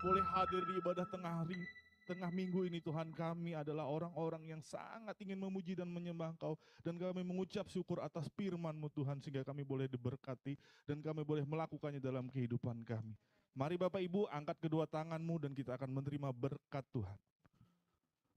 boleh 0.00 0.24
hadir 0.32 0.64
di 0.64 0.80
ibadah 0.80 1.04
tengah 1.12 1.44
hari, 1.44 1.60
tengah 2.08 2.32
minggu 2.32 2.64
ini 2.64 2.80
Tuhan 2.80 3.12
kami 3.12 3.52
adalah 3.52 3.84
orang-orang 3.84 4.48
yang 4.48 4.62
sangat 4.64 5.12
ingin 5.20 5.36
memuji 5.36 5.76
dan 5.76 5.92
menyembah 5.92 6.32
Engkau 6.32 6.56
dan 6.80 6.96
kami 6.96 7.20
mengucap 7.20 7.68
syukur 7.68 8.00
atas 8.00 8.26
firman-Mu 8.32 8.88
Tuhan 8.96 9.20
sehingga 9.20 9.44
kami 9.44 9.60
boleh 9.60 9.86
diberkati 9.92 10.56
dan 10.88 11.04
kami 11.04 11.20
boleh 11.20 11.44
melakukannya 11.44 12.00
dalam 12.00 12.32
kehidupan 12.32 12.80
kami. 12.82 13.12
Mari 13.52 13.76
Bapak 13.76 14.00
Ibu 14.00 14.24
angkat 14.32 14.56
kedua 14.62 14.88
tanganmu 14.88 15.36
dan 15.36 15.52
kita 15.52 15.76
akan 15.76 15.90
menerima 15.92 16.32
berkat 16.32 16.84
Tuhan. 16.96 17.18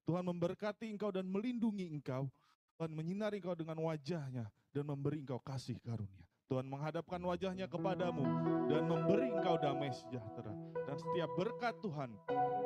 Tuhan 0.03 0.23
memberkati 0.27 0.91
engkau 0.91 1.15
dan 1.15 1.23
melindungi 1.23 1.88
engkau. 1.88 2.27
Tuhan 2.76 2.91
menyinari 2.91 3.40
engkau 3.40 3.56
dengan 3.56 3.80
wajahnya 3.88 4.52
dan 4.76 4.84
memberi 4.84 5.23
engkau 5.23 5.40
kasih 5.40 5.80
karunia. 5.80 6.32
Tuhan 6.54 6.70
menghadapkan 6.70 7.18
wajahnya 7.18 7.66
kepadamu 7.66 8.22
dan 8.70 8.86
memberi 8.86 9.34
engkau 9.34 9.58
damai 9.58 9.90
sejahtera. 9.90 10.54
Dan 10.86 11.02
setiap 11.02 11.34
berkat 11.34 11.74
Tuhan 11.82 12.14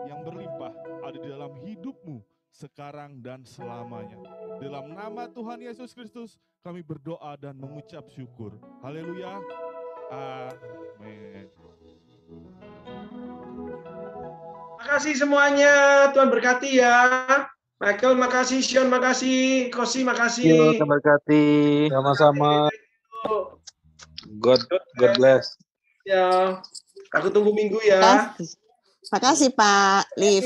yang 0.04 0.28
berlimpah 0.28 0.76
ada 1.08 1.16
di 1.16 1.32
dalam 1.32 1.56
hidupmu 1.64 2.20
sekarang 2.52 3.24
dan 3.24 3.48
selamanya. 3.48 4.20
Dalam 4.60 4.92
nama 4.92 5.32
Tuhan 5.32 5.64
Yesus 5.64 5.96
Kristus 5.96 6.36
kami 6.68 6.84
berdoa 6.84 7.40
dan 7.40 7.56
mengucap 7.56 8.04
syukur. 8.12 8.60
Haleluya. 8.84 9.40
Amin. 10.12 11.48
Makasih 14.84 15.16
semuanya, 15.16 16.12
Tuhan 16.12 16.28
berkati 16.28 16.84
ya. 16.84 17.08
Michael, 17.80 18.20
makasih. 18.20 18.60
Sean, 18.60 18.92
makasih. 18.92 19.72
Kosi, 19.72 20.04
makasih. 20.04 20.76
Tuhan 20.76 20.92
berkati. 20.92 21.48
Sama-sama. 21.88 22.68
God, 24.38 24.62
God 24.98 25.12
bless. 25.18 25.58
Ya, 26.08 26.62
aku 27.12 27.28
tunggu 27.34 27.52
minggu 27.52 27.82
ya. 27.84 28.00
Makasih. 28.00 28.56
Makasih 29.12 29.50
Pak 29.56 30.08
Liv. 30.20 30.44